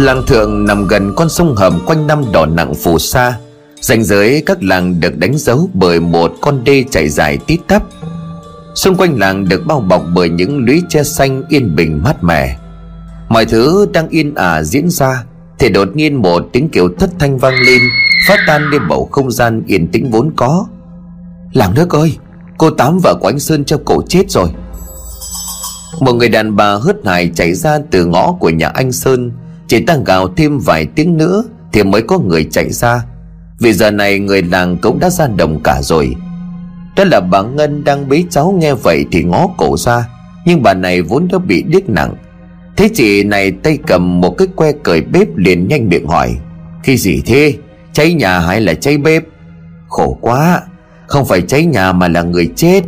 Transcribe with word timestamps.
Làng 0.00 0.26
thượng 0.26 0.64
nằm 0.64 0.86
gần 0.86 1.12
con 1.16 1.28
sông 1.28 1.56
hầm 1.56 1.80
quanh 1.86 2.06
năm 2.06 2.24
đỏ 2.32 2.46
nặng 2.46 2.74
phù 2.74 2.98
sa. 2.98 3.38
Ranh 3.80 4.04
giới 4.04 4.42
các 4.46 4.62
làng 4.62 5.00
được 5.00 5.18
đánh 5.18 5.38
dấu 5.38 5.68
bởi 5.74 6.00
một 6.00 6.32
con 6.40 6.64
đê 6.64 6.84
chạy 6.90 7.08
dài 7.08 7.38
tít 7.46 7.60
tắp. 7.68 7.82
Xung 8.74 8.96
quanh 8.96 9.18
làng 9.18 9.48
được 9.48 9.66
bao 9.66 9.80
bọc 9.80 10.02
bởi 10.14 10.28
những 10.28 10.64
lũy 10.64 10.82
tre 10.88 11.02
xanh 11.02 11.42
yên 11.48 11.76
bình 11.76 12.00
mát 12.04 12.24
mẻ. 12.24 12.56
Mọi 13.28 13.44
thứ 13.44 13.86
đang 13.92 14.08
yên 14.08 14.34
ả 14.34 14.62
diễn 14.62 14.90
ra 14.90 15.24
Thì 15.58 15.68
đột 15.68 15.88
nhiên 15.94 16.14
một 16.14 16.42
tiếng 16.52 16.68
kiểu 16.68 16.88
thất 16.98 17.10
thanh 17.18 17.38
vang 17.38 17.54
lên, 17.66 17.82
Phát 18.28 18.38
tan 18.46 18.70
lên 18.70 18.88
bầu 18.88 19.08
không 19.12 19.30
gian 19.30 19.62
yên 19.66 19.88
tĩnh 19.88 20.10
vốn 20.10 20.32
có. 20.36 20.66
Làng 21.52 21.74
nước 21.74 21.90
ơi, 21.90 22.16
Cô 22.58 22.70
Tám 22.70 22.98
vợ 23.02 23.14
của 23.20 23.28
anh 23.28 23.40
Sơn 23.40 23.64
treo 23.64 23.78
cổ 23.84 24.02
chết 24.08 24.30
rồi. 24.30 24.48
Một 26.00 26.12
người 26.12 26.28
đàn 26.28 26.56
bà 26.56 26.74
hớt 26.74 26.96
hải 27.06 27.30
chạy 27.34 27.54
ra 27.54 27.78
từ 27.90 28.04
ngõ 28.04 28.32
của 28.32 28.50
nhà 28.50 28.68
anh 28.68 28.92
Sơn. 28.92 29.32
Chỉ 29.70 29.80
ta 29.80 29.96
gào 30.06 30.28
thêm 30.28 30.58
vài 30.58 30.86
tiếng 30.86 31.16
nữa 31.16 31.44
Thì 31.72 31.82
mới 31.82 32.02
có 32.02 32.18
người 32.18 32.44
chạy 32.50 32.72
ra. 32.72 33.04
Vì 33.58 33.72
giờ 33.72 33.90
này 33.90 34.18
người 34.18 34.42
làng 34.42 34.76
cũng 34.82 34.98
đã 34.98 35.10
ra 35.10 35.26
đồng 35.26 35.60
cả 35.64 35.80
rồi. 35.82 36.14
Đó 36.96 37.04
là 37.04 37.20
bà 37.20 37.42
Ngân 37.42 37.84
đang 37.84 38.08
bế 38.08 38.24
cháu 38.30 38.54
nghe 38.60 38.74
vậy 38.74 39.04
thì 39.12 39.24
ngó 39.24 39.46
cổ 39.58 39.76
ra. 39.76 40.08
Nhưng 40.46 40.62
bà 40.62 40.74
này 40.74 41.02
vốn 41.02 41.28
đã 41.32 41.38
bị 41.38 41.62
điếc 41.62 41.88
nặng. 41.88 42.14
Thế 42.76 42.88
chị 42.94 43.24
này 43.24 43.50
tay 43.50 43.78
cầm 43.86 44.20
một 44.20 44.30
cái 44.38 44.48
que 44.56 44.72
cởi 44.72 45.00
bếp 45.00 45.36
liền 45.36 45.68
nhanh 45.68 45.88
miệng 45.88 46.06
hỏi 46.06 46.36
khi 46.82 46.96
gì 46.96 47.22
thế? 47.26 47.54
Cháy 47.92 48.14
nhà 48.14 48.38
hay 48.38 48.60
là 48.60 48.74
cháy 48.74 48.98
bếp? 48.98 49.22
Khổ 49.88 50.18
quá, 50.20 50.62
Không 51.06 51.24
phải 51.24 51.42
cháy 51.42 51.64
nhà 51.64 51.92
mà 51.92 52.08
là 52.08 52.22
người 52.22 52.50
chết. 52.56 52.82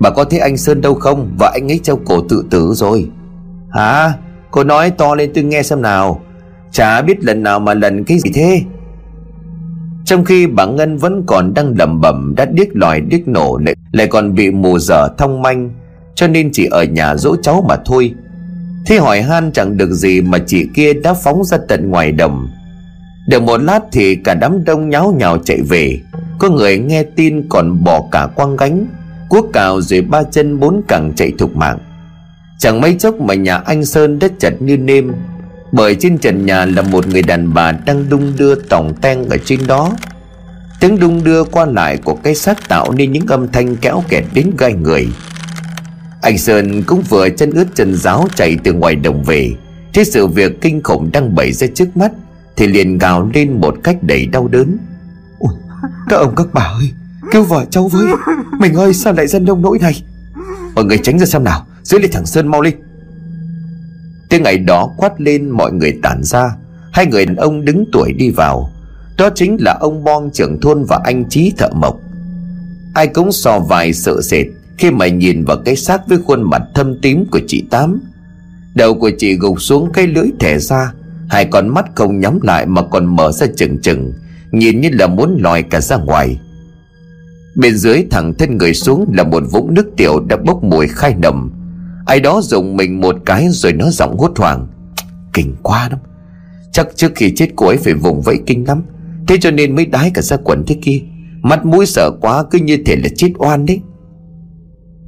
Bà 0.00 0.10
có 0.10 0.24
thấy 0.24 0.38
anh 0.38 0.56
Sơn 0.56 0.80
đâu 0.80 0.94
không? 0.94 1.34
Và 1.38 1.50
anh 1.54 1.72
ấy 1.72 1.80
treo 1.82 1.96
cổ 2.06 2.22
tự 2.28 2.44
tử 2.50 2.72
rồi. 2.74 3.08
Hả? 3.70 4.12
Cô 4.50 4.64
nói 4.64 4.90
to 4.90 5.14
lên 5.14 5.30
tôi 5.34 5.44
nghe 5.44 5.62
xem 5.62 5.82
nào. 5.82 6.20
Chả 6.72 7.02
biết 7.02 7.24
lần 7.24 7.42
nào 7.42 7.60
mà 7.60 7.74
lần 7.74 8.04
cái 8.04 8.18
gì 8.18 8.30
thế. 8.34 8.62
Trong 10.04 10.24
khi 10.24 10.46
bà 10.46 10.66
Ngân 10.66 10.96
vẫn 10.96 11.22
còn 11.26 11.54
đang 11.54 11.74
lẩm 11.78 12.00
bẩm 12.00 12.34
Đã 12.36 12.44
điếc 12.44 12.68
lòi 12.76 13.00
điếc 13.00 13.28
nổ 13.28 13.58
lại, 13.64 13.74
lại 13.92 14.06
còn 14.06 14.34
bị 14.34 14.50
mù 14.50 14.78
dở 14.78 15.08
thông 15.18 15.42
manh 15.42 15.70
Cho 16.14 16.28
nên 16.28 16.50
chỉ 16.52 16.66
ở 16.70 16.84
nhà 16.84 17.16
dỗ 17.16 17.36
cháu 17.42 17.64
mà 17.68 17.76
thôi. 17.84 18.14
Thế 18.86 18.96
hỏi 18.96 19.22
han 19.22 19.52
chẳng 19.52 19.76
được 19.76 19.90
gì 19.90 20.20
Mà 20.20 20.38
chị 20.46 20.68
kia 20.74 20.92
đã 20.92 21.14
phóng 21.14 21.44
ra 21.44 21.58
tận 21.68 21.90
ngoài 21.90 22.12
đồng. 22.12 22.48
Được 23.28 23.42
một 23.42 23.62
lát 23.62 23.80
thì 23.92 24.14
cả 24.14 24.34
đám 24.34 24.64
đông 24.64 24.90
nháo 24.90 25.14
nhào 25.18 25.38
chạy 25.38 25.60
về. 25.68 26.00
Có 26.38 26.50
người 26.50 26.78
nghe 26.78 27.02
tin 27.02 27.48
còn 27.48 27.84
bỏ 27.84 28.04
cả 28.10 28.26
quang 28.34 28.56
gánh 28.56 28.86
Cuốc 29.28 29.50
cào 29.52 29.80
rồi 29.80 30.00
ba 30.00 30.22
chân 30.22 30.60
bốn 30.60 30.82
cẳng 30.88 31.12
chạy 31.16 31.32
thục 31.38 31.56
mạng. 31.56 31.78
Chẳng 32.58 32.80
mấy 32.80 32.94
chốc 32.98 33.20
mà 33.20 33.34
nhà 33.34 33.56
anh 33.56 33.84
Sơn 33.84 34.18
đất 34.18 34.32
chật 34.38 34.62
như 34.62 34.76
nêm 34.76 35.12
Bởi 35.72 35.94
trên 35.94 36.18
trần 36.18 36.46
nhà 36.46 36.64
là 36.66 36.82
một 36.82 37.06
người 37.06 37.22
đàn 37.22 37.54
bà 37.54 37.72
đang 37.72 38.08
đung 38.08 38.32
đưa 38.36 38.54
tỏng 38.54 38.94
ten 39.00 39.28
ở 39.28 39.36
trên 39.44 39.66
đó. 39.66 39.92
Tiếng 40.80 41.00
đung 41.00 41.24
đưa 41.24 41.44
qua 41.44 41.66
lại 41.66 41.96
của 41.96 42.14
cái 42.14 42.34
xác 42.34 42.68
tạo 42.68 42.92
nên 42.92 43.12
những 43.12 43.26
âm 43.26 43.48
thanh 43.52 43.76
kéo 43.76 44.02
kẹt 44.08 44.24
đến 44.34 44.50
gai 44.58 44.72
người. 44.72 45.08
Anh 46.22 46.38
Sơn 46.38 46.82
cũng 46.82 47.02
vừa 47.08 47.28
chân 47.28 47.50
ướt 47.50 47.66
chân 47.74 47.94
giáo 47.94 48.28
chạy 48.34 48.56
từ 48.64 48.72
ngoài 48.72 48.96
đồng 48.96 49.22
về 49.22 49.50
Thế 49.94 50.04
sự 50.04 50.26
việc 50.26 50.60
kinh 50.60 50.82
khủng 50.82 51.10
đang 51.12 51.34
bày 51.34 51.52
ra 51.52 51.66
trước 51.74 51.96
mắt 51.96 52.12
thì 52.56 52.66
liền 52.66 52.98
gào 52.98 53.30
lên 53.34 53.60
một 53.60 53.76
cách 53.84 53.96
đầy 54.02 54.26
đau 54.26 54.48
đớn. 54.48 54.76
Ôi, 55.38 55.54
các 56.08 56.16
ông 56.16 56.34
các 56.36 56.46
bà 56.52 56.62
ơi 56.62 56.90
Cứu 57.32 57.44
vợ 57.44 57.64
cháu 57.70 57.88
với. 57.88 58.06
Mình 58.58 58.74
ơi 58.74 58.94
sao 58.94 59.12
lại 59.12 59.26
dân 59.26 59.44
đông 59.44 59.62
nỗi 59.62 59.78
này? 59.78 60.02
Mọi 60.74 60.84
người 60.84 60.98
tránh 60.98 61.18
ra 61.18 61.26
xem 61.26 61.44
nào 61.44 61.66
Giữ 61.88 61.98
lấy 61.98 62.08
thằng 62.08 62.26
Sơn 62.26 62.48
mau 62.48 62.60
lên 62.60 62.74
Tiếng 64.28 64.42
ngày 64.42 64.58
đó 64.58 64.94
quát 64.96 65.20
lên 65.20 65.50
mọi 65.50 65.72
người 65.72 65.98
tản 66.02 66.22
ra. 66.22 66.56
Hai 66.92 67.06
người 67.06 67.26
đàn 67.26 67.36
ông 67.36 67.64
đứng 67.64 67.84
tuổi 67.92 68.12
đi 68.12 68.30
vào. 68.30 68.70
Đó 69.18 69.30
chính 69.34 69.56
là 69.60 69.76
ông 69.80 70.04
Bon 70.04 70.30
trưởng 70.30 70.60
thôn 70.60 70.84
và 70.84 71.00
anh 71.04 71.28
Trí 71.28 71.52
thợ 71.58 71.68
mộc. 71.74 72.00
Ai 72.94 73.06
cũng 73.06 73.32
so 73.32 73.58
vài 73.58 73.92
sợ 73.92 74.20
sệt 74.22 74.46
Khi 74.78 74.90
mà 74.90 75.08
nhìn 75.08 75.44
vào 75.44 75.56
cái 75.64 75.76
xác 75.76 76.08
với 76.08 76.18
khuôn 76.18 76.50
mặt 76.50 76.62
thâm 76.74 77.00
tím 77.02 77.24
của 77.30 77.40
chị 77.46 77.64
Tám. 77.70 78.00
Đầu 78.74 78.94
của 78.94 79.10
chị 79.18 79.34
gục 79.34 79.62
xuống 79.62 79.92
cái 79.92 80.06
lưỡi 80.06 80.28
thẻ 80.40 80.58
ra. 80.58 80.92
Hai 81.28 81.44
con 81.44 81.68
mắt 81.68 81.84
không 81.94 82.20
nhắm 82.20 82.40
lại 82.42 82.66
mà 82.66 82.82
còn 82.82 83.16
mở 83.16 83.32
ra 83.32 83.46
chừng 83.56 83.78
chừng, 83.82 84.12
Nhìn 84.50 84.80
như 84.80 84.88
là 84.92 85.06
muốn 85.06 85.38
lòi 85.42 85.62
cả 85.62 85.80
ra 85.80 85.96
ngoài. 85.96 86.40
Bên 87.56 87.76
dưới 87.76 88.06
thẳng 88.10 88.34
thân 88.34 88.58
người 88.58 88.74
xuống 88.74 89.12
là 89.14 89.24
một 89.24 89.42
vũng 89.50 89.74
nước 89.74 89.86
tiểu 89.96 90.20
đã 90.28 90.36
bốc 90.36 90.64
mùi 90.64 90.88
khai 90.88 91.14
nồng 91.22 91.57
Ai 92.08 92.20
đó 92.20 92.40
dùng 92.42 92.76
mình 92.76 93.00
một 93.00 93.16
cái 93.26 93.48
rồi 93.50 93.72
nó 93.72 93.90
giọng 93.90 94.18
hốt 94.18 94.38
hoảng. 94.38 94.66
Kinh 95.32 95.54
quá 95.62 95.88
lắm. 95.90 95.98
Chắc 96.72 96.88
trước 96.96 97.12
khi 97.14 97.32
chết 97.36 97.48
cô 97.56 97.66
ấy 97.66 97.76
phải 97.76 97.94
vùng 97.94 98.22
vẫy 98.22 98.38
kinh 98.46 98.66
lắm. 98.66 98.82
Thế 99.26 99.38
cho 99.40 99.50
nên 99.50 99.74
mới 99.74 99.86
đái 99.86 100.10
cả 100.14 100.22
ra 100.22 100.36
quần 100.44 100.64
thế 100.66 100.76
kia. 100.82 101.00
Mắt 101.42 101.66
mũi 101.66 101.86
sợ 101.86 102.10
quá 102.20 102.44
cứ 102.50 102.58
như 102.58 102.76
thể 102.86 102.96
là 102.96 103.08
chết 103.16 103.28
oan 103.38 103.66
đấy. 103.66 103.80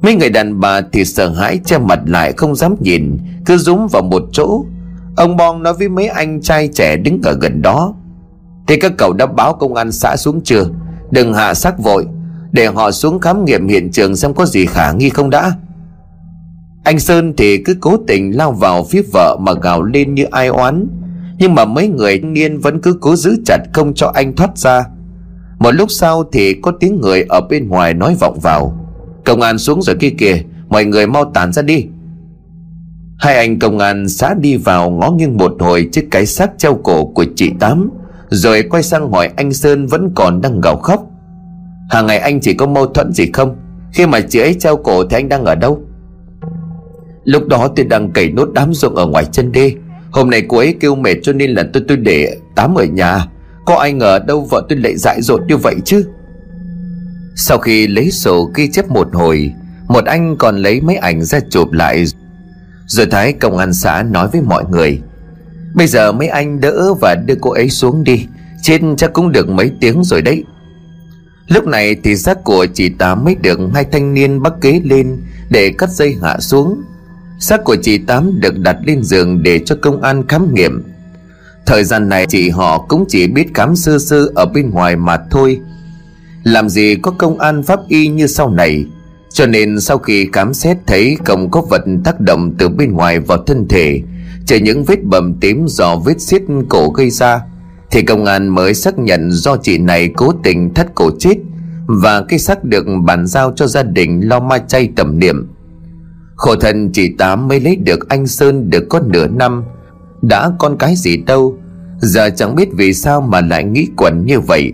Mấy 0.01 0.15
người 0.15 0.29
đàn 0.29 0.59
bà 0.59 0.81
thì 0.81 1.05
sợ 1.05 1.29
hãi 1.29 1.59
che 1.65 1.77
mặt 1.77 1.99
lại 2.05 2.33
không 2.37 2.55
dám 2.55 2.75
nhìn, 2.79 3.17
Cứ 3.45 3.57
rúm 3.57 3.87
vào 3.87 4.01
một 4.01 4.23
chỗ. 4.31 4.65
Ông 5.15 5.37
Bon 5.37 5.63
nói 5.63 5.73
với 5.73 5.89
mấy 5.89 6.07
anh 6.07 6.41
trai 6.41 6.69
trẻ 6.73 6.97
đứng 6.97 7.21
ở 7.23 7.37
gần 7.41 7.61
đó. 7.61 7.93
Thì 8.67 8.77
các 8.77 8.91
cậu 8.97 9.13
đã 9.13 9.25
báo 9.25 9.53
công 9.53 9.75
an 9.75 9.91
xã 9.91 10.15
xuống 10.17 10.41
chưa? 10.43 10.65
Đừng 11.11 11.33
hạ 11.33 11.53
xác 11.53 11.79
vội. 11.79 12.05
Để 12.51 12.67
họ 12.67 12.91
xuống 12.91 13.19
khám 13.19 13.45
nghiệm 13.45 13.67
hiện 13.67 13.91
trường 13.91 14.15
xem 14.15 14.33
có 14.33 14.45
gì 14.45 14.65
khả 14.65 14.91
nghi 14.91 15.09
không 15.09 15.29
đã. 15.29 15.53
Anh 16.83 16.99
Sơn 16.99 17.33
thì 17.37 17.57
cứ 17.57 17.75
cố 17.79 17.97
tình 18.07 18.37
lao 18.37 18.51
vào 18.51 18.83
phía 18.83 19.01
vợ 19.13 19.37
mà 19.41 19.53
gào 19.61 19.83
lên 19.83 20.15
như 20.15 20.23
ai 20.31 20.47
oán. 20.47 20.87
Nhưng 21.39 21.55
mà 21.55 21.65
mấy 21.65 21.87
người 21.87 22.19
niên 22.19 22.59
vẫn 22.59 22.81
cứ 22.81 22.97
cố 23.01 23.15
giữ 23.15 23.35
chặt 23.45 23.59
không 23.73 23.93
cho 23.93 24.11
anh 24.15 24.35
thoát 24.35 24.57
ra. 24.57 24.83
Một 25.59 25.71
lúc 25.71 25.91
sau 25.91 26.23
thì 26.31 26.53
có 26.53 26.71
tiếng 26.79 27.01
người 27.01 27.25
ở 27.29 27.41
bên 27.41 27.67
ngoài 27.67 27.93
nói 27.93 28.15
vọng 28.19 28.39
vào. 28.41 28.87
Công 29.25 29.41
an 29.41 29.57
xuống 29.57 29.81
rồi 29.81 29.95
kia 29.99 30.09
kìa, 30.09 30.43
Mọi 30.69 30.85
người 30.85 31.07
mau 31.07 31.25
tản 31.25 31.53
ra 31.53 31.61
đi. 31.61 31.85
Hai 33.17 33.35
anh 33.35 33.59
công 33.59 33.79
an 33.79 34.09
xã 34.09 34.33
đi 34.33 34.57
vào 34.57 34.89
ngó 34.89 35.11
nghiêng 35.11 35.37
một 35.37 35.55
hồi 35.59 35.89
trước 35.91 36.01
cái 36.11 36.25
xác 36.25 36.51
treo 36.57 36.79
cổ 36.83 37.05
của 37.05 37.25
chị 37.35 37.51
Tám, 37.59 37.89
Rồi 38.29 38.63
quay 38.69 38.83
sang 38.83 39.11
hỏi 39.11 39.29
anh 39.35 39.53
Sơn 39.53 39.87
vẫn 39.87 40.11
còn 40.15 40.41
đang 40.41 40.61
gào 40.61 40.77
khóc. 40.77 41.07
Hàng 41.89 42.05
ngày 42.05 42.17
anh 42.17 42.39
chỉ 42.39 42.53
có 42.53 42.65
mâu 42.65 42.85
thuẫn 42.85 43.13
gì 43.13 43.25
không? 43.33 43.55
Khi 43.93 44.05
mà 44.05 44.19
chị 44.21 44.39
ấy 44.39 44.53
treo 44.59 44.77
cổ 44.77 45.03
thì 45.03 45.17
anh 45.17 45.29
đang 45.29 45.45
ở 45.45 45.55
đâu? 45.55 45.81
Lúc 47.23 47.47
đó 47.47 47.67
tôi 47.75 47.85
đang 47.85 48.11
cày 48.11 48.29
nốt 48.29 48.49
đám 48.53 48.73
ruộng 48.73 48.95
ở 48.95 49.05
ngoài 49.05 49.25
chân 49.31 49.51
đê. 49.51 49.73
Hôm 50.11 50.29
nay 50.29 50.45
cô 50.47 50.57
ấy 50.57 50.75
kêu 50.79 50.95
mệt 50.95 51.15
cho 51.23 51.33
nên 51.33 51.51
là 51.51 51.63
tôi 51.73 51.83
tôi 51.87 51.97
để 51.97 52.37
Tám 52.55 52.75
ở 52.75 52.83
nhà. 52.83 53.25
Có 53.65 53.75
ai 53.75 53.93
ngờ 53.93 54.19
đâu 54.27 54.47
vợ 54.51 54.65
tôi 54.69 54.79
lại 54.79 54.97
dại 54.97 55.21
dột 55.21 55.41
như 55.47 55.57
vậy 55.57 55.75
chứ? 55.85 56.05
Sau 57.35 57.57
khi 57.57 57.87
lấy 57.87 58.11
sổ 58.11 58.51
ghi 58.55 58.71
chép 58.71 58.89
một 58.89 59.07
hồi, 59.13 59.53
Một 59.87 60.05
anh 60.05 60.35
còn 60.37 60.57
lấy 60.57 60.81
mấy 60.81 60.95
ảnh 60.95 61.23
ra 61.23 61.39
chụp 61.49 61.71
lại. 61.71 62.05
Rồi 62.87 63.05
Thái 63.05 63.33
công 63.33 63.57
an 63.57 63.73
xã 63.73 64.03
nói 64.03 64.27
với 64.31 64.41
mọi 64.41 64.63
người, 64.71 65.01
Bây 65.73 65.87
giờ 65.87 66.11
mấy 66.11 66.27
anh 66.27 66.59
đỡ 66.59 66.93
và 66.93 67.15
đưa 67.15 67.35
cô 67.41 67.51
ấy 67.51 67.69
xuống 67.69 68.03
đi. 68.03 68.25
Trên 68.61 68.95
chắc 68.95 69.13
cũng 69.13 69.31
được 69.31 69.49
mấy 69.49 69.71
tiếng 69.79 70.03
rồi 70.03 70.21
đấy. 70.21 70.43
Lúc 71.47 71.67
này 71.67 71.95
thì 72.03 72.15
xác 72.15 72.43
của 72.43 72.65
chị 72.73 72.89
Tám 72.89 73.23
mới 73.23 73.35
được 73.35 73.59
hai 73.73 73.85
thanh 73.91 74.13
niên 74.13 74.41
bắt 74.41 74.53
ghế 74.61 74.81
lên 74.83 75.17
Để 75.49 75.73
cắt 75.77 75.89
dây 75.89 76.15
hạ 76.21 76.37
xuống. 76.39 76.81
Xác 77.41 77.63
của 77.63 77.75
chị 77.75 77.97
Tám 77.97 78.39
được 78.39 78.59
đặt 78.59 78.77
lên 78.85 79.03
giường 79.03 79.43
để 79.43 79.59
cho 79.65 79.75
công 79.81 80.01
an 80.01 80.27
khám 80.27 80.53
nghiệm. 80.53 80.83
Thời 81.65 81.83
gian 81.83 82.09
này 82.09 82.25
chị 82.25 82.49
họ 82.49 82.85
cũng 82.89 83.05
chỉ 83.07 83.27
biết 83.27 83.53
khám 83.53 83.75
sơ 83.75 83.99
sơ 83.99 84.29
ở 84.35 84.45
bên 84.45 84.69
ngoài 84.69 84.95
mà 84.95 85.17
thôi. 85.31 85.59
Làm 86.43 86.69
gì 86.69 86.95
có 86.95 87.11
công 87.11 87.39
an 87.39 87.63
pháp 87.63 87.79
y 87.87 88.07
như 88.07 88.27
sau 88.27 88.49
này. 88.49 88.85
Cho 89.33 89.45
nên 89.45 89.79
sau 89.79 89.97
khi 89.97 90.29
khám 90.33 90.53
xét 90.53 90.77
thấy 90.87 91.17
không 91.25 91.51
có 91.51 91.61
vật 91.61 91.81
tác 92.03 92.19
động 92.19 92.53
từ 92.57 92.69
bên 92.69 92.91
ngoài 92.91 93.19
vào 93.19 93.43
thân 93.43 93.67
thể 93.67 94.01
Chỉ 94.45 94.59
những 94.59 94.83
vết 94.83 95.03
bầm 95.03 95.33
tím 95.41 95.67
do 95.67 95.95
vết 95.95 96.21
xiết 96.21 96.41
cổ 96.69 96.89
gây 96.89 97.09
ra, 97.09 97.41
Thì 97.91 98.01
công 98.01 98.25
an 98.25 98.47
mới 98.47 98.73
xác 98.73 98.99
nhận 98.99 99.31
do 99.31 99.57
chị 99.57 99.77
này 99.77 100.09
cố 100.17 100.33
tình 100.43 100.73
thắt 100.73 100.95
cổ 100.95 101.11
chết 101.19 101.35
Và 101.87 102.23
cái 102.29 102.39
xác 102.39 102.63
được 102.63 102.85
bàn 103.03 103.27
giao 103.27 103.53
cho 103.55 103.67
gia 103.67 103.83
đình 103.83 104.21
lo 104.29 104.39
ma 104.39 104.57
chay 104.57 104.89
tầm 104.95 105.19
niệm. 105.19 105.47
Khổ 106.41 106.55
thân 106.55 106.91
chị 106.93 107.09
Tám 107.17 107.47
mới 107.47 107.59
lấy 107.59 107.75
được 107.75 108.09
anh 108.09 108.27
Sơn 108.27 108.69
được 108.69 108.83
có 108.89 108.99
nửa 108.99 109.27
năm. 109.27 109.63
Đã 110.21 110.51
con 110.59 110.77
cái 110.77 110.95
gì 110.95 111.17
đâu, 111.17 111.57
Giờ 111.97 112.29
chẳng 112.29 112.55
biết 112.55 112.69
vì 112.73 112.93
sao 112.93 113.21
mà 113.21 113.41
lại 113.41 113.63
nghĩ 113.63 113.87
quẩn 113.97 114.25
như 114.25 114.39
vậy. 114.39 114.73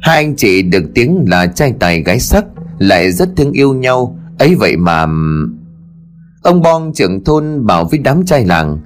Hai 0.00 0.16
anh 0.16 0.36
chị 0.36 0.62
được 0.62 0.82
tiếng 0.94 1.24
là 1.28 1.46
trai 1.46 1.74
tài 1.78 2.02
gái 2.02 2.20
sắc, 2.20 2.44
lại 2.78 3.12
rất 3.12 3.28
thương 3.36 3.52
yêu 3.52 3.74
nhau. 3.74 4.18
Ấy 4.38 4.54
vậy 4.54 4.76
mà 4.76 5.06
ông 6.42 6.62
bon 6.62 6.92
trưởng 6.94 7.24
thôn 7.24 7.66
bảo 7.66 7.84
với 7.84 7.98
đám 7.98 8.24
trai 8.24 8.46
làng, 8.46 8.80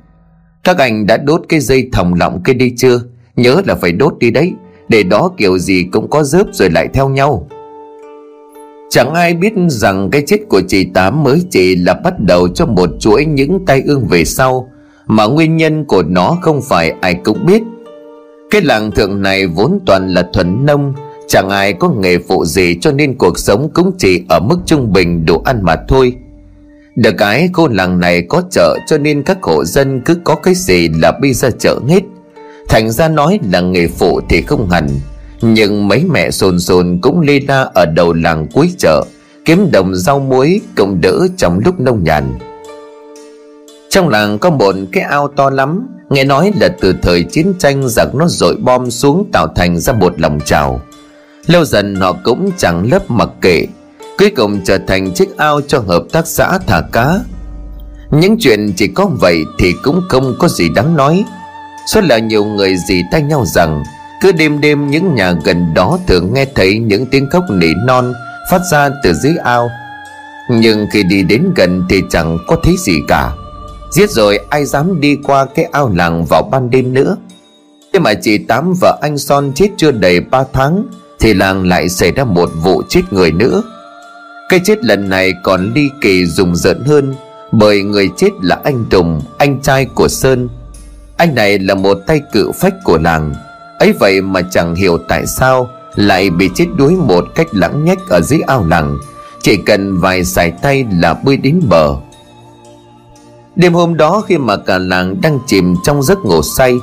các 0.65 0.79
anh 0.79 1.07
đã 1.07 1.17
đốt 1.17 1.43
cái 1.49 1.61
dây 1.61 1.89
thòng 1.93 2.15
lọng 2.15 2.43
kia 2.43 2.55
đi 2.55 2.73
chưa? 2.77 3.01
Nhớ 3.37 3.63
là 3.67 3.75
phải 3.75 3.93
đốt 3.93 4.15
đi 4.19 4.31
đấy, 4.31 4.53
để 4.89 5.03
đó 5.03 5.31
kiểu 5.37 5.59
gì 5.59 5.87
cũng 5.93 6.11
có 6.11 6.23
dớp 6.23 6.47
rồi 6.53 6.71
lại 6.71 6.89
theo 6.95 7.09
nhau. 7.09 7.49
Chẳng 8.91 9.15
ai 9.15 9.35
biết 9.35 9.53
rằng 9.69 10.11
cái 10.11 10.23
chết 10.27 10.39
của 10.49 10.61
chị 10.69 10.85
Tám 10.95 11.23
mới 11.23 11.43
chỉ 11.51 11.77
là 11.77 11.95
bắt 11.95 12.15
đầu 12.21 12.49
cho 12.49 12.67
một 12.67 12.91
chuỗi 13.01 13.25
những 13.25 13.67
tai 13.67 13.83
ương 13.87 14.07
về 14.07 14.25
sau, 14.25 14.69
Mà 15.07 15.27
nguyên 15.27 15.57
nhân 15.57 15.85
của 15.85 16.03
nó 16.03 16.39
không 16.43 16.63
phải 16.63 16.95
ai 17.01 17.15
cũng 17.15 17.47
biết. 17.47 17.63
Cái 18.51 18.63
làng 18.63 18.91
thượng 18.91 19.23
này 19.23 19.47
vốn 19.47 19.79
toàn 19.87 20.09
là 20.09 20.29
thuần 20.33 20.67
nông, 20.67 20.95
Chẳng 21.29 21.49
ai 21.49 21.73
có 21.73 21.89
nghề 21.89 22.19
phụ 22.19 22.45
gì 22.45 22.79
cho 22.81 22.93
nên 22.93 23.19
cuộc 23.19 23.39
sống 23.39 23.71
cũng 23.75 23.93
chỉ 23.99 24.23
ở 24.29 24.41
mức 24.41 24.59
trung 24.67 24.93
bình 24.93 25.27
đủ 25.27 25.43
ăn 25.45 25.63
mà 25.63 25.77
thôi. 25.89 26.17
Được 26.97 27.15
cái 27.19 27.49
cô 27.53 27.69
làng 27.69 28.01
này 28.01 28.23
có 28.23 28.43
chợ 28.51 28.79
cho 28.87 28.99
nên 28.99 29.23
các 29.23 29.43
hộ 29.43 29.65
dân 29.65 30.01
cứ 30.01 30.15
có 30.25 30.35
cái 30.35 30.55
gì 30.55 30.89
là 30.89 31.19
đi 31.23 31.33
ra 31.33 31.51
chợ 31.51 31.81
hết. 31.89 32.03
Thành 32.69 32.91
ra 32.91 33.09
nói 33.09 33.39
là 33.53 33.61
nghề 33.61 33.87
phụ 33.87 34.21
thì 34.29 34.43
không 34.43 34.71
hẳn. 34.71 34.89
Nhưng 35.41 35.89
mấy 35.89 36.05
mẹ 36.05 36.31
sồn 36.31 36.61
sồn 36.61 36.99
cũng 37.03 37.21
lê 37.21 37.41
la 37.49 37.71
ở 37.75 37.87
đầu 37.87 38.13
làng 38.13 38.47
cuối 38.53 38.73
chợ, 38.79 39.05
Kiếm 39.45 39.69
đồng 39.73 39.95
rau 39.95 40.19
muối 40.19 40.61
cộng 40.77 41.01
đỡ 41.01 41.27
trong 41.37 41.61
lúc 41.65 41.81
nông 41.81 42.05
nhàn. 42.05 42.35
Trong 43.91 44.09
làng 44.09 44.39
có 44.39 44.51
một 44.51 44.75
cái 44.93 45.03
ao 45.03 45.29
to 45.29 45.51
lắm, 45.51 45.87
Nghe 46.11 46.25
nói 46.25 46.53
là 46.61 46.69
từ 46.81 46.95
thời 47.03 47.23
chiến 47.23 47.55
tranh 47.59 47.89
giặc 47.89 48.15
nó 48.15 48.27
dội 48.29 48.57
bom 48.57 48.91
xuống 48.91 49.29
tạo 49.33 49.47
thành 49.57 49.79
ra 49.79 49.93
một 49.93 50.21
lòng 50.21 50.41
trào. 50.45 50.81
Lâu 51.47 51.65
dần 51.65 51.95
họ 51.95 52.13
cũng 52.25 52.51
chẳng 52.57 52.91
lấp 52.91 53.11
mặc 53.11 53.29
kệ, 53.41 53.67
Cuối 54.19 54.31
cùng 54.31 54.61
trở 54.65 54.79
thành 54.79 55.13
chiếc 55.15 55.37
ao 55.37 55.61
cho 55.61 55.79
hợp 55.79 56.03
tác 56.13 56.27
xã 56.27 56.59
thả 56.67 56.81
cá. 56.93 57.21
Những 58.11 58.37
chuyện 58.39 58.73
chỉ 58.77 58.89
có 58.89 59.07
vậy 59.21 59.45
thì 59.59 59.73
cũng 59.83 60.03
không 60.09 60.35
có 60.39 60.49
gì 60.49 60.69
đáng 60.69 60.97
nói. 60.97 61.25
Suốt 61.93 62.01
là 62.05 62.19
nhiều 62.19 62.45
người 62.45 62.77
dì 62.89 63.03
tay 63.13 63.23
nhau 63.23 63.45
rằng 63.47 63.83
cứ 64.21 64.33
đêm 64.33 64.61
đêm 64.61 64.91
những 64.91 65.15
nhà 65.15 65.35
gần 65.45 65.75
đó 65.75 65.99
thường 66.07 66.35
nghe 66.35 66.45
thấy 66.55 66.79
những 66.79 67.07
tiếng 67.07 67.31
khóc 67.31 67.45
nỉ 67.51 67.69
non 67.87 68.13
Phát 68.51 68.61
ra 68.71 68.91
từ 69.03 69.13
dưới 69.13 69.37
ao. 69.45 69.71
Nhưng 70.51 70.87
khi 70.93 71.03
đi 71.03 71.23
đến 71.23 71.53
gần 71.57 71.85
thì 71.89 72.03
chẳng 72.11 72.39
có 72.47 72.57
thấy 72.63 72.75
gì 72.79 72.99
cả. 73.09 73.33
Giết 73.91 74.11
rồi 74.11 74.39
ai 74.51 74.65
dám 74.65 75.01
đi 75.01 75.17
qua 75.25 75.47
cái 75.55 75.65
ao 75.73 75.93
làng 75.95 76.25
vào 76.25 76.43
ban 76.43 76.71
đêm 76.71 76.95
nữa? 76.95 77.17
Thế 77.93 77.99
mà 77.99 78.15
chị 78.15 78.39
Tám 78.39 78.75
và 78.81 78.99
anh 79.03 79.19
Son 79.19 79.53
chết 79.55 79.69
chưa 79.77 79.91
đầy 79.91 80.21
3 80.21 80.45
tháng 80.53 80.85
Thì 81.21 81.35
làng 81.35 81.69
lại 81.69 81.89
xảy 81.89 82.13
ra 82.13 82.25
một 82.25 82.51
vụ 82.63 82.83
chết 82.89 83.03
người 83.11 83.33
nữa. 83.33 83.63
Cái 84.49 84.61
chết 84.65 84.85
lần 84.85 85.09
này 85.09 85.33
còn 85.43 85.73
ly 85.75 85.89
kỳ 86.01 86.27
rùng 86.27 86.57
rợn 86.57 86.85
hơn 86.85 87.15
Bởi 87.53 87.83
người 87.83 88.09
chết 88.17 88.31
là 88.43 88.59
anh 88.65 88.85
Tùng, 88.91 89.23
anh 89.39 89.61
trai 89.63 89.85
của 89.85 90.09
Sơn. 90.09 90.49
Anh 91.17 91.35
này 91.35 91.59
là 91.59 91.75
một 91.75 91.99
tay 92.07 92.21
cự 92.33 92.53
phách 92.53 92.75
của 92.85 92.99
làng 92.99 93.35
ấy 93.79 93.93
vậy 93.93 94.21
mà 94.21 94.43
chẳng 94.51 94.75
hiểu 94.75 94.99
tại 95.09 95.27
sao 95.27 95.69
lại 95.95 96.31
bị 96.31 96.51
chết 96.55 96.67
đuối 96.77 96.93
một 96.93 97.25
cách 97.35 97.47
lãng 97.53 97.85
nhách 97.85 97.99
ở 98.09 98.21
dưới 98.21 98.41
ao 98.47 98.67
làng. 98.67 98.99
Chỉ 99.43 99.57
cần 99.57 99.99
vài 99.99 100.25
sải 100.25 100.51
tay 100.51 100.87
là 100.93 101.15
bơi 101.15 101.37
đến 101.37 101.61
bờ. 101.69 101.97
Đêm 103.57 103.75
hôm 103.75 103.97
đó 103.97 104.23
khi 104.27 104.39
mà 104.39 104.57
cả 104.57 104.79
làng 104.79 105.21
đang 105.21 105.39
chìm 105.47 105.75
trong 105.85 106.03
giấc 106.03 106.19
ngủ 106.19 106.43
say, 106.43 106.75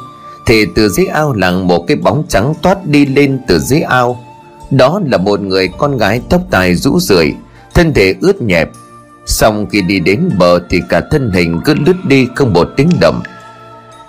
thì 0.45 0.65
từ 0.75 0.89
dưới 0.89 1.05
ao 1.05 1.33
làng 1.33 1.67
một 1.67 1.87
cái 1.87 1.97
bóng 1.97 2.23
trắng 2.29 2.53
toát 2.61 2.85
đi 2.85 3.05
lên 3.05 3.39
từ 3.47 3.59
dưới 3.59 3.81
ao. 3.81 4.23
Đó 4.71 5.01
là 5.05 5.17
một 5.17 5.41
người 5.41 5.67
con 5.77 5.97
gái 5.97 6.21
tóc 6.29 6.41
tài 6.51 6.75
rũ 6.75 6.99
rượi, 6.99 7.33
thân 7.73 7.93
thể 7.93 8.15
ướt 8.21 8.41
nhẹp. 8.41 8.69
Xong 9.25 9.65
khi 9.71 9.81
đi 9.81 9.99
đến 9.99 10.29
bờ 10.37 10.59
thì 10.69 10.81
cả 10.89 11.01
thân 11.11 11.31
hình 11.31 11.61
cứ 11.65 11.73
lướt 11.85 11.95
đi 12.03 12.27
không 12.35 12.53
một 12.53 12.69
tiếng 12.77 12.89
động 13.01 13.21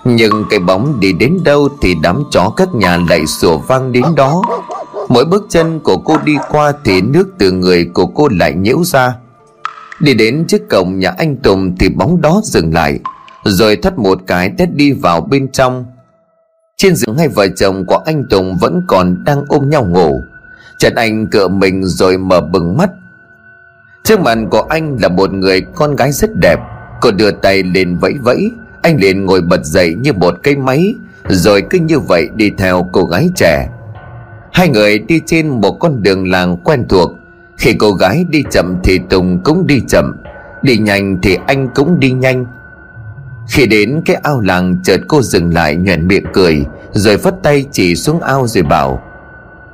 nhưng 0.05 0.45
cái 0.51 0.59
bóng 0.59 1.01
đi 1.01 1.13
đến 1.13 1.39
đâu 1.45 1.69
thì 1.81 1.95
đám 2.03 2.23
chó 2.31 2.53
các 2.57 2.75
nhà 2.75 2.99
lại 3.09 3.27
sủa 3.27 3.59
vang 3.59 3.93
đến 3.93 4.05
đó. 4.17 4.43
Mỗi 5.09 5.25
bước 5.25 5.47
chân 5.49 5.81
của 5.81 5.97
cô 5.99 6.17
đi 6.25 6.37
qua 6.51 6.73
thì 6.85 7.01
nước 7.01 7.29
từ 7.39 7.53
người 7.53 7.91
của 7.95 8.07
cô 8.07 8.29
lại 8.29 8.55
nhiễu 8.55 8.85
ra. 8.85 9.17
Đi 10.01 10.15
đến 10.15 10.45
trước 10.49 10.63
cổng 10.71 10.99
nhà 10.99 11.15
anh 11.19 11.37
Tùng 11.37 11.77
thì 11.79 11.89
bóng 11.89 12.21
đó 12.21 12.41
dừng 12.45 12.75
lại, 12.75 12.99
Rồi 13.45 13.77
thắt 13.77 13.99
một 13.99 14.19
cái 14.27 14.51
tét 14.59 14.75
đi 14.75 14.93
vào 14.93 15.21
bên 15.21 15.53
trong. 15.53 15.85
Trên 16.77 16.97
giường 16.97 17.19
hai 17.19 17.29
vợ 17.29 17.47
chồng 17.57 17.85
của 17.87 18.03
anh 18.07 18.25
Tùng 18.31 18.57
vẫn 18.61 18.83
còn 18.89 19.25
đang 19.25 19.45
ôm 19.49 19.71
nhau 19.71 19.85
ngủ. 19.85 20.21
Trần 20.79 20.95
Anh 20.95 21.27
cựa 21.31 21.49
mình 21.49 21.85
rồi 21.85 22.19
mở 22.19 22.41
bừng 22.41 22.77
mắt. 22.77 22.91
Trước 24.05 24.21
mặt 24.21 24.39
của 24.51 24.63
anh 24.69 24.97
là 25.03 25.09
một 25.09 25.33
người 25.33 25.61
con 25.61 25.97
gái 25.97 26.13
rất 26.13 26.31
đẹp, 26.35 26.61
Cô 27.01 27.11
đưa 27.11 27.31
tay 27.31 27.63
lên 27.63 27.97
vẫy 27.97 28.15
vẫy 28.23 28.51
anh 28.85 29.01
liền 29.01 29.25
ngồi 29.25 29.41
bật 29.41 29.65
dậy 29.65 29.95
như 29.95 30.13
một 30.13 30.35
cây 30.43 30.57
máy, 30.57 30.95
Rồi 31.29 31.63
cứ 31.71 31.79
như 31.79 31.99
vậy 31.99 32.29
đi 32.35 32.51
theo 32.59 32.89
cô 32.93 33.05
gái 33.05 33.31
trẻ. 33.35 33.69
Hai 34.53 34.69
người 34.69 34.99
đi 34.99 35.21
trên 35.27 35.49
một 35.49 35.73
con 35.81 36.03
đường 36.03 36.31
làng 36.31 36.57
quen 36.57 36.85
thuộc. 36.89 37.11
Khi 37.57 37.75
cô 37.79 37.93
gái 37.93 38.25
đi 38.29 38.45
chậm 38.51 38.77
thì 38.85 39.01
Tùng 39.11 39.41
cũng 39.45 39.67
đi 39.67 39.81
chậm, 39.89 40.17
Đi 40.63 40.79
nhanh 40.79 41.19
thì 41.23 41.39
anh 41.47 41.69
cũng 41.75 42.01
đi 42.01 42.11
nhanh. 42.11 42.47
Khi 43.49 43.67
đến 43.67 44.03
cái 44.05 44.17
ao 44.23 44.41
làng, 44.41 44.77
chợt 44.83 45.01
cô 45.09 45.23
dừng 45.23 45.55
lại 45.55 45.77
nhoẻn 45.77 46.09
miệng 46.09 46.25
cười, 46.33 46.65
Rồi 46.93 47.17
vất 47.17 47.35
tay 47.43 47.65
chỉ 47.73 47.95
xuống 47.95 48.21
ao 48.21 48.47
rồi 48.47 48.63
bảo, 48.63 49.03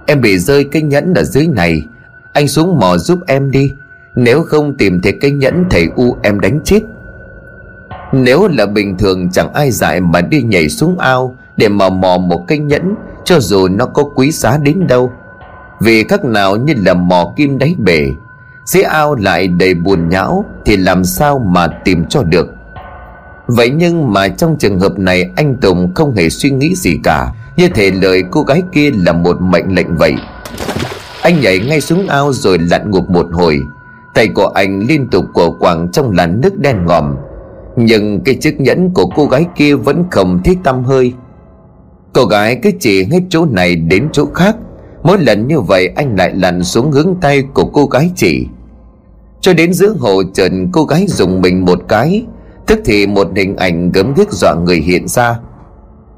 Em 0.06 0.20
bị 0.20 0.38
rơi 0.38 0.64
cái 0.64 0.82
nhẫn 0.82 1.14
ở 1.14 1.24
dưới 1.24 1.46
này, 1.46 1.86
Anh 2.32 2.48
xuống 2.48 2.78
mò 2.78 2.96
giúp 2.96 3.18
em 3.26 3.50
đi. 3.50 3.72
Nếu 4.14 4.42
không 4.42 4.76
tìm 4.76 5.00
thấy 5.00 5.12
cái 5.12 5.30
nhẫn 5.30 5.64
thầy 5.70 5.88
U 5.96 6.16
em 6.22 6.40
đánh 6.40 6.60
chết 6.64 6.80
nếu 8.12 8.48
là 8.48 8.66
bình 8.66 8.98
thường, 8.98 9.30
chẳng 9.30 9.52
ai 9.52 9.70
dại 9.70 10.00
mà 10.00 10.20
đi 10.20 10.42
nhảy 10.42 10.68
xuống 10.68 10.98
ao 10.98 11.36
Để 11.56 11.68
mà 11.68 11.88
mò 11.88 12.18
một 12.18 12.44
cây 12.46 12.58
nhẫn, 12.58 12.94
Cho 13.24 13.40
dù 13.40 13.68
nó 13.68 13.86
có 13.86 14.04
quý 14.14 14.30
giá 14.30 14.58
đến 14.58 14.86
đâu. 14.86 15.12
Vì 15.80 16.04
khác 16.04 16.24
nào 16.24 16.56
như 16.56 16.74
là 16.76 16.94
mò 16.94 17.32
kim 17.36 17.58
đáy 17.58 17.74
bể 17.78 18.12
Dưới 18.64 18.82
ao 18.82 19.14
lại 19.14 19.48
đầy 19.48 19.74
buồn 19.74 20.08
nhão 20.08 20.44
Thì 20.64 20.76
làm 20.76 21.04
sao 21.04 21.38
mà 21.38 21.66
tìm 21.84 22.04
cho 22.04 22.22
được. 22.22 22.54
Vậy 23.46 23.70
nhưng 23.70 24.12
mà 24.12 24.28
trong 24.28 24.56
trường 24.58 24.80
hợp 24.80 24.98
này, 24.98 25.30
Anh 25.36 25.56
Tùng 25.56 25.94
không 25.94 26.14
hề 26.14 26.28
suy 26.28 26.50
nghĩ 26.50 26.74
gì 26.74 26.98
cả. 27.02 27.32
Như 27.56 27.68
thể 27.68 27.90
lời 27.90 28.24
cô 28.30 28.42
gái 28.42 28.62
kia 28.72 28.90
là 28.90 29.12
một 29.12 29.40
mệnh 29.40 29.74
lệnh 29.74 29.96
vậy. 29.96 30.14
Anh 31.22 31.40
nhảy 31.40 31.58
ngay 31.58 31.80
xuống 31.80 32.06
ao 32.06 32.32
rồi 32.32 32.58
lặn 32.58 32.90
ngụp 32.90 33.10
một 33.10 33.26
hồi. 33.32 33.62
Tay 34.14 34.28
của 34.28 34.46
anh 34.46 34.80
liên 34.80 35.08
tục 35.08 35.24
cổ 35.34 35.50
quảng 35.52 35.88
trong 35.92 36.12
làn 36.12 36.40
nước 36.40 36.58
đen 36.58 36.76
ngòm 36.86 37.14
nhưng 37.84 38.20
cái 38.20 38.34
chiếc 38.34 38.60
nhẫn 38.60 38.90
của 38.94 39.06
cô 39.16 39.26
gái 39.26 39.46
kia 39.56 39.74
vẫn 39.74 40.04
không 40.10 40.40
thấy 40.44 40.56
tâm 40.64 40.84
hơi. 40.84 41.12
Cô 42.12 42.24
gái 42.24 42.58
cứ 42.62 42.70
chỉ 42.80 43.04
hết 43.04 43.20
chỗ 43.28 43.46
này 43.46 43.76
đến 43.76 44.08
chỗ 44.12 44.26
khác. 44.34 44.56
Mỗi 45.02 45.18
lần 45.18 45.48
như 45.48 45.60
vậy 45.60 45.88
anh 45.96 46.16
lại 46.16 46.32
lặn 46.34 46.64
xuống 46.64 46.90
hướng 46.90 47.14
tay 47.20 47.42
của 47.54 47.64
cô 47.64 47.86
gái 47.86 48.10
chỉ 48.16 48.46
Cho 49.40 49.52
đến 49.52 49.72
giữa 49.72 49.94
hồ 49.98 50.22
trần, 50.34 50.72
cô 50.72 50.84
gái 50.84 51.06
dùng 51.08 51.40
mình 51.40 51.64
một 51.64 51.80
cái. 51.88 52.24
Tức 52.66 52.80
thì 52.84 53.06
một 53.06 53.28
hình 53.36 53.56
ảnh 53.56 53.92
gớm 53.92 54.14
ghiếc 54.14 54.32
dọa 54.32 54.54
người 54.64 54.80
hiện 54.80 55.08
ra. 55.08 55.38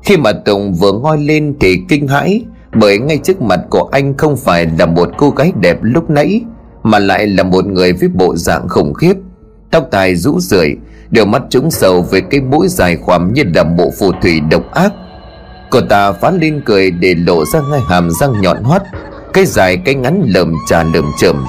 Khi 0.03 0.17
mà 0.17 0.33
Tùng 0.33 0.75
vừa 0.75 0.93
ngoi 0.93 1.19
lên 1.19 1.55
thì 1.61 1.79
kinh 1.89 2.09
hãi, 2.09 2.45
Bởi 2.81 2.99
ngay 2.99 3.19
trước 3.19 3.43
mặt 3.43 3.61
của 3.71 3.89
anh 3.93 4.17
không 4.17 4.37
phải 4.37 4.67
là 4.79 4.87
một 4.87 5.09
cô 5.17 5.31
gái 5.31 5.53
đẹp 5.61 5.79
lúc 5.83 6.11
nãy, 6.11 6.41
Mà 6.83 6.99
lại 6.99 7.27
là 7.27 7.43
một 7.43 7.67
người 7.67 7.93
với 7.93 8.09
bộ 8.09 8.37
dạng 8.37 8.69
khủng 8.69 8.95
khiếp. 8.95 9.15
Tóc 9.73 9.89
tai 9.91 10.17
rũ 10.17 10.41
rượi 10.41 10.77
Đôi 11.11 11.27
mắt 11.27 11.43
trũng 11.51 11.71
sầu 11.71 12.03
với 12.03 12.21
cái 12.21 12.41
mũi 12.41 12.69
dài 12.69 12.97
khoằm 12.97 13.33
như 13.33 13.43
là 13.55 13.63
mộ 13.65 13.91
phù 13.99 14.13
thủy 14.23 14.41
độc 14.41 14.75
ác. 14.75 14.93
Cô 15.71 15.81
ta 15.81 16.13
phá 16.13 16.31
lên 16.31 16.63
cười 16.65 16.91
để 16.91 17.15
lộ 17.15 17.45
ra 17.45 17.61
ngay 17.71 17.81
hàm 17.89 18.11
răng 18.11 18.41
nhọn 18.41 18.63
hoắt, 18.63 18.83
Cái 19.33 19.47
dài 19.47 19.77
cái 19.85 19.95
ngắn 19.95 20.23
lởm 20.27 20.55
trà 20.69 20.83
lởm 20.83 21.05
chởm. 21.19 21.45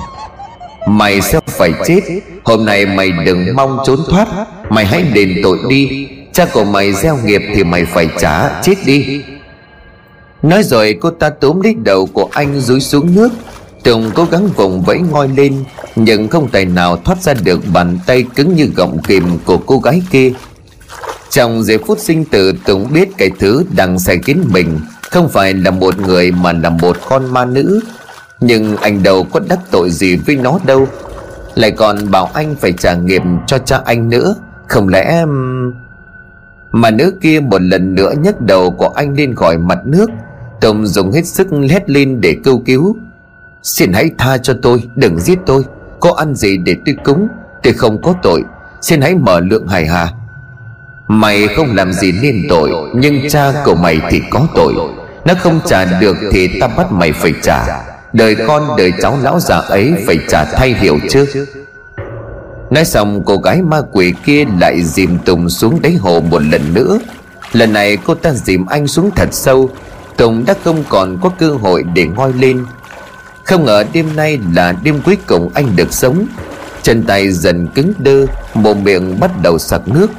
Mày 0.87 1.21
sẽ 1.21 1.39
phải 1.47 1.73
chết, 1.85 1.99
Hôm 2.43 2.65
nay 2.65 2.85
mày 2.85 3.11
đừng 3.25 3.55
mong 3.55 3.77
trốn 3.85 3.99
thoát, 4.09 4.27
Mày 4.69 4.85
hãy 4.85 5.03
đền 5.13 5.35
tội 5.43 5.57
đi, 5.69 6.07
Cha 6.33 6.45
của 6.53 6.63
mày 6.63 6.93
gieo 6.93 7.17
nghiệp 7.25 7.41
thì 7.55 7.63
mày 7.63 7.85
phải 7.85 8.07
trả, 8.19 8.61
Chết 8.61 8.75
đi. 8.85 9.21
Nói 10.41 10.63
rồi 10.63 10.97
cô 11.01 11.09
ta 11.09 11.29
túm 11.29 11.61
lấy 11.61 11.75
đầu 11.83 12.07
của 12.13 12.27
anh 12.31 12.59
rúi 12.59 12.79
xuống 12.79 13.15
nước 13.15 13.31
Tùng 13.83 14.11
cố 14.15 14.27
gắng 14.31 14.47
vùng 14.47 14.81
vẫy 14.81 14.99
ngoi 14.99 15.27
lên, 15.27 15.63
Nhưng 15.95 16.27
không 16.27 16.49
tài 16.49 16.65
nào 16.65 16.97
thoát 16.97 17.21
ra 17.21 17.33
được 17.33 17.59
bàn 17.73 17.99
tay 18.05 18.25
cứng 18.35 18.55
như 18.55 18.69
gọng 18.75 18.97
kìm 19.07 19.23
của 19.45 19.57
cô 19.57 19.79
gái 19.79 20.01
kia. 20.11 20.31
Trong 21.29 21.63
giây 21.63 21.77
phút 21.77 21.99
sinh 21.99 22.25
tử 22.25 22.53
Tùng 22.65 22.93
biết 22.93 23.09
cái 23.17 23.29
thứ 23.39 23.63
đang 23.75 23.99
xài 23.99 24.17
khiến 24.17 24.43
mình 24.51 24.79
Không 25.11 25.29
phải 25.29 25.53
là 25.53 25.71
một 25.71 25.99
người 25.99 26.31
mà 26.31 26.53
là 26.53 26.69
một 26.69 26.97
con 27.09 27.33
ma 27.33 27.45
nữ. 27.45 27.79
Nhưng 28.41 28.77
anh 28.77 29.03
đâu 29.03 29.23
có 29.23 29.39
đắc 29.49 29.59
tội 29.71 29.89
gì 29.89 30.15
với 30.15 30.35
nó 30.35 30.59
đâu. 30.65 30.87
Lại 31.55 31.71
còn 31.71 32.11
bảo 32.11 32.29
anh 32.33 32.55
phải 32.55 32.71
trả 32.71 32.93
nghiệp 32.93 33.21
cho 33.47 33.57
cha 33.57 33.81
anh 33.85 34.09
nữa. 34.09 34.35
Không 34.67 34.89
lẽ... 34.89 35.25
Mà 36.71 36.91
nữ 36.91 37.13
kia 37.21 37.39
một 37.39 37.61
lần 37.61 37.95
nữa 37.95 38.13
nhấc 38.17 38.41
đầu 38.41 38.71
của 38.71 38.87
anh 38.87 39.15
lên 39.15 39.35
khỏi 39.35 39.57
mặt 39.57 39.79
nước. 39.85 40.09
Tùng 40.61 40.87
dùng 40.87 41.11
hết 41.11 41.25
sức 41.25 41.47
hét 41.69 41.89
lên 41.89 42.21
để 42.21 42.37
kêu 42.43 42.61
cứu. 42.65 42.97
Xin 43.63 43.93
hãy 43.93 44.11
tha 44.17 44.37
cho 44.37 44.53
tôi, 44.61 44.83
Đừng 44.95 45.19
giết 45.19 45.39
tôi. 45.45 45.63
Có 45.99 46.13
ăn 46.17 46.35
gì 46.35 46.57
để 46.57 46.75
tôi 46.85 46.95
cúng? 47.03 47.27
Tôi 47.63 47.73
không 47.73 48.01
có 48.01 48.13
tội. 48.23 48.43
Xin 48.81 49.01
hãy 49.01 49.15
mở 49.15 49.39
lượng 49.39 49.67
hài 49.67 49.87
hà. 49.87 50.11
Mày 51.07 51.47
không 51.47 51.75
làm 51.75 51.93
gì 51.93 52.11
nên 52.11 52.45
tội, 52.49 52.71
Nhưng 52.95 53.29
cha 53.29 53.53
của 53.65 53.75
mày 53.75 53.99
thì 54.09 54.21
có 54.29 54.47
tội. 54.55 54.73
Nó 55.25 55.33
không 55.39 55.59
trả 55.65 55.99
được 55.99 56.17
thì 56.31 56.59
ta 56.59 56.67
bắt 56.67 56.91
mày 56.91 57.11
phải 57.11 57.33
trả. 57.43 57.65
Đời 58.13 58.35
con, 58.47 58.77
đời 58.77 58.93
cháu 59.01 59.17
lão 59.21 59.39
già 59.39 59.57
ấy 59.57 59.93
Phải 60.07 60.19
trả 60.27 60.45
thay 60.45 60.73
hiểu 60.73 60.99
chứ? 61.09 61.45
Nói 62.69 62.85
xong, 62.85 63.23
cô 63.25 63.37
gái 63.37 63.61
ma 63.61 63.81
quỷ 63.91 64.13
kia 64.25 64.45
lại 64.59 64.83
dìm 64.83 65.17
Tùng 65.25 65.49
xuống 65.49 65.81
đáy 65.81 65.93
hồ 65.93 66.21
một 66.21 66.41
lần 66.51 66.73
nữa. 66.73 66.99
Lần 67.51 67.73
này 67.73 67.97
cô 67.97 68.15
ta 68.15 68.31
dìm 68.31 68.65
anh 68.65 68.87
xuống 68.87 69.11
thật 69.15 69.29
sâu. 69.31 69.69
Tùng 70.17 70.45
đã 70.45 70.53
không 70.63 70.83
còn 70.89 71.17
có 71.21 71.29
cơ 71.39 71.49
hội 71.49 71.83
để 71.93 72.05
ngoi 72.05 72.33
lên. 72.33 72.65
Không 73.43 73.65
ngờ 73.65 73.83
đêm 73.93 74.15
nay 74.15 74.39
là 74.53 74.71
đêm 74.83 75.01
cuối 75.05 75.17
cùng 75.27 75.49
anh 75.53 75.75
được 75.75 75.93
sống. 75.93 76.25
Chân 76.81 77.03
tay 77.03 77.31
dần 77.31 77.67
cứng 77.67 77.93
đơ 77.99 78.25
Mồm 78.53 78.83
miệng 78.83 79.19
bắt 79.19 79.31
đầu 79.41 79.59
sặc 79.59 79.87
nước. 79.87 80.11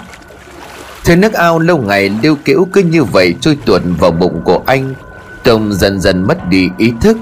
Thứ 1.04 1.16
nước 1.16 1.33
ao 1.33 1.59
lâu 1.59 1.78
ngày 1.78 2.11
lưu 2.23 2.37
kiểu 2.45 2.69
cứ 2.73 2.83
như 2.83 3.04
vậy 3.04 3.35
trôi 3.40 3.59
tuột 3.66 3.83
vào 3.99 4.11
bụng 4.11 4.40
của 4.45 4.62
anh. 4.66 4.95
Tùng 5.45 5.73
dần 5.73 6.00
dần 6.00 6.23
mất 6.23 6.49
đi 6.49 6.69
ý 6.78 6.93
thức. 7.00 7.16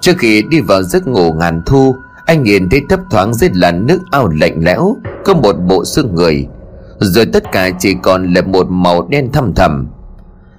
Trước 0.00 0.18
khi 0.18 0.42
đi 0.42 0.60
vào 0.60 0.82
giấc 0.82 1.06
ngủ 1.06 1.32
ngàn 1.32 1.62
thu, 1.66 1.96
Anh 2.26 2.42
nhìn 2.42 2.68
thấy 2.68 2.82
thấp 2.88 3.00
thoáng 3.10 3.34
dưới 3.34 3.50
làn 3.54 3.86
nước 3.86 3.98
ao 4.10 4.28
lạnh 4.28 4.64
lẽo, 4.64 4.96
Có 5.24 5.34
một 5.34 5.52
bộ 5.52 5.84
xương 5.84 6.14
người. 6.14 6.46
Rồi 6.98 7.26
tất 7.26 7.52
cả 7.52 7.70
chỉ 7.78 7.94
còn 8.02 8.34
là 8.34 8.42
một 8.42 8.66
màu 8.70 9.08
đen 9.10 9.32
thăm 9.32 9.54
thầm 9.54 9.86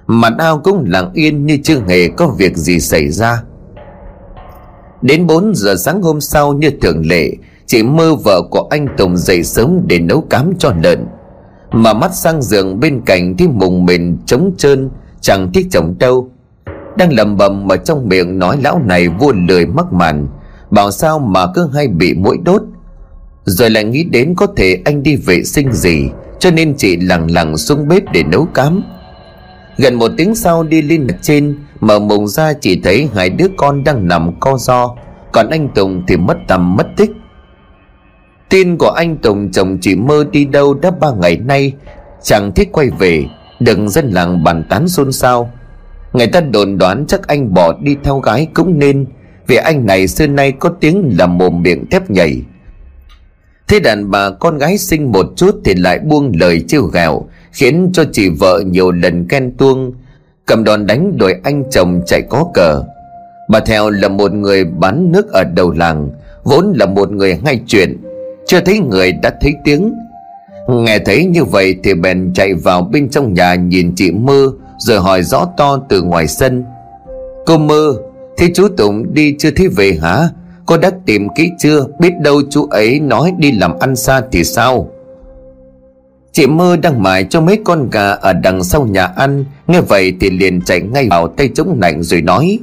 Mặt 0.06 0.32
ao 0.38 0.58
cũng 0.58 0.84
lặng 0.88 1.10
yên 1.14 1.46
như 1.46 1.58
chưa 1.64 1.80
hề 1.88 2.08
có 2.08 2.26
việc 2.26 2.56
gì 2.56 2.80
xảy 2.80 3.08
ra. 3.08 3.42
Đến 5.02 5.26
4 5.26 5.54
giờ 5.54 5.74
sáng 5.76 6.02
hôm 6.02 6.20
sau 6.20 6.52
như 6.52 6.70
thường 6.80 7.02
lệ, 7.06 7.32
Chị 7.66 7.82
mơ 7.82 8.14
vợ 8.14 8.42
của 8.50 8.66
anh 8.70 8.86
Tùng 8.98 9.16
dậy 9.16 9.42
sớm 9.42 9.80
để 9.86 9.98
nấu 9.98 10.20
cám 10.20 10.52
cho 10.58 10.72
lợn. 10.82 11.06
Mà 11.72 11.92
mắt 11.92 12.14
sang 12.14 12.42
giường 12.42 12.80
bên 12.80 13.00
cạnh 13.06 13.36
thì 13.36 13.48
mùng 13.48 13.84
mình 13.84 14.18
trống 14.26 14.52
trơn, 14.58 14.90
Chẳng 15.20 15.52
thích 15.52 15.66
chồng 15.70 15.94
đâu. 15.98 16.30
Đang 16.96 17.12
lầm 17.12 17.36
bầm 17.36 17.68
mà 17.68 17.76
trong 17.76 18.08
miệng 18.08 18.38
nói 18.38 18.58
lão 18.62 18.78
này 18.78 19.08
vô 19.08 19.32
lười 19.48 19.66
mắc 19.66 19.92
màn, 19.92 20.28
Bảo 20.70 20.90
sao 20.90 21.18
mà 21.18 21.46
cứ 21.54 21.70
hay 21.74 21.88
bị 21.88 22.14
mũi 22.14 22.38
đốt. 22.44 22.62
Rồi 23.44 23.70
lại 23.70 23.84
nghĩ 23.84 24.04
đến 24.04 24.34
có 24.36 24.46
thể 24.56 24.78
anh 24.84 25.02
đi 25.02 25.16
vệ 25.16 25.42
sinh 25.42 25.72
gì, 25.72 26.08
Cho 26.38 26.50
nên 26.50 26.74
chị 26.76 26.96
lặng 26.96 27.30
lặng 27.30 27.56
xuống 27.56 27.88
bếp 27.88 28.02
để 28.12 28.22
nấu 28.22 28.44
cám. 28.44 28.82
Gần 29.76 29.94
một 29.94 30.10
tiếng 30.16 30.34
sau 30.34 30.62
đi 30.62 30.82
lên 30.82 31.06
trên, 31.22 31.56
Mở 31.80 31.98
mùng 31.98 32.28
ra 32.28 32.52
chỉ 32.52 32.80
thấy 32.80 33.08
hai 33.14 33.30
đứa 33.30 33.46
con 33.56 33.84
đang 33.84 34.08
nằm 34.08 34.40
co 34.40 34.56
do 34.58 34.96
Còn 35.32 35.50
anh 35.50 35.68
Tùng 35.74 36.02
thì 36.08 36.16
mất 36.16 36.36
tầm 36.48 36.76
mất 36.76 36.86
tích. 36.96 37.10
Tin 38.48 38.76
của 38.76 38.90
anh 38.90 39.16
Tùng 39.16 39.52
chồng 39.52 39.78
chị 39.80 39.94
mơ 39.94 40.24
đi 40.32 40.44
đâu 40.44 40.74
đã 40.74 40.90
ba 40.90 41.08
ngày 41.20 41.36
nay, 41.36 41.72
Chẳng 42.22 42.52
thích 42.52 42.68
quay 42.72 42.90
về. 42.98 43.24
Đừng 43.60 43.88
dân 43.88 44.10
làng 44.10 44.44
bàn 44.44 44.64
tán 44.68 44.88
xôn 44.88 45.12
xao. 45.12 45.52
Người 46.12 46.26
ta 46.26 46.40
đồn 46.40 46.78
đoán 46.78 47.04
chắc 47.08 47.26
anh 47.26 47.54
bỏ 47.54 47.74
đi 47.82 47.96
theo 48.04 48.18
gái 48.18 48.48
cũng 48.54 48.78
nên, 48.78 49.06
Vì 49.46 49.56
anh 49.56 49.86
này 49.86 50.08
xưa 50.08 50.26
nay 50.26 50.52
có 50.52 50.68
tiếng 50.80 51.14
là 51.18 51.26
mồm 51.26 51.62
miệng 51.62 51.90
thép 51.90 52.10
nhảy. 52.10 52.42
Thế 53.68 53.80
đàn 53.80 54.10
bà 54.10 54.30
con 54.30 54.58
gái 54.58 54.78
sinh 54.78 55.12
một 55.12 55.26
chút 55.36 55.60
thì 55.64 55.74
lại 55.74 55.98
buông 55.98 56.32
lời 56.40 56.64
trêu 56.68 56.82
ghẹo. 56.82 57.26
Khiến 57.52 57.90
cho 57.92 58.04
chị 58.12 58.28
vợ 58.28 58.62
nhiều 58.66 58.92
lần 58.92 59.26
ghen 59.28 59.52
tuông. 59.58 59.92
Cầm 60.46 60.64
đòn 60.64 60.86
đánh 60.86 61.18
đuổi 61.18 61.34
anh 61.42 61.64
chồng 61.70 62.02
chạy 62.06 62.22
có 62.22 62.46
cờ. 62.54 62.82
Bà 63.48 63.60
Theo 63.60 63.90
là 63.90 64.08
một 64.08 64.32
người 64.34 64.64
bán 64.64 65.12
nước 65.12 65.32
ở 65.32 65.44
đầu 65.44 65.70
làng, 65.70 66.10
Vốn 66.44 66.72
là 66.76 66.86
một 66.86 67.12
người 67.12 67.38
hay 67.44 67.60
chuyện, 67.66 67.96
Chưa 68.46 68.60
thấy 68.60 68.78
người 68.78 69.12
đã 69.12 69.32
thấy 69.40 69.54
tiếng. 69.64 69.94
Nghe 70.68 70.98
thấy 70.98 71.24
như 71.24 71.44
vậy 71.44 71.74
thì 71.84 71.94
bèn 71.94 72.32
chạy 72.34 72.54
vào 72.54 72.82
bên 72.92 73.08
trong 73.08 73.34
nhà 73.34 73.54
nhìn 73.54 73.92
chị 73.96 74.10
Mơ, 74.10 74.52
Rồi 74.78 75.00
hỏi 75.00 75.22
rõ 75.22 75.48
to 75.56 75.78
từ 75.88 76.02
ngoài 76.02 76.28
sân. 76.28 76.64
Cô 77.46 77.58
Mơ, 77.58 77.94
Thế 78.36 78.50
chú 78.54 78.68
Tùng 78.76 79.14
đi 79.14 79.34
chưa 79.38 79.50
thấy 79.56 79.68
về 79.68 79.98
hả? 80.02 80.28
Cô 80.66 80.76
đã 80.76 80.90
tìm 81.06 81.28
kỹ 81.36 81.50
chưa? 81.58 81.86
Biết 81.98 82.12
đâu 82.20 82.40
chú 82.50 82.66
ấy 82.66 83.00
nói 83.00 83.32
đi 83.38 83.52
làm 83.52 83.78
ăn 83.78 83.96
xa 83.96 84.22
thì 84.32 84.44
sao? 84.44 84.88
Chị 86.32 86.46
Mơ 86.46 86.76
đang 86.76 87.02
mải 87.02 87.24
cho 87.24 87.40
mấy 87.40 87.58
con 87.64 87.90
gà 87.90 88.10
ở 88.10 88.32
đằng 88.32 88.64
sau 88.64 88.86
nhà 88.86 89.04
ăn. 89.04 89.44
Nghe 89.66 89.80
vậy 89.80 90.16
thì 90.20 90.30
liền 90.30 90.60
chạy 90.60 90.80
ngay 90.80 91.08
vào 91.10 91.28
tay 91.28 91.50
chống 91.54 91.78
lạnh 91.80 92.02
rồi 92.02 92.22
nói, 92.22 92.58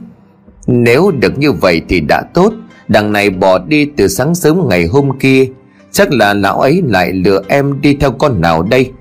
Nếu 0.67 1.11
được 1.11 1.39
như 1.39 1.51
vậy 1.51 1.81
thì 1.89 1.99
đã 1.99 2.21
tốt. 2.33 2.53
Đằng 2.87 3.11
này 3.11 3.29
bỏ 3.29 3.59
đi 3.59 3.85
từ 3.85 4.07
sáng 4.07 4.35
sớm 4.35 4.67
ngày 4.69 4.85
hôm 4.85 5.19
kia. 5.19 5.45
Chắc 5.91 6.11
là 6.11 6.33
lão 6.33 6.59
ấy 6.59 6.81
lại 6.87 7.13
lừa 7.13 7.41
em 7.47 7.81
đi 7.81 7.95
theo 7.95 8.11
con 8.11 8.41
nào 8.41 8.63
đây? 8.63 8.91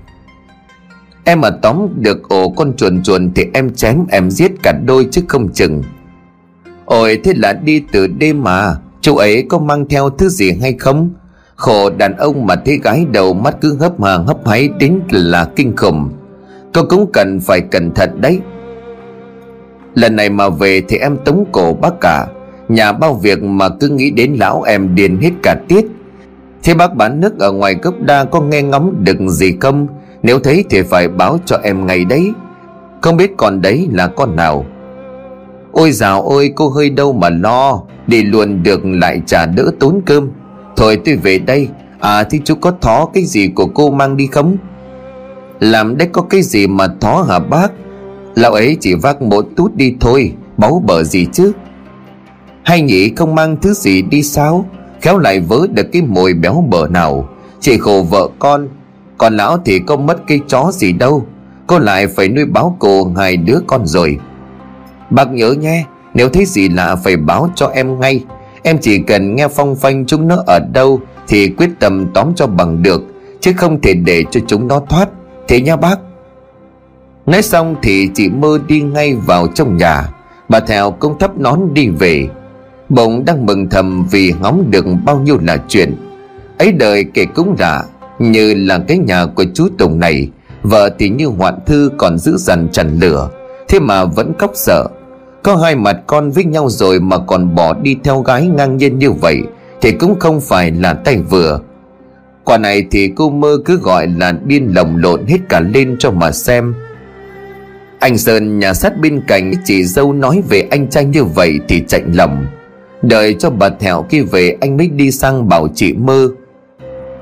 Em 1.23 1.41
mà 1.41 1.49
tóm 1.49 1.87
được 1.95 2.29
ổ 2.29 2.49
con 2.49 2.73
chuồn 2.77 3.03
chuồn 3.03 3.31
Thì 3.35 3.45
em 3.53 3.75
chém 3.75 4.05
em 4.11 4.31
giết 4.31 4.51
cả 4.63 4.73
đôi 4.85 5.07
chứ 5.11 5.21
không 5.27 5.53
chừng. 5.53 5.83
Ôi, 6.85 7.19
thế 7.23 7.33
là 7.35 7.53
đi 7.53 7.83
từ 7.91 8.07
đêm 8.07 8.43
mà. 8.43 8.75
Chú 9.01 9.15
ấy 9.15 9.45
có 9.49 9.59
mang 9.59 9.85
theo 9.89 10.09
thứ 10.09 10.29
gì 10.29 10.51
hay 10.61 10.73
không? 10.73 11.09
Khổ 11.59 11.89
đàn 11.89 12.17
ông 12.17 12.45
mà 12.45 12.55
thấy 12.55 12.79
gái 12.83 13.05
đầu 13.11 13.33
mắt 13.33 13.55
cứ 13.61 13.77
hấp 13.79 14.03
hàng 14.03 14.25
hấp 14.25 14.47
háy 14.47 14.69
đến 14.79 14.99
là 15.11 15.45
kinh 15.55 15.75
khủng. 15.75 16.09
Cô 16.73 16.81
cũng 16.89 17.09
cần 17.13 17.39
phải 17.39 17.61
cẩn 17.61 17.91
thận 17.91 18.21
đấy. 18.21 18.39
Lần 19.95 20.15
này 20.15 20.29
mà 20.29 20.49
về 20.49 20.81
thì 20.87 20.97
em 20.97 21.17
tống 21.25 21.45
cổ 21.51 21.73
bác 21.73 21.93
cả. 22.01 22.27
Nhà 22.69 22.91
bao 22.91 23.13
việc 23.13 23.43
mà 23.43 23.69
cứ 23.69 23.87
nghĩ 23.87 24.11
đến 24.11 24.35
lão 24.39 24.61
em 24.61 24.95
điền 24.95 25.17
hết 25.17 25.31
cả 25.43 25.55
tiết. 25.67 25.85
Thế 26.63 26.73
bác 26.73 26.95
bán 26.95 27.19
nước 27.19 27.39
ở 27.39 27.51
ngoài 27.51 27.75
gốc 27.81 27.93
đa 28.01 28.23
có 28.23 28.41
nghe 28.41 28.61
ngóng 28.61 28.95
được 29.03 29.17
gì 29.27 29.57
không? 29.59 29.87
Nếu 30.23 30.39
thấy 30.39 30.65
thì 30.69 30.81
phải 30.81 31.07
báo 31.07 31.39
cho 31.45 31.57
em 31.63 31.87
ngay 31.87 32.05
đấy. 32.05 32.31
Không 33.01 33.17
biết 33.17 33.37
còn 33.37 33.61
đấy 33.61 33.87
là 33.91 34.07
con 34.07 34.35
nào. 34.35 34.65
Ôi 35.71 35.91
dào 35.91 36.21
ôi, 36.21 36.53
cô 36.55 36.69
hơi 36.69 36.89
đâu 36.89 37.13
mà 37.13 37.29
lo. 37.29 37.81
Đi 38.07 38.23
luôn 38.23 38.63
được 38.63 38.85
lại 38.85 39.21
trả 39.25 39.45
đỡ 39.45 39.71
tốn 39.79 40.01
cơm. 40.05 40.29
Thôi 40.79 41.01
tôi 41.05 41.15
về 41.15 41.39
đây. 41.39 41.69
À 41.99 42.23
thì 42.23 42.41
chú 42.45 42.55
có 42.55 42.71
thó 42.81 43.05
cái 43.05 43.25
gì 43.25 43.47
của 43.47 43.65
cô 43.65 43.91
mang 43.91 44.17
đi 44.17 44.27
không? 44.27 44.57
Làm 45.59 45.97
đấy 45.97 46.09
có 46.11 46.21
cái 46.21 46.41
gì 46.41 46.67
mà 46.67 46.87
thó 47.01 47.21
hả 47.29 47.39
bác? 47.39 47.71
Lão 48.35 48.51
ấy 48.51 48.77
chỉ 48.79 48.93
vác 48.93 49.21
một 49.21 49.45
tút 49.55 49.75
đi 49.75 49.95
thôi, 49.99 50.33
Báu 50.57 50.83
bở 50.85 51.03
gì 51.03 51.27
chứ? 51.33 51.51
Hay 52.63 52.81
nhỉ, 52.81 53.09
không 53.15 53.35
mang 53.35 53.57
thứ 53.61 53.73
gì 53.73 54.01
đi 54.01 54.23
sao? 54.23 54.65
Khéo 55.01 55.17
lại 55.17 55.39
vớ 55.39 55.67
được 55.73 55.87
cái 55.91 56.01
mồi 56.01 56.33
béo 56.33 56.63
bở 56.69 56.87
nào. 56.87 57.29
Chỉ 57.59 57.77
khổ 57.77 58.05
vợ 58.09 58.29
con, 58.39 58.67
Còn 59.17 59.37
lão 59.37 59.57
thì 59.65 59.79
có 59.79 59.97
mất 59.97 60.27
cái 60.27 60.39
chó 60.47 60.71
gì 60.73 60.93
đâu. 60.93 61.25
Cô 61.67 61.79
lại 61.79 62.07
phải 62.07 62.29
nuôi 62.29 62.45
báo 62.45 62.75
cô 62.79 63.11
hai 63.17 63.37
đứa 63.37 63.59
con 63.67 63.85
rồi. 63.85 64.19
Bác 65.09 65.31
nhớ 65.31 65.51
nhé, 65.51 65.85
Nếu 66.13 66.29
thấy 66.29 66.45
gì 66.45 66.69
lạ 66.69 66.95
phải 66.95 67.17
báo 67.17 67.49
cho 67.55 67.67
em 67.67 67.99
ngay. 67.99 68.23
Em 68.63 68.77
chỉ 68.81 68.99
cần 69.07 69.35
nghe 69.35 69.47
phong 69.47 69.75
phanh 69.75 70.05
chúng 70.05 70.27
nó 70.27 70.43
ở 70.47 70.59
đâu 70.73 71.01
Thì 71.27 71.47
quyết 71.47 71.69
tâm 71.79 72.05
tóm 72.13 72.31
cho 72.35 72.47
bằng 72.47 72.83
được, 72.83 73.01
Chứ 73.39 73.51
không 73.57 73.81
thể 73.81 73.93
để 73.93 74.23
cho 74.31 74.39
chúng 74.47 74.67
nó 74.67 74.81
thoát. 74.89 75.09
Thế 75.47 75.61
nha 75.61 75.75
bác. 75.75 75.99
Nói 77.25 77.41
xong 77.41 77.75
thì 77.81 78.09
chị 78.13 78.29
mơ 78.29 78.59
đi 78.67 78.81
ngay 78.81 79.15
vào 79.15 79.47
trong 79.47 79.77
nhà. 79.77 80.09
Bà 80.49 80.59
Thèo 80.59 80.91
cũng 80.91 81.19
thấp 81.19 81.37
nón 81.37 81.59
đi 81.73 81.87
về. 81.87 82.27
Bỗng 82.89 83.25
đang 83.25 83.45
mừng 83.45 83.69
thầm 83.69 84.07
vì 84.11 84.33
ngóng 84.41 84.71
được 84.71 84.85
bao 85.05 85.19
nhiêu 85.19 85.37
là 85.41 85.57
chuyện. 85.67 85.95
Ấy 86.57 86.71
đời 86.71 87.05
kể 87.13 87.25
cũng 87.25 87.55
đã 87.57 87.83
Như 88.19 88.53
là 88.53 88.79
cái 88.87 88.97
nhà 88.97 89.25
của 89.25 89.45
chú 89.53 89.69
Tùng 89.77 89.99
này. 89.99 90.29
Vợ 90.63 90.89
thì 90.99 91.09
như 91.09 91.25
hoạn 91.25 91.59
thư 91.65 91.91
còn 91.97 92.17
giữ 92.17 92.37
dằn 92.37 92.67
trần 92.71 92.99
lửa, 92.99 93.29
Thế 93.67 93.79
mà 93.79 94.05
vẫn 94.05 94.33
khóc 94.39 94.51
sợ 94.53 94.87
có 95.43 95.55
hai 95.55 95.75
mặt 95.75 95.97
con 96.07 96.31
với 96.31 96.43
nhau 96.43 96.69
rồi 96.69 96.99
mà 96.99 97.17
còn 97.17 97.55
bỏ 97.55 97.73
đi 97.73 97.97
theo 98.03 98.21
gái 98.21 98.47
ngang 98.47 98.77
nhiên 98.77 98.99
như 98.99 99.11
vậy, 99.11 99.41
Thì 99.81 99.91
cũng 99.91 100.19
không 100.19 100.41
phải 100.41 100.71
là 100.71 100.93
tay 100.93 101.17
vừa. 101.17 101.59
Quả 102.43 102.57
này 102.57 102.85
thì 102.91 103.11
cô 103.15 103.29
mơ 103.29 103.57
cứ 103.65 103.77
gọi 103.77 104.07
là 104.07 104.31
điên 104.45 104.71
lồng 104.75 104.97
lộn 104.97 105.25
hết 105.25 105.37
cả 105.49 105.59
lên 105.59 105.95
cho 105.99 106.11
mà 106.11 106.31
xem. 106.31 106.73
Anh 107.99 108.17
Sơn, 108.17 108.59
nhà 108.59 108.73
sát 108.73 108.99
bên 108.99 109.21
cạnh, 109.27 109.51
chị 109.65 109.83
dâu 109.83 110.13
nói 110.13 110.41
về 110.49 110.67
anh 110.71 110.89
trai 110.89 111.05
như 111.05 111.23
vậy 111.23 111.59
thì 111.67 111.83
chạnh 111.87 112.11
lòng. 112.13 112.45
Đợi 113.01 113.35
cho 113.39 113.49
bà 113.49 113.69
Thẹo 113.69 114.05
kia 114.09 114.21
về, 114.21 114.57
anh 114.61 114.77
mới 114.77 114.87
đi 114.87 115.11
sang 115.11 115.49
bảo 115.49 115.67
chị 115.75 115.93
mơ. 115.93 116.29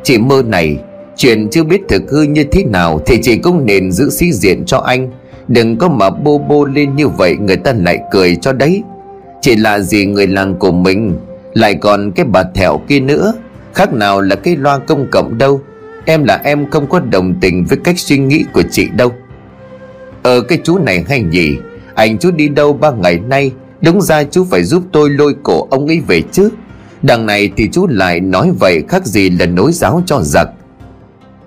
Chị 0.04 0.18
mơ 0.18 0.44
này, 0.46 0.78
Chuyện 1.18 1.50
chưa 1.50 1.64
biết 1.64 1.82
thực 1.90 2.12
hư 2.12 2.22
như 2.22 2.44
thế 2.52 2.64
nào 2.64 3.02
Thì 3.06 3.20
chị 3.22 3.38
cũng 3.38 3.66
nên 3.66 3.92
giữ 3.92 4.10
sĩ 4.10 4.32
diện 4.34 4.66
cho 4.66 4.78
anh. 4.78 5.10
Đừng 5.48 5.78
có 5.78 5.90
mà 5.90 6.10
bô 6.10 6.38
bô 6.38 6.66
lên 6.66 6.96
như 6.96 7.08
vậy, 7.08 7.38
Người 7.38 7.58
ta 7.58 7.74
lại 7.74 8.00
cười 8.12 8.36
cho 8.36 8.54
đấy. 8.54 8.84
Chỉ 9.42 9.56
là 9.56 9.80
gì 9.80 10.06
người 10.06 10.28
làng 10.28 10.56
của 10.56 10.72
mình, 10.72 11.18
Lại 11.54 11.76
còn 11.76 12.12
cái 12.12 12.26
bà 12.26 12.44
thẹo 12.44 12.78
kia 12.88 13.00
nữa. 13.00 13.34
Khác 13.74 13.94
nào 13.94 14.22
là 14.22 14.36
cái 14.36 14.56
loa 14.56 14.80
công 14.80 15.08
cộng 15.12 15.38
đâu. 15.38 15.62
Em 16.06 16.24
là 16.24 16.42
em 16.44 16.70
không 16.70 16.88
có 16.88 17.00
đồng 17.00 17.36
tình 17.42 17.66
Với 17.66 17.78
cách 17.84 18.00
suy 18.00 18.18
nghĩ 18.18 18.46
của 18.54 18.64
chị 18.72 18.88
đâu. 18.96 19.12
Ờ 20.24 20.42
cái 20.42 20.60
chú 20.64 20.78
này 20.78 21.06
hay 21.10 21.22
nhỉ? 21.22 21.58
Anh 21.94 22.18
chú 22.18 22.32
đi 22.32 22.48
đâu 22.48 22.74
ba 22.74 22.92
ngày 22.92 23.20
nay? 23.20 23.52
Đúng 23.82 24.02
ra 24.02 24.24
chú 24.24 24.46
phải 24.52 24.64
giúp 24.64 24.84
tôi 24.92 25.10
lôi 25.10 25.36
cổ 25.44 25.68
ông 25.70 25.88
ấy 25.88 26.00
về 26.08 26.22
chứ. 26.32 26.50
Đằng 27.02 27.26
này 27.26 27.52
thì 27.58 27.70
chú 27.72 27.88
lại 27.88 28.20
nói 28.20 28.52
vậy, 28.60 28.84
Khác 28.88 29.06
gì 29.06 29.30
là 29.30 29.46
nối 29.46 29.72
giáo 29.72 30.04
cho 30.06 30.22
giặc 30.22 30.50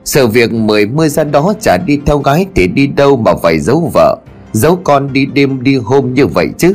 sự 0.04 0.26
việc 0.26 0.52
mười 0.52 0.87
mươi 0.87 1.09
ra 1.09 1.25
đó 1.25 1.52
chả 1.61 1.76
đi 1.87 2.00
theo 2.07 2.19
gái 2.19 2.47
thì 2.54 2.66
đi 2.66 2.87
đâu 2.87 3.16
mà 3.16 3.33
phải 3.42 3.61
giấu 3.61 3.90
vợ. 3.95 4.16
Giấu 4.52 4.76
con 4.85 5.12
đi 5.12 5.26
đêm 5.26 5.62
đi 5.62 5.76
hôm 5.76 6.14
như 6.14 6.26
vậy 6.26 6.49
chứ. 6.59 6.75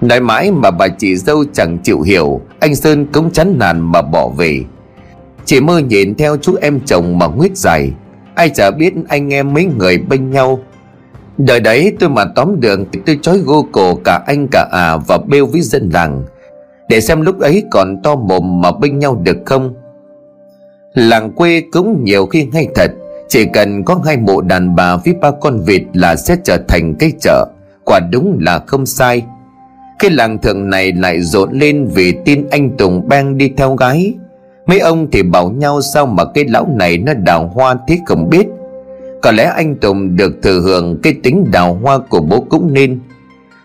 Nói 0.00 0.20
mãi 0.20 0.50
mà 0.50 0.70
bà 0.70 0.88
chị 0.88 1.16
dâu 1.16 1.44
chẳng 1.52 1.78
chịu 1.78 2.00
hiểu, 2.00 2.40
Anh 2.60 2.76
Sơn 2.76 3.06
cũng 3.06 3.30
chán 3.30 3.58
nản 3.58 3.80
mà 3.80 4.02
bỏ 4.02 4.28
về. 4.28 4.60
Chị 5.44 5.60
mơ 5.60 5.78
nhìn 5.78 6.14
theo 6.14 6.36
chú 6.36 6.56
em 6.60 6.80
chồng 6.86 7.18
mà 7.18 7.26
nguyết 7.26 7.56
dài. 7.56 7.92
Ai 8.34 8.48
chả 8.48 8.70
biết 8.70 8.94
anh 9.08 9.32
em 9.32 9.54
mấy 9.54 9.64
người 9.64 9.98
bên 9.98 10.30
nhau. 10.30 10.58
Đời 11.38 11.60
đấy 11.60 11.96
tôi 12.00 12.08
mà 12.08 12.24
tóm 12.24 12.60
được 12.60 12.80
thì 12.92 13.00
tôi 13.06 13.18
chói 13.22 13.38
gô 13.38 13.66
cổ 13.72 13.94
cả 13.94 14.22
anh 14.26 14.48
cả 14.50 14.68
à 14.72 14.96
và 14.96 15.18
bêu 15.18 15.46
với 15.46 15.60
dân 15.60 15.90
làng. 15.92 16.22
Để 16.88 17.00
xem 17.00 17.20
lúc 17.20 17.40
ấy 17.40 17.64
còn 17.70 18.02
to 18.02 18.14
mồm 18.14 18.60
mà 18.60 18.72
bên 18.72 18.98
nhau 18.98 19.20
được 19.22 19.36
không. 19.46 19.74
Làng 20.94 21.32
quê 21.32 21.62
cũng 21.72 22.04
nhiều 22.04 22.26
khi 22.26 22.44
ngay 22.44 22.68
thật. 22.74 22.90
Chỉ 23.28 23.44
cần 23.52 23.84
có 23.84 24.00
hai 24.04 24.16
mộ 24.16 24.40
đàn 24.40 24.76
bà 24.76 24.96
với 24.96 25.14
ba 25.20 25.30
con 25.40 25.60
vịt 25.60 25.82
là 25.92 26.16
sẽ 26.16 26.36
trở 26.44 26.58
thành 26.68 26.94
cái 26.98 27.12
chợ. 27.20 27.46
Quả 27.84 28.00
đúng 28.12 28.38
là 28.40 28.58
không 28.58 28.86
sai. 28.86 29.22
Cái 29.98 30.10
làng 30.10 30.38
thượng 30.38 30.70
này 30.70 30.92
lại 30.92 31.20
rộn 31.20 31.52
lên 31.52 31.88
vì 31.94 32.14
tin 32.24 32.46
anh 32.50 32.76
Tùng 32.76 33.08
bang 33.08 33.38
đi 33.38 33.52
theo 33.56 33.74
gái. 33.74 34.14
Mấy 34.66 34.78
ông 34.78 35.10
thì 35.10 35.22
bảo 35.22 35.50
nhau 35.50 35.80
sao 35.80 36.06
mà 36.06 36.24
cái 36.34 36.44
lão 36.48 36.68
này 36.76 36.98
nó 36.98 37.14
đào 37.14 37.50
hoa 37.54 37.76
thế 37.88 37.98
không 38.06 38.30
biết. 38.30 38.46
Có 39.22 39.32
lẽ 39.32 39.44
anh 39.44 39.76
Tùng 39.76 40.16
được 40.16 40.32
thừa 40.42 40.60
hưởng 40.60 40.98
cái 41.02 41.14
tính 41.22 41.50
đào 41.52 41.74
hoa 41.82 41.98
của 41.98 42.20
bố 42.20 42.46
cũng 42.50 42.74
nên. 42.74 43.00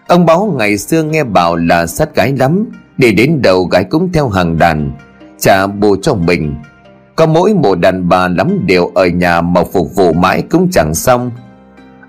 Ông 0.07 0.25
báo 0.25 0.55
ngày 0.57 0.77
xưa 0.77 1.03
nghe 1.03 1.23
bảo 1.23 1.55
là 1.55 1.87
sát 1.87 2.15
gái 2.15 2.33
lắm, 2.39 2.65
Để 2.97 3.11
đến 3.11 3.41
đầu 3.41 3.63
gái 3.63 3.83
cũng 3.83 4.11
theo 4.13 4.29
hàng 4.29 4.57
đàn, 4.57 4.91
Trả 5.39 5.67
bù 5.67 5.95
cho 5.95 6.13
mình. 6.13 6.55
Có 7.15 7.25
mỗi 7.25 7.53
một 7.53 7.75
đàn 7.75 8.09
bà 8.09 8.27
lắm 8.27 8.59
đều 8.65 8.91
ở 8.95 9.07
nhà 9.07 9.41
mà 9.41 9.63
phục 9.73 9.95
vụ 9.95 10.13
mãi 10.13 10.43
cũng 10.49 10.69
chẳng 10.71 10.93
xong. 10.93 11.31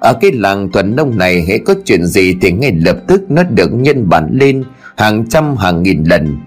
Ở 0.01 0.13
cái 0.21 0.33
làng 0.33 0.73
thuần 0.73 0.97
nông 0.97 1.19
này 1.19 1.45
hễ 1.49 1.59
có 1.59 1.75
chuyện 1.85 2.07
gì 2.07 2.37
thì 2.41 2.53
ngay 2.53 2.73
lập 2.73 2.97
tức 3.07 3.23
nó 3.29 3.43
được 3.43 3.75
nhân 3.75 4.09
bản 4.09 4.29
lên 4.33 4.65
hàng 4.97 5.27
trăm, 5.29 5.57
hàng 5.57 5.83
nghìn 5.83 6.05
lần. 6.05 6.39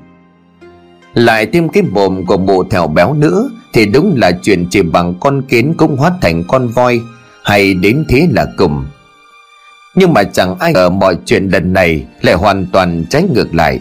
Lại 1.13 1.45
thêm 1.45 1.69
cái 1.69 1.83
mồm 1.83 2.25
của 2.25 2.37
bộ 2.37 2.63
thèo 2.69 2.87
béo 2.87 3.13
nữa 3.13 3.49
Thì 3.73 3.85
đúng 3.85 4.15
là 4.17 4.31
chuyện 4.41 4.67
chỉ 4.69 4.81
bằng 4.81 5.13
con 5.19 5.41
kiến 5.41 5.73
cũng 5.77 5.97
hóa 5.97 6.11
thành 6.21 6.43
con 6.47 6.67
voi, 6.67 7.01
Hay 7.43 7.73
đến 7.73 8.05
thế 8.09 8.27
là 8.31 8.45
cùng. 8.57 8.85
Nhưng 9.95 10.13
mà 10.13 10.23
chẳng 10.23 10.59
ai 10.59 10.73
ngờ 10.73 10.89
mọi 10.89 11.17
chuyện 11.25 11.49
lần 11.49 11.73
này 11.73 12.05
Lại 12.21 12.35
hoàn 12.35 12.65
toàn 12.71 13.05
trái 13.09 13.23
ngược 13.33 13.55
lại. 13.55 13.79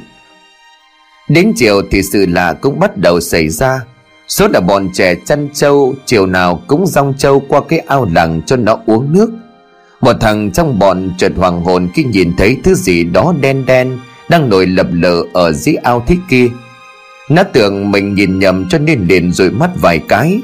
Đến 1.28 1.52
chiều 1.56 1.82
thì 1.90 2.02
sự 2.02 2.26
lạ 2.26 2.52
cũng 2.60 2.80
bắt 2.80 2.96
đầu 2.96 3.20
xảy 3.20 3.48
ra. 3.48 3.80
Số 4.28 4.48
là 4.48 4.60
bọn 4.60 4.88
trẻ 4.92 5.14
chăn 5.26 5.48
trâu, 5.54 5.94
Chiều 6.06 6.26
nào 6.26 6.62
cũng 6.66 6.86
rong 6.86 7.14
trâu 7.18 7.40
qua 7.48 7.60
cái 7.68 7.78
ao 7.78 8.08
làng 8.12 8.42
cho 8.46 8.56
nó 8.56 8.78
uống 8.86 9.12
nước. 9.12 9.30
Một 10.00 10.16
thằng 10.20 10.50
trong 10.50 10.78
bọn 10.78 11.10
chợt 11.18 11.32
hoàng 11.36 11.64
hồn 11.64 11.88
khi 11.94 12.04
nhìn 12.04 12.36
thấy 12.36 12.56
thứ 12.64 12.74
gì 12.74 13.04
đó 13.04 13.34
đen 13.40 13.66
đen 13.66 13.98
Đang 14.28 14.48
nổi 14.48 14.66
lập 14.66 14.86
lờ 14.92 15.22
ở 15.32 15.52
dưới 15.52 15.74
ao 15.74 16.04
thế 16.06 16.16
kia. 16.30 16.48
Nó 17.28 17.42
tưởng 17.42 17.90
mình 17.90 18.14
nhìn 18.14 18.38
nhầm 18.38 18.68
cho 18.68 18.78
nên 18.78 19.06
liền 19.08 19.32
rồi 19.32 19.50
mắt 19.50 19.70
vài 19.80 20.00
cái. 20.08 20.40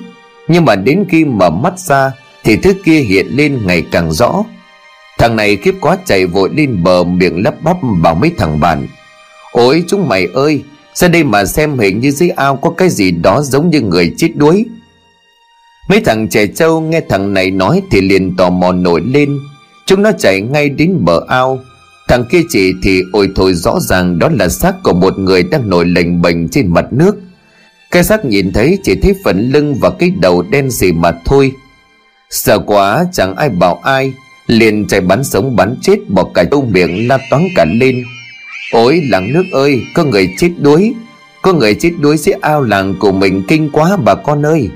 Nhưng 0.49 0.65
mà 0.65 0.75
đến 0.75 1.05
khi 1.09 1.25
mở 1.25 1.51
mắt 1.51 1.79
ra 1.79 2.13
Thì 2.45 2.57
thứ 2.57 2.75
kia 2.85 2.99
hiện 2.99 3.27
lên 3.31 3.67
ngày 3.67 3.83
càng 3.91 4.13
rõ. 4.13 4.45
Thằng 5.19 5.37
này 5.37 5.57
kiếp 5.57 5.75
quá 5.81 5.97
chạy 6.05 6.27
vội 6.27 6.51
lên 6.53 6.83
bờ 6.83 7.05
miệng 7.05 7.43
lắp 7.45 7.55
bắp 7.63 7.77
bảo 8.03 8.15
mấy 8.15 8.33
thằng 8.39 8.61
bạn. 8.61 8.89
Ôi 9.53 9.85
chúng 9.89 10.09
mày 10.09 10.29
ơi 10.35 10.63
ra 10.95 11.09
đây 11.09 11.25
mà 11.25 11.45
xem 11.45 11.79
hình 11.79 12.01
như 12.01 12.11
dưới 12.11 12.29
ao 12.29 12.57
có 12.57 12.71
cái 12.71 12.89
gì 12.89 13.11
đó 13.11 13.43
giống 13.43 13.71
như 13.71 13.81
người 13.81 14.15
chết 14.17 14.29
đuối. 14.35 14.65
Mấy 15.89 16.01
thằng 16.01 16.29
trẻ 16.29 16.47
trâu 16.47 16.81
nghe 16.81 17.01
thằng 17.09 17.35
này 17.35 17.51
nói 17.51 17.83
thì 17.91 18.01
liền 18.01 18.37
tò 18.37 18.51
mò 18.51 18.73
nổi 18.73 19.01
lên. 19.01 19.39
Chúng 19.87 20.03
nó 20.03 20.13
chạy 20.19 20.41
ngay 20.41 20.69
đến 20.69 20.97
bờ 21.01 21.21
ao. 21.29 21.59
Thằng 22.09 22.25
kia 22.31 22.41
chỉ 22.49 22.73
thì 22.83 23.03
ôi 23.13 23.29
thôi 23.35 23.55
rõ 23.55 23.81
ràng 23.81 24.19
đó 24.19 24.29
là 24.39 24.49
xác 24.49 24.75
của 24.83 24.93
một 24.93 25.19
người 25.19 25.43
đang 25.43 25.71
nổi 25.71 25.85
lềnh 25.87 26.23
bềnh 26.23 26.49
trên 26.49 26.69
mặt 26.69 26.93
nước. 26.93 27.17
Cái 27.91 28.05
xác 28.05 28.25
nhìn 28.25 28.53
thấy 28.53 28.79
chỉ 28.83 28.95
thấy 28.95 29.15
phần 29.25 29.51
lưng 29.51 29.75
và 29.81 29.91
cái 29.91 30.11
đầu 30.21 30.43
đen 30.43 30.71
xì 30.71 30.93
mà 30.93 31.13
thôi. 31.25 31.53
Sợ 32.31 32.59
quá, 32.59 33.05
chẳng 33.13 33.37
ai 33.37 33.49
bảo 33.49 33.81
ai. 33.85 34.13
Liền 34.47 34.87
chạy 34.89 35.01
bắn 35.01 35.25
sống 35.25 35.57
bắn 35.57 35.77
chết, 35.83 35.97
bỏ 36.09 36.25
cả 36.35 36.45
tung 36.51 36.73
miệng 36.73 37.09
la 37.09 37.19
toán 37.31 37.49
cả 37.57 37.65
lên. 37.65 38.05
Ôi 38.73 39.03
làng 39.09 39.33
nước 39.33 39.45
ơi, 39.53 39.83
có 39.95 40.05
người 40.05 40.35
chết 40.39 40.51
đuối. 40.59 40.95
Có 41.43 41.53
người 41.53 41.75
chết 41.75 41.91
đuối 42.01 42.17
dưới 42.17 42.35
ao 42.41 42.63
làng 42.63 42.95
của 42.99 43.13
mình 43.13 43.43
kinh 43.49 43.71
quá 43.71 43.97
bà 44.05 44.15
con 44.15 44.47
ơi. 44.47 44.69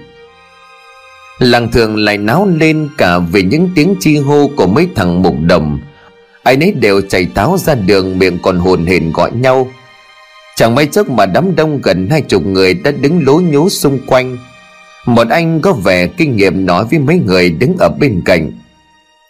Làng 1.38 1.72
thường 1.72 1.96
lại 1.96 2.18
náo 2.18 2.48
lên 2.56 2.88
cả 2.98 3.18
vì 3.18 3.42
những 3.42 3.70
tiếng 3.74 3.94
chi 4.00 4.16
hô 4.16 4.50
của 4.56 4.66
mấy 4.66 4.88
thằng 4.94 5.22
mục 5.22 5.35
đồng. 5.40 5.80
Ai 6.42 6.56
nấy 6.56 6.72
đều 6.72 7.00
chạy 7.00 7.26
táo 7.35 7.59
ra 7.59 7.74
đường, 7.74 8.18
miệng 8.18 8.38
còn 8.42 8.59
hồn 8.59 8.87
hển 8.87 9.12
gọi 9.12 9.30
nhau. 9.32 9.68
Chẳng 10.56 10.74
mấy 10.74 10.87
chốc 10.87 11.11
mà 11.11 11.26
đám 11.26 11.56
đông 11.56 11.80
gần 11.82 12.09
hai 12.11 12.22
chục 12.22 12.46
người 12.46 12.74
đã 12.74 12.90
đứng 12.90 13.24
lố 13.26 13.40
nhố 13.40 13.68
xung 13.68 13.98
quanh. 14.06 14.38
Một 15.06 15.28
anh 15.28 15.61
có 15.61 15.72
vẻ 15.72 16.06
kinh 16.06 16.37
nghiệm 16.37 16.66
nói 16.66 16.85
với 16.90 16.98
mấy 16.98 17.18
người 17.18 17.50
đứng 17.50 17.76
ở 17.78 17.88
bên 18.00 18.22
cạnh. 18.24 18.52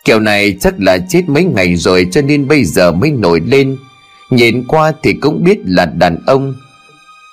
Kiểu 0.04 0.20
này 0.20 0.56
chắc 0.60 0.74
là 0.78 0.98
chết 1.08 1.28
mấy 1.28 1.44
ngày 1.44 1.76
rồi 1.76 2.06
cho 2.10 2.22
nên 2.22 2.48
bây 2.48 2.64
giờ 2.64 2.92
mới 2.92 3.10
nổi 3.10 3.40
lên 3.46 3.76
nhìn 4.30 4.64
qua 4.68 4.92
thì 5.02 5.12
cũng 5.12 5.44
biết 5.44 5.58
là 5.64 5.86
đàn 5.86 6.18
ông. 6.26 6.54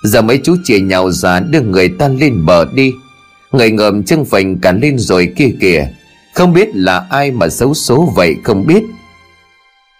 Giờ 0.04 0.22
mấy 0.22 0.40
chú 0.44 0.56
chìa 0.64 0.78
nhau 0.80 1.10
ra 1.10 1.40
đưa 1.40 1.60
người 1.60 1.88
ta 1.88 2.08
lên 2.08 2.46
bờ 2.46 2.66
đi. 2.74 2.92
Người 3.52 3.70
ngợm 3.70 4.02
chân 4.02 4.24
phành 4.24 4.58
cả 4.58 4.72
lên 4.72 4.98
rồi 4.98 5.32
kia 5.36 5.50
kìa. 5.60 5.88
Không 6.34 6.52
biết 6.52 6.68
là 6.74 7.06
ai 7.10 7.30
mà 7.30 7.48
xấu 7.48 7.74
số 7.74 8.12
vậy 8.16 8.36
không 8.44 8.66
biết. 8.66 8.82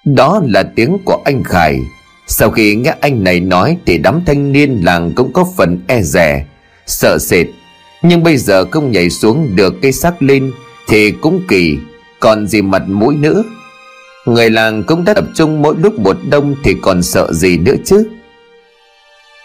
Đó 0.05 0.43
là 0.47 0.63
tiếng 0.63 0.99
của 1.05 1.23
anh 1.25 1.45
Khải. 1.45 1.79
Sau 2.27 2.51
khi 2.51 2.75
nghe 2.75 2.95
anh 3.01 3.25
này 3.25 3.41
nói 3.41 3.77
Thì 3.87 3.99
đám 3.99 4.21
thanh 4.27 4.53
niên 4.53 4.81
làng 4.85 5.13
cũng 5.17 5.33
có 5.33 5.47
phần 5.57 5.81
e 5.87 6.03
rẻ 6.03 6.47
Sợ 6.87 7.19
sệt. 7.19 7.47
Nhưng 8.03 8.23
bây 8.23 8.37
giờ 8.37 8.65
không 8.71 8.91
nhảy 8.91 9.11
xuống 9.11 9.57
được 9.57 9.75
cây 9.83 9.93
xác 9.93 10.23
lên 10.23 10.53
Thì 10.89 11.11
cũng 11.11 11.43
kỳ. 11.49 11.77
Còn 12.21 12.47
gì 12.47 12.63
mặt 12.63 12.83
mũi 12.87 13.17
nữa? 13.17 13.43
Người 14.25 14.51
làng 14.51 14.83
cũng 14.83 15.05
đã 15.05 15.15
tập 15.15 15.25
trung 15.35 15.63
mỗi 15.63 15.75
lúc 15.79 15.99
một 15.99 16.17
đông 16.29 16.55
Thì 16.65 16.75
còn 16.83 17.03
sợ 17.03 17.33
gì 17.33 17.59
nữa 17.59 17.75
chứ? 17.85 18.09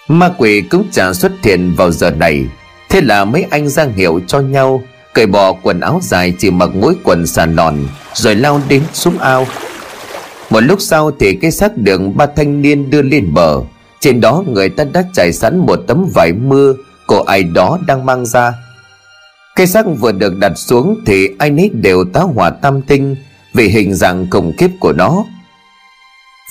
Ma 0.07 0.31
quỷ 0.37 0.61
cũng 0.61 0.85
chẳng 0.91 1.13
xuất 1.13 1.31
hiện 1.43 1.73
vào 1.77 1.91
giờ 1.91 2.11
này. 2.11 2.45
Thế 2.89 3.01
là 3.01 3.25
mấy 3.25 3.45
anh 3.49 3.69
giang 3.69 3.93
hiệu 3.93 4.19
cho 4.27 4.39
nhau, 4.39 4.83
Cởi 5.13 5.25
bỏ 5.25 5.53
quần 5.53 5.79
áo 5.79 5.99
dài 6.03 6.33
chỉ 6.39 6.51
mặc 6.51 6.69
mỗi 6.73 6.95
quần 7.03 7.27
sàn 7.27 7.55
lòn, 7.55 7.77
Rồi 8.13 8.35
lao 8.35 8.61
đến 8.69 8.83
xuống 8.93 9.17
ao. 9.17 9.47
Một 10.49 10.59
lúc 10.59 10.81
sau 10.81 11.11
thì 11.19 11.35
cái 11.35 11.51
xác 11.51 11.77
đường 11.77 12.17
ba 12.17 12.25
thanh 12.35 12.61
niên 12.61 12.89
đưa 12.89 13.01
lên 13.01 13.33
bờ. 13.33 13.61
Trên 13.99 14.21
đó 14.21 14.43
người 14.47 14.69
ta 14.69 14.83
đã 14.83 15.03
trải 15.13 15.33
sẵn 15.33 15.57
một 15.57 15.79
tấm 15.87 16.09
vải 16.15 16.33
mưa 16.33 16.73
Của 17.07 17.21
ai 17.21 17.43
đó 17.43 17.79
đang 17.87 18.05
mang 18.05 18.25
ra. 18.25 18.53
Cây 19.55 19.67
xác 19.67 19.85
vừa 19.99 20.11
được 20.11 20.37
đặt 20.37 20.51
xuống 20.55 21.01
Thì 21.05 21.27
ai 21.39 21.49
nấy 21.49 21.69
đều 21.73 22.05
tá 22.13 22.21
hỏa 22.21 22.49
tam 22.49 22.81
tinh 22.81 23.15
vì 23.59 23.67
hình 23.67 23.93
dạng 23.93 24.27
khủng 24.29 24.53
khiếp 24.57 24.69
của 24.79 24.93
nó. 24.93 25.25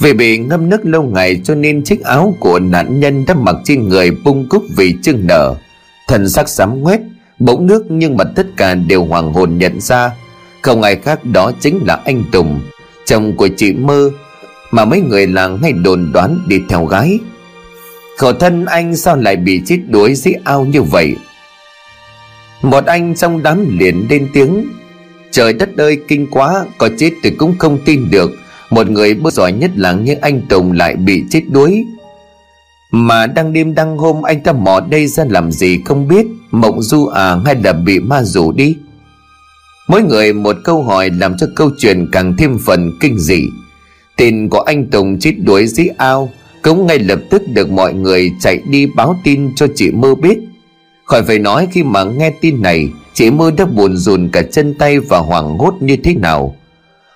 Vì 0.01 0.13
bị 0.13 0.39
ngâm 0.39 0.69
nước 0.69 0.81
lâu 0.85 1.03
ngày 1.03 1.41
Cho 1.45 1.55
nên 1.55 1.85
chiếc 1.85 2.05
áo 2.05 2.35
của 2.41 2.59
nạn 2.59 3.01
nhân 3.01 3.25
đã 3.27 3.35
mặc 3.35 3.57
trên 3.65 3.89
người 3.89 4.11
bung 4.11 4.49
cúc 4.49 4.63
vì 4.77 4.95
chưng 5.03 5.27
nở. 5.27 5.57
Thần 6.09 6.29
sắc 6.29 6.49
sám 6.49 6.83
quét 6.83 7.01
Bỗng 7.39 7.67
nước 7.67 7.85
nhưng 7.89 8.17
mà 8.17 8.25
tất 8.37 8.47
cả 8.57 8.75
đều 8.75 9.05
hoàng 9.05 9.33
hồn 9.33 9.59
nhận 9.59 9.81
ra. 9.81 10.11
Không 10.63 10.83
ai 10.83 10.97
khác 10.97 11.25
đó 11.25 11.53
chính 11.61 11.81
là 11.87 12.01
anh 12.05 12.25
Tùng, 12.33 12.61
chồng 13.07 13.37
của 13.37 13.49
chị 13.57 13.73
mơ, 13.73 14.11
mà 14.71 14.85
mấy 14.85 15.01
người 15.01 15.27
làng 15.27 15.59
hay 15.59 15.73
đồn 15.73 16.13
đoán 16.13 16.39
đi 16.47 16.61
theo 16.69 16.85
gái. 16.85 17.19
Khổ 18.17 18.33
thân 18.33 18.65
anh 18.65 18.97
sao 18.97 19.17
lại 19.17 19.37
bị 19.37 19.63
chết 19.67 19.79
đuối 19.89 20.15
dưới 20.15 20.35
ao 20.45 20.65
như 20.65 20.83
vậy? 20.83 21.17
Một 22.63 22.87
anh 22.87 23.15
trong 23.15 23.43
đám 23.43 23.79
liền 23.79 24.07
lên 24.11 24.29
tiếng 24.33 24.65
trời 25.31 25.53
đất 25.53 25.77
ơi, 25.77 25.99
kinh 26.09 26.27
quá, 26.31 26.67
có 26.79 26.89
chết 26.99 27.11
thì 27.23 27.31
cũng 27.31 27.59
không 27.59 27.79
tin 27.85 28.11
được. 28.11 28.31
Một 28.71 28.91
người 28.91 29.15
bước 29.15 29.33
giỏi 29.33 29.53
nhất 29.53 29.71
làng 29.77 30.05
như 30.05 30.15
anh 30.15 30.43
tùng 30.49 30.73
lại 30.73 30.97
bị 30.97 31.23
chết 31.31 31.43
đuối. 31.51 31.85
Mà 32.91 33.27
đang 33.27 33.53
đêm 33.53 33.75
đang 33.75 33.99
hôm, 33.99 34.23
anh 34.23 34.43
ta 34.43 34.53
mò 34.53 34.81
đây 34.81 35.07
ra 35.07 35.25
làm 35.29 35.53
gì 35.53 35.79
không 35.85 36.09
biết. 36.09 36.27
Mộng 36.51 36.83
du 36.83 37.07
à 37.07 37.37
hay 37.45 37.57
là 37.65 37.73
bị 37.73 37.99
ma 37.99 38.23
rủ 38.23 38.53
đi. 38.53 38.77
Mỗi 39.89 40.03
người 40.03 40.33
một 40.33 40.57
câu 40.65 40.83
hỏi 40.83 41.11
làm 41.11 41.37
cho 41.39 41.47
câu 41.57 41.71
chuyện 41.79 42.09
càng 42.13 42.37
thêm 42.39 42.59
phần 42.67 42.93
kinh 43.01 43.19
dị. 43.19 43.43
Tin 44.17 44.49
của 44.49 44.61
anh 44.61 44.91
Tùng 44.91 45.19
chết 45.19 45.35
đuối 45.39 45.67
dưới 45.67 45.89
ao, 45.99 46.31
Cũng 46.63 46.87
ngay 46.87 46.99
lập 46.99 47.21
tức 47.31 47.43
được 47.49 47.71
mọi 47.71 47.95
người 47.95 48.31
chạy 48.41 48.59
đi 48.71 48.87
báo 48.97 49.17
tin 49.25 49.55
cho 49.57 49.67
chị 49.75 49.91
Mơ 49.91 50.15
biết. 50.15 50.39
Khỏi 51.09 51.23
phải 51.23 51.39
nói 51.39 51.69
khi 51.73 51.83
mà 51.83 52.05
nghe 52.05 52.31
tin 52.41 52.63
này, 52.63 52.89
Chị 53.15 53.31
Mơ 53.31 53.51
đã 53.57 53.65
buồn 53.65 53.97
rùn 53.97 54.29
cả 54.33 54.43
chân 54.53 54.75
tay 54.79 54.99
và 54.99 55.19
hoảng 55.19 55.59
hốt 55.59 55.75
như 55.81 55.97
thế 56.05 56.15
nào. 56.15 56.57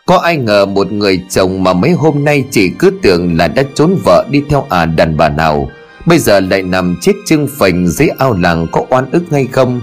Có 0.06 0.16
ai 0.16 0.36
ngờ 0.36 0.66
một 0.66 0.92
người 0.92 1.20
chồng 1.30 1.62
mà 1.62 1.72
mấy 1.72 1.90
hôm 1.90 2.24
nay 2.24 2.44
chị 2.50 2.70
cứ 2.78 2.90
tưởng 3.02 3.36
là 3.36 3.48
đã 3.48 3.62
trốn 3.74 3.98
vợ 4.04 4.26
đi 4.30 4.42
theo 4.50 4.66
à 4.68 4.86
đàn 4.86 5.16
bà 5.16 5.28
nào, 5.28 5.68
Bây 6.06 6.18
giờ 6.18 6.40
lại 6.40 6.62
nằm 6.62 6.96
chết 7.00 7.12
trưng 7.26 7.48
phành 7.58 7.88
dưới 7.88 8.08
ao 8.18 8.32
làng 8.32 8.66
có 8.72 8.84
oan 8.88 9.10
ức 9.12 9.22
hay 9.30 9.46
không? 9.52 9.80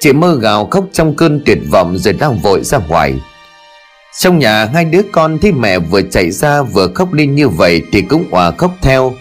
Chị 0.00 0.12
mơ 0.12 0.38
gào 0.40 0.66
khóc 0.66 0.84
trong 0.92 1.14
cơn 1.14 1.42
tuyệt 1.46 1.58
vọng 1.70 1.98
rồi 1.98 2.14
đang 2.14 2.38
vội 2.38 2.64
ra 2.64 2.78
ngoài. 2.78 3.14
Trong 4.18 4.38
nhà, 4.38 4.64
hai 4.64 4.84
đứa 4.84 5.02
con 5.12 5.38
thấy 5.38 5.52
mẹ 5.52 5.78
vừa 5.78 6.02
chạy 6.02 6.30
ra 6.30 6.62
vừa 6.62 6.88
khóc 6.94 7.12
lên 7.12 7.34
như 7.34 7.48
vậy 7.48 7.82
thì 7.92 8.02
cũng 8.02 8.24
òa 8.30 8.50
khóc 8.50 8.76
theo. 8.82 9.12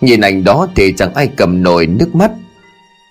Nhìn 0.00 0.20
ảnh 0.20 0.44
đó 0.44 0.68
thì 0.76 0.94
chẳng 0.96 1.14
ai 1.14 1.28
cầm 1.36 1.62
nổi 1.62 1.86
nước 1.86 2.14
mắt. 2.14 2.30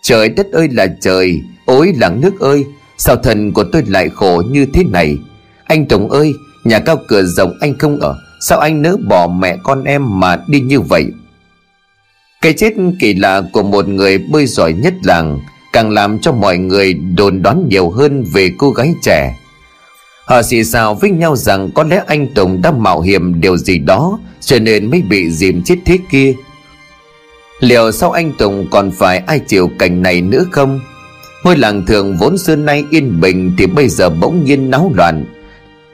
Trời 0.02 0.30
đất 0.30 0.48
ơi 0.52 0.68
là 0.72 0.88
trời, 1.02 1.42
Ôi 1.66 1.94
làng 1.98 2.22
nước 2.22 2.40
ơi, 2.40 2.66
Sao 2.98 3.16
thần 3.16 3.54
của 3.54 3.64
tôi 3.64 3.84
lại 3.88 4.10
khổ 4.10 4.44
như 4.50 4.66
thế 4.66 4.84
này? 4.84 5.18
Anh 5.64 5.86
Tùng 5.86 6.10
ơi, 6.10 6.34
Nhà 6.64 6.80
cao 6.80 6.98
cửa 7.08 7.24
rộng 7.24 7.54
anh 7.62 7.78
không 7.78 8.00
ở, 8.00 8.16
Sao 8.42 8.60
anh 8.60 8.82
nỡ 8.82 8.98
bỏ 9.08 9.28
mẹ 9.28 9.58
con 9.64 9.84
em 9.84 10.20
mà 10.20 10.38
đi 10.48 10.60
như 10.60 10.82
vậy? 10.82 11.06
Cái 12.42 12.54
chết 12.54 12.74
kỳ 13.00 13.14
lạ 13.14 13.42
của 13.54 13.64
một 13.64 13.88
người 13.88 14.18
bơi 14.18 14.46
giỏi 14.46 14.74
nhất 14.74 14.94
làng 15.04 15.40
Càng 15.74 15.92
làm 15.92 16.20
cho 16.20 16.32
mọi 16.32 16.58
người 16.58 16.94
đồn 16.94 17.42
đoán 17.42 17.68
nhiều 17.70 17.90
hơn 17.90 18.24
về 18.34 18.52
cô 18.58 18.70
gái 18.70 18.94
trẻ. 19.02 19.36
Họ 20.26 20.42
xì 20.42 20.64
xào 20.64 20.96
với 20.96 21.10
nhau 21.10 21.36
rằng 21.36 21.72
có 21.76 21.84
lẽ 21.84 22.04
anh 22.08 22.34
Tùng 22.34 22.62
đã 22.62 22.72
mạo 22.72 23.02
hiểm 23.02 23.42
điều 23.42 23.58
gì 23.58 23.78
đó, 23.78 24.20
Cho 24.42 24.60
nên 24.60 24.92
mới 24.92 25.02
bị 25.02 25.32
dìm 25.32 25.64
chết 25.64 25.76
thế 25.86 25.98
kia. 26.12 26.34
Liệu 27.60 27.91
sau 27.91 28.12
anh 28.12 28.34
Tùng 28.38 28.67
còn 28.72 28.91
phải 28.91 29.17
ai 29.17 29.39
chịu 29.39 29.72
cảnh 29.80 30.02
này 30.02 30.22
nữa 30.22 30.45
không? 30.52 30.80
Ngôi 31.43 31.58
làng 31.58 31.86
thường 31.86 32.17
vốn 32.17 32.38
xưa 32.38 32.56
nay 32.56 32.84
yên 32.91 33.22
bình 33.22 33.54
Thì 33.58 33.65
bây 33.65 33.89
giờ 33.89 34.10
bỗng 34.10 34.45
nhiên 34.45 34.69
náo 34.69 34.91
loạn. 34.95 35.26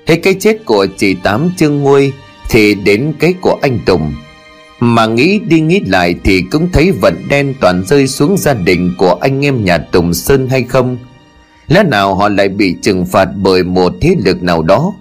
Hết 0.07 0.15
cái 0.15 0.33
chết 0.39 0.65
của 0.65 0.87
chị 0.97 1.13
Tám 1.13 1.49
Trương 1.57 1.81
Nguôi 1.81 2.13
Thì 2.49 2.75
đến 2.75 3.13
cái 3.19 3.33
của 3.41 3.57
anh 3.61 3.79
Tùng. 3.85 4.13
Mà 4.79 5.05
nghĩ 5.05 5.39
đi 5.39 5.59
nghĩ 5.59 5.79
lại 5.85 6.15
Thì 6.23 6.41
cũng 6.51 6.69
thấy 6.71 6.91
vận 6.91 7.15
đen 7.29 7.53
toàn 7.59 7.83
rơi 7.85 8.07
xuống 8.07 8.37
gia 8.37 8.53
đình 8.53 8.93
Của 8.97 9.17
anh 9.21 9.45
em 9.45 9.65
nhà 9.65 9.77
Tùng 9.77 10.13
Sơn 10.13 10.49
hay 10.49 10.63
không? 10.63 10.97
Lẽ 11.67 11.83
nào 11.83 12.15
họ 12.15 12.29
lại 12.29 12.49
bị 12.49 12.75
trừng 12.81 13.05
phạt 13.05 13.27
Bởi 13.35 13.63
một 13.63 13.93
thế 14.01 14.15
lực 14.25 14.43
nào 14.43 14.61
đó? 14.61 14.93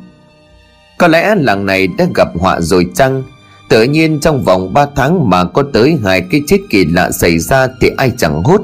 Có 0.99 1.09
lẽ 1.09 1.35
làng 1.35 1.67
này 1.67 1.87
đã 1.87 2.07
gặp 2.15 2.29
họa 2.35 2.61
rồi 2.61 2.87
chăng? 2.95 3.23
Tự 3.69 3.83
nhiên 3.83 4.21
trong 4.21 4.45
vòng 4.45 4.73
3 4.73 4.87
tháng 4.97 5.31
mà 5.31 5.45
có 5.45 5.65
tới 5.73 5.97
hai 6.05 6.21
cái 6.31 6.41
chết 6.47 6.59
kỳ 6.71 6.85
lạ 6.85 7.11
xảy 7.11 7.39
ra 7.39 7.69
thì 7.81 7.91
ai 7.97 8.13
chẳng 8.17 8.43
hốt? 8.43 8.61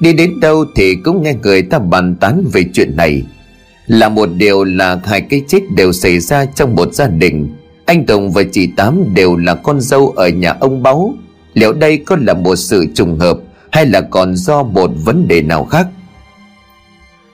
Đi 0.00 0.12
đến 0.12 0.40
đâu 0.40 0.64
thì 0.74 0.94
cũng 0.94 1.22
nghe 1.22 1.34
người 1.42 1.62
ta 1.62 1.78
bàn 1.78 2.16
tán 2.20 2.44
về 2.52 2.64
chuyện 2.72 2.96
này. 2.96 3.22
Là 3.86 4.08
một 4.08 4.28
điều 4.36 4.64
là 4.64 5.00
hai 5.04 5.20
cái 5.20 5.42
chết 5.48 5.60
đều 5.76 5.92
xảy 5.92 6.20
ra 6.20 6.44
trong 6.44 6.74
một 6.74 6.94
gia 6.94 7.06
đình. 7.06 7.48
Anh 7.86 8.06
Tùng 8.06 8.32
và 8.32 8.42
chị 8.52 8.68
Tám 8.76 9.14
đều 9.14 9.36
là 9.36 9.54
con 9.54 9.80
dâu 9.80 10.12
ở 10.16 10.28
nhà 10.28 10.56
ông 10.60 10.82
Báu. 10.82 11.14
Liệu 11.54 11.72
đây 11.72 11.96
có 11.96 12.16
là 12.20 12.34
một 12.34 12.56
sự 12.56 12.86
trùng 12.94 13.18
hợp 13.18 13.38
Hay 13.70 13.86
là 13.86 14.00
còn 14.00 14.36
do 14.36 14.62
một 14.62 14.90
vấn 15.04 15.28
đề 15.28 15.42
nào 15.42 15.64
khác? 15.64 15.86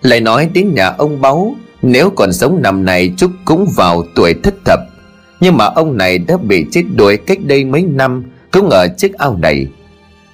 Lại 0.03 0.21
nói 0.21 0.49
đến 0.53 0.75
nhà 0.75 0.87
ông 0.87 1.21
Báu, 1.21 1.55
Nếu 1.83 2.11
còn 2.11 2.33
sống 2.33 2.63
năm 2.63 2.85
này 2.85 3.15
Trúc 3.17 3.31
cũng 3.45 3.67
vào 3.77 4.05
tuổi 4.15 4.35
thất 4.35 4.55
thập. 4.65 4.81
Nhưng 5.41 5.57
mà 5.57 5.65
ông 5.65 5.97
này 5.97 6.19
đã 6.19 6.37
bị 6.37 6.67
chết 6.71 6.83
đuối 6.97 7.17
cách 7.17 7.39
đây 7.45 7.65
mấy 7.65 7.83
năm, 7.83 8.25
Cũng 8.51 8.71
ở 8.71 8.89
chiếc 8.89 9.19
ao 9.19 9.37
này. 9.37 9.67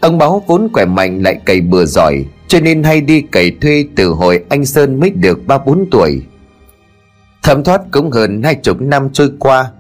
Ông 0.01 0.19
Báo 0.19 0.43
vốn 0.47 0.69
khỏe 0.73 0.85
mạnh 0.85 1.23
lại 1.23 1.41
cày 1.45 1.61
bừa 1.61 1.85
giỏi, 1.85 2.25
Cho 2.49 2.61
nên 2.61 2.83
hay 2.83 3.01
đi 3.01 3.21
cày 3.21 3.51
thuê 3.61 3.85
từ 3.97 4.09
hồi 4.09 4.45
anh 4.49 4.65
Sơn 4.65 5.01
mới 5.01 5.11
được 5.11 5.47
ba 5.47 5.59
bốn 5.59 5.87
tuổi. 5.91 6.23
Thẩm 7.43 7.65
thoát 7.65 7.81
cũng 7.91 8.11
hơn 8.11 8.43
hai 8.43 8.55
chục 8.55 8.81
năm 8.81 9.09
trôi 9.13 9.31
qua. 9.39 9.71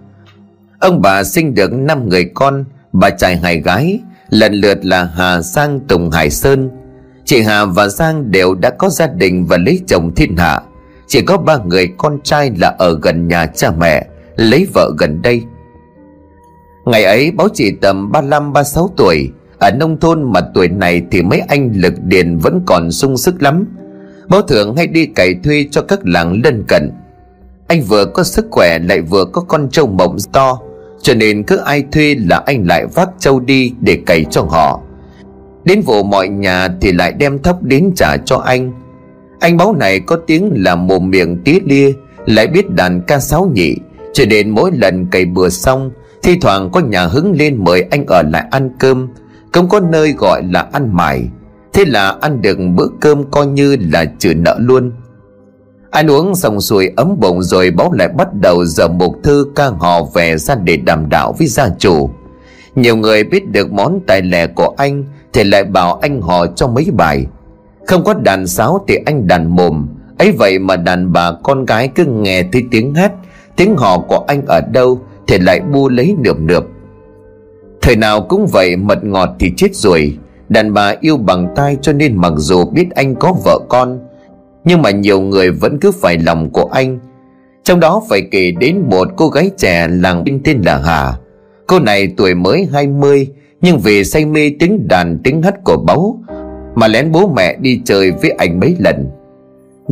Ông 0.78 1.02
bà 1.02 1.24
sinh 1.24 1.54
được 1.54 1.72
năm 1.72 2.08
người 2.08 2.30
con, 2.34 2.64
Bà 2.92 3.10
trai 3.10 3.36
hai 3.36 3.60
gái, 3.60 4.00
Lần 4.30 4.54
lượt 4.54 4.84
là 4.84 5.04
Hà 5.04 5.42
Sang, 5.42 5.80
Tùng, 5.80 6.10
Hải 6.10 6.30
Sơn. 6.30 6.70
Chị 7.24 7.42
Hà 7.42 7.64
và 7.64 7.88
Giang 7.88 8.30
đều 8.30 8.54
đã 8.54 8.70
có 8.70 8.88
gia 8.88 9.06
đình 9.06 9.46
và 9.46 9.56
lấy 9.56 9.80
chồng 9.86 10.14
thiên 10.14 10.36
hạ. 10.36 10.60
Chỉ 11.06 11.22
có 11.22 11.36
ba 11.36 11.58
người 11.64 11.88
con 11.98 12.18
trai 12.24 12.52
là 12.58 12.74
ở 12.78 12.98
gần 13.02 13.28
nhà 13.28 13.46
cha 13.46 13.70
mẹ. 13.78 14.06
Lấy 14.36 14.66
vợ 14.74 14.90
gần 14.98 15.22
đây. 15.22 15.42
Ngày 16.84 17.04
ấy, 17.04 17.30
báo 17.30 17.48
chị 17.54 17.72
tầm 17.80 18.12
35-36 18.12 18.88
tuổi. 18.96 19.30
Ở 19.58 19.70
nông 19.70 20.00
thôn 20.00 20.32
mà 20.32 20.40
tuổi 20.54 20.68
này 20.68 21.02
thì 21.10 21.22
mấy 21.22 21.40
anh 21.48 21.72
lực 21.74 21.94
điền 22.04 22.38
vẫn 22.38 22.60
còn 22.66 22.92
sung 22.92 23.16
sức 23.16 23.42
lắm. 23.42 23.66
Báo 24.28 24.42
thường 24.42 24.76
hay 24.76 24.86
đi 24.86 25.06
cày 25.06 25.34
thuê 25.44 25.64
cho 25.70 25.82
các 25.82 26.00
làng 26.02 26.40
lân 26.44 26.64
cận. 26.68 26.90
Anh 27.68 27.82
vừa 27.82 28.04
có 28.04 28.22
sức 28.22 28.46
khỏe 28.50 28.78
lại 28.78 29.00
vừa 29.00 29.24
có 29.24 29.40
con 29.40 29.68
trâu 29.70 29.86
mộng 29.86 30.16
to, 30.32 30.58
Cho 31.02 31.14
nên 31.14 31.42
cứ 31.42 31.56
ai 31.56 31.84
thuê 31.92 32.16
là 32.28 32.42
anh 32.46 32.66
lại 32.66 32.86
vác 32.86 33.08
trâu 33.18 33.40
đi 33.40 33.72
để 33.80 33.98
cày 34.06 34.24
cho 34.30 34.42
họ. 34.42 34.80
Đến 35.64 35.80
vụ 35.80 36.02
mọi 36.02 36.28
nhà 36.28 36.68
thì 36.80 36.92
lại 36.92 37.12
đem 37.12 37.38
thóc 37.38 37.62
đến 37.62 37.92
trả 37.96 38.16
cho 38.24 38.36
anh. 38.36 38.72
Anh 39.40 39.56
báo 39.56 39.74
này 39.74 40.00
có 40.00 40.16
tiếng 40.26 40.52
là 40.56 40.74
mồm 40.74 41.10
miệng 41.10 41.42
tía 41.44 41.58
lia, 41.64 41.92
Lại 42.26 42.46
biết 42.46 42.70
đàn 42.70 43.02
ca 43.06 43.18
sáo 43.18 43.50
nhị. 43.54 43.76
Cho 44.16 44.24
nên 44.24 44.50
mỗi 44.50 44.70
lần 44.72 45.06
cày 45.06 45.24
bừa 45.24 45.48
xong, 45.48 45.90
Thi 46.22 46.38
thoảng 46.40 46.70
có 46.70 46.80
nhà 46.80 47.06
hứng 47.06 47.32
lên 47.38 47.64
mời 47.64 47.84
anh 47.90 48.06
ở 48.06 48.22
lại 48.22 48.46
ăn 48.50 48.70
cơm. 48.78 49.08
Không 49.52 49.68
có 49.68 49.80
nơi 49.80 50.12
gọi 50.12 50.42
là 50.50 50.68
ăn 50.72 50.96
mải. 50.96 51.28
Thế 51.72 51.84
là 51.84 52.16
ăn 52.20 52.42
được 52.42 52.58
bữa 52.74 52.88
cơm 53.00 53.30
coi 53.30 53.46
như 53.46 53.76
là 53.92 54.04
trừ 54.04 54.34
nợ 54.34 54.56
luôn. 54.58 54.92
Ăn 55.90 56.10
uống 56.10 56.34
xong 56.34 56.60
xuôi 56.60 56.90
ấm 56.96 57.20
bụng 57.20 57.42
rồi 57.42 57.70
báo 57.70 57.92
lại 57.92 58.08
bắt 58.08 58.28
đầu 58.34 58.64
giờ 58.64 58.88
một 58.88 59.14
thư 59.22 59.46
ca 59.54 59.66
hò 59.66 60.02
về 60.14 60.36
ra 60.36 60.54
để 60.54 60.76
đàm 60.76 61.08
đạo 61.08 61.34
với 61.38 61.46
gia 61.46 61.68
chủ. 61.78 62.10
Nhiều 62.74 62.96
người 62.96 63.24
biết 63.24 63.50
được 63.50 63.72
món 63.72 64.00
tài 64.06 64.22
lẻ 64.22 64.46
của 64.46 64.74
anh 64.76 65.04
Thì 65.32 65.44
lại 65.44 65.64
bảo 65.64 65.98
anh 66.02 66.20
hò 66.20 66.46
cho 66.46 66.66
mấy 66.68 66.86
bài. 66.92 67.26
Không 67.86 68.04
có 68.04 68.14
đàn 68.14 68.46
sáo 68.46 68.84
thì 68.88 68.96
anh 69.06 69.28
đàn 69.28 69.56
mồm. 69.56 69.88
Ấy 70.18 70.32
vậy 70.32 70.58
mà 70.58 70.76
đàn 70.76 71.12
bà 71.12 71.32
con 71.42 71.64
gái 71.64 71.88
cứ 71.88 72.04
nghe 72.04 72.42
thấy 72.52 72.64
tiếng 72.70 72.94
hát 72.94 73.12
Tiếng 73.56 73.76
hò 73.76 73.98
của 73.98 74.24
anh 74.28 74.42
ở 74.46 74.60
đâu 74.72 75.00
Thì 75.26 75.38
lại 75.38 75.60
bu 75.60 75.88
lấy 75.88 76.16
nượm 76.24 76.46
nượp. 76.46 76.64
Thời 77.82 77.96
nào 77.96 78.20
cũng 78.20 78.46
vậy, 78.46 78.76
mật 78.76 79.04
ngọt 79.04 79.28
thì 79.38 79.52
chết 79.56 79.74
rồi. 79.74 80.18
Đàn 80.48 80.74
bà 80.74 80.94
yêu 81.00 81.16
bằng 81.16 81.48
tay 81.56 81.76
cho 81.82 81.92
nên 81.92 82.16
mặc 82.16 82.32
dù 82.36 82.64
biết 82.64 82.90
anh 82.94 83.14
có 83.14 83.34
vợ 83.44 83.58
con, 83.68 83.98
Nhưng 84.64 84.82
mà 84.82 84.90
nhiều 84.90 85.20
người 85.20 85.50
vẫn 85.50 85.78
cứ 85.80 85.92
phải 85.92 86.18
lòng 86.18 86.50
của 86.50 86.68
anh. 86.72 86.98
Trong 87.64 87.80
đó 87.80 88.02
phải 88.08 88.22
kể 88.30 88.50
đến 88.50 88.82
một 88.90 89.08
cô 89.16 89.28
gái 89.28 89.50
trẻ 89.56 89.88
làng 89.90 90.24
binh 90.24 90.40
tên 90.44 90.62
là 90.62 90.78
Hà. 90.78 91.12
Cô 91.66 91.78
này 91.78 92.14
tuổi 92.16 92.34
mới 92.34 92.68
20 92.72 93.28
Nhưng 93.60 93.78
vì 93.78 94.04
say 94.04 94.24
mê 94.24 94.50
tiếng 94.58 94.88
đàn 94.88 95.18
tiếng 95.24 95.42
hát 95.42 95.54
của 95.64 95.76
báu 95.76 96.20
Mà 96.74 96.88
lén 96.88 97.12
bố 97.12 97.32
mẹ 97.36 97.56
đi 97.60 97.80
chơi 97.84 98.10
với 98.10 98.30
anh 98.30 98.60
mấy 98.60 98.76
lần. 98.78 99.10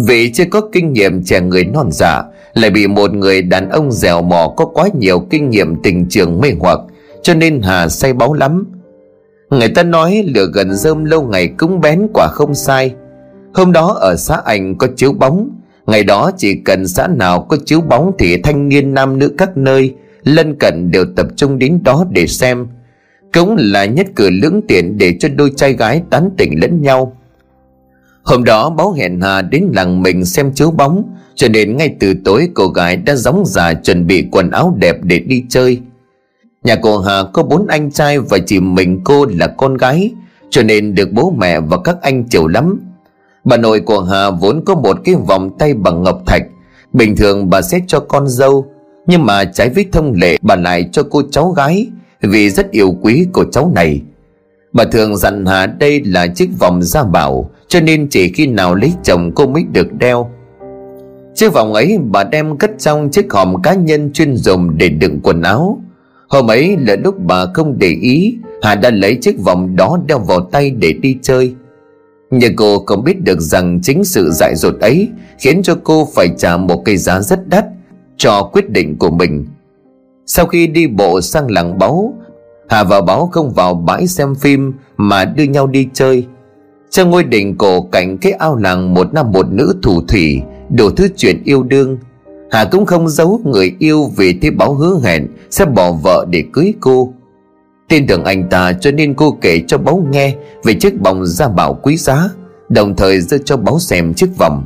Vì 0.06 0.32
chưa 0.32 0.44
có 0.50 0.60
kinh 0.72 0.92
nghiệm 0.92 1.24
trẻ 1.24 1.40
người 1.40 1.64
non 1.64 1.88
dạ 1.92 2.22
lại 2.54 2.70
bị 2.70 2.86
một 2.86 3.14
người 3.14 3.42
đàn 3.42 3.68
ông 3.68 3.92
dẻo 3.92 4.22
mò 4.22 4.54
có 4.56 4.64
quá 4.64 4.88
nhiều 4.98 5.20
kinh 5.30 5.50
nghiệm 5.50 5.82
tình 5.82 6.06
trường 6.08 6.40
mê 6.40 6.52
hoặc, 6.60 6.78
cho 7.22 7.34
nên 7.34 7.62
Hà 7.62 7.88
say 7.88 8.12
báu 8.12 8.32
lắm. 8.32 8.66
Người 9.50 9.68
ta 9.68 9.82
nói 9.82 10.24
lửa 10.34 10.46
gần 10.54 10.74
rơm 10.74 11.04
lâu 11.04 11.22
ngày 11.22 11.48
cúng 11.48 11.80
bén 11.80 12.06
quả 12.14 12.28
không 12.32 12.54
sai. 12.54 12.94
Hôm 13.54 13.72
đó 13.72 13.96
ở 14.00 14.16
xã 14.16 14.40
ảnh 14.44 14.78
có 14.78 14.86
chiếu 14.96 15.12
bóng, 15.12 15.50
Ngày 15.86 16.04
đó 16.04 16.30
chỉ 16.36 16.54
cần 16.54 16.88
xã 16.88 17.06
nào 17.06 17.42
có 17.42 17.56
chiếu 17.64 17.80
bóng 17.80 18.12
Thì 18.18 18.42
thanh 18.42 18.68
niên 18.68 18.94
nam 18.94 19.18
nữ 19.18 19.32
các 19.38 19.56
nơi, 19.56 19.94
Lân 20.22 20.54
cận 20.58 20.90
đều 20.90 21.04
tập 21.16 21.26
trung 21.36 21.58
đến 21.58 21.80
đó 21.84 22.04
để 22.10 22.26
xem. 22.26 22.66
Cũng 23.32 23.56
là 23.58 23.84
nhất 23.84 24.06
cử 24.16 24.30
lưỡng 24.30 24.60
tiện 24.68 24.98
Để 24.98 25.16
cho 25.20 25.28
đôi 25.36 25.52
trai 25.56 25.72
gái 25.72 26.02
tán 26.10 26.30
tỉnh 26.36 26.60
lẫn 26.60 26.82
nhau. 26.82 27.16
Hôm 28.22 28.44
đó 28.44 28.70
báo 28.70 28.92
hẹn 28.92 29.20
Hà 29.20 29.42
đến 29.42 29.68
làng 29.72 30.02
mình 30.02 30.24
xem 30.24 30.52
chiếu 30.54 30.70
bóng 30.70 31.04
cho 31.34 31.48
nên 31.48 31.76
ngay 31.76 31.96
từ 32.00 32.14
tối, 32.24 32.48
cô 32.54 32.68
gái 32.68 32.96
đã 32.96 33.14
gióng 33.14 33.42
già 33.46 33.74
chuẩn 33.74 34.06
bị 34.06 34.28
quần 34.32 34.50
áo 34.50 34.76
đẹp 34.80 34.96
để 35.02 35.18
đi 35.18 35.44
chơi. 35.48 35.80
Nhà 36.64 36.76
cô 36.82 36.98
Hà 36.98 37.22
có 37.32 37.42
bốn 37.42 37.66
anh 37.66 37.90
trai 37.90 38.18
và 38.18 38.38
chỉ 38.46 38.60
mình 38.60 39.00
cô 39.04 39.26
là 39.26 39.46
con 39.46 39.76
gái, 39.76 40.12
Cho 40.50 40.62
nên 40.62 40.94
được 40.94 41.12
bố 41.12 41.34
mẹ 41.38 41.60
và 41.60 41.76
các 41.84 41.96
anh 42.02 42.24
chiều 42.24 42.46
lắm. 42.46 42.80
Bà 43.44 43.56
nội 43.56 43.80
của 43.80 44.00
Hà 44.00 44.30
vốn 44.30 44.62
có 44.64 44.74
một 44.74 44.98
cái 45.04 45.14
vòng 45.14 45.58
tay 45.58 45.74
bằng 45.74 46.02
ngọc 46.02 46.22
thạch. 46.26 46.42
Bình 46.92 47.16
thường 47.16 47.50
bà 47.50 47.62
sẽ 47.62 47.80
cho 47.86 48.00
con 48.00 48.28
dâu, 48.28 48.66
Nhưng 49.06 49.26
mà 49.26 49.44
trái 49.44 49.68
với 49.68 49.86
thông 49.92 50.12
lệ, 50.16 50.38
bà 50.42 50.56
lại 50.56 50.88
cho 50.92 51.02
cô 51.10 51.22
cháu 51.30 51.50
gái, 51.50 51.86
Vì 52.20 52.50
rất 52.50 52.70
yêu 52.70 52.96
quý 53.02 53.26
cô 53.32 53.44
cháu 53.52 53.72
này. 53.74 54.00
Bà 54.72 54.84
thường 54.84 55.16
dặn 55.16 55.46
Hà 55.46 55.66
đây 55.66 56.02
là 56.04 56.26
chiếc 56.26 56.48
vòng 56.58 56.82
gia 56.82 57.04
bảo, 57.04 57.50
Cho 57.68 57.80
nên 57.80 58.08
chỉ 58.08 58.32
khi 58.32 58.46
nào 58.46 58.74
lấy 58.74 58.92
chồng 59.02 59.32
cô 59.34 59.46
mới 59.46 59.64
được 59.72 59.92
đeo. 59.98 60.30
Chiếc 61.34 61.52
vòng 61.52 61.74
ấy 61.74 61.98
bà 62.10 62.24
đem 62.24 62.58
cất 62.58 62.70
trong 62.78 63.10
chiếc 63.10 63.32
hòm 63.32 63.62
cá 63.62 63.74
nhân 63.74 64.12
chuyên 64.12 64.36
dùng 64.36 64.78
để 64.78 64.88
đựng 64.88 65.20
quần 65.22 65.42
áo. 65.42 65.78
Hôm 66.28 66.50
ấy 66.50 66.76
là 66.78 66.96
lúc 66.96 67.14
bà 67.18 67.46
không 67.54 67.78
để 67.78 67.88
ý, 68.00 68.36
Hà 68.62 68.74
đã 68.74 68.90
lấy 68.90 69.18
chiếc 69.20 69.38
vòng 69.38 69.76
đó 69.76 69.98
đeo 70.06 70.18
vào 70.18 70.40
tay 70.40 70.70
để 70.70 70.92
đi 70.92 71.18
chơi. 71.22 71.54
Nhưng 72.30 72.56
cô 72.56 72.78
không 72.86 73.04
biết 73.04 73.20
được 73.24 73.40
rằng 73.40 73.80
chính 73.82 74.04
sự 74.04 74.30
dại 74.30 74.54
dột 74.56 74.80
ấy 74.80 75.08
Khiến 75.38 75.62
cho 75.62 75.76
cô 75.84 76.08
phải 76.14 76.28
trả 76.38 76.56
một 76.56 76.82
cái 76.84 76.96
giá 76.96 77.20
rất 77.20 77.48
đắt 77.48 77.64
Cho 78.16 78.42
quyết 78.52 78.70
định 78.70 78.98
của 78.98 79.10
mình. 79.10 79.46
Sau 80.26 80.46
khi 80.46 80.66
đi 80.66 80.86
bộ 80.86 81.20
sang 81.20 81.50
làng 81.50 81.78
báu, 81.78 82.14
Hà 82.68 82.84
và 82.84 83.00
Báo 83.00 83.28
không 83.32 83.50
vào 83.50 83.74
bãi 83.74 84.06
xem 84.06 84.34
phim 84.34 84.72
Mà 84.96 85.24
đưa 85.24 85.44
nhau 85.44 85.66
đi 85.66 85.88
chơi. 85.92 86.26
Trong 86.90 87.10
ngôi 87.10 87.24
đỉnh 87.24 87.58
cổ 87.58 87.82
cạnh 87.82 88.18
cái 88.18 88.32
ao 88.32 88.56
làng 88.56 88.94
Một 88.94 89.14
nam 89.14 89.32
một 89.32 89.46
nữ 89.50 89.74
thủ 89.82 90.00
thủy 90.08 90.42
Đủ 90.76 90.90
thứ 90.90 91.08
chuyện 91.16 91.42
yêu 91.44 91.62
đương. 91.62 91.98
Hà 92.50 92.64
cũng 92.64 92.86
không 92.86 93.08
giấu 93.08 93.40
người 93.44 93.76
yêu 93.78 94.10
vì 94.16 94.38
thế 94.42 94.50
báo 94.50 94.74
hứa 94.74 95.00
hẹn 95.04 95.26
Sẽ 95.50 95.64
bỏ 95.64 95.92
vợ 95.92 96.26
để 96.30 96.44
cưới 96.52 96.74
cô. 96.80 97.12
Tin 97.88 98.06
tưởng 98.06 98.24
anh 98.24 98.48
ta 98.48 98.72
cho 98.72 98.90
nên 98.90 99.14
cô 99.14 99.38
kể 99.40 99.62
cho 99.66 99.78
báo 99.78 100.06
nghe 100.10 100.34
Về 100.64 100.74
chiếc 100.74 100.94
vòng 101.04 101.26
gia 101.26 101.48
bảo 101.48 101.74
quý 101.82 101.96
giá 101.96 102.28
Đồng 102.68 102.96
thời 102.96 103.20
đưa 103.30 103.38
cho 103.38 103.56
báo 103.56 103.78
xem 103.78 104.14
chiếc 104.14 104.38
vòng. 104.38 104.64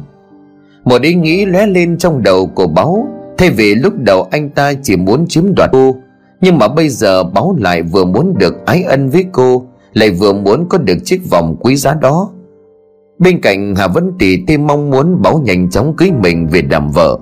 Một 0.84 1.02
ý 1.02 1.14
nghĩ 1.14 1.44
lóe 1.44 1.66
lên 1.66 1.98
trong 1.98 2.22
đầu 2.22 2.46
của 2.46 2.66
báo, 2.66 3.08
Thay 3.38 3.50
vì 3.50 3.74
lúc 3.74 3.94
đầu 3.98 4.28
anh 4.30 4.50
ta 4.50 4.72
chỉ 4.82 4.96
muốn 4.96 5.26
chiếm 5.26 5.54
đoạt 5.56 5.70
cô 5.72 5.96
Nhưng 6.40 6.58
mà 6.58 6.68
bây 6.68 6.88
giờ 6.88 7.24
báo 7.24 7.56
lại 7.60 7.82
vừa 7.82 8.04
muốn 8.04 8.34
được 8.38 8.66
ái 8.66 8.82
ân 8.82 9.10
với 9.10 9.24
cô 9.32 9.66
Lại 9.92 10.10
vừa 10.10 10.32
muốn 10.32 10.68
có 10.68 10.78
được 10.78 10.98
chiếc 11.04 11.30
vòng 11.30 11.56
quý 11.60 11.76
giá 11.76 11.94
đó. 11.94 12.30
Bên 13.18 13.40
cạnh 13.40 13.74
Hà 13.74 13.88
Vân 13.88 14.12
Tỷ 14.18 14.44
thêm 14.46 14.66
mong 14.66 14.90
muốn 14.90 15.22
Báo 15.22 15.42
nhanh 15.44 15.70
chóng 15.70 15.96
cưới 15.96 16.10
mình 16.22 16.48
về 16.48 16.62
làm 16.70 16.90
vợ. 16.90 17.18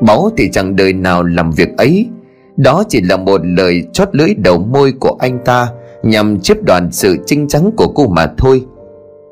Báo 0.00 0.30
thì 0.36 0.50
chẳng 0.52 0.76
đời 0.76 0.92
nào 0.92 1.22
làm 1.22 1.50
việc 1.50 1.76
ấy. 1.76 2.08
Đó 2.56 2.84
chỉ 2.88 3.00
là 3.00 3.16
một 3.16 3.40
lời 3.44 3.84
chót 3.92 4.08
lưỡi 4.12 4.34
đầu 4.34 4.58
môi 4.58 4.92
của 4.92 5.16
anh 5.18 5.38
ta 5.44 5.68
Nhằm 6.02 6.40
chiếp 6.40 6.62
đoàn 6.62 6.92
sự 6.92 7.16
trinh 7.26 7.48
trắng 7.48 7.70
của 7.76 7.88
cô 7.94 8.06
mà 8.06 8.26
thôi. 8.38 8.62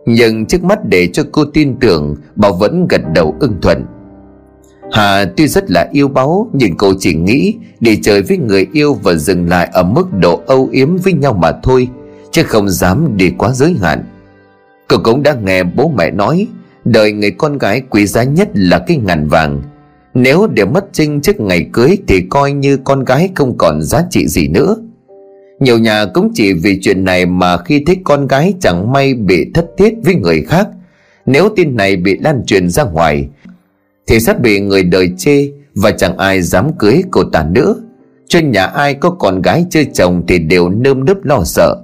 Nhưng 0.07 0.47
trước 0.47 0.65
mắt 0.65 0.79
để 0.85 1.09
cho 1.13 1.23
cô 1.33 1.45
tin 1.45 1.77
tưởng 1.81 2.17
Bảo 2.37 2.53
vẫn 2.53 2.87
gật 2.89 3.01
đầu 3.15 3.35
ưng 3.41 3.61
thuận. 3.63 3.85
Hà 4.93 5.25
tuy 5.37 5.49
rất 5.49 5.71
là 5.71 5.89
yêu 5.93 6.09
báu 6.09 6.51
Nhưng 6.53 6.77
cô 6.77 6.93
chỉ 6.99 7.15
nghĩ 7.15 7.55
để 7.81 7.97
chơi 8.03 8.23
với 8.23 8.39
người 8.39 8.67
yêu 8.73 8.95
và 9.03 9.15
dừng 9.15 9.49
lại 9.49 9.69
Ở 9.73 9.83
mức 9.83 10.13
độ 10.13 10.41
âu 10.47 10.69
yếm 10.73 10.97
với 10.97 11.13
nhau 11.13 11.33
mà 11.33 11.53
thôi, 11.63 11.89
Chứ 12.31 12.43
không 12.43 12.69
dám 12.69 13.17
đi 13.17 13.31
quá 13.39 13.51
giới 13.53 13.77
hạn. 13.81 14.05
Cô 14.93 14.99
cũng 14.99 15.23
đã 15.23 15.37
nghe 15.45 15.63
bố 15.63 15.93
mẹ 15.97 16.11
nói, 16.11 16.47
Đời 16.85 17.13
người 17.13 17.31
con 17.31 17.59
gái 17.59 17.83
quý 17.91 18.07
giá 18.07 18.23
nhất 18.23 18.49
là 18.55 18.79
cái 18.79 18.97
ngàn 18.97 19.29
vàng. 19.29 19.63
Nếu 20.15 20.47
để 20.47 20.65
mất 20.65 20.85
trinh 20.93 21.21
trước 21.21 21.41
ngày 21.41 21.67
cưới 21.73 21.99
Thì 22.09 22.21
coi 22.31 22.53
như 22.53 22.79
con 22.85 23.05
gái 23.05 23.31
không 23.35 23.59
còn 23.59 23.83
giá 23.83 24.05
trị 24.11 24.29
gì 24.29 24.49
nữa. 24.49 24.77
Nhiều 25.61 25.79
nhà 25.79 26.05
cũng 26.15 26.31
chỉ 26.35 26.53
vì 26.53 26.79
chuyện 26.83 27.05
này 27.05 27.27
Mà 27.27 27.59
khi 27.59 27.83
thấy 27.87 27.97
con 28.05 28.27
gái 28.27 28.55
chẳng 28.61 28.93
may 28.93 29.15
bị 29.15 29.51
thất 29.55 29.67
thiết 29.79 29.95
với 30.05 30.15
người 30.15 30.43
khác, 30.43 30.69
Nếu 31.27 31.49
tin 31.57 31.77
này 31.77 31.97
bị 31.97 32.19
lan 32.19 32.43
truyền 32.47 32.71
ra 32.71 32.85
ngoài, 32.85 33.29
Thì 34.07 34.21
sẽ 34.21 34.35
bị 34.35 34.61
người 34.61 34.83
đời 34.83 35.11
chê 35.19 35.49
Và 35.75 35.91
chẳng 35.91 36.17
ai 36.17 36.43
dám 36.43 36.73
cưới 36.79 37.03
cô 37.11 37.25
ta 37.25 37.47
nữa. 37.51 37.75
Trên 38.29 38.51
nhà 38.51 38.65
ai 38.65 38.95
có 38.95 39.11
con 39.11 39.43
gái 39.43 39.65
chưa 39.71 39.85
chồng 39.95 40.25
Thì 40.29 40.39
đều 40.39 40.69
nơm 40.69 41.05
nớp 41.05 41.25
lo 41.25 41.43
sợ. 41.45 41.77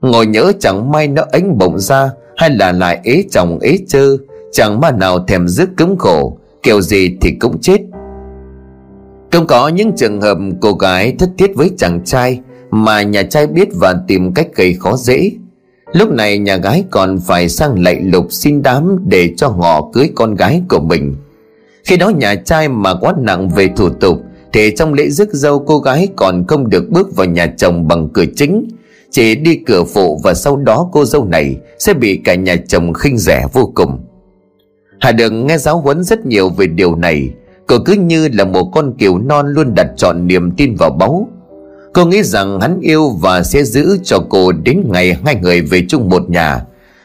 Ngồi 0.00 0.26
nhớ 0.26 0.52
chẳng 0.60 0.90
may 0.90 1.08
nó 1.08 1.24
ánh 1.32 1.58
bỗng 1.58 1.78
ra 1.78 2.10
hay 2.36 2.50
là 2.50 2.72
lại 2.72 3.00
ế 3.04 3.24
chồng, 3.30 3.58
ế 3.58 3.78
chơ? 3.88 4.16
Chẳng 4.52 4.80
mà 4.80 4.90
nào 4.90 5.24
thèm 5.28 5.48
dứt 5.48 5.68
cấm 5.76 5.96
khổ, 5.98 6.38
kiểu 6.62 6.80
gì 6.80 7.16
thì 7.20 7.30
cũng 7.40 7.60
chết. 7.60 7.78
Không 9.32 9.46
có 9.46 9.68
những 9.68 9.92
trường 9.96 10.20
hợp 10.20 10.38
cô 10.60 10.72
gái 10.72 11.14
thất 11.18 11.30
thiết 11.38 11.50
với 11.54 11.70
chàng 11.78 12.04
trai 12.04 12.40
mà 12.70 13.02
nhà 13.02 13.22
trai 13.22 13.46
biết 13.46 13.68
và 13.74 13.94
tìm 14.08 14.34
cách 14.34 14.46
gây 14.54 14.74
khó 14.74 14.96
dễ. 14.96 15.30
Lúc 15.92 16.10
này 16.10 16.38
nhà 16.38 16.56
gái 16.56 16.84
còn 16.90 17.18
phải 17.20 17.48
sang 17.48 17.82
lạy 17.82 18.00
lục 18.00 18.26
xin 18.30 18.62
đám 18.62 18.98
để 19.06 19.30
cho 19.36 19.48
họ 19.48 19.90
cưới 19.92 20.10
con 20.14 20.34
gái 20.34 20.62
của 20.68 20.80
mình. 20.80 21.16
Khi 21.84 21.96
đó 21.96 22.08
nhà 22.08 22.34
trai 22.34 22.68
mà 22.68 22.94
quá 22.94 23.14
nặng 23.18 23.48
về 23.48 23.68
thủ 23.76 23.88
tục, 23.88 24.22
thì 24.52 24.74
trong 24.76 24.94
lễ 24.94 25.08
rước 25.08 25.28
dâu 25.32 25.64
cô 25.66 25.78
gái 25.78 26.08
còn 26.16 26.44
không 26.46 26.70
được 26.70 26.90
bước 26.90 27.16
vào 27.16 27.26
nhà 27.26 27.46
chồng 27.56 27.88
bằng 27.88 28.08
cửa 28.08 28.24
chính 28.36 28.68
chế 29.14 29.34
đi 29.34 29.56
cửa 29.66 29.84
phụ 29.84 30.20
và 30.24 30.34
sau 30.34 30.56
đó 30.56 30.88
cô 30.92 31.04
dâu 31.04 31.24
này 31.24 31.56
Sẽ 31.78 31.94
bị 31.94 32.20
cả 32.24 32.34
nhà 32.34 32.56
chồng 32.68 32.92
khinh 32.92 33.18
rẻ 33.18 33.46
vô 33.52 33.72
cùng. 33.74 33.98
Hà 35.00 35.12
Đường 35.12 35.46
nghe 35.46 35.58
giáo 35.58 35.80
huấn 35.80 36.04
rất 36.04 36.26
nhiều 36.26 36.48
về 36.48 36.66
điều 36.66 36.96
này. 36.96 37.30
Cô 37.66 37.76
cứ 37.84 37.92
như 37.92 38.28
là 38.32 38.44
một 38.44 38.64
con 38.64 38.94
kiều 38.98 39.18
non 39.18 39.46
luôn 39.48 39.74
đặt 39.74 39.86
trọn 39.96 40.26
niềm 40.26 40.50
tin 40.50 40.74
vào 40.78 40.90
báu. 40.90 41.28
Cô 41.92 42.04
nghĩ 42.04 42.22
rằng 42.22 42.60
hắn 42.60 42.80
yêu 42.80 43.10
và 43.10 43.42
sẽ 43.42 43.62
giữ 43.64 43.98
cho 44.02 44.18
cô 44.30 44.52
đến 44.52 44.82
ngày 44.92 45.16
hai 45.24 45.34
người 45.34 45.60
về 45.60 45.82
chung 45.88 46.08
một 46.08 46.30
nhà. 46.30 46.60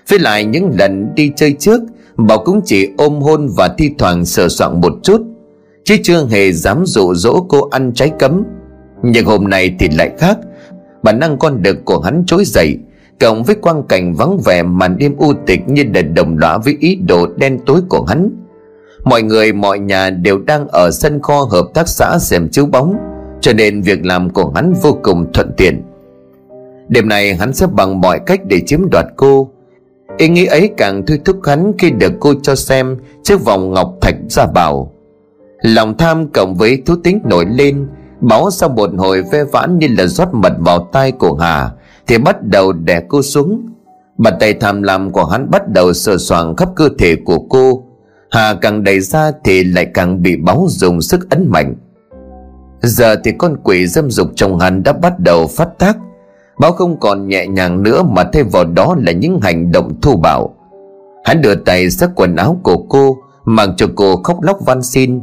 Với 0.09 0.19
lại 0.19 0.45
những 0.45 0.71
lần 0.79 1.15
đi 1.15 1.31
chơi 1.35 1.55
trước 1.59 1.81
Bảo 2.27 2.37
cũng 2.45 2.61
chỉ 2.65 2.89
ôm 2.97 3.21
hôn 3.21 3.49
và 3.57 3.67
thi 3.77 3.91
thoảng 3.97 4.25
sờ 4.25 4.49
soạn 4.49 4.81
một 4.81 4.93
chút. 5.03 5.21
Chứ 5.83 5.95
chưa 6.03 6.25
hề 6.25 6.51
dám 6.51 6.83
dụ 6.85 7.13
dỗ 7.13 7.45
cô 7.49 7.69
ăn 7.69 7.91
trái 7.95 8.11
cấm. 8.19 8.43
Nhưng 9.03 9.25
hôm 9.25 9.49
nay 9.49 9.75
thì 9.79 9.89
lại 9.89 10.11
khác 10.17 10.37
bản 11.03 11.19
năng 11.19 11.37
con 11.37 11.61
đực 11.61 11.85
của 11.85 11.99
hắn 11.99 12.23
trỗi 12.27 12.45
dậy 12.45 12.77
cộng 13.19 13.43
với 13.43 13.55
quang 13.55 13.83
cảnh 13.83 14.13
vắng 14.13 14.37
vẻ 14.45 14.63
màn 14.63 14.97
đêm 14.97 15.15
u 15.17 15.33
tịch 15.45 15.59
như 15.67 15.83
đèn 15.83 16.13
đồng 16.13 16.37
lõa 16.37 16.57
với 16.57 16.77
ý 16.79 16.95
đồ 16.95 17.27
đen 17.37 17.59
tối 17.65 17.81
của 17.89 18.03
hắn. 18.03 18.29
Mọi 19.03 19.21
người, 19.21 19.53
mọi 19.53 19.79
nhà 19.79 20.09
đều 20.09 20.39
đang 20.39 20.67
ở 20.67 20.91
sân 20.91 21.21
kho 21.21 21.41
hợp 21.51 21.65
tác 21.73 21.87
xã 21.87 22.17
xem 22.19 22.49
chiếu 22.49 22.65
bóng, 22.65 22.95
cho 23.41 23.53
nên 23.53 23.81
việc 23.81 24.05
làm 24.05 24.29
của 24.29 24.51
hắn 24.55 24.73
vô 24.81 24.97
cùng 25.03 25.33
thuận 25.33 25.51
tiện. 25.57 25.83
Đêm 26.87 27.09
này 27.09 27.35
hắn 27.35 27.53
sẽ 27.53 27.67
bằng 27.67 28.01
mọi 28.01 28.19
cách 28.25 28.39
để 28.45 28.61
chiếm 28.65 28.89
đoạt 28.91 29.05
cô. 29.15 29.49
Ý 30.17 30.27
nghĩ 30.27 30.45
ấy 30.45 30.69
càng 30.77 31.05
thôi 31.07 31.19
thúc 31.25 31.39
hắn 31.43 31.71
khi 31.77 31.91
được 31.91 32.13
cô 32.19 32.33
cho 32.43 32.55
xem 32.55 32.97
chiếc 33.23 33.45
vòng 33.45 33.71
ngọc 33.71 33.93
thạch 34.01 34.15
ra 34.29 34.45
bảo. 34.45 34.93
Lòng 35.61 35.97
tham 35.97 36.27
cộng 36.33 36.55
với 36.55 36.81
thú 36.85 36.95
tính 37.03 37.19
nổi 37.23 37.45
lên 37.49 37.87
Máu 38.21 38.51
sau 38.51 38.69
một 38.69 38.89
hồi 38.97 39.23
ve 39.31 39.43
vãn 39.43 39.79
như 39.79 39.87
là 39.97 40.05
rót 40.05 40.33
mật 40.33 40.53
vào 40.59 40.89
tay 40.91 41.11
của 41.11 41.35
Hà, 41.35 41.71
Thì 42.07 42.17
bắt 42.17 42.43
đầu 42.43 42.73
đè 42.73 43.01
cô 43.07 43.21
xuống. 43.21 43.61
Bàn 44.17 44.33
tay 44.39 44.53
tham 44.53 44.81
lam 44.81 45.11
của 45.11 45.25
hắn 45.25 45.49
bắt 45.51 45.69
đầu 45.69 45.93
sờ 45.93 46.17
soạng 46.17 46.55
khắp 46.55 46.69
cơ 46.75 46.89
thể 46.99 47.15
của 47.25 47.39
cô. 47.49 47.83
Hà 48.31 48.53
càng 48.53 48.83
đẩy 48.83 48.99
ra 48.99 49.31
thì 49.43 49.63
lại 49.63 49.87
càng 49.93 50.21
bị 50.21 50.35
báo 50.35 50.65
dùng 50.69 51.01
sức 51.01 51.29
ấn 51.29 51.47
mạnh. 51.49 51.75
Giờ 52.81 53.15
thì 53.23 53.31
con 53.37 53.57
quỷ 53.63 53.87
dâm 53.87 54.11
dục 54.11 54.27
trong 54.35 54.59
hắn 54.59 54.83
đã 54.83 54.93
bắt 54.93 55.19
đầu 55.19 55.47
phát 55.47 55.69
tác. 55.79 55.97
Báo 56.59 56.71
không 56.71 56.99
còn 56.99 57.27
nhẹ 57.27 57.47
nhàng 57.47 57.83
nữa 57.83 58.03
mà 58.03 58.23
thay 58.33 58.43
vào 58.43 58.65
đó 58.65 58.95
là 58.99 59.11
những 59.11 59.39
hành 59.41 59.71
động 59.71 60.01
thô 60.01 60.15
bạo. 60.15 60.55
Hắn 61.23 61.41
đưa 61.41 61.55
tay 61.55 61.89
xách 61.89 62.09
quần 62.15 62.35
áo 62.35 62.59
của 62.63 62.77
cô 62.89 63.17
mang 63.45 63.75
cho 63.77 63.87
cô 63.95 64.15
khóc 64.23 64.41
lóc 64.41 64.57
van 64.65 64.83
xin 64.83 65.21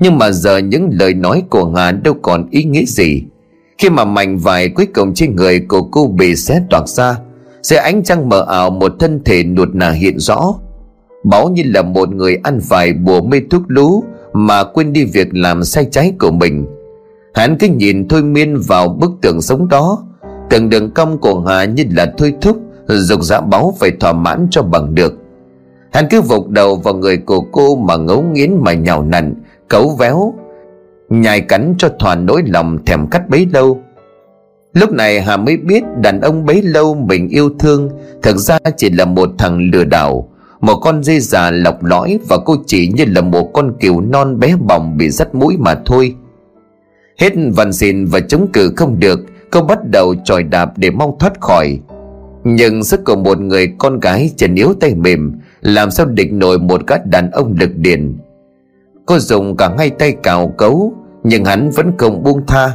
nhưng 0.00 0.18
mà 0.18 0.30
giờ 0.30 0.58
những 0.58 0.88
lời 0.92 1.14
nói 1.14 1.42
của 1.50 1.72
Hà 1.76 1.92
đâu 1.92 2.14
còn 2.22 2.48
ý 2.50 2.64
nghĩa 2.64 2.84
gì. 2.84 3.22
Khi 3.78 3.90
mà 3.90 4.04
mảnh 4.04 4.38
vải 4.38 4.68
cuối 4.68 4.86
cùng 4.94 5.14
trên 5.14 5.36
người 5.36 5.60
của 5.60 5.82
cô 5.82 6.06
bị 6.06 6.36
xé 6.36 6.60
toạc 6.70 6.88
ra, 6.88 7.16
Dưới 7.62 7.78
ánh 7.78 8.02
trăng 8.02 8.28
mờ 8.28 8.44
ảo 8.48 8.70
một 8.70 8.92
thân 8.98 9.20
thể 9.24 9.44
nuột 9.44 9.68
nà 9.72 9.90
hiện 9.90 10.18
rõ. 10.18 10.54
Báo 11.24 11.48
như 11.48 11.62
là 11.66 11.82
một 11.82 12.14
người 12.14 12.38
ăn 12.42 12.60
vài 12.68 12.92
bùa 12.92 13.20
mê 13.20 13.40
thuốc 13.50 13.62
lú 13.68 14.04
Mà 14.32 14.64
quên 14.64 14.92
đi 14.92 15.04
việc 15.04 15.28
làm 15.32 15.64
sai 15.64 15.86
trái 15.90 16.12
của 16.18 16.30
mình. 16.30 16.66
Hắn 17.34 17.58
cứ 17.58 17.68
nhìn 17.68 18.08
thôi 18.08 18.22
miên 18.22 18.56
vào 18.66 18.88
bức 18.88 19.10
tường 19.22 19.40
sống 19.40 19.68
đó. 19.68 20.04
Từng 20.50 20.70
đường 20.70 20.90
cong 20.90 21.18
của 21.18 21.40
Hà 21.40 21.64
như 21.64 21.84
là 21.90 22.12
thôi 22.18 22.34
thúc, 22.40 22.58
Dục 22.88 23.22
dã 23.22 23.40
báo 23.40 23.74
phải 23.80 23.90
thỏa 24.00 24.12
mãn 24.12 24.46
cho 24.50 24.62
bằng 24.62 24.94
được. 24.94 25.14
Hắn 25.92 26.06
cứ 26.10 26.20
vục 26.20 26.48
đầu 26.48 26.76
vào 26.76 26.94
người 26.94 27.16
của 27.16 27.40
cô 27.40 27.76
mà 27.76 27.96
ngấu 27.96 28.22
nghiến 28.22 28.56
mà 28.60 28.72
nhào 28.72 29.02
nặn 29.02 29.34
cấu 29.68 29.96
véo, 29.98 30.34
nhai 31.08 31.40
cắn 31.40 31.74
cho 31.78 31.88
thỏa 31.98 32.14
nỗi 32.14 32.42
lòng 32.46 32.84
thèm 32.84 33.06
cắt 33.06 33.28
bấy 33.28 33.46
lâu. 33.52 33.80
Lúc 34.72 34.92
này 34.92 35.20
hà 35.20 35.36
mới 35.36 35.56
biết 35.56 35.82
đàn 36.02 36.20
ông 36.20 36.46
bấy 36.46 36.62
lâu 36.62 36.94
mình 36.94 37.28
yêu 37.28 37.50
thương 37.58 37.90
thực 38.22 38.36
ra 38.36 38.58
chỉ 38.76 38.90
là 38.90 39.04
một 39.04 39.30
thằng 39.38 39.70
lừa 39.72 39.84
đảo, 39.84 40.28
một 40.60 40.76
con 40.82 41.02
dê 41.02 41.20
già 41.20 41.50
lọc 41.50 41.84
lõi 41.84 42.18
và 42.28 42.38
cô 42.44 42.56
chỉ 42.66 42.88
như 42.94 43.04
là 43.08 43.20
một 43.20 43.50
con 43.52 43.72
cừu 43.80 44.00
non 44.00 44.38
bé 44.38 44.56
bỏng 44.56 44.96
bị 44.96 45.10
dắt 45.10 45.34
mũi 45.34 45.56
mà 45.58 45.74
thôi. 45.86 46.14
Hết 47.18 47.32
vằn 47.56 47.72
xin 47.72 48.06
và 48.06 48.20
chống 48.20 48.46
cự 48.52 48.72
không 48.76 49.00
được, 49.00 49.20
cô 49.50 49.62
bắt 49.62 49.78
đầu 49.90 50.14
tròi 50.24 50.42
đạp 50.42 50.72
để 50.76 50.90
mong 50.90 51.18
thoát 51.18 51.40
khỏi. 51.40 51.80
Nhưng 52.44 52.84
sức 52.84 53.04
của 53.04 53.16
một 53.16 53.40
người 53.40 53.72
con 53.78 54.00
gái 54.00 54.30
trần 54.36 54.54
yếu 54.54 54.74
tay 54.80 54.94
mềm, 54.94 55.32
làm 55.60 55.90
sao 55.90 56.06
địch 56.06 56.32
nổi 56.32 56.58
một 56.58 56.86
gã 56.86 56.96
đàn 57.04 57.30
ông 57.30 57.54
lực 57.60 57.70
điền 57.76 58.18
Cô 59.08 59.18
dùng 59.18 59.56
cả 59.56 59.68
ngay 59.78 59.90
tay 59.90 60.16
cào 60.22 60.48
cấu, 60.48 60.92
Nhưng 61.24 61.44
hắn 61.44 61.70
vẫn 61.70 61.92
không 61.98 62.22
buông 62.22 62.46
tha. 62.46 62.72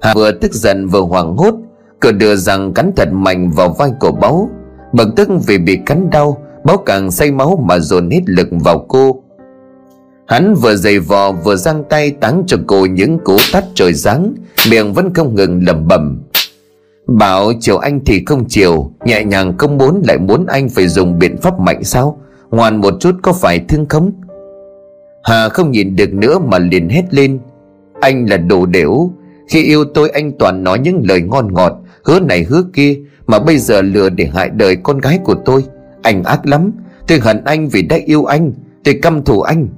Hà 0.00 0.14
vừa 0.14 0.32
tức 0.32 0.52
giận 0.52 0.86
vừa 0.86 1.00
hoảng 1.00 1.36
hốt 1.36 1.54
Cửa 2.00 2.12
đưa 2.12 2.36
rằng 2.36 2.74
cắn 2.74 2.92
thật 2.96 3.08
mạnh 3.12 3.50
vào 3.50 3.68
vai 3.78 3.90
của 4.00 4.12
báu. 4.12 4.50
Bực 4.92 5.08
tức 5.16 5.28
vì 5.46 5.58
bị 5.58 5.78
cắn 5.86 6.10
đau, 6.10 6.38
Báu 6.64 6.76
càng 6.76 7.10
say 7.10 7.30
máu 7.30 7.64
mà 7.66 7.78
dồn 7.78 8.10
hết 8.10 8.20
lực 8.26 8.48
vào 8.50 8.84
cô. 8.88 9.22
Hắn 10.26 10.54
vừa 10.54 10.76
giày 10.76 10.98
vò 10.98 11.32
vừa 11.32 11.56
giang 11.56 11.84
tay 11.88 12.10
táng 12.10 12.44
cho 12.46 12.56
cô 12.66 12.86
những 12.86 13.18
cú 13.18 13.36
tắt 13.52 13.64
trời 13.74 13.92
giáng, 13.92 14.34
Miệng 14.70 14.92
vẫn 14.92 15.14
không 15.14 15.34
ngừng 15.34 15.66
lẩm 15.66 15.88
bẩm. 15.88 16.22
Bảo 17.06 17.52
chiều 17.60 17.78
anh 17.78 18.00
thì 18.04 18.22
không 18.26 18.44
chiều, 18.48 18.92
Nhẹ 19.04 19.24
nhàng 19.24 19.58
không 19.58 19.78
muốn 19.78 20.02
lại 20.04 20.18
muốn 20.18 20.46
anh 20.46 20.68
phải 20.68 20.88
dùng 20.88 21.18
biện 21.18 21.36
pháp 21.36 21.60
mạnh 21.60 21.84
sao? 21.84 22.18
Ngoan 22.50 22.80
một 22.80 22.94
chút 23.00 23.14
có 23.22 23.32
phải 23.32 23.64
thương 23.68 23.86
không? 23.88 24.12
Hà 25.24 25.48
không 25.48 25.70
nhìn 25.70 25.96
được 25.96 26.14
nữa 26.14 26.38
mà 26.38 26.58
liền 26.58 26.88
hét 26.88 27.04
lên. 27.10 27.38
Anh 28.00 28.30
là 28.30 28.36
đồ 28.36 28.66
đểu. 28.66 29.12
Khi 29.48 29.62
yêu 29.62 29.84
tôi, 29.84 30.10
anh 30.10 30.32
toàn 30.38 30.64
nói 30.64 30.78
những 30.78 31.02
lời 31.04 31.20
ngon 31.20 31.54
ngọt, 31.54 31.72
Hứa 32.04 32.20
này 32.20 32.42
hứa 32.42 32.62
kia, 32.72 32.98
Mà 33.26 33.38
bây 33.38 33.58
giờ 33.58 33.82
lừa 33.82 34.08
để 34.08 34.30
hại 34.34 34.50
đời 34.50 34.76
con 34.76 34.98
gái 34.98 35.18
của 35.24 35.34
tôi. 35.44 35.64
Anh 36.02 36.24
ác 36.24 36.46
lắm. 36.46 36.72
Tôi 37.08 37.18
hận 37.18 37.44
anh 37.44 37.68
vì 37.68 37.82
đã 37.82 37.98
yêu 38.06 38.24
anh. 38.24 38.52
Tôi 38.84 38.98
căm 39.02 39.24
thù 39.24 39.40
anh. 39.40 39.68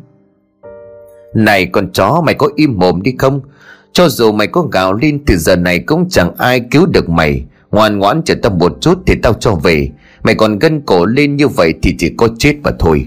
Này 1.35 1.67
con 1.67 1.93
chó, 1.93 2.23
mày 2.27 2.35
có 2.35 2.49
im 2.57 2.79
mồm 2.79 3.03
đi 3.03 3.15
không? 3.19 3.41
Cho 3.93 4.09
dù 4.09 4.33
mày 4.33 4.47
có 4.47 4.63
gào 4.63 4.93
lên, 4.93 5.25
Từ 5.27 5.37
giờ 5.37 5.57
này 5.57 5.79
cũng 5.79 6.09
chẳng 6.09 6.35
ai 6.39 6.61
cứu 6.71 6.87
được 6.87 7.09
mày. 7.09 7.45
Ngoan 7.71 7.99
ngoãn 7.99 8.23
chờ 8.23 8.35
tao 8.43 8.53
một 8.53 8.77
chút 8.81 8.99
thì 9.07 9.15
tao 9.23 9.33
cho 9.33 9.55
về. 9.55 9.91
Mày 10.23 10.35
còn 10.35 10.59
gân 10.59 10.81
cổ 10.81 11.07
lên 11.07 11.37
như 11.37 11.49
vậy 11.49 11.75
thì 11.83 11.95
chỉ 11.99 12.15
có 12.17 12.29
chết 12.39 12.55
mà 12.63 12.71
thôi. 12.79 13.07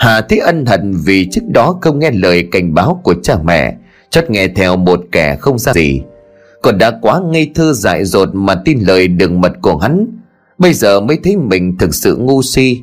Hà 0.00 0.20
thấy 0.20 0.38
ân 0.38 0.66
hận 0.66 0.94
vì 1.04 1.28
trước 1.30 1.40
đó 1.48 1.78
không 1.80 1.98
nghe 1.98 2.10
lời 2.10 2.48
cảnh 2.52 2.74
báo 2.74 3.00
của 3.04 3.14
cha 3.22 3.36
mẹ 3.44 3.76
Chót 4.10 4.30
nghe 4.30 4.48
theo 4.48 4.76
một 4.76 5.00
kẻ 5.12 5.36
không 5.36 5.58
ra 5.58 5.72
gì. 5.72 6.02
Còn 6.62 6.78
đã 6.78 6.98
quá 7.02 7.20
ngây 7.30 7.50
thơ 7.54 7.72
dại 7.72 8.04
dột 8.04 8.28
mà 8.32 8.54
tin 8.64 8.78
lời 8.80 9.08
đường 9.08 9.40
mật 9.40 9.52
của 9.62 9.76
hắn, 9.76 10.06
Bây 10.58 10.72
giờ 10.72 11.00
mới 11.00 11.18
thấy 11.24 11.36
mình 11.36 11.78
thực 11.78 11.94
sự 11.94 12.16
ngu 12.16 12.42
si. 12.42 12.82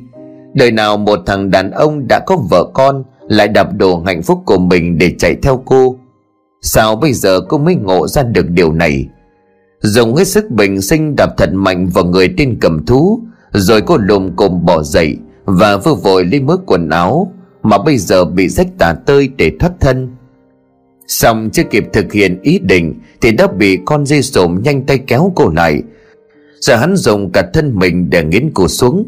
Đời 0.54 0.70
nào 0.70 0.96
một 0.96 1.18
thằng 1.26 1.50
đàn 1.50 1.70
ông 1.70 2.08
đã 2.08 2.20
có 2.26 2.36
vợ 2.50 2.70
con 2.74 3.04
Lại 3.28 3.48
đạp 3.48 3.68
đổ 3.76 4.02
hạnh 4.06 4.22
phúc 4.22 4.42
của 4.46 4.58
mình 4.58 4.98
để 4.98 5.14
chạy 5.18 5.36
theo 5.42 5.62
cô? 5.64 5.96
Sao 6.62 6.96
bây 6.96 7.12
giờ 7.12 7.40
cô 7.48 7.58
mới 7.58 7.74
ngộ 7.74 8.08
ra 8.08 8.22
được 8.22 8.48
điều 8.48 8.72
này? 8.72 9.08
Dùng 9.80 10.14
hết 10.14 10.28
sức 10.28 10.50
bình 10.50 10.82
sinh 10.82 11.16
đạp 11.16 11.30
thật 11.36 11.50
mạnh 11.52 11.86
vào 11.86 12.04
người 12.04 12.34
tên 12.36 12.58
cầm 12.60 12.86
thú, 12.86 13.20
Rồi 13.52 13.80
cô 13.80 13.96
lùm 13.96 14.36
cồm 14.36 14.64
bỏ 14.64 14.82
dậy. 14.82 15.16
Và 15.48 15.76
vừa 15.76 15.94
vội 15.94 16.24
lấy 16.24 16.40
mớ 16.40 16.56
quần 16.66 16.88
áo 16.88 17.32
Mà 17.62 17.78
bây 17.78 17.98
giờ 17.98 18.24
bị 18.24 18.48
rách 18.48 18.68
tả 18.78 18.94
tơi 19.06 19.30
để 19.36 19.52
thoát 19.60 19.72
thân. 19.80 20.08
Xong 21.06 21.50
chưa 21.52 21.62
kịp 21.62 21.84
thực 21.92 22.12
hiện 22.12 22.38
ý 22.42 22.58
định 22.58 22.94
Thì 23.20 23.32
đã 23.32 23.46
bị 23.46 23.78
con 23.84 24.06
dây 24.06 24.22
sồm 24.22 24.62
nhanh 24.62 24.86
tay 24.86 24.98
kéo 24.98 25.32
cô 25.36 25.50
lại. 25.50 25.82
Giờ 26.60 26.76
hắn 26.76 26.96
dùng 26.96 27.32
cả 27.32 27.50
thân 27.54 27.74
mình 27.74 28.10
để 28.10 28.24
nghiến 28.24 28.50
cổ 28.54 28.68
xuống. 28.68 29.04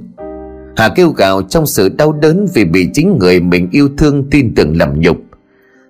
Hà 0.76 0.88
kêu 0.88 1.10
gào 1.10 1.42
trong 1.42 1.66
sự 1.66 1.88
đau 1.88 2.12
đớn 2.12 2.46
Vì 2.54 2.64
bị 2.64 2.88
chính 2.94 3.18
người 3.18 3.40
mình 3.40 3.68
yêu 3.72 3.88
thương 3.98 4.30
tin 4.30 4.54
tưởng 4.54 4.78
làm 4.78 5.00
nhục. 5.00 5.16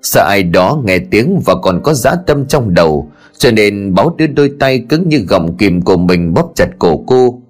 Sợ 0.02 0.24
ai 0.28 0.42
đó 0.42 0.82
nghe 0.84 0.98
tiếng 0.98 1.40
và 1.44 1.54
còn 1.62 1.80
có 1.82 1.94
dã 1.94 2.16
tâm 2.26 2.46
trong 2.46 2.74
đầu, 2.74 3.10
Cho 3.38 3.50
nên 3.50 3.94
báo 3.94 4.14
đưa 4.18 4.26
đôi 4.26 4.52
tay 4.58 4.84
cứng 4.88 5.08
như 5.08 5.18
gọng 5.18 5.56
kìm 5.56 5.82
của 5.82 5.96
mình 5.96 6.34
bóp 6.34 6.52
chặt 6.54 6.68
cổ 6.78 7.04
cô. 7.06 7.42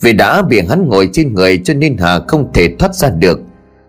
Vì 0.00 0.12
đã 0.12 0.42
bị 0.42 0.60
hắn 0.68 0.88
ngồi 0.88 1.08
trên 1.12 1.34
người 1.34 1.60
cho 1.64 1.74
nên 1.74 1.96
Hà 1.98 2.20
không 2.28 2.52
thể 2.54 2.74
thoát 2.78 2.94
ra 2.94 3.10
được. 3.10 3.40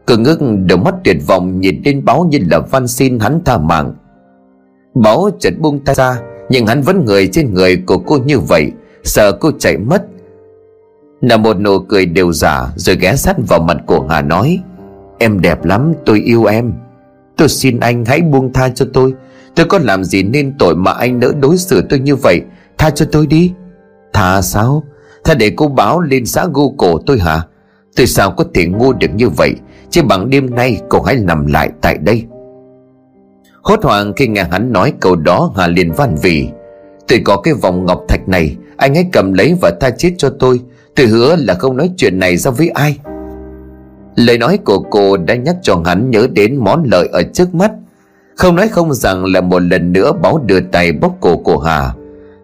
Cứ 0.07 0.17
ngước 0.17 0.39
đôi 0.65 0.77
mắt 0.77 0.95
tuyệt 1.03 1.17
vọng 1.27 1.59
nhìn 1.59 1.81
lên 1.85 2.05
báo 2.05 2.27
như 2.31 2.39
là 2.51 2.59
van 2.59 2.87
xin 2.87 3.19
hắn 3.19 3.41
tha 3.45 3.57
mạng. 3.57 3.93
Báo 4.95 5.29
chợt 5.39 5.53
buông 5.59 5.79
tay 5.79 5.95
ra, 5.95 6.21
Nhưng 6.49 6.65
hắn 6.67 6.81
vẫn 6.81 7.05
người 7.05 7.27
trên 7.27 7.53
người 7.53 7.77
của 7.85 7.97
cô 7.97 8.17
như 8.17 8.39
vậy, 8.39 8.71
Sợ 9.03 9.31
cô 9.31 9.51
chạy 9.59 9.77
mất. 9.77 10.05
Là 11.21 11.37
một 11.37 11.59
nụ 11.59 11.79
cười 11.79 12.05
đều 12.05 12.33
giả 12.33 12.67
Rồi 12.75 12.95
ghé 12.95 13.15
sát 13.15 13.35
vào 13.47 13.59
mặt 13.59 13.77
của 13.85 14.07
Hà 14.09 14.21
nói, 14.21 14.59
Em 15.19 15.41
đẹp 15.41 15.65
lắm, 15.65 15.93
tôi 16.05 16.19
yêu 16.19 16.45
em. 16.45 16.73
Tôi 17.37 17.49
xin 17.49 17.79
anh 17.79 18.05
hãy 18.05 18.21
buông 18.21 18.53
tha 18.53 18.69
cho 18.69 18.85
tôi. 18.93 19.13
Tôi 19.55 19.65
có 19.65 19.79
làm 19.79 20.03
gì 20.03 20.23
nên 20.23 20.53
tội 20.59 20.75
mà 20.75 20.91
anh 20.91 21.19
nỡ 21.19 21.31
đối 21.41 21.57
xử 21.57 21.81
tôi 21.89 21.99
như 21.99 22.15
vậy? 22.15 22.41
Tha 22.77 22.89
cho 22.89 23.05
tôi 23.11 23.27
đi. 23.27 23.53
Tha 24.13 24.41
sao? 24.41 24.83
Tha 25.23 25.33
để 25.33 25.51
cô 25.55 25.67
báo 25.67 26.01
lên 26.01 26.25
xã 26.25 26.45
gô 26.53 26.73
cổ 26.77 26.99
tôi 27.05 27.19
hả? 27.19 27.41
Tôi 27.95 28.07
sao 28.07 28.31
có 28.31 28.43
thể 28.53 28.65
ngu 28.65 28.93
được 28.93 29.15
như 29.15 29.29
vậy? 29.29 29.55
Chỉ 29.89 30.01
bằng 30.01 30.29
đêm 30.29 30.55
nay 30.55 30.81
cô 30.89 31.01
hãy 31.01 31.15
nằm 31.15 31.47
lại 31.47 31.69
tại 31.81 31.97
đây. 31.97 32.25
Hốt 33.61 33.83
hoảng 33.83 34.13
khi 34.15 34.27
nghe 34.27 34.43
hắn 34.43 34.73
nói 34.73 34.93
câu 34.99 35.15
đó, 35.15 35.51
Hà 35.55 35.67
liền 35.67 35.91
van 35.91 36.15
vì 36.21 36.49
Tôi 37.07 37.21
có 37.25 37.37
cái 37.37 37.53
vòng 37.53 37.85
ngọc 37.85 38.01
thạch 38.07 38.29
này, 38.29 38.55
Anh 38.77 38.95
hãy 38.95 39.05
cầm 39.11 39.33
lấy 39.33 39.55
và 39.61 39.71
tha 39.79 39.89
chết 39.89 40.11
cho 40.17 40.29
tôi. 40.39 40.59
Tôi 40.95 41.05
hứa 41.05 41.35
là 41.35 41.53
không 41.53 41.77
nói 41.77 41.91
chuyện 41.97 42.19
này 42.19 42.37
ra 42.37 42.51
với 42.51 42.69
ai. 42.69 42.97
Lời 44.15 44.37
nói 44.37 44.59
của 44.65 44.79
cô 44.79 45.17
đã 45.17 45.35
nhắc 45.35 45.55
cho 45.61 45.81
hắn 45.85 46.11
nhớ 46.11 46.27
đến 46.31 46.55
món 46.55 46.83
lợi 46.83 47.09
ở 47.11 47.23
trước 47.33 47.55
mắt. 47.55 47.71
Không 48.35 48.55
nói 48.55 48.67
không 48.67 48.93
rằng 48.93 49.25
là 49.25 49.41
một 49.41 49.59
lần 49.59 49.93
nữa 49.93 50.11
báo 50.21 50.37
đưa 50.45 50.59
tay 50.59 50.91
bóc 50.91 51.17
cổ 51.21 51.37
của 51.37 51.57
Hà. 51.57 51.93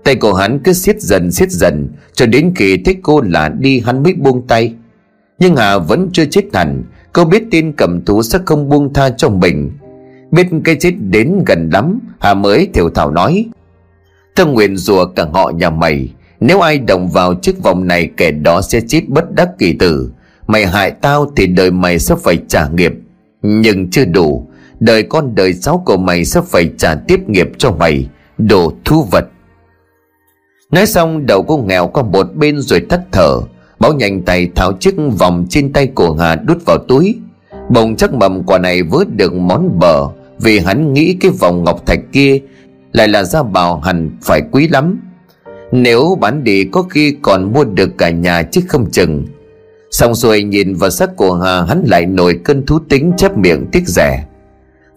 Tay 0.06 0.16
của 0.16 0.34
hắn 0.34 0.60
cứ 0.64 0.74
siết 0.74 1.02
dần 1.02 1.32
siết 1.32 1.52
dần, 1.52 1.90
Cho 2.14 2.26
đến 2.26 2.54
khi 2.56 2.78
thấy 2.78 2.96
cô 3.04 3.22
là 3.22 3.50
đi, 3.50 3.80
hắn 3.80 4.04
mới 4.04 4.14
buông 4.14 4.48
tay. 4.48 4.74
Nhưng 5.40 5.56
Hà 5.56 5.78
vẫn 5.78 6.10
chưa 6.14 6.26
chết 6.26 6.44
hẳn. 6.54 6.84
Cô 7.14 7.26
biết 7.26 7.44
tin 7.52 7.72
cầm 7.72 8.06
thú 8.06 8.24
sẽ 8.24 8.40
không 8.46 8.70
buông 8.70 8.94
tha 8.94 9.10
cho 9.10 9.30
mình. 9.30 9.72
Biết 10.32 10.48
cái 10.64 10.76
chết 10.80 10.92
đến 11.00 11.44
gần 11.46 11.70
lắm, 11.74 12.00
Hà 12.20 12.34
mới 12.34 12.68
thiểu 12.74 12.90
thảo 12.90 13.12
nói. 13.12 13.46
Thân 14.36 14.54
nguyện 14.54 14.78
rùa 14.78 15.06
cả 15.06 15.26
họ 15.34 15.52
nhà 15.56 15.70
mày. 15.70 16.14
Nếu 16.40 16.60
ai 16.60 16.78
động 16.78 17.10
vào 17.10 17.34
chiếc 17.34 17.64
vòng 17.64 17.88
này, 17.88 18.10
Kẻ 18.18 18.32
đó 18.32 18.62
sẽ 18.62 18.82
chết 18.88 19.02
bất 19.08 19.36
đắc 19.36 19.50
kỳ 19.58 19.74
tử. 19.74 20.12
Mày 20.48 20.66
hại 20.66 20.92
tao 20.92 21.32
thì 21.36 21.48
đời 21.48 21.72
mày 21.72 22.00
sẽ 22.00 22.16
phải 22.24 22.38
trả 22.48 22.68
nghiệp. 22.68 22.94
Nhưng 23.42 23.90
chưa 23.90 24.06
đủ. 24.06 24.48
Đời 24.80 25.04
con 25.04 25.36
đời 25.36 25.54
cháu 25.54 25.84
của 25.86 25.98
mày 25.98 26.26
sẽ 26.26 26.42
phải 26.48 26.72
trả 26.78 26.96
tiếp 26.96 27.30
nghiệp 27.30 27.50
cho 27.58 27.72
mày. 27.72 28.10
Đồ 28.38 28.74
thu 28.86 29.04
vật. 29.12 29.26
Nói 30.72 30.86
xong, 30.86 31.26
đầu 31.26 31.44
cô 31.44 31.58
nghèo 31.58 31.88
qua 31.88 32.04
một 32.04 32.36
bên 32.36 32.62
rồi 32.62 32.82
thất 32.90 33.02
thở. 33.12 33.42
Báo 33.80 33.94
nhanh 33.94 34.22
tay 34.22 34.50
tháo 34.56 34.74
chiếc 34.80 34.96
vòng 35.18 35.46
trên 35.50 35.74
tay 35.74 35.88
của 35.88 36.14
Hà 36.14 36.36
đút 36.36 36.66
vào 36.66 36.78
túi. 36.88 37.16
Bồng 37.70 37.96
chắc 37.96 38.14
mầm 38.14 38.44
quả 38.44 38.58
này 38.58 38.84
vớt 38.84 39.16
được 39.16 39.34
món 39.34 39.80
bờ, 39.80 40.08
Vì 40.40 40.60
hắn 40.60 40.94
nghĩ 40.94 41.18
cái 41.22 41.32
vòng 41.32 41.64
ngọc 41.64 41.86
thạch 41.86 42.00
kia 42.12 42.40
Lại 42.94 43.08
là 43.08 43.24
gia 43.24 43.44
bảo 43.44 43.80
hẳn 43.80 44.12
phải 44.22 44.42
quý 44.52 44.68
lắm. 44.68 45.00
Nếu 45.72 46.18
bán 46.22 46.44
đi 46.44 46.64
có 46.64 46.82
khi 46.82 47.16
còn 47.22 47.54
mua 47.54 47.64
được 47.64 47.98
cả 47.98 48.10
nhà 48.10 48.44
chứ 48.44 48.62
không 48.68 48.92
chừng. 48.92 49.26
Xong 49.92 50.16
rồi 50.16 50.44
nhìn 50.44 50.76
vào 50.76 50.90
sắc 50.90 51.16
của 51.16 51.34
Hà, 51.34 51.64
hắn 51.64 51.84
lại 51.88 52.06
nổi 52.06 52.40
cơn 52.44 52.66
thú 52.66 52.80
tính 52.90 53.12
chép 53.18 53.38
miệng 53.38 53.66
tiếc 53.72 53.88
rẻ. 53.88 54.26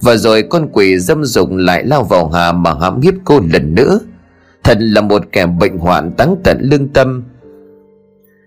Và 0.01 0.17
rồi 0.17 0.43
con 0.43 0.69
quỷ 0.73 0.99
dâm 0.99 1.25
dục 1.25 1.49
lại 1.53 1.85
lao 1.85 2.05
vào 2.05 2.29
Hà 2.29 2.53
mà 2.53 2.75
hãm 2.81 3.01
hiếp 3.01 3.15
cô 3.25 3.41
lần 3.53 3.75
nữa. 3.75 4.01
Thật 4.69 4.79
là 4.81 5.01
một 5.01 5.23
kẻ 5.33 5.47
bệnh 5.47 5.79
hoạn 5.79 6.13
táng 6.17 6.37
tận 6.45 6.59
lương 6.61 6.89
tâm. 6.89 7.25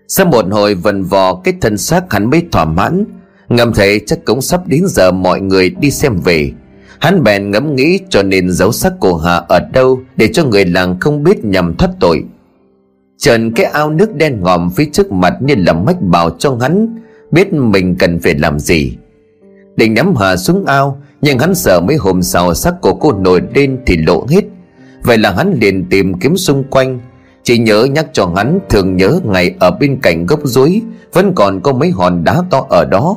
Sau 0.08 0.26
một 0.26 0.44
hồi 0.50 0.74
vần 0.74 1.02
vò, 1.02 1.34
cái 1.34 1.54
thân 1.60 1.78
xác 1.78 2.12
hắn 2.12 2.30
mới 2.30 2.42
thỏa 2.52 2.64
mãn. 2.64 3.04
Ngầm 3.48 3.72
thấy 3.72 4.00
chắc 4.06 4.24
cũng 4.24 4.40
sắp 4.40 4.66
đến 4.66 4.82
giờ 4.86 5.12
mọi 5.12 5.40
người 5.40 5.70
đi 5.70 5.90
xem 5.90 6.16
về. 6.24 6.52
Hắn 7.00 7.22
bèn 7.22 7.50
ngẫm 7.50 7.76
nghĩ 7.76 7.98
cho 8.08 8.22
nên 8.22 8.50
giấu 8.50 8.72
xác 8.72 8.92
của 9.00 9.16
Hà 9.16 9.36
ở 9.36 9.60
đâu 9.72 10.00
Để 10.16 10.28
cho 10.32 10.44
người 10.44 10.64
làng 10.64 11.00
không 11.00 11.22
biết 11.22 11.44
nhằm 11.44 11.74
thoát 11.76 11.90
tội. 12.00 12.24
Trần 13.18 13.52
cái 13.52 13.66
ao 13.66 13.90
nước 13.90 14.14
đen 14.14 14.40
ngòm 14.42 14.70
phía 14.70 14.84
trước 14.92 15.12
mặt 15.12 15.34
như 15.40 15.54
là 15.58 15.72
mách 15.72 16.00
bảo 16.00 16.30
cho 16.30 16.56
hắn, 16.60 16.98
Biết 17.30 17.52
mình 17.52 17.96
cần 17.98 18.18
phải 18.18 18.34
làm 18.34 18.58
gì. 18.58 18.96
Định 19.76 19.94
nắm 19.94 20.14
Hà 20.16 20.36
xuống 20.36 20.64
ao, 20.66 21.02
Nhưng 21.22 21.38
hắn 21.38 21.54
sợ 21.54 21.80
mấy 21.80 21.96
hôm 21.96 22.22
sau 22.22 22.54
xác 22.54 22.80
của 22.80 22.94
cô 22.94 23.12
nổi 23.12 23.42
lên 23.54 23.78
thì 23.86 23.96
lộ 23.96 24.26
hết. 24.28 24.44
Vậy 25.02 25.18
là 25.18 25.30
hắn 25.30 25.58
liền 25.60 25.84
tìm 25.90 26.14
kiếm 26.18 26.36
xung 26.36 26.64
quanh. 26.64 27.00
Chỉ 27.42 27.58
nhớ 27.58 27.84
nhắc 27.84 28.06
cho 28.12 28.32
hắn 28.36 28.58
thường 28.68 28.96
nhớ 28.96 29.20
ngày 29.24 29.54
ở 29.60 29.70
bên 29.70 29.98
cạnh 30.02 30.26
gốc 30.26 30.40
rối, 30.44 30.82
Vẫn 31.12 31.32
còn 31.34 31.60
có 31.60 31.72
mấy 31.72 31.90
hòn 31.90 32.24
đá 32.24 32.42
to 32.50 32.66
ở 32.68 32.84
đó. 32.84 33.16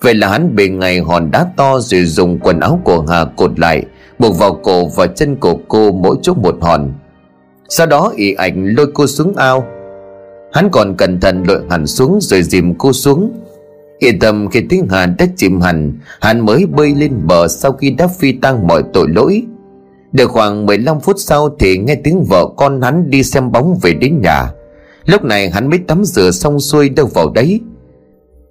Vậy 0.00 0.14
là 0.14 0.28
hắn 0.28 0.56
bề 0.56 0.68
ngày 0.68 0.98
hòn 0.98 1.30
đá 1.30 1.46
to 1.56 1.78
rồi 1.80 2.04
dùng 2.04 2.38
quần 2.38 2.60
áo 2.60 2.80
của 2.84 3.04
Hà 3.08 3.24
cột 3.24 3.58
lại, 3.58 3.82
Buộc 4.18 4.38
vào 4.38 4.54
cổ 4.54 4.88
và 4.88 5.06
chân 5.06 5.36
của 5.36 5.56
cô 5.68 5.92
mỗi 5.92 6.16
chỗ 6.22 6.34
một 6.34 6.56
hòn. 6.60 6.92
Sau 7.68 7.86
đó 7.86 8.12
ị 8.16 8.34
ảnh 8.34 8.66
lôi 8.76 8.86
cô 8.94 9.06
xuống 9.06 9.36
ao. 9.36 9.64
Hắn 10.52 10.68
còn 10.72 10.96
cẩn 10.96 11.20
thận 11.20 11.44
lội 11.48 11.62
hẳn 11.70 11.86
xuống 11.86 12.18
rồi 12.20 12.42
dìm 12.42 12.74
cô 12.74 12.92
xuống. 12.92 13.32
Yên 13.98 14.18
tâm 14.18 14.48
khi 14.50 14.60
tiếng 14.68 14.86
Hà 14.90 15.06
đã 15.06 15.26
chìm 15.36 15.60
hẳn, 15.60 15.92
Hắn 16.20 16.46
mới 16.46 16.66
bơi 16.66 16.94
lên 16.94 17.12
bờ 17.26 17.48
sau 17.48 17.72
khi 17.72 17.90
đã 17.90 18.06
phi 18.06 18.32
tăng 18.32 18.66
mọi 18.66 18.82
tội 18.92 19.08
lỗi. 19.08 19.42
Được 20.12 20.30
khoảng 20.30 20.66
15 20.66 21.00
phút 21.00 21.16
sau 21.18 21.48
thì 21.58 21.78
nghe 21.78 21.94
tiếng 21.94 22.24
vợ 22.24 22.46
con 22.56 22.82
hắn 22.82 23.10
đi 23.10 23.22
xem 23.22 23.52
bóng 23.52 23.78
về 23.82 23.94
đến 23.94 24.20
nhà. 24.22 24.50
Lúc 25.04 25.24
này 25.24 25.50
hắn 25.50 25.70
mới 25.70 25.78
tắm 25.78 26.04
rửa 26.04 26.30
xong 26.30 26.60
xuôi 26.60 26.88
đâu 26.88 27.06
vào 27.14 27.30
đấy. 27.30 27.60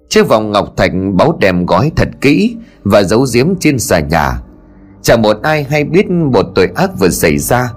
Chiếc 0.08 0.28
vòng 0.28 0.52
ngọc 0.52 0.76
thạch 0.76 0.90
báo 1.12 1.36
đèm 1.40 1.66
gói 1.66 1.92
thật 1.96 2.08
kỹ 2.20 2.56
Và 2.84 3.02
giấu 3.02 3.26
giếm 3.34 3.46
trên 3.60 3.78
xà 3.78 4.00
nhà. 4.00 4.40
Chẳng 5.02 5.22
một 5.22 5.36
ai 5.42 5.62
hay 5.62 5.84
biết 5.84 6.10
một 6.10 6.46
tội 6.54 6.68
ác 6.74 6.90
vừa 6.98 7.08
xảy 7.08 7.38
ra. 7.38 7.72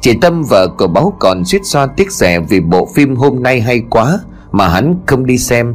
Chị 0.00 0.12
Tâm 0.20 0.42
vợ 0.42 0.68
của 0.78 0.86
báo 0.86 1.16
còn 1.20 1.44
suýt 1.44 1.60
xoa 1.64 1.86
tiếc 1.86 2.12
rẻ 2.12 2.40
Vì 2.40 2.60
bộ 2.60 2.88
phim 2.94 3.16
hôm 3.16 3.42
nay 3.42 3.60
hay 3.60 3.82
quá 3.90 4.18
Mà 4.52 4.68
hắn 4.68 4.96
không 5.06 5.26
đi 5.26 5.38
xem. 5.38 5.74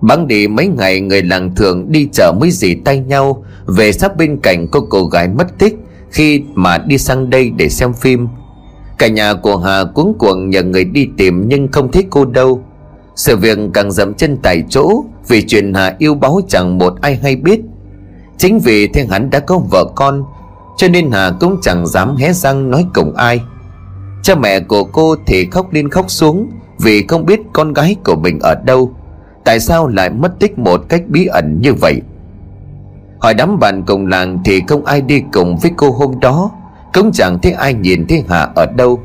Bắn 0.00 0.26
đi 0.26 0.48
mấy 0.48 0.66
ngày 0.66 1.00
người 1.00 1.22
làng 1.22 1.54
thường 1.54 1.92
đi 1.92 2.08
chợ 2.12 2.32
mới 2.40 2.50
dì 2.50 2.74
tay 2.74 2.98
nhau, 3.00 3.44
Về 3.66 3.92
sắp 3.92 4.16
bên 4.16 4.38
cạnh 4.42 4.68
cô 4.68 4.80
cô 4.90 5.04
gái 5.04 5.28
mất 5.28 5.58
tích 5.58 5.78
khi 6.12 6.42
mà 6.54 6.78
đi 6.78 6.98
sang 6.98 7.30
đây 7.30 7.50
để 7.50 7.68
xem 7.68 7.92
phim, 7.92 8.28
Cả 8.98 9.08
nhà 9.08 9.34
của 9.34 9.56
Hà 9.56 9.84
cuống 9.84 10.14
cuồng 10.18 10.50
nhờ 10.50 10.62
người 10.62 10.84
đi 10.84 11.08
tìm 11.16 11.48
Nhưng 11.48 11.68
không 11.68 11.92
thấy 11.92 12.04
cô 12.10 12.24
đâu. 12.24 12.62
Sự 13.16 13.36
việc 13.36 13.58
càng 13.74 13.92
dậm 13.92 14.14
chân 14.14 14.36
tại 14.42 14.64
chỗ 14.68 15.04
Vì 15.28 15.42
chuyện 15.42 15.74
Hà 15.74 15.94
yêu 15.98 16.14
báo 16.14 16.40
chẳng 16.48 16.78
một 16.78 17.00
ai 17.00 17.16
hay 17.22 17.36
biết. 17.36 17.60
Chính 18.38 18.58
vì 18.58 18.88
thiên 18.88 19.08
hắn 19.08 19.30
đã 19.30 19.38
có 19.38 19.58
vợ 19.58 19.84
con, 19.94 20.24
cho 20.76 20.88
nên 20.88 21.10
Hà 21.10 21.30
cũng 21.40 21.56
chẳng 21.62 21.86
dám 21.86 22.16
hé 22.16 22.32
răng 22.32 22.70
nói 22.70 22.86
cùng 22.94 23.14
ai. 23.16 23.40
Cha 24.22 24.34
mẹ 24.34 24.60
của 24.60 24.84
cô 24.84 25.16
thì 25.26 25.46
khóc 25.50 25.72
lên 25.72 25.88
khóc 25.88 26.10
xuống 26.10 26.50
Vì 26.80 27.06
không 27.06 27.26
biết 27.26 27.40
con 27.52 27.72
gái 27.72 27.96
của 28.04 28.16
mình 28.16 28.38
ở 28.40 28.54
đâu. 28.54 28.92
Tại 29.44 29.60
sao 29.60 29.88
lại 29.88 30.10
mất 30.10 30.32
tích 30.40 30.58
một 30.58 30.80
cách 30.88 31.02
bí 31.08 31.26
ẩn 31.26 31.58
như 31.62 31.74
vậy? 31.74 32.00
Hỏi 33.22 33.34
đám 33.34 33.58
bạn 33.58 33.82
cùng 33.86 34.06
làng 34.06 34.38
thì 34.44 34.60
không 34.68 34.84
ai 34.84 35.00
đi 35.00 35.22
cùng 35.32 35.56
với 35.56 35.70
cô 35.76 35.90
hôm 35.90 36.20
đó. 36.20 36.50
Cũng 36.94 37.12
chẳng 37.12 37.38
thấy 37.38 37.52
ai 37.52 37.74
nhìn 37.74 38.06
thấy 38.06 38.24
Hà 38.28 38.48
ở 38.54 38.66
đâu. 38.76 39.00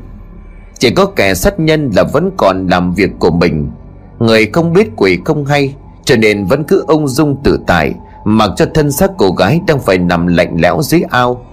Chỉ 0.78 0.90
có 0.90 1.06
kẻ 1.06 1.34
sát 1.34 1.60
nhân 1.60 1.90
là 1.96 2.04
vẫn 2.04 2.30
còn 2.36 2.66
làm 2.66 2.94
việc 2.94 3.10
của 3.18 3.30
mình. 3.30 3.70
Người 4.18 4.46
không 4.46 4.72
biết 4.72 4.88
quỷ 4.96 5.18
không 5.24 5.44
hay, 5.44 5.74
Cho 6.04 6.16
nên 6.16 6.44
vẫn 6.44 6.64
cứ 6.64 6.84
ung 6.86 7.08
dung 7.08 7.36
tự 7.44 7.58
tại, 7.66 7.94
Mặc 8.24 8.50
cho 8.56 8.66
thân 8.74 8.92
xác 8.92 9.10
cô 9.18 9.30
gái 9.30 9.60
đang 9.66 9.78
phải 9.80 9.98
nằm 9.98 10.26
lạnh 10.26 10.56
lẽo 10.60 10.82
dưới 10.82 11.02
ao. 11.10 11.44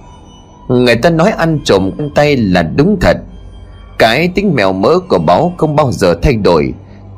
Người 0.68 0.96
ta 0.96 1.10
nói 1.10 1.32
ăn 1.32 1.60
trộm 1.64 1.92
tay 2.16 2.38
là 2.38 2.62
đúng 2.62 2.98
thật. 3.02 3.18
Cái 4.00 4.28
tính 4.36 4.56
mèo 4.56 4.74
mỡ 4.74 5.00
của 5.10 5.20
báo 5.20 5.54
không 5.58 5.76
bao 5.76 5.92
giờ 5.92 6.16
thay 6.22 6.34
đổi, 6.36 6.74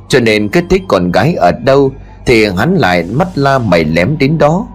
Cho 0.08 0.20
nên 0.20 0.50
cứ 0.50 0.62
thích 0.70 0.82
con 0.88 1.12
gái 1.12 1.34
ở 1.34 1.52
đâu 1.52 1.91
Thì 2.26 2.45
hắn 2.45 2.76
lại 2.76 3.04
mắt 3.04 3.28
la 3.36 3.60
mày 3.60 3.84
lém 3.84 4.18
đến 4.18 4.38
đó. 4.38 4.68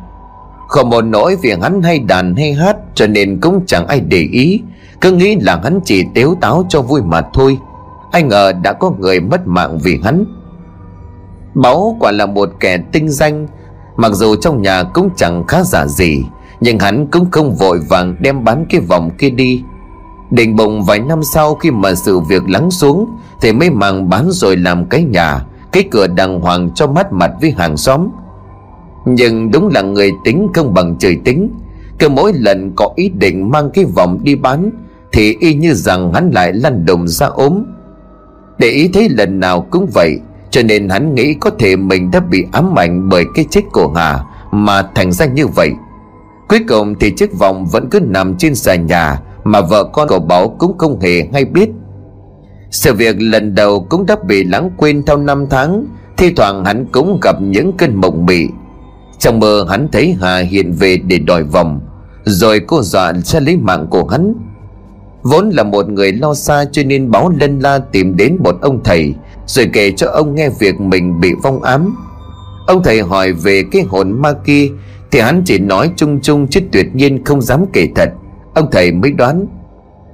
Không 0.72 0.90
một 0.90 1.04
nỗi 1.04 1.36
vì 1.42 1.54
hắn 1.62 1.82
hay 1.82 1.98
đàn 1.98 2.36
hay 2.36 2.52
hát, 2.52 2.76
Cho 2.94 3.06
nên 3.06 3.40
cũng 3.40 3.60
chẳng 3.66 3.86
ai 3.86 4.00
để 4.00 4.28
ý. 4.32 4.60
Cứ 5.00 5.12
nghĩ 5.12 5.36
là 5.40 5.60
hắn 5.64 5.80
chỉ 5.84 6.04
tếu 6.14 6.36
táo 6.40 6.66
cho 6.68 6.82
vui 6.82 7.02
mà 7.02 7.22
thôi. 7.34 7.58
Ai 8.12 8.22
ngờ 8.22 8.52
đã 8.62 8.72
có 8.72 8.90
người 8.98 9.20
mất 9.20 9.46
mạng 9.46 9.78
vì 9.82 10.00
hắn. 10.04 10.24
Báu 11.54 11.96
quả 12.00 12.10
là 12.10 12.26
một 12.26 12.48
kẻ 12.60 12.78
tinh 12.92 13.08
danh. 13.08 13.46
Mặc 13.96 14.12
dù 14.12 14.36
trong 14.36 14.62
nhà 14.62 14.82
cũng 14.82 15.10
chẳng 15.16 15.46
khá 15.46 15.62
giả 15.62 15.86
gì, 15.86 16.24
Nhưng 16.60 16.78
hắn 16.78 17.06
cũng 17.06 17.30
không 17.30 17.54
vội 17.54 17.78
vàng 17.88 18.16
đem 18.20 18.44
bán 18.44 18.66
cái 18.70 18.80
vòng 18.80 19.10
kia 19.18 19.30
đi. 19.30 19.62
Định 20.30 20.56
bụng 20.56 20.82
vài 20.84 20.98
năm 20.98 21.22
sau 21.22 21.54
khi 21.54 21.70
mà 21.70 21.94
sự 21.94 22.20
việc 22.20 22.48
lắng 22.48 22.70
xuống, 22.70 23.06
Thì 23.40 23.52
mới 23.52 23.70
màng 23.70 24.08
bán 24.08 24.30
rồi 24.30 24.56
làm 24.56 24.86
cái 24.86 25.02
nhà, 25.04 25.44
Cái 25.72 25.84
cửa 25.90 26.06
đàng 26.06 26.40
hoàng 26.40 26.70
cho 26.74 26.86
mắt 26.86 27.12
mặt 27.12 27.30
với 27.40 27.50
hàng 27.50 27.76
xóm. 27.76 28.08
Nhưng 29.04 29.50
đúng 29.50 29.68
là 29.68 29.82
người 29.82 30.10
tính 30.24 30.48
không 30.54 30.74
bằng 30.74 30.96
trời 30.98 31.16
tính. 31.24 31.50
Cứ 31.98 32.08
mỗi 32.08 32.32
lần 32.34 32.72
có 32.76 32.92
ý 32.96 33.08
định 33.08 33.50
mang 33.50 33.70
cái 33.74 33.84
vòng 33.84 34.18
đi 34.22 34.34
bán, 34.34 34.70
Thì 35.12 35.36
y 35.40 35.54
như 35.54 35.74
rằng 35.74 36.12
hắn 36.14 36.30
lại 36.30 36.52
lăn 36.52 36.86
đùng 36.86 37.08
ra 37.08 37.26
ốm. 37.26 37.64
Để 38.58 38.68
ý 38.68 38.90
thấy 38.94 39.08
lần 39.08 39.40
nào 39.40 39.66
cũng 39.70 39.86
vậy, 39.94 40.18
cho 40.50 40.62
nên 40.62 40.88
hắn 40.88 41.14
nghĩ 41.14 41.34
có 41.34 41.50
thể 41.58 41.76
mình 41.76 42.10
đã 42.10 42.20
bị 42.20 42.44
ám 42.52 42.78
ảnh 42.78 43.08
bởi 43.08 43.24
cái 43.34 43.44
chết 43.50 43.60
của 43.72 43.92
Hà, 43.96 44.24
Mà 44.52 44.82
thành 44.94 45.12
ra 45.12 45.26
như 45.26 45.46
vậy. 45.46 45.70
Cuối 46.48 46.60
cùng 46.68 46.94
thì 47.00 47.10
chiếc 47.10 47.38
vòng 47.38 47.66
vẫn 47.66 47.88
cứ 47.90 48.00
nằm 48.00 48.36
trên 48.36 48.54
sàn 48.54 48.86
nhà, 48.86 49.20
Mà 49.44 49.60
vợ 49.60 49.84
con 49.84 50.08
của 50.08 50.18
Bảo 50.18 50.56
cũng 50.58 50.78
không 50.78 51.00
hề 51.00 51.28
hay 51.32 51.44
biết. 51.44 51.70
Sự 52.70 52.94
việc 52.94 53.16
lần 53.18 53.54
đầu 53.54 53.86
cũng 53.90 54.06
đã 54.06 54.16
bị 54.26 54.44
lãng 54.44 54.70
quên 54.76 55.02
theo 55.02 55.16
năm 55.16 55.46
tháng, 55.50 55.86
Thi 56.16 56.32
thoảng 56.36 56.64
hắn 56.64 56.86
cũng 56.92 57.18
gặp 57.22 57.36
những 57.40 57.72
cơn 57.72 57.94
mộng 57.94 58.26
mị. 58.26 58.48
Trong 59.22 59.40
mơ 59.40 59.66
hắn 59.70 59.88
thấy 59.92 60.16
Hà 60.20 60.38
hiện 60.38 60.72
về 60.72 60.96
để 60.96 61.18
đòi 61.18 61.42
vòng, 61.42 61.80
Rồi 62.24 62.60
cô 62.60 62.82
dọa 62.82 63.12
sẽ 63.24 63.40
lấy 63.40 63.56
mạng 63.56 63.86
của 63.90 64.06
hắn. 64.06 64.34
Vốn 65.22 65.50
là 65.50 65.62
một 65.62 65.88
người 65.88 66.12
lo 66.12 66.34
xa 66.34 66.64
cho 66.72 66.82
nên 66.82 67.10
báo 67.10 67.32
lân 67.40 67.60
la 67.60 67.78
tìm 67.78 68.16
đến 68.16 68.36
một 68.44 68.54
ông 68.60 68.80
thầy, 68.84 69.14
Rồi 69.46 69.70
kể 69.72 69.92
cho 69.92 70.10
ông 70.10 70.34
nghe 70.34 70.48
việc 70.58 70.80
mình 70.80 71.20
bị 71.20 71.32
vong 71.42 71.62
ám. 71.62 71.96
Ông 72.66 72.82
thầy 72.82 73.02
hỏi 73.02 73.32
về 73.32 73.64
cái 73.72 73.82
hồn 73.82 74.22
ma 74.22 74.32
kia, 74.32 74.68
Thì 75.10 75.20
hắn 75.20 75.42
chỉ 75.44 75.58
nói 75.58 75.90
chung 75.96 76.20
chung 76.20 76.46
chứ 76.46 76.60
tuyệt 76.72 76.94
nhiên 76.94 77.24
không 77.24 77.42
dám 77.42 77.64
kể 77.72 77.88
thật. 77.94 78.08
Ông 78.54 78.70
thầy 78.72 78.92
mới 78.92 79.12
đoán, 79.12 79.46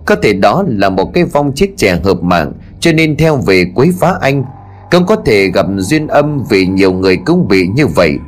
Có 0.07 0.15
thể 0.23 0.33
đó 0.33 0.65
là 0.67 0.89
một 0.89 1.15
cái 1.15 1.25
vong 1.25 1.53
chết 1.55 1.69
trẻ 1.77 2.01
hợp 2.05 2.23
mạng, 2.23 2.53
Cho 2.81 2.93
nên 2.93 3.17
theo 3.17 3.37
về 3.37 3.65
quấy 3.75 3.91
phá 4.01 4.15
anh, 4.21 4.45
Cũng 4.91 5.07
có 5.07 5.17
thể 5.17 5.49
gặp 5.55 5.67
duyên 5.79 6.07
âm 6.07 6.45
vì 6.51 6.67
nhiều 6.67 6.93
người 6.93 7.17
cũng 7.17 7.49
bị 7.49 7.67
như 7.67 7.87
vậy. 7.87 8.19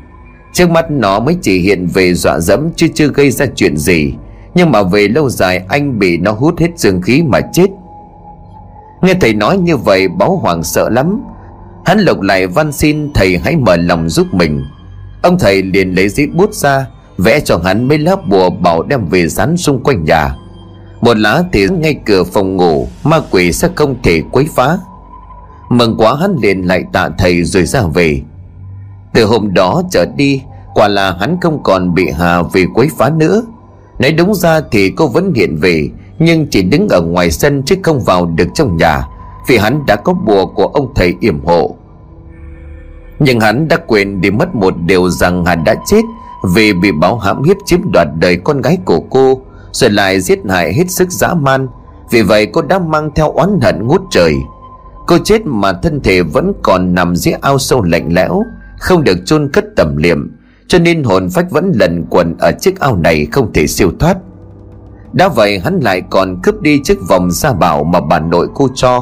Trước 0.53 0.71
mắt 0.71 0.91
nó 0.91 1.21
mới 1.21 1.37
chỉ 1.43 1.59
hiện 1.59 1.87
về 1.87 2.15
dọa 2.15 2.41
dẫm 2.41 2.69
chứ 2.77 2.87
chưa 2.95 3.09
gây 3.09 3.31
ra 3.31 3.47
chuyện 3.57 3.77
gì. 3.77 4.13
Nhưng 4.55 4.71
mà 4.71 4.83
về 4.83 5.09
lâu 5.09 5.31
dài 5.31 5.63
anh 5.69 5.99
bị 5.99 6.19
nó 6.19 6.33
hút 6.33 6.59
hết 6.59 6.79
dương 6.79 7.03
khí 7.03 7.23
mà 7.23 7.41
chết. 7.53 7.67
Nghe 9.03 9.15
thầy 9.21 9.35
nói 9.35 9.59
như 9.59 9.77
vậy 9.77 10.09
báo 10.09 10.37
hoàng 10.37 10.63
sợ 10.63 10.89
lắm. 10.89 11.21
Hắn 11.85 12.01
lục 12.01 12.21
lại 12.21 12.47
văn 12.47 12.73
xin, 12.73 13.13
thầy 13.15 13.39
hãy 13.45 13.57
mở 13.57 13.77
lòng 13.77 14.09
giúp 14.09 14.27
mình. 14.33 14.65
Ông 15.23 15.39
thầy 15.39 15.63
liền 15.63 15.95
lấy 15.95 16.09
giấy 16.09 16.27
bút 16.27 16.55
ra, 16.55 16.87
Vẽ 17.25 17.41
cho 17.41 17.59
hắn 17.65 17.89
mấy 17.89 17.99
lá 17.99 18.17
bùa 18.29 18.51
bảo 18.51 18.83
đem 18.83 19.07
về 19.09 19.29
dán 19.29 19.57
xung 19.57 19.83
quanh 19.83 20.05
nhà. 20.05 20.35
Một 21.01 21.19
lá 21.19 21.43
thì 21.53 21.67
ngay 21.69 21.95
cửa 22.07 22.25
phòng 22.25 22.57
ngủ, 22.57 22.89
Ma 23.05 23.21
quỷ 23.31 23.53
sẽ 23.53 23.69
không 23.75 23.97
thể 24.03 24.23
quấy 24.33 24.47
phá. 24.55 24.79
Mừng 25.71 25.97
quá, 25.99 26.17
hắn 26.21 26.37
liền 26.43 26.63
lại 26.63 26.85
tạ 26.93 27.09
thầy 27.19 27.45
rồi 27.45 27.65
ra 27.65 27.83
về. 27.95 28.21
Từ 29.13 29.25
hôm 29.25 29.55
đó 29.55 29.83
trở 29.91 30.07
đi, 30.17 30.43
Quả 30.75 30.89
là 30.89 31.17
hắn 31.21 31.37
không 31.41 31.63
còn 31.63 31.95
bị 31.95 32.11
Hà 32.11 32.43
vì 32.43 32.67
quấy 32.75 32.89
phá 32.99 33.11
nữa. 33.11 33.43
Nói 33.99 34.13
đúng 34.13 34.35
ra 34.35 34.61
thì 34.71 34.91
cô 34.91 35.07
vẫn 35.07 35.33
hiện 35.35 35.57
về, 35.57 35.89
Nhưng 36.19 36.47
chỉ 36.47 36.63
đứng 36.63 36.89
ở 36.89 37.01
ngoài 37.01 37.31
sân 37.31 37.63
chứ 37.63 37.77
không 37.83 38.01
vào 38.01 38.27
được 38.27 38.49
trong 38.55 38.77
nhà, 38.77 39.03
Vì 39.49 39.57
hắn 39.57 39.87
đã 39.87 39.97
có 39.97 40.13
bùa 40.13 40.47
của 40.47 40.67
ông 40.67 40.93
thầy 40.95 41.15
yểm 41.21 41.45
hộ. 41.45 41.77
Nhưng 43.19 43.41
hắn 43.41 43.69
đã 43.69 43.77
quên 43.77 44.21
đi 44.21 44.31
mất 44.31 44.55
một 44.55 44.75
điều 44.87 45.11
rằng 45.11 45.45
hắn 45.45 45.65
đã 45.65 45.75
chết 45.87 46.03
Vì 46.55 46.73
bị 46.73 46.93
báo 46.93 47.19
hãm 47.19 47.43
hiếp 47.43 47.57
chiếm 47.65 47.81
đoạt 47.93 48.09
đời 48.19 48.37
con 48.37 48.61
gái 48.61 48.79
của 48.85 49.01
cô, 49.01 49.41
Rồi 49.73 49.91
lại 49.91 50.21
giết 50.21 50.39
hại 50.49 50.75
hết 50.75 50.91
sức 50.91 51.11
dã 51.11 51.35
man. 51.35 51.69
Vì 52.11 52.23
vậy 52.23 52.47
cô 52.47 52.63
đã 52.63 52.79
mang 52.79 53.11
theo 53.15 53.33
oán 53.33 53.61
hận 53.63 53.87
ngút 53.87 54.03
trời. 54.11 54.35
Cô 55.07 55.19
chết 55.25 55.47
mà 55.47 55.73
thân 55.73 56.01
thể 56.01 56.23
vẫn 56.23 56.53
còn 56.63 56.95
nằm 56.95 57.17
dưới 57.17 57.35
ao 57.41 57.59
sâu 57.59 57.83
lạnh 57.83 58.09
lẽo. 58.13 58.43
Không 58.81 59.05
được 59.05 59.19
chôn 59.27 59.49
cất 59.53 59.65
tầm 59.77 59.97
liệm, 59.97 60.31
cho 60.69 60.79
nên 60.79 61.03
hồn 61.03 61.31
phách 61.31 61.51
vẫn 61.51 61.73
lần 61.75 62.07
quẩn 62.11 62.37
ở 62.39 62.53
chiếc 62.53 62.81
ao 62.81 62.97
này 62.97 63.27
không 63.33 63.53
thể 63.53 63.67
siêu 63.67 63.91
thoát. 63.99 64.17
Đã 65.13 65.29
vậy 65.29 65.59
hắn 65.59 65.81
lại 65.81 66.03
còn 66.11 66.41
cướp 66.43 66.61
đi 66.61 66.81
chiếc 66.85 66.99
vòng 67.09 67.31
gia 67.31 67.53
bảo 67.53 67.85
mà 67.85 68.01
bà 68.01 68.21
nội 68.21 68.49
cô 68.55 68.69
cho. 68.75 69.01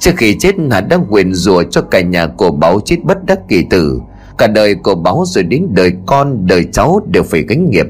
Trước 0.00 0.12
khi 0.16 0.36
chết, 0.40 0.54
hắn 0.70 0.88
đã 0.88 0.96
nguyền 1.08 1.34
rủa 1.34 1.62
cho 1.62 1.82
cả 1.82 2.00
nhà 2.00 2.26
của 2.26 2.50
báu 2.50 2.80
chết 2.84 2.96
bất 3.04 3.24
đắc 3.26 3.38
kỳ 3.48 3.64
tử. 3.70 4.00
Cả 4.38 4.46
đời 4.46 4.74
của 4.74 4.94
báu 4.94 5.24
rồi 5.26 5.44
đến 5.44 5.66
đời 5.70 5.92
con, 6.06 6.46
đời 6.46 6.64
cháu 6.72 7.00
đều 7.06 7.22
phải 7.22 7.42
gánh 7.48 7.70
nghiệp. 7.70 7.86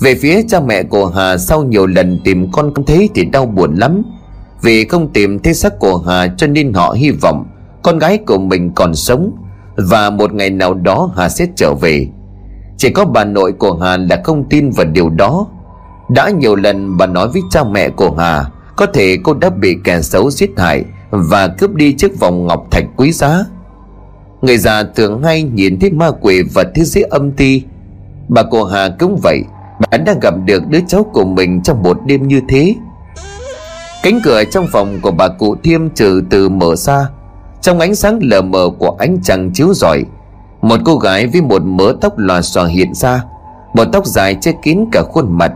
Về 0.00 0.14
phía 0.14 0.42
cha 0.48 0.60
mẹ 0.60 0.82
của 0.82 1.06
hà 1.06 1.36
sau 1.36 1.64
nhiều 1.64 1.86
lần 1.86 2.20
tìm 2.24 2.52
con 2.52 2.74
không 2.74 2.86
thấy 2.86 3.08
thì 3.14 3.24
đau 3.24 3.46
buồn 3.46 3.74
lắm. 3.74 4.02
Vì 4.62 4.84
không 4.84 5.12
tìm 5.12 5.38
thấy 5.38 5.54
xác 5.54 5.78
của 5.78 5.98
hà 5.98 6.28
cho 6.36 6.46
nên 6.46 6.72
họ 6.72 6.92
hy 6.98 7.10
vọng 7.10 7.46
con 7.82 7.98
gái 7.98 8.18
của 8.18 8.38
mình 8.38 8.72
còn 8.74 8.94
sống 8.94 9.32
và 9.76 10.10
một 10.10 10.34
ngày 10.34 10.50
nào 10.50 10.74
đó 10.74 11.10
Hà 11.16 11.28
sẽ 11.28 11.46
trở 11.56 11.74
về. 11.74 12.06
Chỉ 12.76 12.90
có 12.90 13.04
bà 13.04 13.24
nội 13.24 13.52
của 13.52 13.78
Hà 13.82 13.96
là 13.96 14.20
không 14.24 14.44
tin 14.50 14.70
vào 14.70 14.86
điều 14.86 15.08
đó. 15.08 15.46
Đã 16.08 16.30
nhiều 16.30 16.56
lần 16.56 16.96
bà 16.96 17.06
nói 17.06 17.28
với 17.28 17.42
cha 17.50 17.64
mẹ 17.64 17.88
của 17.88 18.14
Hà, 18.18 18.44
Có 18.76 18.86
thể 18.86 19.16
cô 19.24 19.34
đã 19.34 19.50
bị 19.50 19.76
kẻ 19.84 20.02
xấu 20.02 20.30
giết 20.30 20.50
hại 20.56 20.84
Và 21.10 21.48
cướp 21.48 21.74
đi 21.74 21.92
chiếc 21.92 22.20
vòng 22.20 22.46
ngọc 22.46 22.66
thạch 22.70 22.84
quý 22.96 23.12
giá. 23.12 23.44
Người 24.42 24.58
già 24.58 24.82
thường 24.82 25.22
hay 25.22 25.42
nhìn 25.42 25.80
thấy 25.80 25.90
ma 25.90 26.10
quỷ 26.20 26.42
và 26.54 26.64
thế 26.74 26.84
giới 26.84 27.04
âm 27.04 27.30
ti. 27.32 27.62
Bà 28.28 28.42
của 28.42 28.64
Hà 28.64 28.88
cũng 28.98 29.20
vậy, 29.22 29.42
Bà 29.80 29.98
đã 29.98 30.14
gặp 30.22 30.34
được 30.44 30.62
đứa 30.68 30.80
cháu 30.88 31.04
của 31.04 31.24
mình 31.24 31.62
trong 31.62 31.82
một 31.82 31.98
đêm 32.06 32.28
như 32.28 32.40
thế. 32.48 32.74
Cánh 34.02 34.20
cửa 34.24 34.44
trong 34.44 34.66
phòng 34.72 34.98
của 35.02 35.10
bà 35.10 35.28
cụ 35.28 35.56
Thiêm 35.62 35.90
trừ 35.90 36.22
từ 36.30 36.48
mở 36.48 36.76
ra 36.76 37.08
trong 37.66 37.80
ánh 37.80 37.94
sáng 37.94 38.18
lờ 38.22 38.42
mờ 38.42 38.70
của 38.78 38.96
ánh 38.98 39.18
trăng 39.22 39.50
chiếu 39.54 39.74
rọi, 39.74 40.04
một 40.62 40.80
cô 40.84 40.96
gái 40.96 41.26
với 41.26 41.40
một 41.40 41.62
mớ 41.62 41.92
tóc 42.00 42.18
lòa 42.18 42.42
xòa 42.42 42.66
hiện 42.66 42.94
ra 42.94 43.22
bộ 43.74 43.84
tóc 43.84 44.06
dài 44.06 44.36
che 44.40 44.52
kín 44.62 44.84
cả 44.92 45.02
khuôn 45.02 45.38
mặt. 45.38 45.52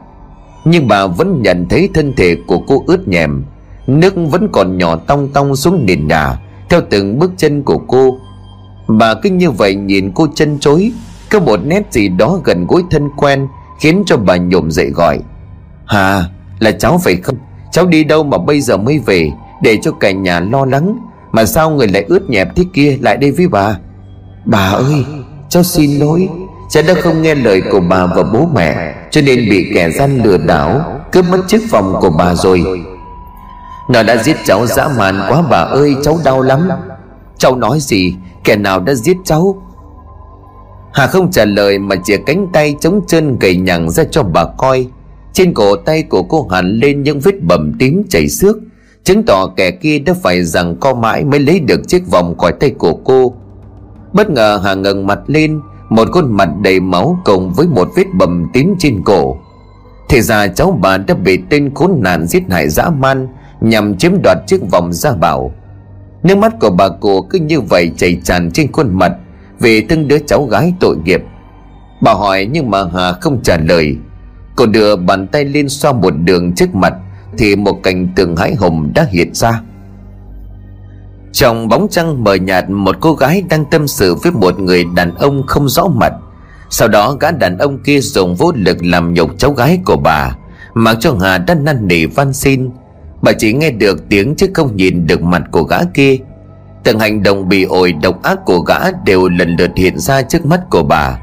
Nhưng 0.64 0.88
bà 0.88 1.06
vẫn 1.06 1.42
nhận 1.42 1.66
thấy 1.68 1.88
thân 1.94 2.12
thể 2.16 2.36
của 2.46 2.58
cô 2.58 2.84
ướt 2.86 3.08
nhèm, 3.08 3.44
nước 3.86 4.14
vẫn 4.30 4.48
còn 4.52 4.78
nhỏ 4.78 4.96
tong 4.96 5.28
tong 5.28 5.56
xuống 5.56 5.86
nền 5.86 6.08
nhà, 6.08 6.40
theo 6.70 6.80
từng 6.90 7.18
bước 7.18 7.32
chân 7.36 7.62
của 7.62 7.78
cô. 7.78 8.18
Bà 8.88 9.14
cứ 9.14 9.30
như 9.30 9.50
vậy 9.50 9.74
nhìn 9.74 10.12
cô 10.14 10.26
chân 10.34 10.58
chối, 10.61 10.92
có 11.30 11.40
một 11.40 11.61
nét 11.64 11.82
gì 11.90 12.08
đó 12.08 12.40
gần 12.44 12.66
gũi 12.66 12.82
thân 12.90 13.11
quen 13.16 13.48
khiến 13.80 14.02
cho 14.06 14.16
bà 14.16 14.36
nhổm 14.36 14.70
dậy 14.70 14.90
gọi. 14.90 15.18
Hà, 15.86 16.24
là 16.58 16.70
cháu 16.70 16.98
phải 16.98 17.16
không? 17.16 17.36
Cháu 17.72 17.86
đi 17.86 18.04
đâu 18.04 18.24
mà 18.24 18.38
bây 18.38 18.61
giờ 18.61 18.76
mới 18.76 18.98
về, 18.98 19.30
để 19.62 19.78
cho 19.82 19.92
cả 19.92 20.11
nhà 20.11 20.40
lo 20.40 20.64
lắng 20.64 20.98
mà 21.33 21.45
sao 21.45 21.70
người 21.70 21.89
lại 21.89 22.05
ướt 22.09 22.31
nhẹp 22.31 22.57
thế 22.57 22.64
kia 22.72 22.99
lại 23.01 23.16
đây 23.16 23.31
với 23.31 23.49
bà? 23.49 23.78
Bà 24.45 24.68
ơi, 24.68 25.05
Cháu 25.49 25.62
xin 25.62 25.99
lỗi. 25.99 26.28
Cháu 26.70 26.83
đã 26.89 26.95
không 26.95 27.22
nghe 27.22 27.35
lời 27.35 27.62
của 27.72 27.81
bà 27.81 28.07
và 28.07 28.22
bố 28.22 28.49
mẹ, 28.55 28.95
Cho 29.11 29.20
nên 29.20 29.51
bị 29.51 29.70
kẻ 29.74 29.91
gian 29.91 30.22
lừa 30.22 30.39
đảo, 30.39 31.01
Cướp 31.12 31.24
mất 31.24 31.41
chiếc 31.49 31.70
vòng 31.70 31.95
của 32.01 32.11
bà 32.11 32.35
rồi. 32.35 32.64
Nó 33.89 34.03
đã 34.03 34.22
giết 34.22 34.37
cháu 34.45 34.66
dã 34.66 34.89
man 34.99 35.20
quá, 35.28 35.43
bà 35.51 35.59
ơi, 35.59 35.97
Cháu 36.03 36.18
đau 36.24 36.43
lắm. 36.43 36.68
Cháu 37.39 37.57
nói 37.57 37.78
gì? 37.81 38.14
Kẻ 38.45 38.57
nào 38.57 38.81
đã 38.81 38.95
giết 38.95 39.16
cháu? 39.24 39.62
Hà 40.93 41.07
không 41.07 41.31
trả 41.31 41.45
lời 41.45 41.78
mà 41.78 41.97
chỉ 42.05 42.16
cánh 42.26 42.47
tay 42.53 42.74
chống 42.81 43.01
chân 43.07 43.39
gầy 43.39 43.57
nhằng 43.57 43.91
ra 43.91 44.05
cho 44.11 44.22
bà 44.22 44.45
coi. 44.59 44.87
Trên 45.33 45.55
cổ 45.55 45.76
tay 45.76 46.03
của 46.03 46.22
cô 46.22 46.49
hẳn 46.51 46.78
lên 46.78 47.03
những 47.03 47.20
vết 47.20 47.43
bầm 47.43 47.72
tím 47.78 48.03
chảy 48.11 48.28
xước 48.28 48.57
chứng 49.05 49.22
tỏ 49.22 49.46
kẻ 49.57 49.70
kia 49.70 49.98
đã 49.98 50.14
phải 50.22 50.42
rằng 50.44 50.76
co 50.76 50.94
mãi 50.94 51.24
mới 51.24 51.40
lấy 51.40 51.61
được 51.61 51.88
chiếc 51.88 52.11
vòng 52.11 52.38
khỏi 52.38 52.53
tay 52.53 52.70
của 52.70 52.94
cô. 53.05 53.34
Bất 54.12 54.30
ngờ 54.30 54.61
hà 54.64 54.74
ngẩng 54.74 55.07
mặt 55.07 55.18
lên, 55.26 55.61
một 55.88 56.09
khuôn 56.12 56.32
mặt 56.36 56.48
đầy 56.62 56.80
máu 56.80 57.18
cùng 57.24 57.53
với 57.53 57.66
một 57.66 57.88
vết 57.96 58.07
bầm 58.18 58.46
tím 58.53 58.74
trên 58.78 59.03
cổ. 59.05 59.36
Thì 60.09 60.20
ra 60.20 60.46
cháu 60.46 60.78
bà 60.82 60.98
đã 60.98 61.14
bị 61.14 61.38
tên 61.51 61.74
khốn 61.74 61.90
nạn 62.03 62.26
giết 62.26 62.42
hại 62.51 62.68
dã 62.68 62.90
man, 62.90 63.28
Nhằm 63.61 63.96
chiếm 63.96 64.12
đoạt 64.22 64.38
chiếc 64.46 64.70
vòng 64.70 64.92
gia 64.92 65.12
bảo. 65.12 65.53
Nước 66.22 66.38
mắt 66.38 66.53
của 66.61 66.70
bà 66.70 66.88
cụ 66.88 67.22
cứ 67.22 67.38
như 67.38 67.61
vậy 67.61 67.92
chảy 67.96 68.20
tràn 68.24 68.51
trên 68.51 68.72
khuôn 68.72 68.98
mặt, 68.98 69.12
Vì 69.59 69.80
từng 69.80 70.09
đứa 70.09 70.18
cháu 70.18 70.44
gái 70.44 70.74
tội 70.80 70.96
nghiệp. 71.05 71.22
Bà 72.03 72.12
hỏi 72.12 72.48
nhưng 72.53 72.70
mà 72.70 72.84
Hà 72.94 73.12
không 73.12 73.42
trả 73.42 73.57
lời. 73.57 73.96
Cô 74.57 74.66
đưa 74.66 74.96
bàn 74.96 75.26
tay 75.26 75.44
lên 75.44 75.68
xoa 75.68 75.92
một 75.92 76.11
đường 76.11 76.55
trước 76.55 76.74
mặt 76.74 76.94
thì 77.39 77.57
một 77.57 77.83
cảnh 77.83 78.09
tượng 78.16 78.37
hãi 78.37 78.55
hùng 78.55 78.93
đã 78.95 79.07
hiện 79.11 79.35
ra. 79.35 79.61
Trong 81.33 81.68
bóng 81.68 81.87
trăng 81.91 82.24
mờ 82.24 82.35
nhạt, 82.35 82.70
Một 82.70 82.97
cô 83.01 83.14
gái 83.14 83.43
đang 83.51 83.64
tâm 83.70 83.89
sự 83.89 84.14
với 84.14 84.33
một 84.33 84.59
người 84.59 84.85
đàn 84.95 85.14
ông 85.14 85.47
không 85.47 85.68
rõ 85.68 85.89
mặt. 85.89 86.12
Sau 86.70 86.89
đó, 86.89 87.16
gã 87.20 87.31
đàn 87.31 87.59
ông 87.59 87.78
kia 87.78 88.01
dùng 88.01 88.35
vô 88.35 88.53
lực 88.57 88.85
làm 88.85 89.14
nhục 89.14 89.39
cháu 89.39 89.53
gái 89.53 89.78
của 89.85 89.97
bà, 89.97 90.37
Mặc 90.74 90.97
cho 91.01 91.16
Hà 91.20 91.39
đã 91.39 91.55
năn 91.55 91.89
nỉ 91.89 92.07
van 92.07 92.33
xin. 92.33 92.70
Bà 93.22 93.33
chỉ 93.33 93.53
nghe 93.53 93.70
được 93.70 94.09
tiếng 94.09 94.35
chứ 94.37 94.47
không 94.55 94.76
nhìn 94.76 95.07
được 95.07 95.22
mặt 95.22 95.43
của 95.51 95.62
gã 95.62 95.78
kia. 95.95 96.16
Từng 96.85 96.99
hành 96.99 97.22
động 97.22 97.49
bị 97.49 97.64
ổi 97.64 97.93
độc 97.93 98.22
ác 98.22 98.39
của 98.45 98.59
gã 98.59 98.78
đều 99.05 99.28
lần 99.28 99.57
lượt 99.57 99.70
hiện 99.76 99.99
ra 99.99 100.22
trước 100.22 100.47
mắt 100.47 100.61
của 100.70 100.83
bà. 100.83 101.18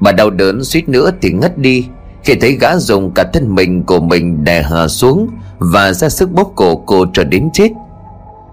Bà 0.00 0.12
đau 0.12 0.30
đớn 0.30 0.64
suýt 0.64 0.88
nữa 0.88 1.10
thì 1.22 1.30
ngất 1.30 1.58
đi. 1.58 1.86
Khi 2.24 2.34
thấy 2.34 2.52
gã 2.52 2.76
dùng 2.76 3.10
cả 3.14 3.24
thân 3.32 3.54
mình 3.54 3.82
của 3.82 4.00
mình 4.00 4.44
đè 4.44 4.62
hờ 4.62 4.88
xuống 4.88 5.28
Và 5.58 5.92
ra 5.92 6.08
sức 6.08 6.32
bóp 6.32 6.52
cổ 6.54 6.76
cô 6.76 7.06
cho 7.12 7.24
đến 7.24 7.50
chết. 7.52 7.70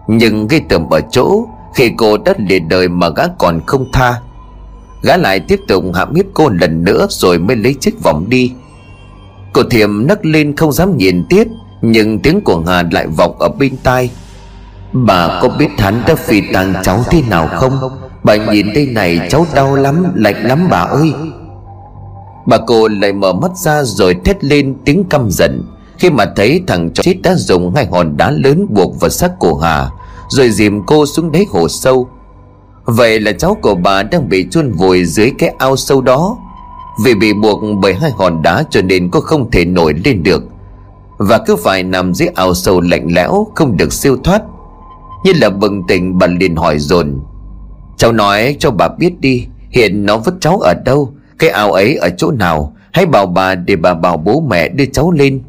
Nhưng 0.08 0.48
gây 0.48 0.62
tầm 0.70 0.90
ở 0.90 1.02
chỗ, 1.12 1.48
Khi 1.76 1.92
cô 1.98 2.18
đã 2.18 2.34
liệt 2.38 2.64
đời 2.70 2.88
mà 2.88 3.10
gã 3.10 3.24
còn 3.28 3.62
không 3.66 3.86
tha, 3.94 4.22
Gã 5.02 5.18
lại 5.18 5.40
tiếp 5.40 5.60
tục 5.68 5.84
hạ 5.96 6.06
hiếp 6.16 6.26
cô 6.34 6.50
lần 6.50 6.84
nữa 6.84 7.08
Rồi 7.10 7.40
mới 7.40 7.56
lấy 7.56 7.74
chiếc 7.74 8.04
vòng 8.04 8.26
đi. 8.30 8.52
Cô 9.54 9.64
thiềm 9.64 10.08
nấc 10.08 10.26
lên 10.26 10.56
không 10.56 10.72
dám 10.72 10.98
nhìn 10.98 11.26
tiếp, 11.30 11.48
Nhưng 11.82 12.20
tiếng 12.20 12.42
của 12.42 12.64
Hà 12.68 12.84
lại 12.92 13.08
vọng 13.08 13.40
ở 13.40 13.50
bên 13.50 13.78
tai. 13.84 14.10
Bà 14.94 15.40
có 15.42 15.50
biết 15.50 15.68
hắn 15.78 16.02
đã 16.08 16.16
phi 16.16 16.42
tàng 16.54 16.74
cháu 16.84 17.04
thế 17.10 17.22
nào 17.30 17.48
không? 17.48 17.80
Bà 18.24 18.36
nhìn 18.36 18.74
đây 18.74 18.86
này, 18.86 19.20
cháu 19.30 19.46
đau 19.56 19.76
lắm, 19.76 20.06
Lạnh 20.16 20.46
lắm 20.46 20.68
bà 20.70 20.80
ơi. 20.80 21.14
Bà 22.48 22.58
cô 22.68 22.88
lại 22.88 23.14
mở 23.14 23.34
mắt 23.34 23.58
ra 23.58 23.84
rồi 23.84 24.16
thét 24.26 24.44
lên 24.44 24.76
tiếng 24.86 25.04
căm 25.04 25.30
giận. 25.32 25.64
Khi 25.98 26.10
mà 26.10 26.26
thấy 26.36 26.64
thằng 26.68 26.90
chó 26.94 27.04
chết 27.04 27.16
đã 27.24 27.36
dùng 27.36 27.76
hai 27.76 27.86
hòn 27.86 28.18
đá 28.18 28.32
lớn 28.32 28.68
buộc 28.70 29.00
vào 29.00 29.10
xác 29.10 29.40
của 29.40 29.58
Hà, 29.58 29.90
Rồi 30.30 30.50
dìm 30.50 30.86
cô 30.86 31.06
xuống 31.06 31.32
đáy 31.32 31.46
hồ 31.50 31.68
sâu. 31.68 32.10
Vậy 32.86 33.20
là 33.20 33.32
cháu 33.32 33.58
của 33.62 33.76
bà 33.76 34.04
đang 34.04 34.30
bị 34.30 34.48
chôn 34.52 34.72
vùi 34.72 35.06
dưới 35.06 35.32
cái 35.38 35.50
ao 35.58 35.76
sâu 35.76 36.02
đó. 36.02 36.38
Vì 37.04 37.16
bị 37.16 37.34
buộc 37.34 37.60
bởi 37.82 37.94
hai 37.94 38.12
hòn 38.12 38.42
đá 38.42 38.64
cho 38.70 38.82
nên 38.82 39.10
cô 39.12 39.20
không 39.20 39.52
thể 39.52 39.66
nổi 39.66 39.94
lên 40.06 40.24
được. 40.24 40.44
Và 41.18 41.38
cứ 41.38 41.56
phải 41.56 41.84
nằm 41.84 42.14
dưới 42.14 42.28
ao 42.36 42.54
sâu 42.54 42.82
lạnh 42.82 43.08
lẽo, 43.10 43.48
không 43.56 43.78
được 43.78 43.94
siêu 43.94 44.18
thoát. 44.24 44.42
Như 45.24 45.34
là 45.36 45.50
bừng 45.50 45.88
tỉnh, 45.88 46.18
bà 46.18 46.28
liền 46.28 46.56
hỏi 46.56 46.80
dồn, 46.80 47.20
Cháu 47.98 48.12
nói 48.12 48.56
cho 48.60 48.72
bà 48.72 48.88
biết 49.00 49.20
đi, 49.20 49.48
Hiện 49.70 50.06
nó 50.06 50.18
vứt 50.18 50.36
cháu 50.40 50.58
ở 50.58 50.74
đâu? 50.86 51.14
Cái 51.40 51.50
ao 51.50 51.72
ấy 51.72 51.96
ở 51.96 52.10
chỗ 52.18 52.32
nào? 52.32 52.74
Hãy 52.92 53.06
bảo 53.06 53.26
bà 53.26 53.56
để 53.56 53.76
bà 53.76 53.94
bảo 53.94 54.18
bố 54.18 54.44
mẹ 54.50 54.68
đưa 54.68 54.86
cháu 54.86 55.12
lên. 55.12 55.42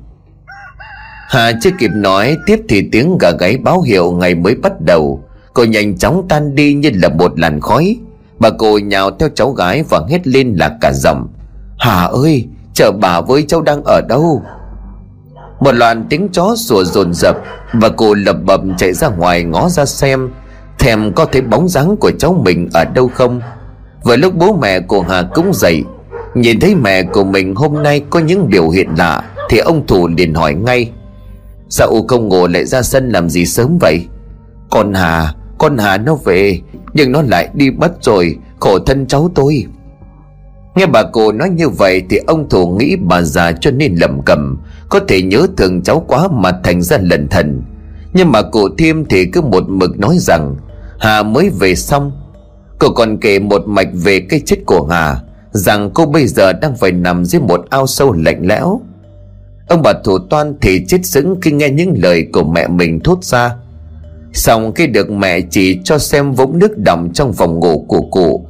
Hà 1.28 1.53
chưa 1.61 1.70
kịp 1.78 1.91
nói, 1.95 2.36
Tiếp 2.47 2.61
thì 2.68 2.89
tiếng 2.93 3.18
gà 3.18 3.30
gáy 3.30 3.57
báo 3.57 3.80
hiệu 3.80 4.11
ngày 4.11 4.34
mới 4.34 4.55
bắt 4.55 4.80
đầu. 4.80 5.24
Cô 5.55 5.64
nhanh 5.64 5.99
chóng 5.99 6.26
tan 6.28 6.55
đi 6.55 6.74
như 6.74 6.91
là 6.95 7.09
một 7.09 7.39
làn 7.39 7.61
khói. 7.61 7.97
Bà 8.39 8.51
cô 8.59 8.78
nhào 8.78 9.11
theo 9.11 9.28
cháu 9.34 9.51
gái 9.53 9.82
và 9.91 10.01
hét 10.11 10.26
lên 10.26 10.55
là 10.55 10.76
cả 10.80 10.93
giọng. 10.95 11.28
Hà 11.78 12.05
ơi, 12.05 12.47
chờ 12.74 12.93
bà 12.93 13.20
với 13.20 13.45
cháu 13.49 13.62
đang 13.62 13.84
ở 13.84 14.01
đâu? 14.09 14.43
Một 15.61 15.74
loạt 15.74 15.97
tiếng 16.11 16.28
chó 16.28 16.55
sủa 16.57 16.84
dồn 16.84 17.14
dập 17.14 17.36
Và 17.72 17.89
cô 17.89 18.14
lập 18.14 18.36
bập 18.45 18.61
chạy 18.76 18.93
ra 18.93 19.09
ngoài 19.09 19.45
ngó 19.45 19.68
ra 19.68 19.84
xem, 19.84 20.30
Thèm 20.78 21.12
có 21.12 21.24
thấy 21.24 21.43
bóng 21.43 21.68
dáng 21.68 21.97
của 21.97 22.11
cháu 22.18 22.43
mình 22.45 22.68
ở 22.72 22.84
đâu 22.84 23.09
không? 23.14 23.41
Vừa 24.03 24.17
lúc 24.17 24.35
bố 24.35 24.59
mẹ 24.61 24.81
của 24.81 25.01
Hà 25.01 25.23
cũng 25.35 25.55
dậy, 25.55 25.85
Nhìn 26.35 26.61
thấy 26.61 26.75
mẹ 26.75 27.03
của 27.03 27.25
mình 27.25 27.55
hôm 27.55 27.83
nay 27.83 28.03
có 28.11 28.21
những 28.21 28.49
biểu 28.49 28.69
hiện 28.69 28.89
lạ, 28.99 29.23
Thì 29.51 29.59
ông 29.59 29.87
thủ 29.87 30.09
liền 30.09 30.35
hỏi 30.35 30.55
ngay. 30.55 30.91
Dạ 31.69 31.87
Sao 31.87 32.05
không 32.09 32.29
ngủ 32.29 32.47
lại 32.47 32.65
ra 32.65 32.83
sân 32.83 33.11
làm 33.11 33.29
gì 33.29 33.47
sớm 33.47 33.79
vậy? 33.81 34.07
Con 34.71 34.95
Hà 34.95 35.35
Con 35.59 35.79
Hà 35.79 35.99
nó 35.99 36.15
về, 36.15 36.61
Nhưng 36.93 37.13
nó 37.13 37.23
lại 37.23 37.49
đi 37.55 37.71
mất 37.71 38.05
rồi, 38.05 38.37
Khổ 38.61 38.79
thân 38.79 39.07
cháu 39.07 39.31
tôi. 39.35 39.67
Nghe 40.75 40.87
bà 40.87 41.03
cô 41.13 41.33
nói 41.33 41.51
như 41.51 41.69
vậy 41.69 42.03
Thì 42.11 42.21
ông 42.27 42.49
thủ 42.49 42.67
nghĩ 42.67 42.97
bà 42.97 43.23
già 43.23 43.53
cho 43.53 43.71
nên 43.71 43.95
lầm 43.95 44.23
cầm 44.23 44.59
Có 44.89 45.01
thể 45.09 45.23
nhớ 45.23 45.47
thương 45.57 45.83
cháu 45.83 46.05
quá 46.09 46.29
mà 46.33 46.53
thành 46.65 46.83
ra 46.83 46.99
lần 47.01 47.29
thần. 47.29 47.63
Nhưng 48.13 48.33
mà 48.33 48.43
cụ 48.43 48.69
thêm 48.79 49.05
thì 49.05 49.27
cứ 49.27 49.41
một 49.41 49.69
mực 49.69 49.99
nói 49.99 50.17
rằng, 50.19 50.57
Hà 50.99 51.23
mới 51.23 51.51
về 51.51 51.75
xong 51.75 52.13
Cô 52.79 52.91
còn 52.91 53.18
kể 53.18 53.39
một 53.39 53.62
mạch 53.66 53.89
về 53.93 54.20
cái 54.20 54.41
chết 54.47 54.57
của 54.66 54.87
Hà, 54.91 55.16
Rằng 55.51 55.91
cô 55.95 56.07
bây 56.07 56.26
giờ 56.26 56.53
đang 56.53 56.76
phải 56.76 56.93
nằm 56.93 57.24
dưới 57.24 57.43
một 57.43 57.61
ao 57.70 57.87
sâu 57.87 58.12
lạnh 58.12 58.47
lẽo. 58.47 58.81
Ông 59.68 59.83
bà 59.83 59.93
thủ 60.05 60.18
toan 60.18 60.55
thì 60.61 60.85
chết 60.89 61.07
sững 61.07 61.41
khi 61.43 61.51
nghe 61.51 61.70
những 61.70 61.95
lời 61.97 62.26
của 62.33 62.45
mẹ 62.45 62.68
mình 62.68 63.01
thốt 63.01 63.24
ra. 63.24 63.55
Xong 64.33 64.72
khi 64.74 64.87
được 64.87 65.11
mẹ 65.11 65.41
chỉ 65.41 65.81
cho 65.85 65.99
xem 65.99 66.33
vũng 66.33 66.59
nước 66.59 66.79
đọng 66.79 67.11
trong 67.14 67.33
phòng 67.33 67.61
ngủ 67.61 67.85
của 67.89 68.01
cụ, 68.01 68.47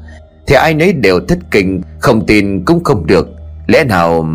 Thì 0.47 0.55
ai 0.55 0.75
nấy 0.75 0.93
đều 0.93 1.21
thất 1.21 1.39
kinh, 1.51 1.83
Không 1.99 2.27
tin 2.27 2.65
cũng 2.65 2.85
không 2.85 3.07
được. 3.07 3.29
Lẽ 3.67 3.85
nào... 3.85 4.29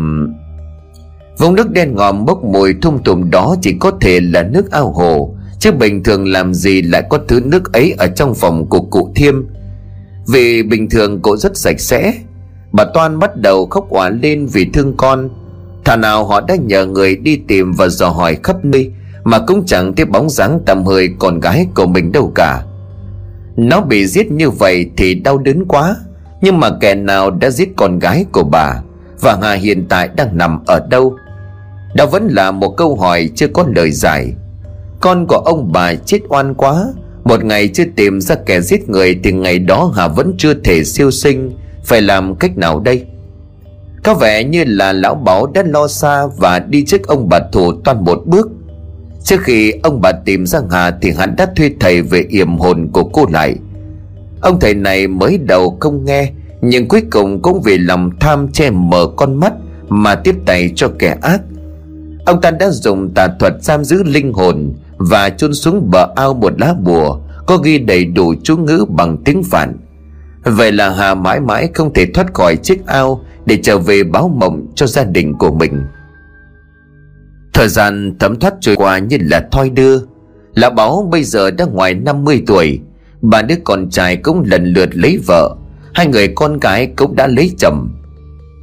Vũng 1.38 1.54
nước 1.54 1.70
đen 1.70 1.94
ngòm 1.94 2.24
bốc 2.24 2.44
mùi 2.44 2.74
thum 2.82 2.98
tùm 2.98 3.30
đó 3.30 3.56
chỉ 3.62 3.76
có 3.80 3.92
thể 4.00 4.20
là 4.20 4.42
nước 4.42 4.70
ao 4.70 4.92
hồ, 4.92 5.34
Chứ 5.58 5.72
bình 5.72 6.02
thường 6.02 6.28
làm 6.28 6.54
gì 6.54 6.82
lại 6.82 7.02
có 7.10 7.18
thứ 7.28 7.40
nước 7.44 7.72
ấy 7.72 7.94
ở 7.98 8.06
trong 8.06 8.34
phòng 8.34 8.68
của 8.68 8.80
cụ 8.80 9.12
Thiêm? 9.14 9.34
Vì 10.26 10.62
bình 10.62 10.90
thường 10.90 11.20
cô 11.22 11.36
rất 11.36 11.56
sạch 11.56 11.80
sẽ, 11.80 12.14
Bà 12.72 12.84
Toan 12.94 13.18
bắt 13.18 13.36
đầu 13.36 13.66
khóc 13.66 13.90
òa 13.90 14.08
lên 14.08 14.46
vì 14.46 14.64
thương 14.72 14.94
con. 14.96 15.28
Thà 15.84 15.96
nào 15.96 16.24
họ 16.24 16.40
đã 16.40 16.56
nhờ 16.56 16.86
người 16.86 17.16
đi 17.16 17.36
tìm 17.48 17.72
và 17.72 17.88
dò 17.88 18.08
hỏi 18.08 18.36
khắp 18.42 18.64
nơi, 18.64 18.92
Mà 19.24 19.38
cũng 19.38 19.66
chẳng 19.66 19.94
thấy 19.94 20.06
bóng 20.06 20.30
dáng 20.30 20.60
tầm 20.66 20.84
hơi 20.84 21.08
con 21.18 21.40
gái 21.40 21.66
của 21.74 21.86
mình 21.86 22.12
đâu 22.12 22.32
cả. 22.34 22.64
Nó 23.56 23.80
bị 23.80 24.06
giết 24.06 24.32
như 24.32 24.50
vậy 24.50 24.90
thì 24.96 25.14
đau 25.14 25.38
đớn 25.38 25.64
quá, 25.68 25.96
Nhưng 26.40 26.60
mà 26.60 26.70
kẻ 26.80 26.94
nào 26.94 27.30
đã 27.30 27.50
giết 27.50 27.68
con 27.76 27.98
gái 27.98 28.24
của 28.32 28.42
bà? 28.42 28.82
Và 29.20 29.38
Hà 29.42 29.52
hiện 29.52 29.86
tại 29.88 30.08
đang 30.16 30.38
nằm 30.38 30.64
ở 30.66 30.86
đâu? 30.90 31.16
Đó 31.94 32.06
vẫn 32.06 32.28
là 32.28 32.50
một 32.50 32.76
câu 32.76 32.96
hỏi 32.96 33.30
chưa 33.34 33.48
có 33.48 33.64
lời 33.76 33.90
giải. 33.90 34.32
Con 35.00 35.26
của 35.26 35.42
ông 35.44 35.72
bà 35.72 35.94
chết 35.94 36.18
oan 36.28 36.54
quá 36.54 36.84
một 37.24 37.44
ngày 37.44 37.68
chưa 37.68 37.84
tìm 37.96 38.20
ra 38.20 38.34
kẻ 38.46 38.60
giết 38.60 38.88
người 38.88 39.20
Thì 39.22 39.32
ngày 39.32 39.58
đó 39.58 39.92
Hà 39.96 40.08
vẫn 40.08 40.34
chưa 40.38 40.54
thể 40.54 40.84
siêu 40.84 41.10
sinh. 41.10 41.52
Phải 41.84 42.02
làm 42.02 42.34
cách 42.34 42.58
nào 42.58 42.80
đây? 42.80 43.04
Có 44.02 44.14
vẻ 44.14 44.44
như 44.44 44.64
là 44.66 44.92
lão 44.92 45.14
báo 45.14 45.46
đã 45.46 45.62
lo 45.66 45.88
xa 45.88 46.26
Và 46.38 46.58
đi 46.58 46.84
trước 46.84 47.06
ông 47.06 47.28
bà 47.28 47.40
thủ 47.52 47.72
toàn 47.84 48.04
một 48.04 48.22
bước. 48.26 48.48
Trước 49.22 49.40
khi 49.40 49.72
ông 49.82 50.00
bà 50.00 50.12
tìm 50.12 50.46
ra 50.46 50.60
Hà 50.70 50.90
Thì 51.02 51.10
hắn 51.10 51.36
đã 51.36 51.46
thuê 51.56 51.70
thầy 51.80 52.02
về 52.02 52.24
yểm 52.28 52.58
hồn 52.58 52.88
của 52.92 53.04
cô 53.04 53.26
lại. 53.32 53.54
Ông 54.40 54.60
thầy 54.60 54.74
này 54.74 55.08
mới 55.08 55.38
đầu 55.38 55.76
không 55.80 56.04
nghe, 56.04 56.30
Nhưng 56.60 56.88
cuối 56.88 57.02
cùng 57.10 57.42
cũng 57.42 57.62
vì 57.62 57.78
lòng 57.78 58.10
tham 58.20 58.48
che 58.52 58.70
mở 58.70 59.06
con 59.16 59.34
mắt 59.40 59.52
Mà 59.88 60.14
tiếp 60.14 60.34
tay 60.46 60.72
cho 60.76 60.90
kẻ 60.98 61.16
ác. 61.22 61.40
Ông 62.24 62.40
ta 62.40 62.50
đã 62.50 62.70
dùng 62.70 63.14
tà 63.14 63.28
thuật 63.40 63.54
giam 63.60 63.84
giữ 63.84 64.02
linh 64.02 64.32
hồn 64.32 64.72
và 64.96 65.30
chôn 65.30 65.54
xuống 65.54 65.90
bờ 65.90 66.08
ao 66.16 66.34
một 66.34 66.60
lá 66.60 66.74
bùa, 66.74 67.20
có 67.46 67.56
ghi 67.56 67.78
đầy 67.78 68.04
đủ 68.04 68.34
chú 68.42 68.56
ngữ 68.56 68.84
bằng 68.88 69.16
tiếng 69.24 69.42
phản 69.42 69.76
vậy 70.44 70.72
là 70.72 70.90
hà 70.90 71.14
mãi 71.14 71.40
mãi 71.40 71.68
không 71.74 71.92
thể 71.92 72.06
thoát 72.14 72.34
khỏi 72.34 72.56
chiếc 72.56 72.86
ao 72.86 73.24
để 73.46 73.58
trở 73.62 73.78
về 73.78 74.04
báo 74.04 74.28
mộng 74.28 74.66
cho 74.74 74.86
gia 74.86 75.04
đình 75.04 75.34
của 75.38 75.52
mình. 75.52 75.82
Thời 77.52 77.68
gian 77.68 78.16
thấm 78.18 78.38
thoát 78.40 78.54
trôi 78.60 78.76
qua 78.76 78.98
như 78.98 79.18
là 79.20 79.48
thoi 79.52 79.70
đưa. 79.70 79.98
Lão 80.54 80.70
báo 80.70 81.08
bây 81.12 81.24
giờ 81.24 81.50
đã 81.50 81.64
ngoài 81.64 81.94
50 81.94 82.42
tuổi 82.46 82.80
ba 83.22 83.42
đứa 83.42 83.54
con 83.64 83.90
trai 83.90 84.16
cũng 84.16 84.42
lần 84.46 84.64
lượt 84.64 84.96
lấy 84.96 85.18
vợ, 85.26 85.56
hai 85.94 86.06
người 86.06 86.28
con 86.28 86.60
gái 86.60 86.86
cũng 86.96 87.16
đã 87.16 87.26
lấy 87.26 87.50
chồng. 87.58 87.88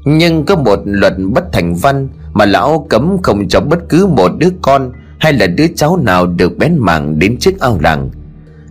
Nhưng 0.05 0.45
có 0.45 0.55
một 0.55 0.79
luật 0.85 1.13
bất 1.33 1.43
thành 1.53 1.75
văn 1.75 2.09
mà 2.33 2.45
lão 2.45 2.85
cấm 2.89 3.17
không 3.23 3.47
cho 3.47 3.59
bất 3.61 3.79
cứ 3.89 4.05
một 4.05 4.31
đứa 4.37 4.49
con 4.61 4.91
hay 5.19 5.33
là 5.33 5.47
đứa 5.47 5.67
cháu 5.75 5.97
nào 5.97 6.27
được 6.27 6.57
bén 6.57 6.77
mảng 6.77 7.19
đến 7.19 7.37
chiếc 7.37 7.59
ao 7.59 7.79
làng. 7.81 8.09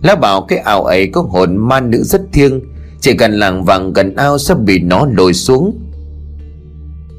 Lão 0.01 0.15
bảo 0.15 0.41
cái 0.41 0.59
ao 0.59 0.83
ấy 0.83 1.07
có 1.07 1.21
hồn 1.21 1.57
ma 1.57 1.79
nữ 1.79 2.03
rất 2.03 2.21
thiêng, 2.33 2.59
chỉ 2.99 3.13
cần 3.13 3.33
làng 3.33 3.63
vàng 3.63 3.93
gần 3.93 4.15
ao 4.15 4.37
sẽ 4.37 4.55
bị 4.55 4.79
nó 4.79 5.07
lôi 5.17 5.33
xuống. 5.33 5.79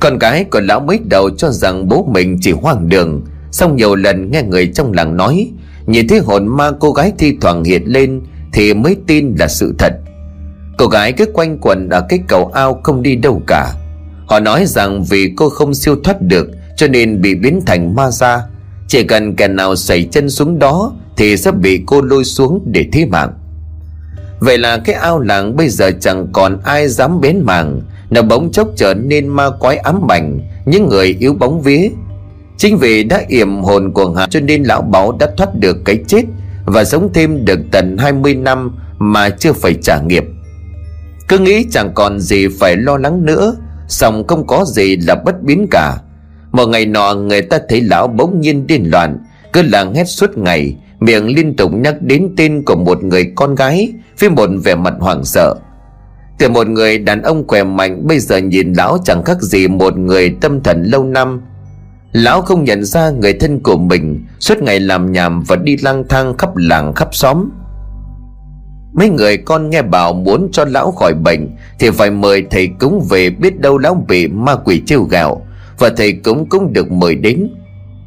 Con 0.01 0.19
gái 0.19 0.45
của 0.45 0.61
lão 0.61 0.81
mới 0.81 1.01
đầu 1.11 1.31
cho 1.31 1.51
rằng 1.51 1.89
bố 1.89 2.09
mình 2.13 2.39
chỉ 2.41 2.53
hoang 2.53 2.89
đường 2.89 3.23
xong 3.51 3.77
nhiều 3.77 3.95
lần 3.95 4.31
nghe 4.31 4.43
người 4.43 4.67
trong 4.75 4.93
làng 4.93 5.17
nói, 5.17 5.51
nhìn 5.87 6.09
thấy 6.09 6.19
hồn 6.19 6.49
ma 6.49 6.71
cô 6.81 6.93
gái 6.93 7.13
thi 7.19 7.37
thoảng 7.41 7.65
hiện 7.65 7.83
lên 7.87 8.21
thì 8.53 8.75
mới 8.75 8.97
tin 9.07 9.35
là 9.39 9.49
sự 9.49 9.75
thật. 9.79 9.93
Cô 10.79 10.87
gái 10.87 11.13
cứ 11.13 11.27
quanh 11.33 11.59
quẩn 11.59 11.89
ở 11.89 12.07
cái 12.09 12.19
cầu 12.29 12.51
ao 12.55 12.81
không 12.83 13.03
đi 13.03 13.17
đâu 13.17 13.43
cả 13.47 13.75
họ 14.27 14.41
nói 14.41 14.67
rằng 14.67 15.05
vì 15.05 15.33
cô 15.37 15.49
không 15.49 15.75
siêu 15.75 15.97
thoát 16.05 16.23
được, 16.23 16.49
cho 16.77 16.89
nên 16.89 17.21
bị 17.21 17.35
biến 17.35 17.61
thành 17.67 17.95
ma 17.95 18.11
ra 18.11 18.43
Chỉ 18.89 19.03
cần 19.03 19.37
kẻ 19.37 19.49
nào 19.49 19.77
xảy 19.77 20.09
chân 20.13 20.31
xuống 20.31 20.59
đó 20.59 20.93
Thì 21.17 21.37
sẽ 21.37 21.51
bị 21.51 21.83
cô 21.87 22.01
lôi 22.01 22.25
xuống 22.25 22.63
để 22.67 22.87
thi 22.93 23.05
mạng. 23.05 23.33
Vậy 24.41 24.59
là 24.59 24.79
cái 24.79 24.95
ao 24.95 25.21
làng 25.21 25.57
bây 25.57 25.69
giờ 25.69 25.91
chẳng 26.01 26.27
còn 26.33 26.59
ai 26.65 26.89
dám 26.89 27.21
bến 27.21 27.41
màng 27.43 27.81
Nó 28.11 28.23
bỗng 28.23 28.53
chốc 28.53 28.69
trở 28.77 28.95
nên 28.95 29.29
ma 29.29 29.51
quái 29.51 29.77
ám 29.77 30.07
bành 30.07 30.41
Những 30.67 30.89
người 30.89 31.17
yếu 31.21 31.35
bóng 31.35 31.63
vía. 31.63 31.89
Chính 32.57 32.79
vì 32.79 33.05
đã 33.05 33.23
yểm 33.29 33.63
hồn 33.63 33.93
của 33.93 34.15
Hà 34.15 34.27
Cho 34.27 34.41
nên 34.41 34.63
lão 34.63 34.83
báu 34.83 35.17
đã 35.21 35.27
thoát 35.37 35.49
được 35.55 35.77
cái 35.85 35.99
chết 36.07 36.23
Và 36.65 36.85
sống 36.85 37.11
thêm 37.15 37.45
được 37.45 37.59
tận 37.71 37.99
20 37.99 38.35
năm 38.35 38.77
Mà 38.99 39.31
chưa 39.31 39.53
phải 39.53 39.75
trả 39.83 40.01
nghiệp. 40.01 40.25
Cứ 41.29 41.39
nghĩ 41.39 41.67
chẳng 41.71 41.93
còn 41.95 42.21
gì 42.21 42.49
phải 42.61 42.77
lo 42.77 42.97
lắng 42.97 43.25
nữa 43.25 43.57
Xong 43.89 44.27
không 44.27 44.47
có 44.47 44.65
gì 44.65 44.97
là 44.97 45.15
bất 45.15 45.43
biến 45.43 45.67
cả. 45.71 45.97
Một 46.53 46.67
ngày 46.67 46.87
nọ, 46.87 47.15
người 47.15 47.43
ta 47.43 47.59
thấy 47.69 47.81
lão 47.81 48.09
bỗng 48.09 48.41
nhiên 48.41 48.67
điên 48.67 48.91
loạn. 48.91 49.19
Cứ 49.53 49.63
làng 49.63 49.95
hét 49.95 50.05
suốt 50.05 50.39
ngày, 50.39 50.77
Miệng 51.01 51.27
liên 51.27 51.57
tục 51.57 51.73
nhắc 51.75 52.03
đến 52.03 52.35
tên 52.37 52.63
của 52.67 52.77
một 52.77 53.05
người 53.05 53.33
con 53.35 53.55
gái, 53.55 53.93
Với 54.21 54.31
một 54.31 54.51
vẻ 54.65 54.75
mặt 54.75 54.95
hoảng 55.01 55.25
sợ. 55.25 55.55
Từ 56.39 56.49
một 56.49 56.69
người 56.69 56.99
đàn 56.99 57.23
ông 57.23 57.47
khỏe 57.47 57.65
mạnh, 57.65 58.07
Bây 58.07 58.19
giờ 58.19 58.37
nhìn 58.37 58.73
lão 58.73 58.99
chẳng 59.05 59.25
khác 59.25 59.43
gì 59.43 59.69
một 59.69 59.99
người 59.99 60.37
tâm 60.41 60.63
thần 60.63 60.83
lâu 60.83 61.05
năm. 61.05 61.43
Lão 62.13 62.43
không 62.43 62.65
nhận 62.65 62.85
ra 62.85 63.11
người 63.11 63.33
thân 63.33 63.61
của 63.61 63.77
mình, 63.77 64.25
Suốt 64.41 64.63
ngày 64.63 64.81
làm 64.81 65.13
nhảm 65.13 65.43
và 65.43 65.57
đi 65.57 65.77
lang 65.77 66.05
thang 66.09 66.37
khắp 66.39 66.57
làng, 66.57 66.95
khắp 66.95 67.09
xóm. 67.13 67.51
Mấy 68.93 69.09
người 69.09 69.37
con 69.37 69.71
nghe 69.71 69.83
bảo 69.83 70.13
muốn 70.13 70.49
cho 70.53 70.65
lão 70.65 70.93
khỏi 70.93 71.15
bệnh 71.15 71.49
Thì 71.79 71.91
phải 71.91 72.11
mời 72.11 72.45
thầy 72.51 72.69
cúng 72.81 73.07
về 73.11 73.31
biết 73.31 73.61
đâu 73.61 73.79
lão 73.79 74.05
bị 74.09 74.29
ma 74.29 74.57
quỷ 74.57 74.83
trêu 74.87 75.03
gạo 75.03 75.47
Và 75.79 75.91
thầy 75.97 76.13
cúng 76.13 76.47
cũng 76.49 76.73
được 76.73 76.93
mời 76.93 77.15
đến. 77.15 77.49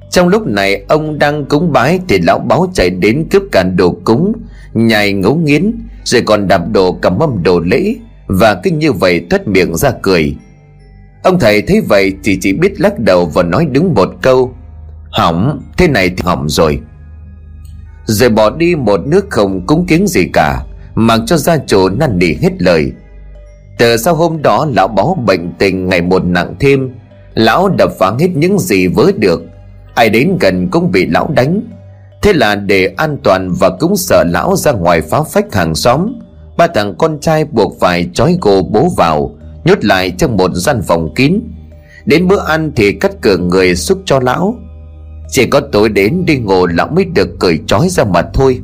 Trong 0.10 0.28
lúc 0.28 0.48
này 0.48 0.84
ông 0.88 1.20
đang 1.20 1.46
cúng 1.46 1.72
bái 1.72 2.00
Thì 2.08 2.20
lão 2.20 2.40
báo 2.40 2.72
chạy 2.74 2.90
đến 2.90 3.28
cướp 3.32 3.44
cản 3.52 3.76
đồ 3.78 3.98
cúng 4.04 4.34
Nhài 4.74 5.14
ngấu 5.14 5.36
nghiến 5.36 5.72
Rồi 6.04 6.22
còn 6.22 6.48
đạp 6.48 6.62
đồ 6.72 6.94
cầm 7.02 7.18
mâm 7.18 7.44
đồ 7.44 7.60
lễ 7.60 7.96
Và 8.28 8.56
cứ 8.64 8.72
như 8.72 8.92
vậy 8.92 9.26
thoát 9.30 9.48
miệng 9.48 9.76
ra 9.76 9.92
cười. 10.02 10.36
Ông 11.24 11.40
thầy 11.40 11.62
thấy 11.62 11.82
vậy 11.82 12.14
thì 12.24 12.38
chỉ 12.42 12.54
biết 12.54 12.82
lắc 12.82 13.00
đầu 13.00 13.26
và 13.26 13.44
nói 13.44 13.68
đứng 13.72 13.94
một 13.94 14.10
câu 14.22 14.54
Hỏng, 15.12 15.62
thế 15.78 15.88
này 15.88 16.10
thì 16.10 16.24
hỏng 16.24 16.50
rồi. 16.50 16.80
Rồi 18.06 18.30
bỏ 18.30 18.50
đi 18.50 18.76
một 18.76 19.00
nước 19.06 19.26
không 19.30 19.66
cúng 19.68 19.86
kiến 19.88 20.08
gì 20.08 20.30
cả. 20.34 20.64
Mặc 20.96 21.20
cho 21.26 21.38
gia 21.38 21.58
chủ 21.58 21.90
năn 21.90 22.20
nỉ 22.20 22.34
hết 22.34 22.62
lời. 22.62 22.92
Từ 23.78 23.98
sau 23.98 24.16
hôm 24.16 24.42
đó, 24.42 24.68
lão 24.74 24.88
báo 24.88 25.18
bệnh 25.26 25.54
tình 25.60 25.88
ngày 25.88 26.02
một 26.02 26.26
nặng 26.26 26.56
thêm. 26.60 26.90
Lão 27.34 27.70
đập 27.70 27.92
phá 28.00 28.12
hết 28.20 28.30
những 28.36 28.60
gì 28.60 28.88
vớ 28.88 29.12
được. 29.18 29.44
Ai 29.96 30.10
đến 30.10 30.38
gần 30.40 30.68
cũng 30.72 30.92
bị 30.92 31.06
lão 31.06 31.30
đánh. 31.36 31.62
Thế 32.22 32.34
là 32.34 32.56
để 32.56 32.94
an 32.98 33.18
toàn 33.24 33.54
và 33.60 33.70
cũng 33.70 33.98
sợ 33.98 34.24
lão 34.28 34.56
ra 34.56 34.72
ngoài 34.72 35.02
phá 35.02 35.24
phách 35.24 35.54
hàng 35.54 35.76
xóm, 35.76 36.14
Ba 36.58 36.68
thằng 36.68 36.96
con 36.98 37.20
trai 37.20 37.46
buộc 37.46 37.80
phải 37.80 38.10
trói 38.14 38.38
gô 38.42 38.62
bố 38.62 38.90
vào, 38.98 39.36
Nhốt 39.66 39.86
lại 39.86 40.12
trong 40.18 40.38
một 40.38 40.52
gian 40.54 40.82
phòng 40.82 41.14
kín. 41.16 41.40
Đến 42.06 42.28
bữa 42.28 42.46
ăn 42.48 42.72
thì 42.76 42.92
cắt 42.92 43.12
cửa 43.22 43.38
người 43.38 43.76
xúc 43.76 44.02
cho 44.06 44.20
lão. 44.20 44.56
Chỉ 45.30 45.46
có 45.46 45.60
tối 45.72 45.90
đến 45.90 46.24
đi 46.26 46.38
ngủ 46.38 46.68
lão 46.68 46.88
mới 46.88 47.06
được 47.06 47.30
cởi 47.40 47.60
trói 47.68 47.90
ra 47.90 48.04
mặt 48.04 48.26
thôi. 48.34 48.60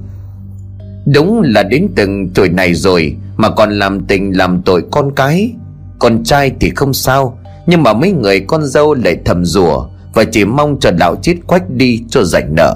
Đúng 1.06 1.42
là 1.42 1.64
đến 1.64 1.88
từng 1.96 2.30
tuổi 2.30 2.50
này 2.50 2.74
rồi 2.74 3.16
Mà 3.38 3.50
còn 3.50 3.80
làm 3.80 4.06
tình 4.06 4.38
làm 4.38 4.62
tội 4.62 4.84
con 4.92 5.16
cái. 5.16 5.54
Con 6.00 6.24
trai 6.24 6.52
thì 6.60 6.70
không 6.76 6.94
sao, 6.94 7.40
Nhưng 7.68 7.84
mà 7.84 7.94
mấy 7.94 8.12
người 8.12 8.40
con 8.40 8.66
dâu 8.66 8.94
lại 8.94 9.18
thầm 9.26 9.46
rủa 9.46 9.86
Và 10.14 10.24
chỉ 10.24 10.46
mong 10.46 10.80
cho 10.80 10.92
lão 11.00 11.16
chết 11.22 11.36
quách 11.48 11.70
đi 11.70 12.04
cho 12.10 12.24
rảnh 12.24 12.56
nợ. 12.56 12.76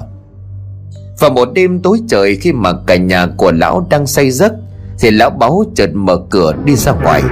Và 1.20 1.28
một 1.28 1.48
đêm 1.54 1.82
tối 1.82 1.98
trời 2.08 2.36
khi 2.36 2.52
mà 2.52 2.72
cả 2.86 2.96
nhà 2.96 3.26
của 3.26 3.52
lão 3.52 3.86
đang 3.90 4.06
say 4.06 4.30
giấc, 4.30 4.52
Thì 5.00 5.10
lão 5.10 5.30
báu 5.30 5.64
chợt 5.74 5.90
mở 5.94 6.18
cửa 6.30 6.52
đi 6.64 6.76
ra 6.76 6.92
ngoài. 6.92 7.22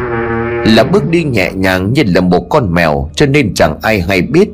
Là 0.67 0.85
bước 0.93 1.11
đi 1.11 1.25
nhẹ 1.25 1.53
nhàng 1.53 1.93
như 1.93 2.03
là 2.07 2.21
một 2.21 2.47
con 2.51 2.75
mèo, 2.75 3.11
Cho 3.15 3.27
nên 3.27 3.55
chẳng 3.55 3.79
ai 3.83 4.01
hay 4.01 4.23
biết. 4.23 4.49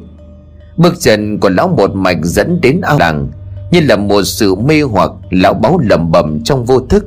Bước 0.76 1.00
chân 1.00 1.38
của 1.38 1.50
lão 1.50 1.68
một 1.68 1.94
mạch 1.94 2.18
dẫn 2.22 2.60
đến 2.60 2.80
ao 2.80 2.98
làng 2.98 3.28
như 3.70 3.80
là 3.80 3.96
một 3.96 4.22
sự 4.22 4.54
mê 4.54 4.82
hoặc, 4.82 5.10
lão 5.30 5.54
báo 5.54 5.78
lầm 5.78 6.10
bầm 6.10 6.40
trong 6.44 6.64
vô 6.64 6.80
thức. 6.80 7.06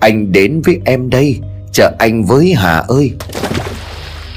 Anh 0.00 0.32
đến 0.32 0.62
với 0.64 0.80
em 0.84 1.10
đây, 1.10 1.40
chờ 1.72 1.90
anh 1.98 2.24
với 2.24 2.54
hà 2.54 2.78
ơi. 2.78 3.12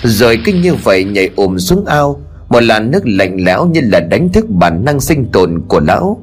Rồi 0.03 0.39
cứ 0.45 0.53
như 0.53 0.75
vậy 0.75 1.03
nhảy 1.03 1.29
ồm 1.35 1.59
xuống 1.59 1.85
ao, 1.85 2.19
một 2.49 2.63
làn 2.63 2.91
nước 2.91 3.01
lạnh 3.05 3.37
lẽo 3.45 3.65
như 3.65 3.81
là 3.83 3.99
đánh 3.99 4.29
thức 4.29 4.45
bản 4.49 4.85
năng 4.85 4.99
sinh 4.99 5.25
tồn 5.31 5.61
của 5.67 5.79
lão. 5.79 6.21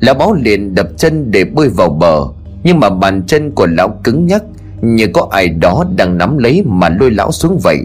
Lão 0.00 0.14
báo 0.14 0.34
liền 0.34 0.74
đập 0.74 0.88
chân 0.96 1.30
để 1.30 1.44
bơi 1.44 1.68
vào 1.68 1.88
bờ, 1.90 2.20
nhưng 2.62 2.80
mà 2.80 2.90
bàn 2.90 3.22
chân 3.26 3.50
của 3.50 3.66
lão 3.66 4.00
cứng 4.04 4.26
nhắc, 4.26 4.42
như 4.82 5.06
có 5.12 5.28
ai 5.30 5.48
đó 5.48 5.84
đang 5.96 6.18
nắm 6.18 6.38
lấy 6.38 6.62
mà 6.66 6.88
lôi 6.88 7.10
lão 7.10 7.32
xuống 7.32 7.58
vậy. 7.62 7.78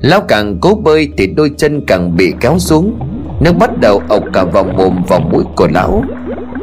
Lão 0.00 0.20
càng 0.20 0.58
cố 0.60 0.74
bơi 0.74 1.08
thì 1.16 1.26
đôi 1.26 1.50
chân 1.56 1.86
càng 1.86 2.16
bị 2.16 2.32
kéo 2.40 2.58
xuống. 2.58 2.98
Nước 3.40 3.52
bắt 3.52 3.70
đầu 3.80 4.02
ọc 4.08 4.22
cả 4.32 4.44
vào 4.44 4.64
mồm 4.64 5.02
vào 5.08 5.20
mũi 5.20 5.44
của 5.56 5.68
lão. 5.74 6.04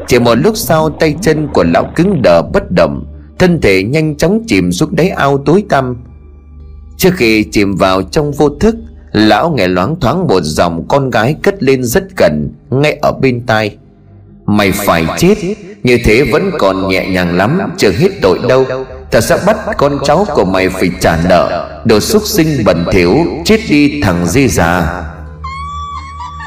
Chỉ 0.08 0.20
một 0.20 0.36
lúc 0.36 0.58
sau, 0.58 0.90
tay 0.90 1.16
chân 1.22 1.48
của 1.48 1.64
lão 1.64 1.92
cứng 1.96 2.22
đờ 2.22 2.42
bất 2.42 2.72
động. 2.72 3.06
Thân 3.40 3.62
thể 3.62 3.84
nhanh 3.84 4.18
chóng 4.18 4.42
chìm 4.48 4.72
xuống 4.72 4.96
đáy 4.96 5.10
ao 5.10 5.38
tối 5.46 5.64
tăm. 5.70 5.98
Trước 6.98 7.10
khi 7.16 7.44
chìm 7.52 7.76
vào 7.76 8.02
trong 8.02 8.32
vô 8.32 8.50
thức, 8.50 8.76
Lão 9.12 9.50
nghe 9.50 9.68
loáng 9.68 10.00
thoáng 10.00 10.28
một 10.28 10.42
dòng 10.44 10.86
con 10.88 11.10
gái 11.10 11.36
cất 11.44 11.64
lên 11.64 11.84
rất 11.84 12.04
gần, 12.18 12.50
Ngay 12.70 12.98
ở 13.02 13.12
bên 13.12 13.42
tai. 13.46 13.78
Mày 14.46 14.72
phải 14.72 15.06
chết, 15.18 15.36
Như 15.84 15.98
thế 16.04 16.24
vẫn 16.32 16.52
còn 16.60 16.88
nhẹ 16.88 17.08
nhàng 17.10 17.38
lắm, 17.38 17.60
Chưa 17.78 17.92
hết 17.92 18.10
tội 18.22 18.40
đâu. 18.50 18.66
Ta 19.12 19.22
sẽ 19.22 19.40
bắt 19.46 19.58
con 19.78 19.98
cháu 20.04 20.26
của 20.36 20.46
mày 20.46 20.70
phải 20.70 20.90
trả 21.00 21.18
nợ, 21.30 21.68
Đồ 21.86 22.00
xúc 22.00 22.22
sinh 22.26 22.48
bẩn 22.66 22.86
thỉu, 22.92 23.16
Chết 23.46 23.60
đi 23.70 24.02
thằng 24.02 24.26
di 24.26 24.48
già 24.48 25.04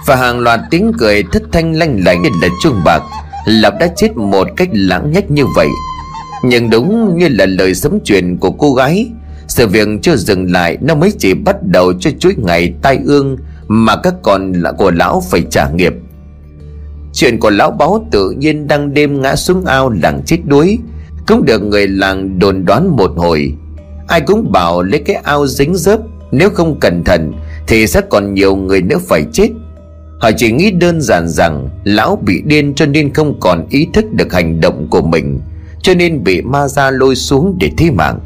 và 0.07 0.17
hàng 0.17 0.41
loạt 0.41 0.61
tiếng 0.71 0.93
cười 0.99 1.23
thất 1.33 1.43
thanh 1.53 1.73
lanh 1.73 2.05
lảnh 2.05 2.23
như 2.23 2.29
là 2.43 2.49
chuông 2.63 2.85
bạc. 2.85 3.03
Lập 3.47 3.75
đã 3.81 3.89
chết 3.97 4.17
một 4.17 4.49
cách 4.57 4.69
lãng 4.73 5.13
nhách 5.13 5.31
như 5.31 5.47
vậy. 5.57 5.69
Nhưng 6.45 6.71
đúng 6.71 7.19
như 7.19 7.29
là 7.29 7.47
lời 7.47 7.75
sấm 7.75 7.99
truyền 8.05 8.37
của 8.37 8.51
cô 8.51 8.75
gái, 8.75 9.11
Sự 9.49 9.67
việc 9.67 9.89
chưa 10.03 10.17
dừng 10.17 10.53
lại, 10.53 10.79
Nó 10.81 10.95
mới 10.95 11.13
chỉ 11.19 11.35
bắt 11.35 11.57
đầu 11.63 11.93
cho 12.01 12.11
chuỗi 12.19 12.35
ngày 12.37 12.75
tai 12.83 12.99
ương 13.05 13.37
Mà 13.69 13.97
các 13.97 14.15
con 14.23 14.53
là 14.53 14.73
của 14.73 14.91
lão 14.91 15.23
phải 15.31 15.43
trả 15.51 15.69
nghiệp. 15.69 15.93
Chuyện 17.13 17.41
của 17.41 17.51
lão 17.51 17.71
báo 17.71 18.09
tự 18.11 18.31
nhiên 18.31 18.69
đang 18.69 18.95
đêm 18.95 19.23
ngã 19.23 19.37
xuống 19.37 19.65
ao 19.65 19.91
làng 19.91 20.23
chết 20.27 20.39
đuối. 20.45 20.79
Cũng 21.27 21.45
được 21.45 21.63
người 21.63 21.89
làng 21.89 22.39
đồn 22.39 22.65
đoán 22.65 22.97
một 22.97 23.13
hồi. 23.17 23.55
Ai 24.09 24.21
cũng 24.21 24.53
bảo 24.53 24.83
lấy 24.83 25.01
cái 25.01 25.17
ao 25.17 25.47
dính 25.47 25.77
dớp, 25.77 26.01
Nếu 26.33 26.51
không 26.51 26.81
cẩn 26.81 27.05
thận 27.05 27.33
Thì 27.67 27.87
sẽ 27.87 28.01
còn 28.11 28.35
nhiều 28.35 28.57
người 28.57 28.83
nữa 28.83 28.99
phải 29.09 29.25
chết. 29.33 29.49
Họ 30.19 30.31
chỉ 30.37 30.53
nghĩ 30.53 30.71
đơn 30.71 31.01
giản 31.01 31.29
rằng 31.29 31.69
Lão 31.85 32.19
bị 32.27 32.43
điên 32.45 32.75
cho 32.75 32.87
nên 32.87 33.13
không 33.13 33.41
còn 33.41 33.67
ý 33.71 33.87
thức 33.93 34.05
được 34.13 34.33
hành 34.33 34.61
động 34.61 34.87
của 34.91 35.03
mình, 35.03 35.41
Cho 35.83 35.95
nên 35.95 36.25
bị 36.25 36.43
ma 36.43 36.69
ra 36.69 36.91
lôi 36.91 37.17
xuống 37.17 37.57
để 37.61 37.71
thi 37.77 37.91
mạng. 37.91 38.21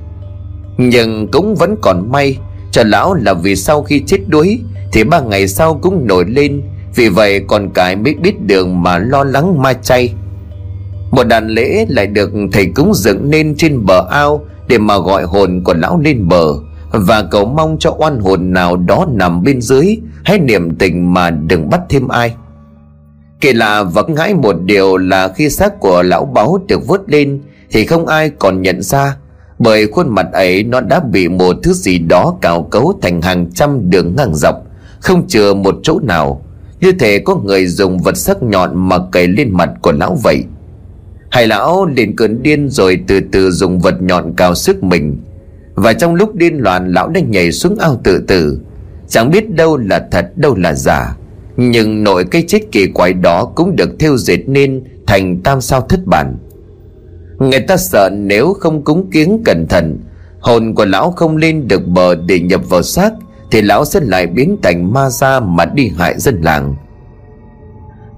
Nhưng 0.78 1.28
cũng 1.28 1.54
vẫn 1.54 1.76
còn 1.82 2.12
may, 2.12 2.38
Cho 2.72 2.82
lão 2.86 3.14
là 3.14 3.34
vì 3.34 3.56
sau 3.56 3.82
khi 3.82 4.02
chết 4.06 4.18
đuối, 4.28 4.58
Thì 4.92 5.04
ba 5.04 5.20
ngày 5.20 5.48
sau 5.48 5.78
cũng 5.82 6.06
nổi 6.06 6.24
lên, 6.28 6.62
Vì 6.94 7.08
vậy 7.08 7.40
còn 7.48 7.70
cái 7.70 7.96
mới 7.96 8.14
biết 8.14 8.40
đường 8.46 8.82
mà 8.82 8.98
lo 8.98 9.24
lắng 9.24 9.62
ma 9.62 9.72
chay. 9.72 10.14
Một 11.10 11.24
đàn 11.24 11.48
lễ 11.48 11.86
lại 11.88 12.06
được 12.06 12.30
thầy 12.52 12.66
cúng 12.66 12.92
dựng 12.94 13.30
nên 13.30 13.54
trên 13.56 13.86
bờ 13.86 14.06
ao 14.10 14.44
Để 14.68 14.78
mà 14.78 14.98
gọi 14.98 15.22
hồn 15.22 15.62
của 15.64 15.74
lão 15.74 16.00
lên 16.00 16.28
bờ 16.28 16.54
và 16.90 17.22
cầu 17.22 17.44
mong 17.44 17.76
cho 17.80 17.94
oan 17.98 18.18
hồn 18.18 18.52
nào 18.52 18.76
đó 18.76 19.06
nằm 19.12 19.42
bên 19.42 19.60
dưới, 19.60 19.96
hãy 20.24 20.38
niệm 20.38 20.74
tình 20.74 21.14
mà 21.14 21.30
đừng 21.30 21.70
bắt 21.70 21.80
thêm 21.88 22.08
ai. 22.08 22.34
Kỳ 23.40 23.52
lạ 23.52 23.82
và 23.82 24.02
ngãi 24.08 24.34
một 24.34 24.56
điều 24.64 24.96
là 24.96 25.28
khi 25.28 25.50
xác 25.50 25.80
của 25.80 26.02
lão 26.02 26.24
báu 26.24 26.58
được 26.68 26.86
vớt 26.86 27.00
lên, 27.06 27.40
Thì 27.70 27.86
không 27.86 28.06
ai 28.06 28.30
còn 28.30 28.62
nhận 28.62 28.82
ra, 28.82 29.16
Bởi 29.58 29.86
khuôn 29.86 30.08
mặt 30.08 30.26
ấy 30.32 30.62
nó 30.64 30.80
đã 30.80 31.00
bị 31.00 31.28
một 31.28 31.56
thứ 31.62 31.72
gì 31.72 31.98
đó 31.98 32.34
cào 32.40 32.62
cấu 32.62 32.98
thành 33.02 33.22
hàng 33.22 33.50
trăm 33.54 33.90
đường 33.90 34.16
ngang 34.16 34.34
dọc, 34.34 34.56
Không 35.00 35.28
chừa 35.28 35.54
một 35.54 35.76
chỗ 35.82 36.00
nào. 36.02 36.42
Như 36.80 36.92
thể 36.92 37.18
có 37.18 37.36
người 37.36 37.66
dùng 37.66 37.98
vật 37.98 38.16
sắc 38.16 38.42
nhọn 38.42 38.88
mà 38.88 38.98
cày 39.12 39.26
lên 39.26 39.50
mặt 39.52 39.70
của 39.82 39.92
lão 39.92 40.14
vậy. 40.22 40.44
Hải 41.30 41.46
lão 41.46 41.86
liền 41.86 42.16
cơn 42.16 42.42
điên 42.42 42.68
rồi 42.68 43.00
từ 43.06 43.20
từ 43.32 43.50
dùng 43.50 43.80
vật 43.80 44.02
nhọn 44.02 44.34
cào 44.36 44.54
sức 44.54 44.82
mình 44.82 45.16
và 45.78 45.92
trong 45.92 46.14
lúc 46.14 46.34
điên 46.34 46.58
loạn, 46.58 46.92
lão 46.92 47.08
đã 47.08 47.20
nhảy 47.20 47.52
xuống 47.52 47.76
ao 47.78 48.00
tự 48.04 48.24
tử. 48.28 48.60
Chẳng 49.08 49.30
biết 49.30 49.54
đâu 49.54 49.76
là 49.76 50.08
thật, 50.10 50.30
đâu 50.36 50.54
là 50.56 50.74
giả. 50.74 51.16
Nhưng 51.56 52.04
nội 52.04 52.24
cây 52.24 52.44
chết 52.48 52.60
kỳ 52.72 52.86
quái 52.86 53.12
đó 53.12 53.44
cũng 53.44 53.76
được 53.76 53.90
theo 53.98 54.16
dệt 54.16 54.38
nên 54.46 54.82
thành 55.06 55.40
tam 55.42 55.60
sao 55.60 55.80
thất 55.80 56.06
bản. 56.06 56.36
Người 57.38 57.60
ta 57.60 57.76
sợ 57.76 58.10
nếu 58.12 58.52
không 58.52 58.84
cúng 58.84 59.10
kiến 59.10 59.42
cẩn 59.44 59.66
thận, 59.68 59.98
Hồn 60.40 60.74
của 60.74 60.84
lão 60.84 61.10
không 61.10 61.36
lên 61.36 61.68
được 61.68 61.86
bờ 61.86 62.14
để 62.14 62.40
nhập 62.40 62.60
vào 62.68 62.82
xác, 62.82 63.12
Thì 63.50 63.62
lão 63.62 63.84
sẽ 63.84 64.00
lại 64.02 64.26
biến 64.26 64.56
thành 64.62 64.92
ma 64.92 65.10
ra 65.10 65.40
mà 65.40 65.64
đi 65.64 65.92
hại 65.98 66.14
dân 66.18 66.40
làng. 66.42 66.74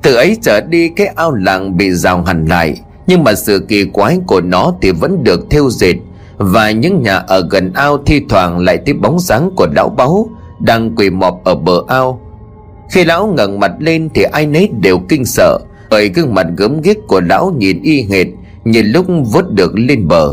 Từ 0.02 0.14
ấy 0.14 0.36
trở 0.42 0.60
đi, 0.60 0.88
cái 0.88 1.06
ao 1.06 1.34
làng 1.34 1.76
bị 1.76 1.90
rào 1.90 2.22
hẳn 2.22 2.46
lại, 2.46 2.80
Nhưng 3.06 3.24
mà 3.24 3.34
sự 3.34 3.64
kỳ 3.68 3.84
quái 3.84 4.18
của 4.26 4.40
nó 4.40 4.74
thì 4.82 4.90
vẫn 4.90 5.24
được 5.24 5.50
thêu 5.50 5.70
dệt 5.70 5.94
và 6.40 6.70
những 6.70 7.02
nhà 7.02 7.16
ở 7.16 7.46
gần 7.50 7.72
ao 7.74 7.98
thi 8.06 8.22
thoảng 8.28 8.58
lại 8.58 8.78
thấy 8.86 8.94
bóng 8.94 9.18
dáng 9.18 9.50
của 9.56 9.68
lão 9.76 9.88
báu 9.88 10.30
Đang 10.60 10.96
quỳ 10.96 11.10
mọp 11.10 11.44
ở 11.44 11.54
bờ 11.54 11.82
ao. 11.88 12.20
Khi 12.90 13.04
lão 13.04 13.26
ngẩng 13.26 13.60
mặt 13.60 13.72
lên 13.78 14.08
thì 14.14 14.22
ai 14.22 14.46
nấy 14.46 14.70
đều 14.80 14.98
kinh 15.08 15.24
sợ, 15.24 15.58
Bởi 15.90 16.08
gương 16.08 16.34
mặt 16.34 16.46
gớm 16.56 16.80
ghiếc 16.80 16.96
của 17.06 17.20
lão 17.20 17.52
nhìn 17.58 17.82
y 17.82 18.02
hệt 18.02 18.26
Như 18.64 18.82
lúc 18.82 19.06
vớt 19.32 19.52
được 19.52 19.72
lên 19.74 20.08
bờ. 20.08 20.32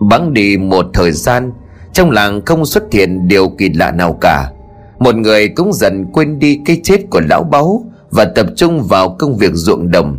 Bắn 0.00 0.34
đi 0.34 0.56
một 0.56 0.86
thời 0.94 1.12
gian, 1.12 1.52
Trong 1.92 2.10
làng 2.10 2.44
không 2.44 2.66
xuất 2.66 2.92
hiện 2.92 3.28
điều 3.28 3.48
kỳ 3.48 3.68
lạ 3.68 3.90
nào 3.90 4.18
cả. 4.20 4.50
Một 4.98 5.14
người 5.14 5.48
cũng 5.48 5.72
dần 5.72 6.06
quên 6.12 6.38
đi 6.38 6.60
cái 6.64 6.80
chết 6.84 7.00
của 7.10 7.20
lão 7.28 7.42
báu 7.42 7.84
Và 8.10 8.24
tập 8.24 8.46
trung 8.56 8.82
vào 8.82 9.16
công 9.18 9.36
việc 9.36 9.52
ruộng 9.54 9.90
đồng. 9.90 10.16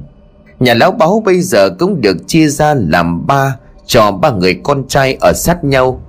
Nhà 0.59 0.74
lão 0.74 0.91
báu 0.91 1.21
bây 1.26 1.41
giờ 1.41 1.69
cũng 1.80 2.01
được 2.01 2.17
chia 2.28 2.47
ra 2.47 2.74
làm 2.74 3.28
ba 3.28 3.57
cho 3.86 4.11
ba 4.11 4.31
người 4.31 4.59
con 4.63 4.88
trai 4.88 5.17
ở 5.21 5.34
sát 5.34 5.63
nhau. 5.63 6.01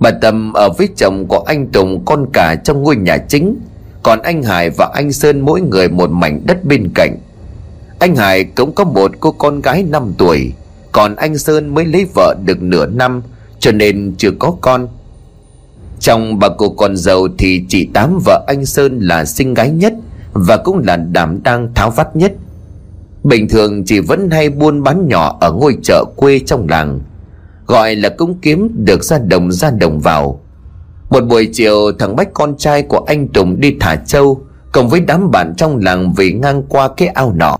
Bà 0.00 0.10
Tâm 0.10 0.52
ở 0.52 0.68
với 0.78 0.88
chồng 0.96 1.26
của 1.28 1.38
anh 1.38 1.66
Tùng 1.66 2.04
con 2.04 2.26
cả 2.32 2.54
trong 2.64 2.82
ngôi 2.82 2.96
nhà 2.96 3.18
chính. 3.18 3.56
Còn 4.02 4.22
anh 4.22 4.42
Hải 4.42 4.70
và 4.70 4.90
anh 4.94 5.12
Sơn 5.12 5.40
mỗi 5.40 5.60
người 5.60 5.88
một 5.88 6.10
mảnh 6.10 6.40
đất 6.44 6.64
bên 6.64 6.88
cạnh. 6.94 7.16
Anh 7.98 8.16
Hải 8.16 8.44
cũng 8.44 8.72
có 8.72 8.84
một 8.84 9.10
cô 9.20 9.32
con 9.32 9.60
gái 9.60 9.82
5 9.82 10.12
tuổi. 10.18 10.52
Còn 10.92 11.16
anh 11.16 11.38
Sơn 11.38 11.74
mới 11.74 11.84
lấy 11.84 12.06
vợ 12.14 12.34
được 12.44 12.62
nửa 12.62 12.86
năm, 12.86 13.22
Cho 13.58 13.72
nên 13.72 14.14
chưa 14.18 14.30
có 14.38 14.54
con. 14.60 14.88
Trong 16.00 16.38
bà 16.38 16.48
cô 16.58 16.70
con 16.70 16.96
dâu 16.96 17.28
thì 17.38 17.64
chị 17.68 17.88
Tám 17.94 18.18
vợ 18.24 18.44
anh 18.46 18.66
Sơn 18.66 18.98
là 19.00 19.24
sinh 19.24 19.54
gái 19.54 19.70
nhất 19.70 19.94
Và 20.32 20.56
cũng 20.56 20.82
là 20.86 20.96
đảm 20.96 21.42
đang 21.42 21.74
tháo 21.74 21.90
vắt 21.90 22.16
nhất. 22.16 22.32
Bình 23.24 23.48
thường 23.48 23.84
chị 23.84 24.00
vẫn 24.00 24.30
hay 24.30 24.50
buôn 24.50 24.82
bán 24.82 25.08
nhỏ 25.08 25.38
ở 25.40 25.52
ngôi 25.52 25.76
chợ 25.82 26.04
quê 26.16 26.38
trong 26.38 26.68
làng, 26.68 27.00
Gọi 27.66 27.96
là 27.96 28.08
cũng 28.08 28.34
kiếm 28.42 28.68
được 28.84 29.04
ra 29.04 29.18
đồng 29.18 29.52
ra 29.52 29.70
đồng 29.70 30.00
vào. 30.00 30.40
Một 31.10 31.20
buổi 31.20 31.48
chiều, 31.52 31.92
thằng 31.98 32.16
Bách 32.16 32.28
con 32.34 32.56
trai 32.56 32.82
của 32.82 32.98
anh 33.06 33.28
Tùng 33.28 33.60
đi 33.60 33.76
thả 33.80 33.96
trâu 33.96 34.40
Cùng 34.72 34.88
với 34.88 35.00
đám 35.00 35.30
bạn 35.30 35.54
trong 35.56 35.78
làng 35.78 36.12
vì 36.12 36.32
ngang 36.32 36.62
qua 36.68 36.88
cái 36.96 37.08
ao 37.08 37.32
nọ. 37.32 37.56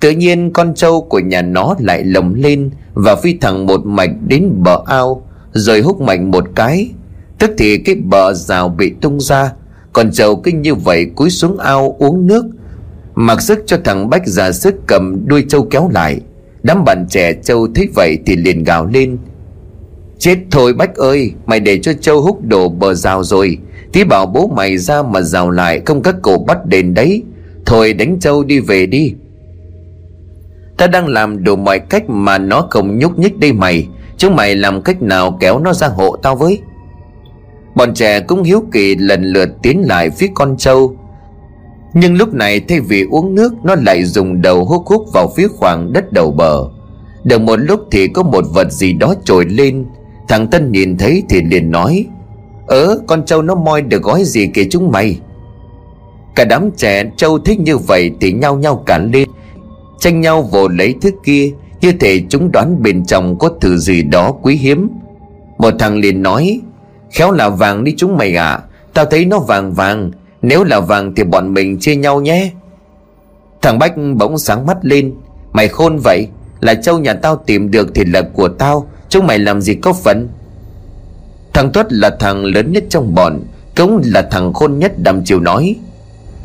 Tự 0.00 0.10
nhiên 0.10 0.52
con 0.52 0.74
trâu 0.74 1.00
của 1.00 1.18
nhà 1.18 1.42
nó 1.42 1.74
lại 1.78 2.04
lồng 2.04 2.34
lên 2.34 2.70
Và 2.94 3.16
phi 3.16 3.38
thẳng 3.38 3.66
một 3.66 3.86
mạch 3.86 4.10
đến 4.26 4.50
bờ 4.56 4.82
ao, 4.86 5.22
Rồi 5.52 5.80
hút 5.80 6.00
mạnh 6.00 6.30
một 6.30 6.44
cái. 6.54 6.90
Tức 7.38 7.50
thì 7.58 7.78
cái 7.78 7.94
bờ 7.94 8.34
rào 8.34 8.68
bị 8.68 8.92
tung 9.00 9.20
ra 9.20 9.52
Con 9.92 10.10
trâu 10.12 10.36
kinh 10.36 10.62
như 10.62 10.74
vậy 10.74 11.06
cúi 11.16 11.30
xuống 11.30 11.58
ao 11.58 11.96
uống 11.98 12.26
nước 12.26 12.44
Mặc 13.20 13.40
sức 13.40 13.58
cho 13.66 13.78
thằng 13.84 14.10
Bách 14.10 14.26
ra 14.26 14.52
sức 14.52 14.74
cầm 14.86 15.26
đuôi 15.26 15.44
trâu 15.48 15.66
kéo 15.70 15.90
lại. 15.92 16.20
Đám 16.62 16.84
bạn 16.84 17.06
trẻ 17.08 17.32
trâu 17.32 17.68
thấy 17.74 17.88
vậy 17.94 18.18
thì 18.26 18.36
liền 18.36 18.64
gào 18.64 18.86
lên. 18.86 19.18
Chết 20.18 20.38
thôi 20.50 20.72
Bách 20.72 20.94
ơi, 20.94 21.32
Mày 21.46 21.60
để 21.60 21.78
cho 21.78 21.92
trâu 21.92 22.20
hút 22.20 22.44
đổ 22.44 22.68
bờ 22.68 22.94
rào 22.94 23.24
rồi. 23.24 23.58
Tí 23.92 24.04
bảo 24.04 24.26
bố 24.26 24.48
mày 24.56 24.78
ra 24.78 25.02
mà 25.02 25.20
rào 25.20 25.50
lại, 25.50 25.80
Không 25.86 26.02
các 26.02 26.14
cổ 26.22 26.38
bắt 26.46 26.66
đền 26.66 26.94
đấy. 26.94 27.22
Thôi 27.66 27.92
đánh 27.92 28.20
trâu 28.20 28.44
đi 28.44 28.60
về 28.60 28.86
đi. 28.86 29.14
Ta 30.76 30.86
đang 30.86 31.08
làm 31.08 31.44
đủ 31.44 31.56
mọi 31.56 31.78
cách 31.78 32.10
mà 32.10 32.38
nó 32.38 32.66
không 32.70 32.98
nhúc 32.98 33.18
nhích 33.18 33.38
đây 33.38 33.52
mày. 33.52 33.88
Chúng 34.16 34.36
mày 34.36 34.56
làm 34.56 34.82
cách 34.82 35.02
nào 35.02 35.38
kéo 35.40 35.58
nó 35.58 35.72
ra 35.72 35.88
hộ 35.88 36.16
tao 36.16 36.36
với? 36.36 36.60
Bọn 37.74 37.94
trẻ 37.94 38.20
cũng 38.20 38.42
hiếu 38.42 38.62
kỳ 38.72 38.94
lần 38.94 39.24
lượt 39.24 39.48
tiến 39.62 39.84
lại 39.86 40.10
phía 40.10 40.28
con 40.34 40.56
trâu. 40.56 40.96
Nhưng 42.00 42.16
lúc 42.16 42.34
này 42.34 42.60
thay 42.60 42.80
vì 42.80 43.06
uống 43.10 43.34
nước, 43.34 43.52
Nó 43.64 43.74
lại 43.74 44.04
dùng 44.04 44.42
đầu 44.42 44.64
hút 44.64 44.82
hút 44.86 45.12
vào 45.12 45.32
phía 45.36 45.48
khoảng 45.48 45.92
đất 45.92 46.12
đầu 46.12 46.30
bờ. 46.30 46.68
Được 47.24 47.40
một 47.40 47.56
lúc 47.56 47.80
thì 47.90 48.08
có 48.08 48.22
một 48.22 48.44
vật 48.54 48.72
gì 48.72 48.92
đó 48.92 49.14
trồi 49.24 49.44
lên. 49.44 49.84
Thằng 50.28 50.48
Tân 50.48 50.72
nhìn 50.72 50.96
thấy 50.98 51.22
thì 51.28 51.42
liền 51.42 51.70
nói, 51.70 52.06
Ớ, 52.66 52.98
con 53.06 53.24
trâu 53.24 53.42
nó 53.42 53.54
moi 53.54 53.82
được 53.82 54.02
gói 54.02 54.24
gì 54.24 54.46
kìa 54.46 54.64
chúng 54.70 54.90
mày? 54.92 55.18
Cả 56.34 56.44
đám 56.44 56.70
trẻ 56.76 57.10
trâu 57.16 57.38
thích 57.38 57.60
như 57.60 57.78
vậy 57.78 58.10
thì 58.20 58.32
nhau 58.32 58.56
nhau 58.56 58.82
cản 58.86 59.10
lên, 59.12 59.28
tranh 59.98 60.20
nhau 60.20 60.42
vồ 60.42 60.68
lấy 60.68 60.94
thứ 61.00 61.10
kia. 61.24 61.52
Như 61.80 61.92
thể 61.92 62.22
chúng 62.28 62.52
đoán 62.52 62.82
bên 62.82 63.04
trong 63.04 63.38
có 63.38 63.50
thứ 63.60 63.76
gì 63.76 64.02
đó 64.02 64.32
quý 64.42 64.56
hiếm. 64.56 64.88
Một 65.58 65.74
thằng 65.78 65.98
liền 65.98 66.22
nói, 66.22 66.60
khéo 67.10 67.32
là 67.32 67.48
vàng 67.48 67.84
đi 67.84 67.94
chúng 67.96 68.16
mày 68.16 68.36
à 68.36 68.60
tao 68.94 69.04
thấy 69.04 69.24
nó 69.24 69.38
vàng 69.38 69.72
vàng 69.72 70.10
nếu 70.42 70.64
là 70.64 70.80
vàng 70.80 71.14
thì 71.14 71.24
bọn 71.24 71.54
mình 71.54 71.78
chia 71.78 71.96
nhau 71.96 72.20
nhé. 72.20 72.50
Thằng 73.62 73.78
bách 73.78 73.94
bỗng 74.16 74.38
sáng 74.38 74.66
mắt 74.66 74.76
lên. 74.82 75.14
Mày 75.52 75.68
khôn 75.68 75.98
vậy? 76.04 76.28
Là 76.60 76.74
châu 76.74 76.98
nhà 76.98 77.14
tao 77.14 77.36
tìm 77.46 77.70
được 77.70 77.94
thì 77.94 78.04
là 78.04 78.22
của 78.22 78.48
tao. 78.48 78.88
Chúng 79.08 79.26
mày 79.26 79.38
làm 79.38 79.60
gì 79.60 79.74
có 79.74 79.92
phận? 79.92 80.28
Thằng 81.52 81.72
tuất 81.72 81.92
là 81.92 82.10
thằng 82.20 82.44
lớn 82.44 82.72
nhất 82.72 82.84
trong 82.88 83.14
bọn. 83.14 83.40
Cũng 83.76 84.02
là 84.04 84.28
thằng 84.30 84.52
khôn 84.52 84.78
nhất 84.78 84.92
đầm 84.98 85.24
chiều 85.24 85.40
nói. 85.40 85.76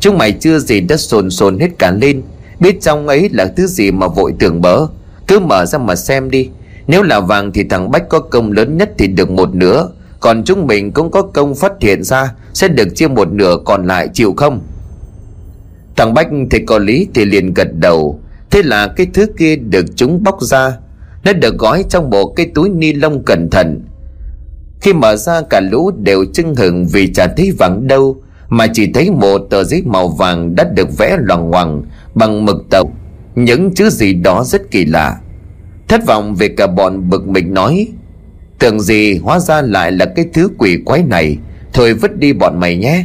Chúng 0.00 0.18
mày 0.18 0.32
chưa 0.32 0.58
gì 0.58 0.80
đã 0.80 0.96
sồn 0.96 1.30
sồn 1.30 1.58
hết 1.58 1.68
cả 1.78 1.90
lên. 1.90 2.22
Biết 2.60 2.80
trong 2.80 3.08
ấy 3.08 3.28
là 3.32 3.46
thứ 3.56 3.66
gì 3.66 3.90
mà 3.90 4.08
vội 4.08 4.34
tưởng 4.38 4.60
bỡ, 4.60 4.86
Cứ 5.26 5.38
mở 5.38 5.66
ra 5.66 5.78
mà 5.78 5.96
xem 5.96 6.30
đi. 6.30 6.48
Nếu 6.86 7.02
là 7.02 7.20
vàng 7.20 7.52
thì 7.52 7.64
thằng 7.64 7.90
Bách 7.90 8.08
có 8.08 8.18
công 8.18 8.52
lớn 8.52 8.76
nhất 8.76 8.90
thì 8.98 9.06
được 9.06 9.30
một 9.30 9.54
nửa. 9.54 9.88
Còn 10.24 10.44
chúng 10.44 10.66
mình 10.66 10.92
cũng 10.92 11.10
có 11.10 11.22
công 11.22 11.54
phát 11.54 11.72
hiện 11.80 12.02
ra 12.02 12.32
Sẽ 12.54 12.68
được 12.68 12.88
chia 12.94 13.08
một 13.08 13.32
nửa 13.32 13.56
còn 13.64 13.86
lại 13.86 14.08
chịu 14.12 14.34
không? 14.36 14.60
Thằng 15.96 16.14
Bách 16.14 16.28
thì 16.50 16.58
có 16.66 16.78
lý 16.78 17.06
thì 17.14 17.24
liền 17.24 17.54
gật 17.54 17.68
đầu. 17.74 18.20
Thế 18.50 18.62
là 18.62 18.86
cái 18.96 19.06
thứ 19.14 19.26
kia 19.38 19.56
được 19.56 19.84
chúng 19.96 20.22
bóc 20.22 20.42
ra 20.42 20.76
Nó 21.24 21.32
được 21.32 21.58
gói 21.58 21.84
trong 21.88 22.10
bộ 22.10 22.32
cái 22.36 22.46
túi 22.54 22.68
ni 22.68 22.92
lông 22.92 23.24
cẩn 23.24 23.50
thận. 23.50 23.80
Khi 24.80 24.92
mở 24.92 25.16
ra, 25.16 25.40
cả 25.50 25.60
lũ 25.60 25.90
đều 25.90 26.24
chưng 26.32 26.54
hừng 26.54 26.86
vì 26.86 27.12
chả 27.12 27.26
thấy 27.26 27.52
vắng 27.58 27.86
đâu, 27.86 28.16
Mà 28.48 28.66
chỉ 28.72 28.92
thấy 28.92 29.10
một 29.10 29.38
tờ 29.50 29.64
giấy 29.64 29.82
màu 29.86 30.08
vàng 30.08 30.54
đã 30.54 30.64
được 30.64 30.98
vẽ 30.98 31.16
loằng 31.20 31.50
ngoằng 31.50 31.82
bằng 32.14 32.44
mực 32.44 32.56
tàu. 32.70 32.92
Những 33.34 33.74
chữ 33.74 33.90
gì 33.90 34.14
đó 34.14 34.44
rất 34.44 34.70
kỳ 34.70 34.84
lạ. 34.84 35.20
Thất 35.88 36.06
vọng 36.06 36.34
về 36.34 36.48
cả 36.48 36.66
bọn 36.66 37.10
bực 37.10 37.26
mình 37.26 37.54
nói 37.54 37.88
tưởng 38.64 38.80
gì, 38.80 39.18
hóa 39.18 39.38
ra 39.38 39.62
lại 39.62 39.92
là 39.92 40.06
cái 40.16 40.24
thứ 40.32 40.48
quỷ 40.58 40.78
quái 40.84 41.02
này. 41.02 41.36
Thôi 41.72 41.94
vứt 41.94 42.18
đi 42.18 42.32
bọn 42.32 42.60
mày 42.60 42.76
nhé. 42.76 43.04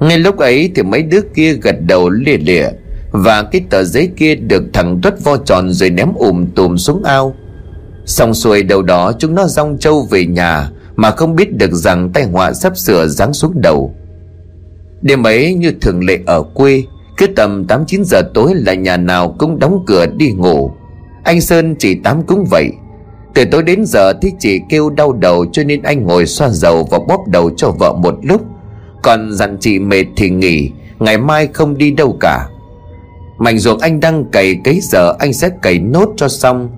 Ngay 0.00 0.18
lúc 0.18 0.38
ấy 0.38 0.70
thì 0.74 0.82
mấy 0.82 1.02
đứa 1.02 1.20
kia 1.34 1.52
gật 1.52 1.76
đầu 1.86 2.10
lìa 2.10 2.36
lìa, 2.36 2.68
và 3.10 3.42
cái 3.42 3.62
tờ 3.70 3.84
giấy 3.84 4.10
kia 4.16 4.34
được 4.34 4.62
thằng 4.72 5.00
tuất 5.02 5.24
vo 5.24 5.36
tròn 5.36 5.70
rồi 5.70 5.90
ném 5.90 6.14
ùm 6.14 6.46
tùm 6.46 6.76
xuống 6.76 7.02
ao. 7.04 7.34
Xong 8.06 8.34
xuôi 8.34 8.62
đầu 8.62 8.82
đó 8.82 9.12
chúng 9.18 9.34
nó 9.34 9.46
rong 9.46 9.78
trâu 9.78 10.06
về 10.10 10.26
nhà, 10.26 10.70
mà 10.96 11.10
không 11.10 11.36
biết 11.36 11.56
được 11.56 11.72
rằng 11.72 12.10
tai 12.12 12.24
họa 12.24 12.52
sắp 12.52 12.76
sửa 12.76 13.06
giáng 13.06 13.32
xuống 13.32 13.60
đầu. 13.60 13.94
Đêm 15.02 15.26
ấy 15.26 15.54
như 15.54 15.72
thường 15.80 16.04
lệ 16.04 16.18
ở 16.26 16.42
quê, 16.42 16.82
cứ 17.16 17.26
tầm 17.26 17.66
8-9 17.66 18.04
giờ 18.04 18.22
tối 18.34 18.54
là 18.54 18.74
nhà 18.74 18.96
nào 18.96 19.36
cũng 19.38 19.58
đóng 19.58 19.84
cửa 19.86 20.06
đi 20.06 20.32
ngủ. 20.32 20.72
Anh 21.24 21.40
Sơn 21.40 21.74
chỉ 21.78 21.94
tám 21.94 22.22
cũng 22.22 22.44
vậy. 22.50 22.70
Từ 23.34 23.44
tối 23.44 23.62
đến 23.62 23.84
giờ 23.84 24.12
thì 24.22 24.32
chị 24.38 24.60
kêu 24.68 24.90
đau 24.90 25.12
đầu 25.12 25.46
cho 25.52 25.64
nên 25.64 25.82
anh 25.82 26.06
ngồi 26.06 26.26
xoa 26.26 26.48
dầu 26.48 26.88
và 26.90 26.98
bóp 27.08 27.28
đầu 27.28 27.50
cho 27.56 27.70
vợ 27.70 27.92
một 27.92 28.14
lúc. 28.22 28.42
Còn 29.02 29.32
dặn 29.32 29.56
chị 29.60 29.78
mệt 29.78 30.04
thì 30.16 30.30
nghỉ, 30.30 30.70
Ngày 30.98 31.18
mai 31.18 31.48
không 31.52 31.78
đi 31.78 31.90
đâu 31.90 32.16
cả. 32.20 32.46
Mảnh 33.38 33.58
ruộng 33.58 33.78
anh 33.78 34.00
đang 34.00 34.24
cày 34.24 34.54
cấy 34.64 34.80
giờ 34.82 35.14
anh 35.18 35.32
sẽ 35.32 35.50
cày 35.62 35.78
nốt 35.78 36.08
cho 36.16 36.28
xong. 36.28 36.70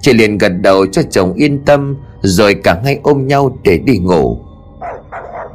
Chị 0.00 0.12
liền 0.12 0.38
gật 0.38 0.48
đầu 0.48 0.86
cho 0.86 1.02
chồng 1.10 1.34
yên 1.34 1.64
tâm, 1.64 1.96
Rồi 2.22 2.54
cả 2.54 2.80
hai 2.84 2.98
ôm 3.02 3.26
nhau 3.26 3.58
để 3.62 3.78
đi 3.78 3.98
ngủ. 3.98 4.38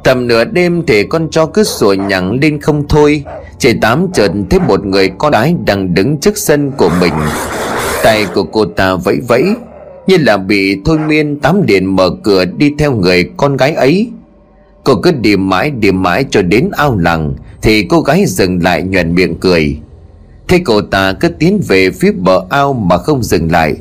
Tầm 0.04 0.26
nửa 0.28 0.44
đêm 0.44 0.82
thì 0.86 1.04
con 1.04 1.28
chó 1.30 1.46
cứ 1.46 1.64
sủa 1.64 1.92
nhặng 1.92 2.38
lên 2.42 2.60
không 2.60 2.88
thôi. 2.88 3.24
Chị 3.58 3.72
Tám 3.80 4.06
chợt 4.12 4.30
thấy 4.50 4.60
một 4.60 4.84
người 4.84 5.10
con 5.18 5.32
gái 5.32 5.54
đang 5.66 5.94
đứng 5.94 6.18
trước 6.18 6.38
sân 6.38 6.70
của 6.70 6.90
mình. 7.00 7.12
Tay 8.04 8.26
của 8.34 8.44
cô 8.44 8.64
ta 8.64 8.94
vẫy 8.94 9.20
vẫy. 9.28 9.44
Như 10.06 10.16
là 10.16 10.36
bị 10.36 10.76
thôi 10.84 10.98
miên 10.98 11.40
Tám 11.40 11.66
điện 11.66 11.96
mở 11.96 12.10
cửa 12.22 12.44
đi 12.44 12.70
theo 12.78 12.92
người 12.92 13.30
con 13.36 13.56
gái 13.56 13.72
ấy. 13.72 14.10
Cô 14.84 14.94
cứ 14.94 15.12
đi 15.12 15.36
mãi 15.36 15.70
đi 15.70 15.92
mãi 15.92 16.24
cho 16.30 16.42
đến 16.42 16.70
ao 16.72 16.98
làng, 16.98 17.34
Thì 17.62 17.84
cô 17.84 18.00
gái 18.00 18.24
dừng 18.26 18.62
lại 18.62 18.82
nhoẻn 18.82 19.14
miệng 19.14 19.34
cười. 19.40 19.76
Thế 20.48 20.60
cô 20.64 20.80
ta 20.80 21.12
cứ 21.12 21.28
tiến 21.28 21.60
về 21.68 21.90
phía 21.90 22.12
bờ 22.12 22.44
ao 22.50 22.72
mà 22.72 22.98
không 22.98 23.22
dừng 23.22 23.52
lại. 23.52 23.74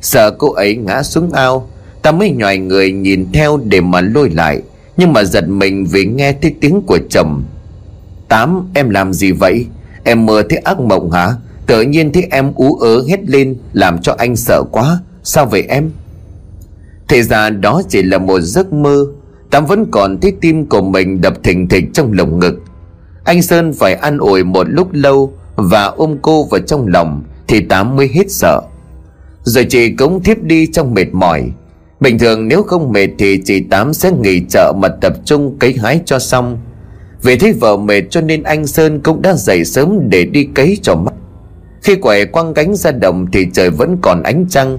Sợ 0.00 0.30
cô 0.30 0.52
ấy 0.52 0.76
ngã 0.76 1.02
xuống 1.02 1.32
ao, 1.32 1.68
Ta 2.02 2.12
mới 2.12 2.30
nhòi 2.30 2.58
người 2.58 2.92
nhìn 2.92 3.32
theo 3.32 3.60
để 3.64 3.80
mà 3.80 4.00
lôi 4.00 4.30
lại, 4.30 4.62
Nhưng 4.96 5.12
mà 5.12 5.24
giật 5.24 5.48
mình 5.48 5.86
vì 5.86 6.04
nghe 6.04 6.32
thấy 6.32 6.54
tiếng 6.60 6.82
của 6.86 6.98
chồng. 7.10 7.44
Tám, 8.28 8.70
em 8.74 8.90
làm 8.90 9.12
gì 9.12 9.32
vậy? 9.32 9.66
Em 10.04 10.26
mơ 10.26 10.42
thấy 10.50 10.58
ác 10.58 10.80
mộng 10.80 11.10
hả? 11.10 11.34
Tự 11.66 11.82
nhiên 11.82 12.12
thấy 12.12 12.26
em 12.30 12.52
ú 12.54 12.76
ớ 12.76 13.02
hết 13.08 13.28
lên, 13.30 13.56
Làm 13.72 14.02
cho 14.02 14.14
anh 14.18 14.36
sợ 14.36 14.62
quá. 14.72 15.00
Sao 15.28 15.46
vậy 15.46 15.62
em? 15.68 15.90
Thì 17.08 17.22
ra 17.22 17.50
đó 17.50 17.82
chỉ 17.88 18.02
là 18.02 18.18
một 18.18 18.40
giấc 18.40 18.72
mơ, 18.72 19.06
Tám 19.50 19.66
vẫn 19.66 19.86
còn 19.90 20.20
thấy 20.20 20.32
tim 20.40 20.66
của 20.66 20.80
mình 20.80 21.20
đập 21.20 21.34
thình 21.42 21.68
thịch 21.68 21.84
trong 21.92 22.12
lồng 22.12 22.38
ngực. 22.38 22.54
Anh 23.24 23.42
Sơn 23.42 23.72
phải 23.72 23.94
ăn 23.94 24.18
ủi 24.18 24.44
một 24.44 24.66
lúc 24.70 24.88
lâu 24.92 25.32
Và 25.56 25.84
ôm 25.84 26.16
cô 26.22 26.44
vào 26.44 26.60
trong 26.60 26.88
lòng 26.88 27.22
Thì 27.48 27.60
Tám 27.60 27.96
mới 27.96 28.08
hết 28.08 28.30
sợ. 28.30 28.60
Rồi 29.42 29.64
chị 29.64 29.90
cũng 29.90 30.22
thiếp 30.22 30.42
đi 30.42 30.66
trong 30.66 30.94
mệt 30.94 31.06
mỏi. 31.12 31.52
Bình 32.00 32.18
thường 32.18 32.48
nếu 32.48 32.62
không 32.62 32.92
mệt 32.92 33.08
thì 33.18 33.40
chị 33.44 33.60
Tám 33.60 33.94
sẽ 33.94 34.10
nghỉ 34.12 34.42
chợ 34.48 34.72
mà 34.76 34.88
tập 34.88 35.12
trung 35.24 35.58
cấy 35.58 35.72
hái 35.72 36.00
cho 36.04 36.18
xong. 36.18 36.58
Vì 37.22 37.38
thấy 37.38 37.52
vợ 37.52 37.76
mệt 37.76 38.02
cho 38.10 38.20
nên 38.20 38.42
anh 38.42 38.66
Sơn 38.66 39.00
cũng 39.00 39.22
đã 39.22 39.34
dậy 39.34 39.64
sớm 39.64 40.10
để 40.10 40.24
đi 40.24 40.48
cấy 40.54 40.78
cho 40.82 40.94
mắt. 40.94 41.14
Khi 41.82 41.94
quẻ 41.94 42.24
quăng 42.24 42.54
cánh 42.54 42.76
ra 42.76 42.90
đồng 42.90 43.26
thì 43.32 43.46
trời 43.52 43.70
vẫn 43.70 43.96
còn 44.02 44.22
ánh 44.22 44.46
trăng. 44.48 44.78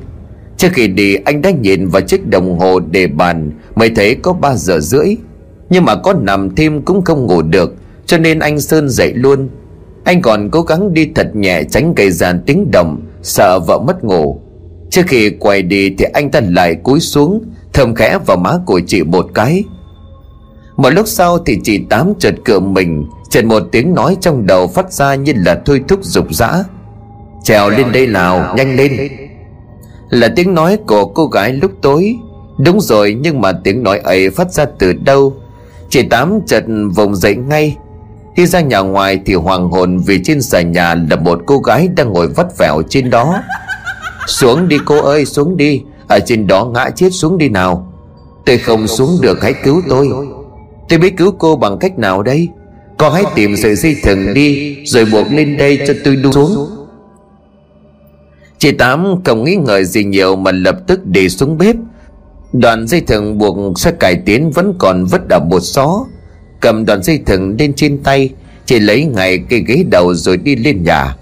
Trước 0.58 0.70
khi 0.74 0.88
đi, 0.88 1.16
anh 1.16 1.42
đã 1.42 1.52
nhìn 1.52 1.88
vào 1.88 2.02
chiếc 2.02 2.28
đồng 2.28 2.60
hồ 2.60 2.80
để 2.80 3.08
bàn, 3.08 3.52
Mới 3.76 3.90
thấy 3.90 4.16
có 4.16 4.34
3 4.34 4.56
giờ 4.56 4.80
rưỡi. 4.80 5.16
Nhưng 5.70 5.86
mà 5.86 5.96
có 5.96 6.14
nằm 6.14 6.56
thêm 6.56 6.82
cũng 6.82 7.02
không 7.02 7.26
ngủ 7.26 7.42
được, 7.42 7.76
Cho 8.06 8.18
nên 8.18 8.40
anh 8.40 8.60
Sơn 8.60 8.90
dậy 8.90 9.14
luôn. 9.14 9.50
Anh 10.04 10.22
còn 10.22 10.50
cố 10.50 10.62
gắng 10.62 10.94
đi 10.94 11.10
thật 11.16 11.36
nhẹ 11.36 11.64
tránh 11.64 11.96
gây 11.96 12.12
ra 12.12 12.34
tiếng 12.46 12.72
động, 12.72 13.02
Sợ 13.22 13.60
vợ 13.60 13.80
mất 13.80 14.04
ngủ. 14.04 14.42
Trước 14.90 15.02
khi 15.08 15.30
quay 15.30 15.62
đi 15.62 15.96
thì 15.98 16.06
anh 16.14 16.32
ta 16.32 16.42
lại 16.50 16.76
cúi 16.76 17.00
xuống 17.00 17.44
Thơm 17.74 17.96
khẽ 17.96 18.18
vào 18.26 18.38
má 18.38 18.52
của 18.66 18.82
chị 18.88 19.04
một 19.04 19.26
cái. 19.34 19.64
Một 20.78 20.90
lúc 20.90 21.08
sau 21.08 21.38
thì 21.40 21.60
chị 21.64 21.82
Tám 21.90 22.14
chợt 22.20 22.36
cựa 22.46 22.60
mình, 22.60 23.06
Chợt 23.30 23.46
một 23.46 23.64
tiếng 23.72 23.94
nói 23.94 24.18
trong 24.22 24.46
đầu 24.46 24.68
phát 24.68 24.94
ra 24.94 25.16
như 25.16 25.34
là 25.36 25.62
thôi 25.66 25.82
thúc 25.88 26.00
dục 26.04 26.34
dã. 26.34 26.64
Trèo 27.44 27.70
lên 27.70 27.92
đây 27.92 28.08
nào, 28.08 28.56
nhanh 28.58 28.76
lên. 28.76 28.98
Là 30.10 30.28
tiếng 30.36 30.54
nói 30.54 30.78
của 30.88 31.06
cô 31.06 31.26
gái 31.26 31.54
lúc 31.54 31.72
tối. 31.82 32.16
Đúng 32.58 32.82
rồi, 32.82 33.18
nhưng 33.22 33.42
mà 33.42 33.52
tiếng 33.64 33.84
nói 33.84 34.00
ấy 34.00 34.30
phát 34.30 34.52
ra 34.52 34.66
từ 34.80 34.94
đâu? 34.94 35.34
Chị 35.90 36.04
Tám 36.04 36.40
chợt 36.48 36.64
vùng 36.96 37.16
dậy 37.16 37.36
ngay. 37.36 37.78
Khi 38.36 38.46
ra 38.46 38.60
nhà 38.60 38.80
ngoài 38.80 39.20
thì 39.26 39.34
hoàng 39.34 39.70
hồn 39.70 40.00
vì 40.06 40.20
trên 40.24 40.42
sàn 40.42 40.72
nhà 40.72 40.96
là 41.10 41.16
một 41.16 41.40
cô 41.46 41.60
gái 41.60 41.88
đang 41.96 42.14
ngồi 42.14 42.28
vắt 42.28 42.58
vẻo 42.58 42.82
trên 42.90 43.10
đó. 43.10 43.42
Xuống 44.28 44.68
đi 44.68 44.78
cô 44.86 45.02
ơi, 45.02 45.26
xuống 45.26 45.58
đi. 45.58 45.82
Ở 46.08 46.20
trên 46.20 46.48
đó 46.48 46.66
ngã 46.66 46.90
chết 46.96 47.10
xuống 47.10 47.38
đi 47.38 47.50
nào. 47.50 47.94
Tôi 48.46 48.58
không 48.58 48.88
xuống 48.88 49.18
được, 49.22 49.44
hãy 49.44 49.54
cứu 49.64 49.82
tôi. 49.90 50.10
Tôi 50.90 51.00
biết 51.00 51.18
cứu 51.18 51.32
cô 51.38 51.56
bằng 51.56 51.78
cách 51.80 52.00
nào 52.00 52.24
đây? 52.24 52.50
Cô 52.98 53.10
hãy 53.10 53.24
tìm 53.36 53.58
sợi 53.58 53.76
dây 53.76 53.96
thừng 54.04 54.34
đi, 54.34 54.78
Rồi 54.86 55.06
buộc 55.06 55.28
lên 55.32 55.58
đây 55.58 55.80
cho 55.88 55.94
tôi 56.04 56.16
đu 56.16 56.32
xuống. 56.32 56.77
Chị 58.60 58.72
Tám 58.72 59.24
không 59.26 59.44
nghĩ 59.44 59.56
ngợi 59.56 59.86
gì 59.86 60.04
nhiều 60.04 60.36
Mà 60.36 60.52
lập 60.52 60.78
tức 60.88 61.08
đi 61.08 61.30
xuống 61.30 61.58
bếp. 61.58 61.76
Đoạn 62.54 62.88
dây 62.88 63.02
thừng 63.02 63.38
buộc 63.38 63.80
xe 63.80 63.92
cải 63.92 64.16
tiến 64.26 64.52
Vẫn 64.52 64.74
còn 64.80 65.06
vứt 65.06 65.30
ở 65.30 65.40
một 65.40 65.60
xó. 65.60 66.06
Cầm 66.60 66.86
đoạn 66.86 67.04
dây 67.04 67.20
thừng 67.26 67.56
lên 67.60 67.74
trên 67.74 68.04
tay, 68.04 68.30
Chị 68.66 68.80
lấy 68.80 69.06
ngay 69.06 69.38
cây 69.50 69.64
ghế 69.68 69.84
đầu 69.92 70.14
rồi 70.14 70.38
đi 70.38 70.56
lên 70.56 70.84
nhà. 70.84 71.16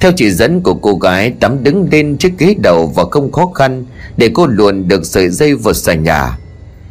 Theo 0.00 0.12
chỉ 0.16 0.30
dẫn 0.30 0.60
của 0.60 0.74
cô 0.74 0.94
gái, 0.94 1.30
tám 1.40 1.64
đứng 1.64 1.88
lên 1.92 2.16
chiếc 2.18 2.38
ghế 2.38 2.54
đầu 2.58 2.86
và 2.86 3.04
không 3.10 3.32
khó 3.32 3.46
khăn 3.54 3.84
Để 4.16 4.30
cô 4.34 4.46
luồn 4.46 4.88
được 4.88 5.06
sợi 5.06 5.28
dây 5.28 5.54
vượt 5.54 5.76
sàn 5.76 6.02
nhà. 6.02 6.38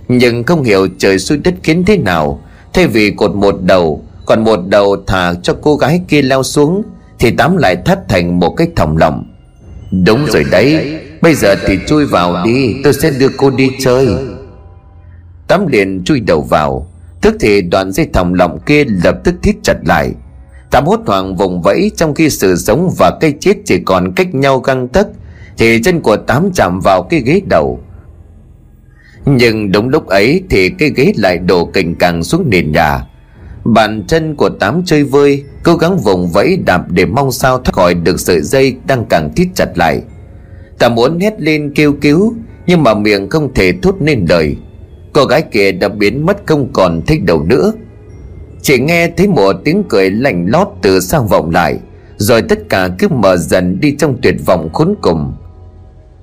Nhưng 0.07 0.43
không 0.43 0.63
hiểu 0.63 0.87
trời 0.97 1.19
xuôi 1.19 1.37
đất 1.37 1.53
khiến 1.63 1.83
thế 1.85 1.97
nào, 1.97 2.41
Thay 2.73 2.87
vì 2.87 3.11
cột 3.11 3.35
một 3.35 3.55
đầu, 3.61 4.03
Còn 4.25 4.43
một 4.43 4.59
đầu 4.67 4.95
thả 5.07 5.33
cho 5.43 5.55
cô 5.61 5.75
gái 5.75 6.01
kia 6.07 6.21
leo 6.21 6.43
xuống, 6.43 6.83
Thì 7.19 7.31
Tám 7.31 7.57
lại 7.57 7.75
thắt 7.85 8.09
thành 8.09 8.39
một 8.39 8.49
cách 8.49 8.69
thòng 8.75 8.97
lòng 8.97 9.32
Đúng 10.05 10.25
rồi 10.25 10.43
đấy. 10.51 10.99
Bây 11.21 11.35
giờ 11.35 11.55
thì 11.67 11.79
chui 11.87 12.05
vào 12.05 12.45
đi 12.45 12.75
Tôi 12.83 12.93
sẽ 12.93 13.11
đưa 13.19 13.29
cô 13.37 13.49
đi 13.49 13.69
chơi. 13.79 14.07
Tám 15.47 15.67
liền 15.67 16.03
chui 16.03 16.19
đầu 16.19 16.41
vào. 16.41 16.87
Tức 17.21 17.35
thì 17.39 17.61
đoạn 17.61 17.91
dây 17.91 18.07
thòng 18.13 18.33
lọng 18.33 18.59
kia 18.65 18.83
lập 19.03 19.15
tức 19.23 19.35
thít 19.43 19.55
chặt 19.63 19.77
lại. 19.85 20.11
Tám 20.71 20.85
hốt 20.85 20.99
hoảng 21.05 21.35
vùng 21.35 21.61
vẫy 21.61 21.91
trong 21.95 22.13
khi 22.13 22.29
sự 22.29 22.55
sống 22.55 22.93
và 22.97 23.17
cây 23.21 23.33
chết 23.39 23.53
chỉ 23.65 23.79
còn 23.79 24.13
cách 24.15 24.35
nhau 24.35 24.59
găng 24.59 24.87
tấc 24.87 25.07
Thì 25.57 25.81
chân 25.83 26.01
của 26.01 26.17
Tám 26.17 26.49
chạm 26.53 26.79
vào 26.79 27.03
cái 27.03 27.21
ghế 27.25 27.41
đầu. 27.49 27.79
Nhưng 29.25 29.71
đúng 29.71 29.89
lúc 29.89 30.07
ấy 30.07 30.43
thì 30.49 30.69
cái 30.69 30.91
ghế 30.95 31.13
lại 31.15 31.37
đổ 31.37 31.65
cành 31.65 31.95
càng 31.95 32.23
xuống 32.23 32.49
nền 32.49 32.71
nhà 32.71 33.05
Bàn 33.63 34.03
chân 34.07 34.35
của 34.35 34.49
Tám 34.49 34.81
chơi 34.85 35.03
vơi, 35.03 35.43
Cố 35.63 35.75
gắng 35.75 35.97
vùng 35.97 36.27
vẫy 36.27 36.57
đạp 36.65 36.85
để 36.89 37.05
mong 37.05 37.31
sao 37.31 37.57
thoát 37.57 37.73
khỏi 37.73 37.93
được 37.93 38.19
sợi 38.19 38.41
dây 38.41 38.75
đang 38.87 39.05
càng 39.05 39.33
thít 39.35 39.47
chặt 39.55 39.77
lại. 39.77 40.01
Tám 40.79 40.95
muốn 40.95 41.19
hét 41.19 41.41
lên 41.41 41.71
kêu 41.75 41.93
cứu, 42.01 42.33
Nhưng 42.67 42.83
mà 42.83 42.93
miệng 42.93 43.29
không 43.29 43.53
thể 43.53 43.73
thốt 43.81 43.95
nên 43.99 44.25
lời. 44.29 44.55
Cô 45.13 45.25
gái 45.25 45.41
kia 45.41 45.71
đã 45.71 45.87
biến 45.87 46.25
mất 46.25 46.37
không 46.45 46.73
còn 46.73 47.01
thấy 47.07 47.17
đầu 47.17 47.43
nữa. 47.43 47.73
Chỉ 48.61 48.79
nghe 48.79 49.07
thấy 49.17 49.27
một 49.27 49.55
tiếng 49.63 49.83
cười 49.89 50.09
lạnh 50.09 50.45
lót 50.49 50.67
từ 50.81 50.99
sang 50.99 51.27
vọng 51.27 51.49
lại, 51.49 51.79
Rồi 52.17 52.41
tất 52.41 52.59
cả 52.69 52.89
cứ 52.99 53.07
mở 53.07 53.37
dần 53.37 53.79
đi 53.79 53.95
trong 53.99 54.17
tuyệt 54.21 54.35
vọng 54.45 54.69
khốn 54.73 54.95
cùng. 55.01 55.33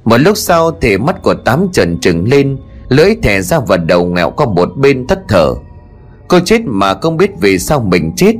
Một 0.04 0.18
lúc 0.18 0.36
sau 0.36 0.70
thì 0.80 0.98
mắt 0.98 1.22
của 1.22 1.34
tám 1.34 1.68
trần 1.72 1.98
trừng 2.00 2.28
lên, 2.28 2.56
Lưỡi 2.88 3.14
thè 3.22 3.40
ra 3.40 3.58
vào 3.60 3.78
đầu 3.78 4.04
ngẹo 4.04 4.30
qua 4.30 4.46
một 4.46 4.68
bên 4.76 5.06
thất 5.06 5.18
thở. 5.28 5.54
Cô 6.30 6.40
chết 6.44 6.60
mà 6.64 6.94
không 6.94 7.16
biết 7.16 7.30
vì 7.40 7.58
sao 7.58 7.80
mình 7.80 8.12
chết. 8.16 8.34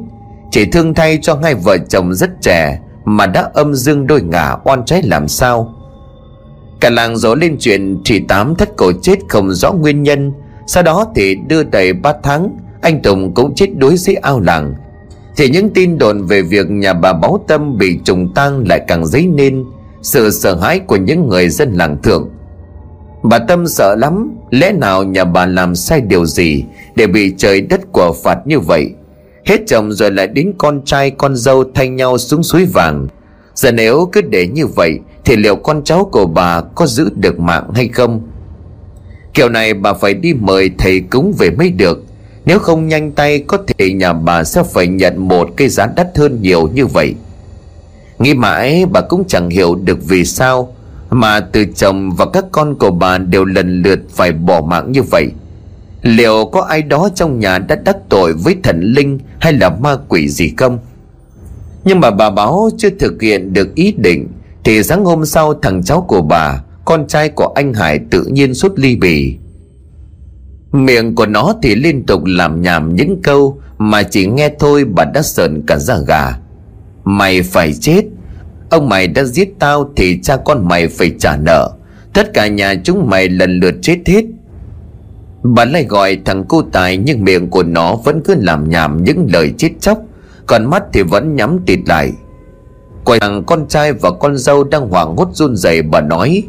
Chỉ 0.51 0.65
thương 0.65 0.95
thay 0.95 1.19
cho 1.23 1.39
hai 1.43 1.55
vợ 1.55 1.79
chồng 1.89 2.15
rất 2.15 2.31
trẻ 2.43 2.81
Mà 3.05 3.27
đã 3.27 3.51
âm 3.55 3.75
dương 3.75 4.07
đôi 4.07 4.23
ngả 4.23 4.57
oan 4.65 4.85
trái 4.85 5.03
làm 5.03 5.29
sao. 5.29 5.75
Cả 6.81 6.91
làng 6.91 7.17
dỗ 7.17 7.35
lên 7.35 7.57
chuyện 7.59 8.01
chỉ 8.05 8.21
tám 8.29 8.55
thất 8.55 8.77
cổ 8.77 8.93
chết 9.03 9.19
không 9.29 9.51
rõ 9.51 9.73
nguyên 9.73 10.03
nhân. 10.03 10.33
Sau 10.67 10.83
đó 10.83 11.07
thì 11.15 11.35
đưa 11.35 11.63
đầy 11.63 11.93
ba 11.93 12.13
tháng, 12.23 12.57
anh 12.83 13.03
Tùng 13.03 13.35
cũng 13.35 13.55
chết 13.55 13.69
đuối 13.77 13.97
dưới 13.97 14.17
ao 14.17 14.41
làng. 14.41 14.75
Thì 15.37 15.49
những 15.49 15.71
tin 15.71 15.99
đồn 15.99 16.27
về 16.27 16.43
việc 16.43 16.71
nhà 16.71 16.93
bà 16.93 17.13
Báo 17.13 17.45
Tâm 17.49 17.79
bị 17.79 17.99
trùng 18.05 18.35
tang 18.35 18.69
lại 18.69 18.81
càng 18.89 19.07
dấy 19.07 19.27
nên 19.27 19.65
Sự 20.03 20.31
sợ 20.31 20.55
hãi 20.55 20.79
của 20.79 20.97
những 20.97 21.29
người 21.29 21.49
dân 21.49 21.73
làng 21.73 22.03
thượng. 22.03 22.29
Bà 23.23 23.39
Tâm 23.39 23.67
sợ 23.67 23.97
lắm, 23.97 24.37
Lẽ 24.51 24.73
nào 24.73 25.05
nhà 25.05 25.25
bà 25.25 25.47
làm 25.47 25.75
sai 25.75 26.01
điều 26.01 26.27
gì 26.27 26.65
Để 26.95 27.07
bị 27.07 27.35
trời 27.37 27.61
đất 27.61 27.81
quả 27.93 28.13
phạt 28.23 28.39
như 28.47 28.61
vậy? 28.61 28.91
Hết 29.45 29.61
chồng 29.67 29.93
rồi 29.93 30.11
lại 30.11 30.27
đến 30.27 30.53
con 30.59 30.85
trai, 30.85 31.11
con 31.11 31.37
dâu 31.37 31.65
thay 31.75 31.89
nhau 31.89 32.19
xuống 32.19 32.43
suối 32.43 32.65
vàng. 32.65 33.09
Giờ 33.55 33.73
nếu 33.73 34.09
cứ 34.13 34.21
để 34.21 34.47
như 34.47 34.67
vậy, 34.67 34.99
Thì 35.25 35.37
liệu 35.37 35.57
con 35.57 35.85
cháu 35.85 36.09
của 36.13 36.27
bà 36.27 36.61
có 36.61 36.87
giữ 36.87 37.11
được 37.15 37.41
mạng 37.41 37.71
hay 37.75 37.89
không? 37.89 38.23
Kiểu 39.35 39.49
này 39.49 39.75
bà 39.75 39.93
phải 39.93 40.15
đi 40.15 40.35
mời 40.35 40.71
thầy 40.79 41.01
cúng 41.01 41.35
về 41.39 41.51
mới 41.51 41.71
được. 41.71 42.05
Nếu 42.45 42.59
không 42.59 42.89
nhanh 42.89 43.13
tay, 43.13 43.39
có 43.47 43.59
thể 43.67 43.93
nhà 43.93 44.13
bà 44.13 44.45
sẽ 44.45 44.63
phải 44.63 44.87
nhận 44.87 45.29
một 45.29 45.49
cái 45.57 45.69
giá 45.69 45.87
đắt 45.97 46.19
hơn 46.19 46.43
nhiều 46.43 46.69
như 46.75 46.87
vậy. 46.87 47.15
Nghĩ 48.19 48.35
mãi, 48.35 48.87
bà 48.93 49.01
cũng 49.01 49.25
chẳng 49.29 49.51
hiểu 49.51 49.75
được 49.75 49.99
vì 50.09 50.25
sao 50.25 50.75
mà 51.11 51.41
từ 51.41 51.65
chồng 51.75 52.11
và 52.11 52.27
các 52.27 52.45
con 52.53 52.75
của 52.75 52.91
bà 52.91 53.19
đều 53.19 53.45
lần 53.45 53.83
lượt 53.83 54.01
phải 54.11 54.33
bỏ 54.33 54.61
mạng 54.61 54.93
như 54.93 55.03
vậy. 55.03 55.31
Liệu 56.03 56.49
có 56.53 56.61
ai 56.61 56.83
đó 56.83 57.09
trong 57.15 57.39
nhà 57.39 57.59
đã 57.59 57.77
đắc 57.85 57.97
tội 58.09 58.33
với 58.33 58.57
thần 58.63 58.81
linh 58.81 59.19
hay 59.39 59.53
là 59.53 59.71
ma 59.71 59.97
quỷ 60.09 60.29
gì 60.29 60.53
không? 60.57 60.79
Nhưng 61.85 62.01
mà 62.01 62.11
bà 62.11 62.31
báo 62.31 62.71
chưa 62.79 62.91
thực 62.91 63.23
hiện 63.23 63.53
được 63.53 63.75
ý 63.75 63.95
định, 63.99 64.29
Thì 64.65 64.83
sáng 64.83 65.05
hôm 65.05 65.27
sau 65.27 65.55
thằng 65.55 65.83
cháu 65.83 66.01
của 66.09 66.23
bà, 66.23 66.63
Con 66.85 67.07
trai 67.07 67.29
của 67.29 67.53
anh 67.55 67.75
Hải 67.75 68.01
tự 68.11 68.25
nhiên 68.25 68.55
sút 68.55 68.73
ly 68.79 68.97
bì. 68.97 69.39
Miệng 70.73 71.15
của 71.15 71.27
nó 71.27 71.55
thì 71.63 71.75
liên 71.75 72.07
tục 72.07 72.23
làm 72.25 72.63
nhảm 72.63 72.95
những 72.95 73.23
câu 73.23 73.59
Mà 73.79 74.03
chỉ 74.03 74.27
nghe 74.27 74.51
thôi 74.59 74.85
bà 74.85 75.05
đã 75.05 75.23
sợn 75.23 75.63
cả 75.67 75.79
da 75.79 75.99
gà. 76.07 76.39
Mày 77.05 77.43
phải 77.43 77.73
chết. 77.73 78.05
Ông 78.71 78.89
mày 78.89 79.07
đã 79.07 79.25
giết 79.25 79.49
tao 79.59 79.91
thì 79.97 80.21
cha 80.23 80.37
con 80.37 80.69
mày 80.69 80.89
phải 80.89 81.13
trả 81.19 81.37
nợ. 81.37 81.71
Tất 82.13 82.35
cả 82.35 82.47
nhà 82.47 82.75
chúng 82.85 83.11
mày 83.11 83.29
lần 83.29 83.61
lượt 83.61 83.75
chết 83.83 83.99
hết. 84.07 84.25
Bà 85.43 85.65
lại 85.65 85.85
gọi 85.85 86.19
thằng 86.25 86.45
cô 86.49 86.63
tài 86.73 86.97
Nhưng 86.97 87.25
miệng 87.25 87.51
của 87.51 87.63
nó 87.63 87.97
vẫn 87.97 88.21
cứ 88.25 88.35
làm 88.39 88.71
nhảm 88.71 89.05
những 89.05 89.27
lời 89.33 89.53
chết 89.59 89.71
chóc, 89.81 89.99
Còn 90.47 90.65
mắt 90.65 90.83
thì 90.93 91.03
vẫn 91.03 91.37
nhắm 91.37 91.59
tịt 91.67 91.79
lại. 91.87 92.13
Quay 93.05 93.21
thằng 93.21 93.45
con 93.47 93.69
trai 93.69 93.93
và 93.93 94.11
con 94.11 94.37
dâu 94.37 94.65
đang 94.65 94.89
hoảng 94.89 95.17
hốt 95.17 95.29
run 95.33 95.57
rẩy, 95.57 95.83
bà 95.83 96.01
nói, 96.01 96.43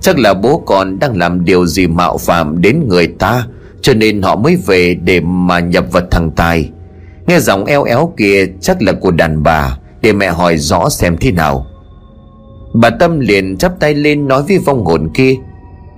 Chắc 0.00 0.18
là 0.18 0.34
bố 0.34 0.62
con 0.66 0.98
đang 0.98 1.16
làm 1.16 1.44
điều 1.44 1.66
gì 1.66 1.86
mạo 1.86 2.18
phạm 2.18 2.60
đến 2.60 2.88
người 2.88 3.06
ta, 3.06 3.46
Cho 3.80 3.94
nên 3.94 4.22
họ 4.22 4.36
mới 4.36 4.56
về 4.66 4.94
để 4.94 5.20
mà 5.20 5.60
nhập 5.60 5.84
vật 5.92 6.04
thằng 6.10 6.30
Tài. 6.36 6.70
Nghe 7.26 7.40
giọng 7.40 7.64
eo 7.64 7.82
éo 7.82 8.12
kia 8.16 8.46
chắc 8.60 8.82
là 8.82 8.92
của 8.92 9.10
đàn 9.10 9.42
bà. 9.42 9.78
Để 10.06 10.12
mẹ 10.12 10.28
hỏi 10.28 10.56
rõ 10.56 10.88
xem 10.88 11.16
thế 11.20 11.32
nào. 11.32 11.66
Bà 12.72 12.90
Tâm 12.90 13.20
liền 13.20 13.56
chắp 13.56 13.80
tay 13.80 13.94
lên 13.94 14.28
nói 14.28 14.42
với 14.42 14.58
vong 14.58 14.84
hồn 14.84 15.10
kia, 15.14 15.34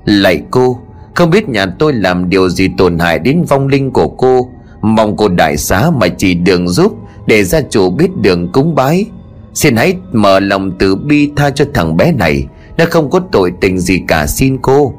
Lạy 0.05 0.43
cô, 0.51 0.79
Không 1.15 1.31
biết 1.31 1.49
nhà 1.49 1.67
tôi 1.79 1.93
làm 1.93 2.29
điều 2.29 2.49
gì 2.49 2.71
tổn 2.79 2.99
hại 2.99 3.19
đến 3.19 3.45
vong 3.49 3.69
linh 3.69 3.91
của 3.91 4.09
cô. 4.09 4.49
Mong 4.83 5.17
cô 5.17 5.29
đại 5.29 5.57
xá 5.57 5.91
mà 5.91 6.09
chỉ 6.09 6.35
đường 6.35 6.69
giúp 6.69 6.93
Để 7.27 7.45
gia 7.45 7.61
chủ 7.61 7.91
biết 7.91 8.17
đường 8.17 8.53
cúng 8.53 8.75
bái. 8.75 9.07
Xin 9.55 9.77
hãy 9.77 9.97
mở 10.13 10.41
lòng 10.41 10.79
từ 10.79 10.97
bi 10.97 11.31
tha 11.37 11.51
cho 11.51 11.65
thằng 11.75 11.97
bé 11.97 12.13
này, 12.13 12.47
nó 12.79 12.85
không 12.91 13.11
có 13.11 13.21
tội 13.33 13.53
tình 13.61 13.79
gì 13.79 14.03
cả, 14.09 14.27
xin 14.27 14.59
cô. 14.63 14.95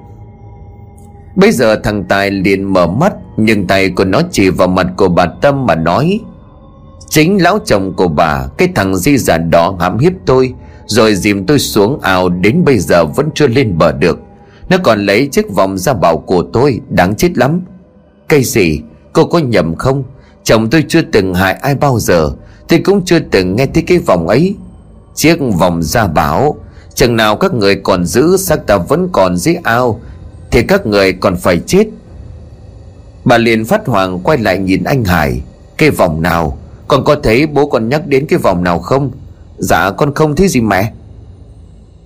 Bây 1.35 1.51
giờ 1.51 1.75
thằng 1.83 2.03
Tài 2.03 2.31
liền 2.31 2.63
mở 2.63 2.87
mắt, 2.87 3.13
Nhưng 3.37 3.67
tay 3.67 3.89
của 3.89 4.05
nó 4.05 4.21
chỉ 4.31 4.49
vào 4.49 4.67
mặt 4.67 4.87
của 4.97 5.09
bà 5.09 5.25
Tâm 5.25 5.65
mà 5.65 5.75
nói 5.75 6.19
Chính 7.09 7.41
lão 7.41 7.59
chồng 7.65 7.93
của 7.93 8.07
bà, 8.07 8.47
Cái 8.57 8.67
thằng 8.75 8.95
di 8.95 9.17
giả 9.17 9.37
đó 9.37 9.77
hãm 9.79 9.99
hiếp 9.99 10.13
tôi, 10.25 10.53
Rồi 10.85 11.15
dìm 11.15 11.45
tôi 11.45 11.59
xuống 11.59 11.99
ao 12.01 12.29
Đến 12.29 12.63
bây 12.65 12.79
giờ 12.79 13.05
vẫn 13.05 13.29
chưa 13.35 13.47
lên 13.47 13.77
bờ 13.77 13.91
được. 13.91 14.19
Nó 14.69 14.77
còn 14.83 15.05
lấy 15.05 15.27
chiếc 15.27 15.51
vòng 15.51 15.77
ra 15.77 15.93
bảo 15.93 16.17
của 16.17 16.43
tôi, 16.53 16.79
Đáng 16.89 17.15
chết 17.15 17.37
lắm. 17.37 17.61
Cây 18.27 18.43
gì? 18.43 18.81
Cô 19.13 19.25
có 19.25 19.39
nhầm 19.39 19.75
không? 19.75 20.03
Chồng 20.43 20.69
tôi 20.69 20.83
chưa 20.87 21.01
từng 21.01 21.33
hại 21.33 21.53
ai 21.53 21.75
bao 21.75 21.99
giờ 21.99 22.31
Tôi 22.67 22.79
cũng 22.79 23.05
chưa 23.05 23.19
từng 23.19 23.55
nghe 23.55 23.65
thấy 23.65 23.83
cái 23.87 23.97
vòng 23.97 24.27
ấy. 24.27 24.55
Chiếc 25.15 25.39
vòng 25.39 25.83
ra 25.83 26.07
bảo, 26.07 26.55
Chừng 26.93 27.15
nào 27.15 27.35
các 27.35 27.53
người 27.53 27.75
còn 27.75 28.05
giữ, 28.05 28.37
xác 28.37 28.67
ta 28.67 28.77
vẫn 28.77 29.09
còn 29.11 29.37
dưới 29.37 29.55
ao, 29.63 30.01
Thì 30.51 30.63
các 30.63 30.85
người 30.85 31.13
còn 31.13 31.35
phải 31.37 31.59
chết. 31.67 31.87
Bà 33.25 33.37
liền 33.37 33.65
phát 33.65 33.87
hoàng 33.87 34.19
quay 34.19 34.37
lại 34.37 34.57
nhìn 34.57 34.83
anh 34.83 35.03
Hải, 35.03 35.41
Cái 35.77 35.89
vòng 35.89 36.21
nào? 36.21 36.57
Con 36.89 37.03
có 37.03 37.15
thấy 37.23 37.47
bố 37.47 37.65
còn 37.65 37.89
nhắc 37.89 38.07
đến 38.07 38.25
cái 38.29 38.39
vòng 38.39 38.63
nào 38.63 38.79
không? 38.79 39.11
Dạ 39.57 39.91
con 39.91 40.13
không 40.13 40.35
thấy 40.35 40.47
gì 40.47 40.61
mẹ. 40.61 40.91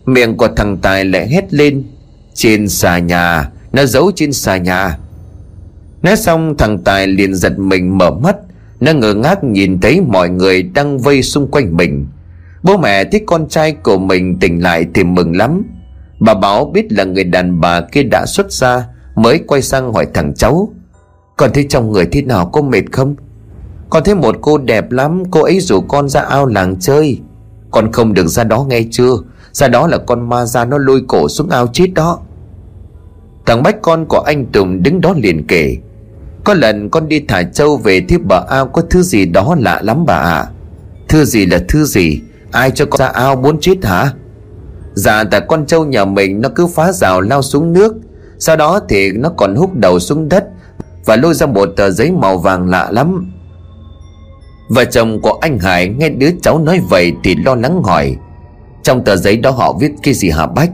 Miệng 0.06 0.38
của 0.38 0.48
thằng 0.56 0.78
Tài 0.78 1.06
lại 1.06 1.28
hét 1.28 1.54
lên. 1.54 1.84
Trên 2.34 2.70
xà 2.70 2.98
nhà, 2.98 3.50
Nó 3.74 3.86
giấu 3.86 4.12
trên 4.16 4.34
xà 4.34 4.58
nhà. 4.58 4.98
Nói 6.02 6.16
xong, 6.16 6.56
thằng 6.58 6.80
Tài 6.84 7.08
liền 7.08 7.36
giật 7.36 7.60
mình 7.60 7.98
mở 7.98 8.12
mắt. 8.12 8.36
Nó 8.80 8.94
ngơ 8.94 9.14
ngác 9.14 9.44
nhìn 9.44 9.80
thấy 9.82 10.02
mọi 10.02 10.30
người 10.30 10.64
đang 10.64 10.98
vây 10.98 11.24
xung 11.24 11.52
quanh 11.52 11.78
mình. 11.78 12.08
Bố 12.64 12.78
mẹ 12.78 13.04
thấy 13.04 13.22
con 13.26 13.48
trai 13.50 13.72
của 13.72 13.98
mình 13.98 14.40
tỉnh 14.40 14.64
lại 14.64 14.86
thì 14.94 15.04
mừng 15.04 15.36
lắm. 15.36 15.64
Bà 16.20 16.34
Bảo 16.34 16.66
biết 16.66 16.92
là 16.92 17.04
người 17.04 17.24
đàn 17.24 17.62
bà 17.62 17.82
kia 17.82 18.04
đã 18.04 18.26
xuất 18.26 18.52
ra 18.52 18.88
Mới 19.16 19.40
quay 19.48 19.62
sang 19.62 19.94
hỏi 19.94 20.08
thằng 20.14 20.34
cháu. 20.34 20.70
Còn 21.38 21.54
thấy 21.54 21.66
trong 21.70 21.92
người 21.92 22.06
thế 22.06 22.22
nào, 22.22 22.46
có 22.46 22.62
mệt 22.62 22.84
không? 22.92 23.16
Con 23.94 24.04
thấy 24.04 24.16
một 24.16 24.36
cô 24.41 24.58
đẹp 24.58 24.91
lắm, 24.91 25.24
Cô 25.32 25.41
ấy 25.44 25.60
rủ 25.60 25.82
con 25.82 26.10
ra 26.10 26.22
ao 26.22 26.46
làng 26.46 26.76
chơi. 26.80 27.20
Con 27.72 27.91
không 27.91 28.14
được 28.14 28.28
ra 28.28 28.44
đó 28.44 28.66
nghe 28.70 28.82
chưa? 28.91 29.12
Ra 29.52 29.68
đó 29.68 29.88
là 29.88 29.98
con 29.98 30.30
ma 30.30 30.46
ra 30.46 30.66
nó 30.66 30.78
lôi 30.78 31.02
cổ 31.08 31.30
xuống 31.30 31.50
ao 31.50 31.68
chết 31.68 31.88
đó. 31.96 32.20
Thằng 33.46 33.64
Bách 33.64 33.82
con 33.82 34.06
của 34.06 34.20
anh 34.20 34.46
Tùng 34.46 34.84
đứng 34.84 35.02
đó 35.02 35.14
liền 35.18 35.48
kể. 35.48 35.78
Có 36.44 36.54
lần 36.54 36.89
con 36.89 37.08
đi 37.08 37.20
thả 37.28 37.44
trâu 37.44 37.78
về 37.78 38.02
thì 38.10 38.18
bờ 38.18 38.46
ao 38.50 38.68
có 38.68 38.82
thứ 38.89 39.02
gì 39.02 39.26
đó 39.26 39.56
lạ 39.60 39.82
lắm 39.84 40.06
bà 40.06 40.16
ạ. 40.16 40.39
À. 40.39 40.50
Thứ 41.08 41.26
gì 41.26 41.46
là 41.46 41.60
thứ 41.68 41.86
gì? 41.86 42.22
Ai 42.52 42.72
cho 42.72 42.86
con 42.86 43.00
ra 43.00 43.08
ao 43.08 43.36
muốn 43.36 43.60
chết 43.62 43.86
hả? 43.86 44.14
Dạ 44.94 45.24
tại 45.24 45.41
con 45.48 45.66
trâu 45.66 45.86
nhà 45.86 46.06
mình 46.06 46.41
nó 46.41 46.50
cứ 46.56 46.68
phá 46.68 46.91
rào 46.91 47.22
lao 47.22 47.41
xuống 47.41 47.74
nước. 47.74 47.94
Sau 48.39 48.56
đó 48.56 48.80
thì 48.89 49.12
nó 49.12 49.30
còn 49.38 49.56
hút 49.56 49.74
đầu 49.74 50.00
xuống 50.00 50.30
đất 50.30 50.46
Và 51.06 51.16
lôi 51.16 51.34
ra 51.34 51.46
một 51.46 51.70
tờ 51.76 51.89
giấy 51.89 52.12
màu 52.12 52.38
vàng 52.38 52.70
lạ 52.70 52.89
lắm. 52.91 53.33
Vợ 54.70 54.86
chồng 54.86 55.22
của 55.22 55.38
anh 55.41 55.59
Hải 55.59 55.88
nghe 55.88 56.09
đứa 56.09 56.30
cháu 56.41 56.59
nói 56.59 56.80
vậy 56.89 57.14
thì 57.24 57.36
lo 57.36 57.55
lắng 57.55 57.84
hỏi. 57.84 58.16
Trong 58.84 59.03
tờ 59.03 59.16
giấy 59.16 59.38
đó 59.38 59.51
họ 59.51 59.74
viết 59.74 59.91
cái 60.03 60.14
gì 60.14 60.30
hả 60.30 60.47
Bách? 60.47 60.72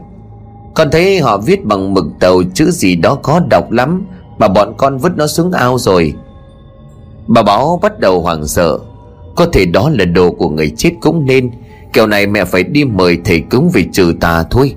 Con 0.74 0.90
thấy 0.90 1.20
họ 1.20 1.38
viết 1.38 1.64
bằng 1.64 1.94
mực 1.94 2.04
tàu, 2.20 2.42
chữ 2.54 2.70
gì 2.70 2.96
đó 2.96 3.18
khó 3.22 3.40
đọc 3.40 3.70
lắm, 3.70 4.06
Mà 4.38 4.48
bọn 4.48 4.74
con 4.76 4.98
vứt 4.98 5.16
nó 5.16 5.26
xuống 5.26 5.52
ao 5.52 5.78
rồi. 5.78 6.14
Bà 7.26 7.42
Bảo 7.42 7.78
bắt 7.82 7.98
đầu 7.98 8.20
hoảng 8.20 8.46
sợ. 8.46 8.78
Có 9.36 9.46
thể 9.46 9.64
đó 9.64 9.90
là 9.90 10.04
đồ 10.04 10.30
của 10.30 10.48
người 10.48 10.72
chết 10.76 10.90
cũng 11.00 11.26
nên, 11.26 11.50
Kiểu 11.92 12.06
này 12.06 12.26
mẹ 12.26 12.44
phải 12.44 12.62
đi 12.62 12.84
mời 12.84 13.18
thầy 13.24 13.40
cúng 13.40 13.70
về 13.74 13.84
trừ 13.92 14.14
tà 14.20 14.42
thôi. 14.50 14.74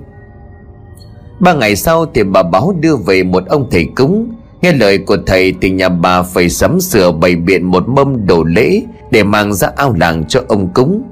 Ba 1.40 1.54
ngày 1.54 1.76
sau 1.76 2.06
thì 2.14 2.22
bà 2.24 2.42
báo 2.42 2.74
đưa 2.80 2.96
về 2.96 3.22
một 3.22 3.46
ông 3.46 3.68
thầy 3.70 3.88
cúng 3.96 4.28
Nghe 4.64 4.72
lời 4.72 4.98
của 4.98 5.16
thầy 5.26 5.54
thì 5.60 5.70
nhà 5.70 5.88
bà 5.88 6.22
phải 6.22 6.48
sắm 6.48 6.80
sửa 6.80 7.12
bày 7.12 7.36
biện 7.36 7.64
một 7.64 7.88
mâm 7.88 8.26
đồ 8.26 8.44
lễ 8.44 8.82
Để 9.10 9.22
mang 9.22 9.54
ra 9.54 9.68
ao 9.76 9.94
làng 10.00 10.24
cho 10.28 10.40
ông 10.48 10.68
cúng. 10.74 11.02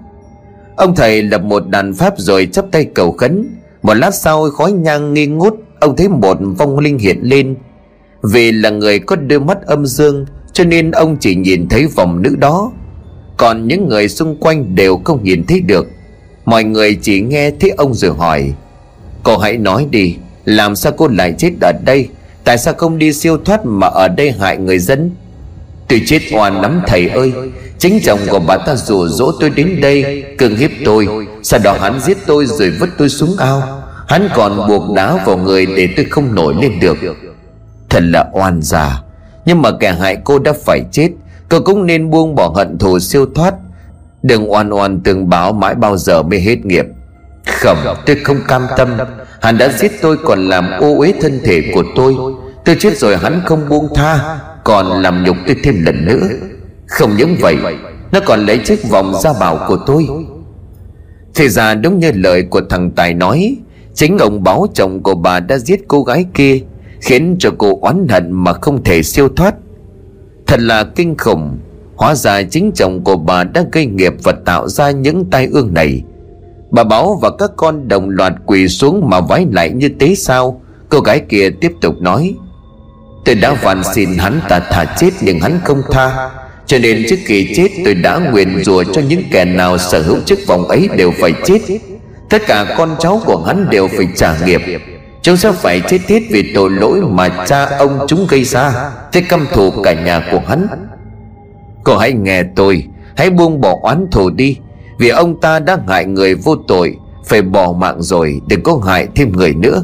Ông 0.77 0.95
thầy 0.95 1.23
lập 1.23 1.43
một 1.43 1.69
đàn 1.69 1.95
pháp 1.95 2.15
rồi 2.17 2.49
chắp 2.53 2.65
tay 2.71 2.85
cầu 2.85 3.13
khấn. 3.13 3.49
Một 3.83 3.95
lát 3.95 4.15
sau, 4.15 4.51
khói 4.51 4.73
nhang 4.73 5.15
nghi 5.15 5.27
ngút, 5.27 5.55
Ông 5.81 5.97
thấy 5.97 6.09
một 6.09 6.39
vong 6.59 6.79
linh 6.79 6.99
hiện 6.99 7.19
lên. 7.23 7.57
Vì 8.23 8.53
là 8.53 8.71
người 8.71 8.99
có 8.99 9.17
đôi 9.17 9.41
mắt 9.41 9.63
âm 9.63 9.87
dương, 9.87 10.27
Cho 10.53 10.65
nên 10.65 10.91
ông 10.91 11.17
chỉ 11.21 11.35
nhìn 11.35 11.69
thấy 11.69 11.87
vòng 11.87 12.23
nữ 12.23 12.37
đó. 12.39 12.73
Còn 13.37 13.69
những 13.69 13.89
người 13.89 14.09
xung 14.09 14.37
quanh 14.37 14.75
đều 14.75 15.01
không 15.05 15.25
nhìn 15.25 15.45
thấy 15.49 15.61
được. 15.61 15.87
Mọi 16.45 16.65
người 16.65 16.99
chỉ 17.03 17.21
nghe 17.21 17.51
thấy 17.51 17.71
ông 17.71 17.95
rồi 17.95 18.15
hỏi, 18.15 18.53
cô 19.23 19.39
hãy 19.39 19.57
nói 19.57 19.87
đi, 19.91 20.17
làm 20.45 20.77
sao 20.77 20.93
cô 20.97 21.09
lại 21.09 21.35
chết 21.39 21.51
ở 21.61 21.73
đây? 21.85 22.09
Tại 22.45 22.59
sao 22.59 22.75
không 22.75 22.99
đi 22.99 23.13
siêu 23.13 23.39
thoát 23.45 23.67
mà 23.67 23.87
ở 23.87 24.09
đây 24.09 24.33
hại 24.33 24.57
người 24.57 24.79
dân? 24.79 25.11
Tôi 25.89 26.03
chết 26.07 26.21
oan 26.33 26.61
lắm, 26.61 26.83
thầy 26.87 27.09
ơi. 27.09 27.33
Chính 27.79 28.01
chồng 28.03 28.21
của 28.31 28.39
bà 28.39 28.57
ta 28.57 28.75
rủ 28.77 29.09
dỗ 29.09 29.33
tôi 29.41 29.51
đến 29.51 29.81
đây 29.81 30.25
cường 30.39 30.57
hiếp 30.57 30.71
tôi. 30.85 31.09
Sau 31.43 31.61
đó 31.65 31.77
hắn 31.81 32.01
giết 32.01 32.19
tôi 32.27 32.47
rồi 32.47 32.71
vứt 32.81 32.89
tôi 32.99 33.09
xuống 33.09 33.37
ao. 33.39 33.83
Hắn 34.09 34.29
còn 34.35 34.69
buộc 34.69 34.95
đá 34.95 35.25
vào 35.27 35.37
người 35.37 35.67
để 35.67 35.89
tôi 35.97 36.07
không 36.11 36.35
nổi 36.35 36.55
lên 36.63 36.81
được. 36.81 36.97
Thật 37.89 38.03
là 38.03 38.27
oan 38.33 38.63
già. 38.63 39.03
Nhưng 39.45 39.63
mà 39.63 39.71
kẻ 39.81 39.93
hại 39.93 40.17
cô 40.25 40.39
đã 40.39 40.53
phải 40.65 40.81
chết. 40.93 41.09
Cô 41.49 41.61
cũng 41.61 41.87
nên 41.87 42.11
buông 42.11 42.35
bỏ 42.35 42.53
hận 42.57 42.79
thù 42.79 42.99
siêu 42.99 43.27
thoát. 43.35 43.55
Đừng 44.23 44.53
oan 44.53 44.71
oan 44.71 45.01
từng 45.05 45.29
báo 45.29 45.53
mãi 45.53 45.75
bao 45.75 45.97
giờ 45.97 46.23
mới 46.23 46.41
hết 46.41 46.67
nghiệp. 46.67 46.85
Không, 47.47 47.79
tôi 48.07 48.17
không 48.17 48.39
cam 48.49 48.63
tâm. 48.77 48.89
Hắn 49.43 49.59
đã 49.59 49.69
giết 49.69 49.93
tôi 50.03 50.17
còn 50.25 50.49
làm 50.49 50.71
ô 50.81 50.99
uế 50.99 51.13
thân 51.21 51.41
thể 51.45 51.63
của 51.75 51.85
tôi. 51.97 52.17
Tôi 52.65 52.77
chết 52.79 52.99
rồi 52.99 53.17
hắn 53.17 53.41
không 53.47 53.69
buông 53.69 53.89
tha, 53.95 54.39
Còn 54.65 55.03
làm 55.03 55.25
nhục 55.25 55.37
tôi 55.47 55.57
thêm 55.63 55.85
lần 55.85 56.05
nữa. 56.05 56.29
Không 56.87 57.17
những 57.17 57.37
vậy, 57.41 57.57
Nó 58.13 58.21
còn 58.27 58.47
lấy 58.47 58.59
chiếc 58.59 58.91
vòng 58.91 59.15
ra 59.23 59.33
bảo 59.41 59.65
của 59.69 59.79
tôi. 59.87 60.07
Thì 61.35 61.49
ra 61.49 61.75
đúng 61.75 61.99
như 61.99 62.13
lời 62.15 62.43
của 62.43 62.61
thằng 62.71 62.91
Tài 62.91 63.15
nói, 63.15 63.57
Chính 63.95 64.19
ông 64.19 64.43
báo 64.43 64.67
chồng 64.75 65.03
của 65.03 65.15
bà 65.15 65.41
đã 65.41 65.59
giết 65.59 65.81
cô 65.89 66.03
gái 66.03 66.27
kia, 66.35 66.59
Khiến 67.01 67.37
cho 67.39 67.51
cô 67.59 67.79
oán 67.83 68.07
hận 68.09 68.33
mà 68.33 68.53
không 68.53 68.85
thể 68.85 69.03
siêu 69.03 69.29
thoát. 69.37 69.55
Thật 70.47 70.61
là 70.61 70.85
kinh 70.85 71.17
khủng, 71.19 71.59
Hóa 71.97 72.15
ra 72.15 72.43
chính 72.43 72.73
chồng 72.75 73.05
của 73.05 73.17
bà 73.17 73.45
đã 73.45 73.65
gây 73.73 73.87
nghiệp 73.87 74.13
và 74.23 74.33
tạo 74.45 74.69
ra 74.69 74.91
những 74.91 75.25
tai 75.31 75.49
ương 75.53 75.75
này. 75.75 76.03
Bà 76.73 76.85
Báo 76.85 77.19
và 77.23 77.31
các 77.39 77.51
con 77.57 77.89
đồng 77.89 78.09
loạt 78.09 78.33
quỳ 78.47 78.69
xuống 78.69 79.11
mà 79.11 79.21
vái 79.21 79.47
lại 79.51 79.71
như 79.71 79.89
thế 80.01 80.15
sao? 80.15 80.61
Cô 80.89 81.01
gái 81.01 81.21
kia 81.29 81.51
tiếp 81.61 81.73
tục 81.81 81.95
nói, 82.01 82.35
Tôi 83.25 83.35
đã 83.35 83.55
van 83.63 83.83
xin 83.95 84.09
hắn 84.19 84.41
ta 84.49 84.61
thả 84.61 84.85
chết 84.85 85.11
nhưng 85.21 85.41
hắn 85.41 85.61
không 85.65 85.83
tha. 85.91 86.31
Cho 86.67 86.79
nên 86.79 87.05
trước 87.09 87.17
khi 87.25 87.53
chết 87.57 87.69
tôi 87.85 87.95
đã 87.95 88.19
nguyện 88.19 88.65
rủa 88.65 88.85
cho 88.85 89.03
những 89.09 89.23
kẻ 89.33 89.45
nào 89.45 89.79
sở 89.79 90.03
hữu 90.03 90.17
chức 90.27 90.39
vòng 90.47 90.69
ấy 90.69 90.89
đều 90.97 91.13
phải 91.21 91.33
chết. 91.45 91.59
Tất 92.31 92.43
cả 92.47 92.75
con 92.79 92.97
cháu 93.01 93.21
của 93.27 93.43
hắn 93.47 93.71
đều 93.71 93.89
phải 93.89 94.09
trả 94.17 94.39
nghiệp. 94.47 94.61
Chúng 95.23 95.37
sẽ 95.37 95.53
phải 95.53 95.83
chết 95.89 95.99
tiết 96.07 96.23
vì 96.31 96.53
tội 96.55 96.71
lỗi 96.71 97.01
mà 97.01 97.45
cha 97.47 97.65
ông 97.65 98.07
chúng 98.09 98.27
gây 98.27 98.45
ra. 98.45 98.91
Thế 99.13 99.21
căm 99.21 99.47
thù 99.53 99.71
cả 99.85 99.93
nhà 99.93 100.29
của 100.33 100.41
hắn. 100.47 100.67
Cô 101.85 101.97
hãy 101.97 102.13
nghe 102.13 102.43
tôi. 102.57 102.85
Hãy 103.17 103.31
buông 103.31 103.61
bỏ 103.61 103.79
oán 103.83 104.07
thù 104.11 104.31
đi. 104.31 104.57
Vì 105.03 105.09
ông 105.09 105.41
ta 105.41 105.59
đã 105.59 105.79
hại 105.89 106.05
người 106.05 106.35
vô 106.35 106.57
tội, 106.69 106.97
Phải 107.25 107.43
bỏ 107.43 107.73
mạng 107.73 108.03
rồi, 108.03 108.41
Đừng 108.47 108.63
có 108.63 108.81
hại 108.87 109.09
thêm 109.15 109.33
người 109.33 109.55
nữa. 109.55 109.83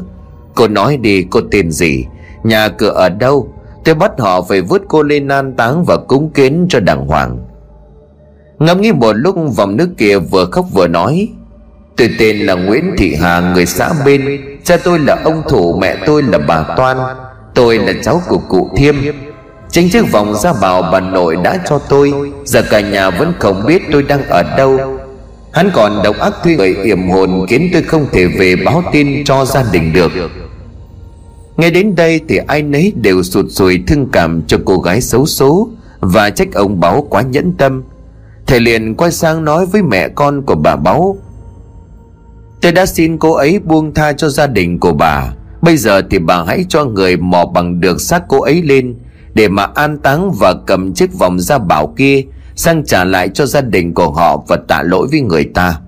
Cô 0.55 0.67
nói 0.67 0.97
đi, 0.97 1.23
cô 1.29 1.39
tên 1.51 1.71
gì? 1.71 2.05
Nhà 2.43 2.67
cửa 2.67 2.89
ở 2.89 3.09
đâu? 3.09 3.53
Tôi 3.85 3.95
bắt 3.95 4.11
họ 4.19 4.41
phải 4.41 4.61
vứt 4.61 4.81
cô 4.87 5.03
lên 5.03 5.27
an 5.27 5.53
táng 5.55 5.83
Và 5.85 5.97
cúng 5.97 6.29
kiến 6.29 6.65
cho 6.69 6.79
đàng 6.79 7.07
hoàng. 7.07 7.37
Ngẫm 8.59 8.81
nghĩ 8.81 8.91
một 8.91 9.13
lúc, 9.13 9.35
vòng 9.55 9.77
nước 9.77 9.89
kia 9.97 10.17
vừa 10.17 10.45
khóc 10.45 10.65
vừa 10.73 10.87
nói, 10.87 11.27
Tôi 11.97 12.09
tên 12.19 12.37
là 12.37 12.53
Nguyễn 12.53 12.95
Thị 12.97 13.15
Hà, 13.21 13.53
người 13.53 13.65
xã 13.65 13.93
bên. 14.05 14.41
Cha 14.63 14.77
tôi 14.83 14.99
là 14.99 15.21
ông 15.23 15.41
thủ, 15.49 15.77
mẹ 15.81 15.97
tôi 16.05 16.23
là 16.23 16.37
bà 16.37 16.63
Toan. 16.77 16.97
Tôi 17.53 17.77
là 17.77 17.93
cháu 18.03 18.21
của 18.27 18.39
cụ 18.49 18.69
Thiêm. 18.77 18.95
Chính 19.71 19.89
chiếc 19.89 20.11
vòng 20.11 20.35
ra 20.35 20.53
bảo 20.61 20.81
bà 20.81 20.99
nội 20.99 21.35
đã 21.43 21.59
cho 21.65 21.79
tôi. 21.79 22.13
Giờ 22.45 22.61
cả 22.69 22.79
nhà 22.79 23.09
vẫn 23.09 23.33
không 23.39 23.63
biết 23.65 23.81
tôi 23.91 24.03
đang 24.03 24.27
ở 24.27 24.43
đâu. 24.57 24.99
Hắn 25.53 25.69
còn 25.73 26.03
độc 26.03 26.17
ác 26.17 26.33
thuê 26.43 26.55
người 26.55 26.75
yểm 26.83 27.09
hồn 27.09 27.45
Khiến 27.49 27.69
tôi 27.73 27.81
không 27.81 28.05
thể 28.11 28.27
về 28.27 28.55
báo 28.55 28.83
tin 28.91 29.23
cho 29.25 29.45
gia 29.45 29.63
đình 29.71 29.93
được. 29.93 30.11
Nghe 31.57 31.69
đến 31.69 31.95
đây 31.95 32.21
thì 32.27 32.37
ai 32.47 32.61
nấy 32.61 32.93
đều 32.95 33.23
sụt 33.23 33.45
sùi 33.49 33.83
thương 33.87 34.09
cảm 34.11 34.41
cho 34.47 34.57
cô 34.65 34.79
gái 34.79 35.01
xấu 35.01 35.25
số 35.25 35.69
Và 35.99 36.29
trách 36.29 36.53
ông 36.53 36.79
Báo 36.79 37.07
quá 37.09 37.21
nhẫn 37.21 37.53
tâm. 37.57 37.83
Thầy 38.47 38.59
liền 38.59 38.95
quay 38.95 39.11
sang 39.11 39.45
nói 39.45 39.65
với 39.65 39.81
mẹ 39.81 40.09
con 40.09 40.41
của 40.41 40.55
bà 40.55 40.75
Báo, 40.75 41.17
Tôi 42.61 42.71
đã 42.71 42.85
xin 42.85 43.17
cô 43.17 43.33
ấy 43.33 43.59
buông 43.59 43.93
tha 43.93 44.13
cho 44.13 44.29
gia 44.29 44.47
đình 44.47 44.79
của 44.79 44.93
bà. 44.93 45.33
Bây 45.61 45.77
giờ 45.77 46.01
thì 46.09 46.19
bà 46.19 46.43
hãy 46.43 46.65
cho 46.69 46.85
người 46.85 47.17
mò 47.17 47.45
bằng 47.45 47.79
được 47.79 48.01
xác 48.01 48.23
cô 48.27 48.41
ấy 48.41 48.61
lên 48.61 48.95
Để 49.33 49.47
mà 49.47 49.63
an 49.63 49.97
táng 49.97 50.31
và 50.31 50.53
cầm 50.67 50.93
chiếc 50.93 51.13
vòng 51.13 51.39
da 51.39 51.57
bảo 51.57 51.93
kia 51.97 52.23
Sang 52.59 52.85
trả 52.85 53.03
lại 53.03 53.29
cho 53.29 53.45
gia 53.45 53.61
đình 53.61 53.93
của 53.93 54.11
họ 54.11 54.43
và 54.47 54.57
tạ 54.67 54.81
lỗi 54.81 55.07
với 55.11 55.21
người 55.21 55.43
ta. 55.43 55.79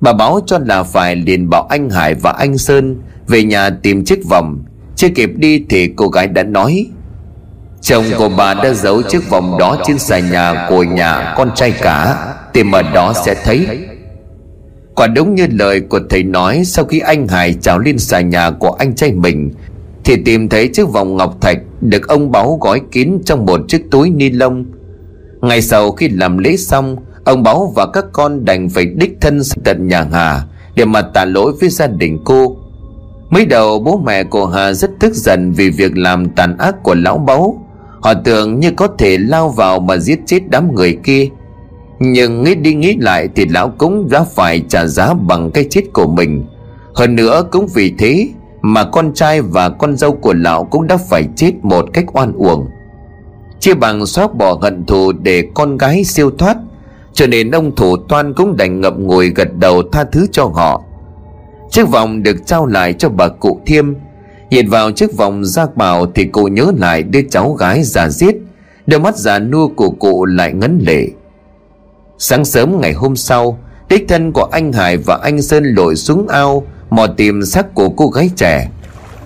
Bà 0.00 0.12
báo 0.12 0.40
cho 0.46 0.58
là 0.66 0.82
phải 0.82 1.16
liền 1.16 1.50
bảo 1.50 1.66
anh 1.70 1.90
Hải 1.90 2.14
và 2.14 2.30
anh 2.32 2.58
Sơn 2.58 2.96
Về 3.26 3.44
nhà 3.44 3.70
tìm 3.70 4.04
chiếc 4.04 4.24
vòng. 4.28 4.64
Chưa 4.96 5.08
kịp 5.08 5.30
đi 5.36 5.64
thì 5.68 5.88
cô 5.96 6.08
gái 6.08 6.26
đã 6.28 6.42
nói, 6.42 6.86
Chồng 7.80 8.04
của 8.18 8.28
bà 8.28 8.54
đã 8.54 8.74
giấu 8.74 9.02
chiếc 9.02 9.30
vòng 9.30 9.58
đó 9.58 9.76
trên 9.86 9.98
xà 9.98 10.18
nhà 10.18 10.66
của 10.68 10.82
nhà 10.82 11.34
con 11.36 11.50
trai 11.54 11.72
cả. 11.72 12.26
Tìm 12.52 12.72
ở 12.72 12.82
đó 12.82 13.12
sẽ 13.24 13.34
thấy. 13.44 13.66
Quả 14.94 15.06
đúng 15.06 15.34
như 15.34 15.46
lời 15.50 15.80
của 15.80 16.00
thầy 16.10 16.22
nói, 16.22 16.62
Sau 16.64 16.84
khi 16.84 16.98
anh 16.98 17.28
Hải 17.28 17.54
trào 17.54 17.78
lên 17.78 17.98
xà 17.98 18.20
nhà 18.20 18.50
của 18.50 18.70
anh 18.70 18.94
trai 18.94 19.12
mình, 19.12 19.50
Thì 20.04 20.16
tìm 20.24 20.48
thấy 20.48 20.68
chiếc 20.68 20.88
vòng 20.88 21.16
ngọc 21.16 21.40
thạch 21.40 21.58
Được 21.80 22.08
ông 22.08 22.32
báu 22.32 22.58
gói 22.60 22.80
kín 22.92 23.18
trong 23.24 23.46
một 23.46 23.60
chiếc 23.68 23.90
túi 23.90 24.10
ni 24.10 24.30
lông. 24.30 24.64
Ngày 25.42 25.62
sau 25.62 25.92
khi 25.92 26.08
làm 26.08 26.38
lễ 26.38 26.56
xong, 26.56 26.96
Ông 27.24 27.42
báu 27.42 27.72
và 27.76 27.86
các 27.86 28.04
con 28.12 28.44
đành 28.44 28.68
phải 28.68 28.86
đích 28.86 29.16
thân 29.20 29.40
tận 29.64 29.88
nhà 29.88 30.06
Hà 30.12 30.42
Để 30.74 30.84
mà 30.84 31.02
tạ 31.02 31.24
lỗi 31.24 31.52
với 31.60 31.68
gia 31.68 31.86
đình 31.86 32.18
cô. 32.24 32.56
Mới 33.30 33.46
đầu, 33.46 33.78
bố 33.78 34.02
mẹ 34.04 34.24
của 34.24 34.46
Hà 34.46 34.72
rất 34.72 34.90
tức 35.00 35.14
giận 35.14 35.52
Vì 35.52 35.70
việc 35.70 35.98
làm 35.98 36.28
tàn 36.28 36.58
ác 36.58 36.82
của 36.82 36.94
lão 36.94 37.18
báu. 37.18 37.66
Họ 38.00 38.14
tưởng 38.14 38.60
như 38.60 38.70
có 38.70 38.88
thể 38.98 39.18
lao 39.18 39.48
vào 39.48 39.80
mà 39.80 39.96
giết 39.96 40.20
chết 40.26 40.40
đám 40.48 40.74
người 40.74 40.98
kia. 41.04 41.28
Nhưng 42.00 42.42
nghĩ 42.42 42.54
đi 42.54 42.74
nghĩ 42.74 42.96
lại 43.00 43.28
Thì 43.34 43.46
lão 43.46 43.68
cũng 43.68 44.08
đã 44.10 44.24
phải 44.24 44.62
trả 44.68 44.86
giá 44.86 45.14
bằng 45.14 45.50
cái 45.50 45.66
chết 45.70 45.82
của 45.92 46.06
mình. 46.06 46.44
Hơn 46.94 47.16
nữa 47.16 47.44
cũng 47.50 47.66
vì 47.74 47.94
thế 47.98 48.28
Mà 48.62 48.84
con 48.84 49.14
trai 49.14 49.40
và 49.40 49.68
con 49.68 49.96
dâu 49.96 50.12
của 50.12 50.34
lão 50.34 50.64
Cũng 50.64 50.86
đã 50.86 50.96
phải 50.96 51.24
chết 51.36 51.52
một 51.62 51.84
cách 51.92 52.04
oan 52.12 52.32
uổng. 52.32 52.66
Chia 53.62 53.74
bằng 53.74 54.06
xóa 54.06 54.28
bỏ 54.28 54.58
hận 54.62 54.84
thù 54.86 55.12
Để 55.12 55.44
con 55.54 55.76
gái 55.76 56.04
siêu 56.04 56.30
thoát 56.38 56.56
Cho 57.12 57.26
nên 57.26 57.50
ông 57.50 57.76
thủ 57.76 57.96
toan 57.96 58.34
cũng 58.34 58.56
đành 58.56 58.80
ngậm 58.80 59.06
ngùi 59.06 59.30
gật 59.30 59.48
đầu 59.58 59.82
tha 59.92 60.04
thứ 60.04 60.26
cho 60.32 60.44
họ. 60.44 60.82
Chiếc 61.70 61.88
vòng 61.88 62.22
được 62.22 62.36
trao 62.46 62.66
lại 62.66 62.92
cho 62.92 63.08
bà 63.08 63.28
cụ 63.28 63.60
Thiêm. 63.66 63.94
Nhìn 64.50 64.68
vào 64.68 64.90
chiếc 64.90 65.16
vòng 65.16 65.44
giác 65.44 65.76
bảo 65.76 66.06
Thì 66.06 66.24
cụ 66.24 66.44
nhớ 66.44 66.72
lại 66.76 67.02
đứa 67.02 67.20
cháu 67.30 67.52
gái 67.52 67.82
già 67.82 68.08
giết 68.08 68.34
Đôi 68.86 69.00
mắt 69.00 69.16
già 69.16 69.38
nua 69.38 69.68
của 69.68 69.90
cụ 69.90 70.24
lại 70.24 70.52
ngấn 70.52 70.78
lệ. 70.86 71.06
Sáng 72.18 72.44
sớm 72.44 72.80
ngày 72.80 72.92
hôm 72.92 73.16
sau, 73.16 73.58
Đích 73.88 74.04
thân 74.08 74.32
của 74.32 74.48
anh 74.52 74.72
Hải 74.72 74.96
và 74.96 75.18
anh 75.22 75.42
Sơn 75.42 75.64
lội 75.64 75.96
xuống 75.96 76.28
ao, 76.28 76.66
Mò 76.90 77.06
tìm 77.06 77.44
xác 77.44 77.74
của 77.74 77.88
cô 77.88 78.08
gái 78.08 78.30
trẻ. 78.36 78.70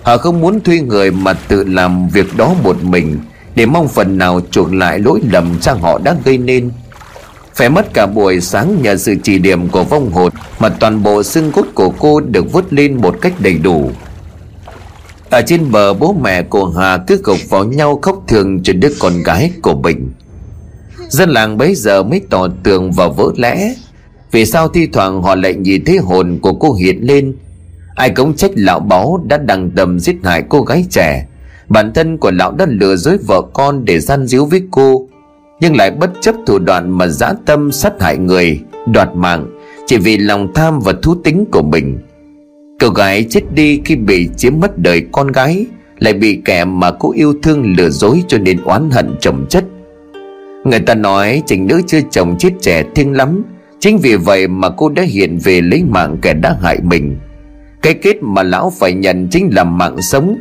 Họ 0.03 0.17
không 0.17 0.41
muốn 0.41 0.61
thuê 0.61 0.81
người 0.81 1.11
mà 1.11 1.33
tự 1.33 1.65
làm 1.65 2.09
việc 2.09 2.27
đó 2.37 2.55
một 2.65 2.77
mình. 2.83 3.19
Để 3.57 3.67
mong 3.67 3.89
phần 3.89 4.19
nào 4.19 4.41
chuộc 4.51 4.75
lại 4.75 4.99
lỗi 4.99 5.21
lầm 5.31 5.59
cha 5.61 5.73
họ 5.73 5.99
đã 5.99 6.17
gây 6.25 6.39
nên. 6.39 6.71
Phải 7.55 7.71
mất 7.71 7.95
cả 7.95 8.07
buổi 8.07 8.41
sáng 8.41 8.83
nhờ 8.83 8.97
sự 8.97 9.15
chỉ 9.23 9.39
điểm 9.39 9.69
của 9.69 9.85
vong 9.85 10.13
hồn 10.13 10.33
Mà 10.59 10.69
toàn 10.69 11.03
bộ 11.03 11.23
xương 11.23 11.53
cốt 11.53 11.67
của 11.75 11.91
cô 11.99 12.21
được 12.21 12.53
vứt 12.53 12.73
lên 12.73 12.97
một 12.97 13.17
cách 13.21 13.33
đầy 13.39 13.59
đủ. 13.59 13.91
Ở 15.31 15.43
trên 15.47 15.71
bờ, 15.71 15.95
bố 15.95 16.13
mẹ 16.23 16.43
của 16.43 16.69
Hà 16.69 16.99
cứ 17.07 17.21
gục 17.25 17.39
vào 17.49 17.65
nhau 17.65 17.99
khóc 18.03 18.25
thường 18.29 18.63
cho 18.63 18.73
đứa 18.73 18.93
con 19.01 19.23
gái 19.23 19.53
của 19.63 19.75
mình. 19.75 20.11
Dân 21.09 21.31
làng 21.31 21.59
bấy 21.59 21.75
giờ 21.75 22.03
mới 22.03 22.21
tỏ 22.31 22.49
tường 22.63 22.93
và 22.93 23.09
vỡ 23.09 23.31
lẽ. 23.37 23.75
Vì 24.31 24.47
sao 24.47 24.69
thi 24.69 24.87
thoảng 24.93 25.23
họ 25.23 25.35
lại 25.35 25.55
nhìn 25.55 25.85
thấy 25.85 25.97
hồn 25.97 26.39
của 26.43 26.55
cô 26.55 26.75
hiện 26.75 26.99
lên? 27.01 27.37
Ai 27.95 28.11
cũng 28.11 28.35
trách 28.35 28.51
lão 28.55 28.81
báu 28.81 29.21
đã 29.27 29.37
đằng 29.37 29.71
tầm 29.71 30.01
giết 30.01 30.17
hại 30.25 30.43
cô 30.49 30.63
gái 30.63 30.85
trẻ. 30.91 31.27
Bản 31.69 31.93
thân 31.93 32.19
của 32.19 32.31
lão 32.31 32.53
đã 32.53 32.67
lừa 32.69 32.97
dối 32.97 33.19
vợ 33.27 33.43
con 33.53 33.85
để 33.85 34.01
gian 34.01 34.27
díu 34.27 34.45
với 34.45 34.63
cô, 34.71 35.09
nhưng 35.61 35.77
lại 35.77 35.91
bất 35.91 36.11
chấp 36.21 36.35
thủ 36.47 36.59
đoạn 36.59 36.91
mà 36.91 37.07
dã 37.07 37.33
tâm 37.47 37.73
sát 37.73 38.03
hại 38.03 38.19
người, 38.19 38.61
đoạt 38.87 39.09
mạng, 39.15 39.47
chỉ 39.87 39.97
vì 39.97 40.19
lòng 40.19 40.55
tham 40.55 40.81
và 40.81 40.93
thú 41.03 41.15
tính 41.15 41.45
của 41.53 41.63
mình. 41.63 41.99
Cậu 42.79 42.91
gái 42.91 43.27
chết 43.31 43.55
đi 43.55 43.81
khi 43.85 43.97
bị 43.97 44.29
chiếm 44.37 44.53
mất 44.61 44.79
đời 44.79 45.07
con 45.13 45.33
gái, 45.33 45.67
lại 45.99 46.13
bị 46.13 46.41
kẻ 46.45 46.65
mà 46.65 46.91
cô 46.91 47.13
yêu 47.13 47.35
thương 47.43 47.75
lừa 47.77 47.89
dối 47.89 48.23
cho 48.29 48.39
nên 48.39 48.63
oán 48.65 48.91
hận 48.91 49.15
chồng 49.21 49.47
chất. 49.49 49.65
Người 50.65 50.81
ta 50.81 50.95
nói 50.95 51.43
trình 51.47 51.67
nữ 51.67 51.83
chưa 51.87 52.01
chồng 52.11 52.37
chết 52.39 52.51
trẻ 52.61 52.85
thiêng 52.95 53.13
lắm, 53.13 53.43
chính 53.81 53.99
vì 53.99 54.17
vậy 54.17 54.49
mà 54.49 54.69
cô 54.71 54.89
đã 54.89 55.03
hiện 55.03 55.39
về 55.45 55.61
lấy 55.61 55.85
mạng 55.85 56.17
kẻ 56.23 56.35
đã 56.35 56.57
hại 56.63 56.79
mình. 56.83 57.17
Cái 57.83 57.95
kết 57.95 58.17
mà 58.23 58.43
lão 58.43 58.73
phải 58.79 58.93
nhận 58.93 59.29
chính 59.31 59.51
là 59.53 59.65
mạng 59.65 60.03
sống 60.03 60.37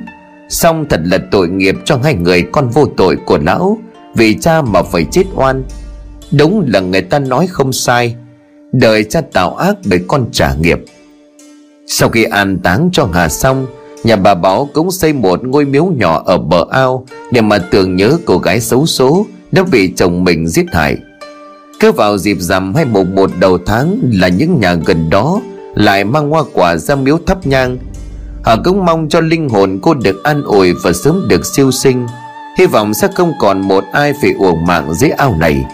xong 0.49 0.85
thật 0.89 0.99
là 1.03 1.17
tội 1.31 1.47
nghiệp 1.47 1.75
cho 1.85 1.99
hai 2.03 2.13
người 2.13 2.43
con 2.51 2.69
vô 2.69 2.85
tội 2.97 3.15
của 3.25 3.37
lão, 3.37 3.77
vì 4.15 4.37
cha 4.39 4.61
mà 4.61 4.83
phải 4.83 5.05
chết 5.11 5.23
oan. 5.35 5.63
Đúng 6.31 6.65
là 6.67 6.79
người 6.79 7.01
ta 7.01 7.19
nói 7.19 7.47
không 7.47 7.73
sai, 7.73 8.15
Đời 8.71 9.03
cha 9.03 9.21
tạo 9.21 9.55
ác 9.55 9.75
để 9.85 9.99
con 10.07 10.25
trả 10.31 10.55
nghiệp. 10.55 10.79
Sau 11.87 12.09
khi 12.09 12.23
an 12.23 12.59
táng 12.63 12.89
cho 12.93 13.09
Hà 13.13 13.29
xong, 13.29 13.67
Nhà 14.05 14.15
bà 14.15 14.35
Bảo 14.35 14.69
cũng 14.73 14.91
xây 14.91 15.13
một 15.13 15.43
ngôi 15.43 15.65
miếu 15.65 15.85
nhỏ 15.85 16.23
ở 16.25 16.37
bờ 16.37 16.65
ao 16.71 17.05
Để 17.31 17.41
mà 17.41 17.57
tưởng 17.57 17.95
nhớ 17.95 18.17
cô 18.25 18.37
gái 18.37 18.61
xấu 18.61 18.85
số 18.85 19.25
Đã 19.51 19.63
bị 19.63 19.93
chồng 19.95 20.23
mình 20.23 20.47
giết 20.47 20.65
hại. 20.71 20.97
Cứ 21.79 21.91
vào 21.91 22.17
dịp 22.17 22.37
rằm 22.39 22.75
hay 22.75 22.85
mùng 22.85 23.15
một 23.15 23.31
đầu 23.39 23.57
tháng 23.65 23.99
Là 24.13 24.27
những 24.27 24.59
nhà 24.59 24.73
gần 24.73 25.09
đó 25.09 25.41
Lại 25.75 26.03
mang 26.03 26.29
hoa 26.29 26.43
quả 26.53 26.77
ra 26.77 26.95
miếu 26.95 27.17
thắp 27.27 27.47
nhang 27.47 27.77
Họ 28.45 28.55
cũng 28.63 28.85
mong 28.85 29.09
cho 29.09 29.19
linh 29.19 29.49
hồn 29.49 29.79
cô 29.81 29.93
được 29.93 30.23
an 30.23 30.43
ủi 30.43 30.73
Và 30.83 30.93
sớm 30.93 31.27
được 31.27 31.45
siêu 31.45 31.71
sinh. 31.71 32.07
Hy 32.57 32.65
vọng 32.65 32.93
sẽ 32.93 33.07
không 33.15 33.33
còn 33.39 33.61
một 33.61 33.83
ai 33.91 34.13
phải 34.21 34.31
uổng 34.39 34.65
mạng 34.65 34.93
dưới 34.93 35.09
ao 35.09 35.35
này. 35.39 35.65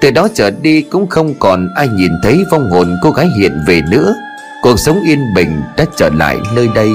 Từ 0.00 0.10
đó 0.10 0.28
trở 0.34 0.50
đi 0.50 0.82
cũng 0.82 1.06
không 1.06 1.34
còn 1.38 1.68
ai 1.76 1.88
nhìn 1.88 2.10
thấy 2.22 2.44
vong 2.52 2.70
hồn 2.70 2.96
cô 3.02 3.10
gái 3.10 3.28
hiện 3.38 3.52
về 3.66 3.80
nữa. 3.90 4.14
Cuộc 4.62 4.80
sống 4.80 5.00
yên 5.06 5.34
bình 5.34 5.62
đã 5.76 5.84
trở 5.96 6.10
lại 6.10 6.36
nơi 6.54 6.68
đây. 6.74 6.88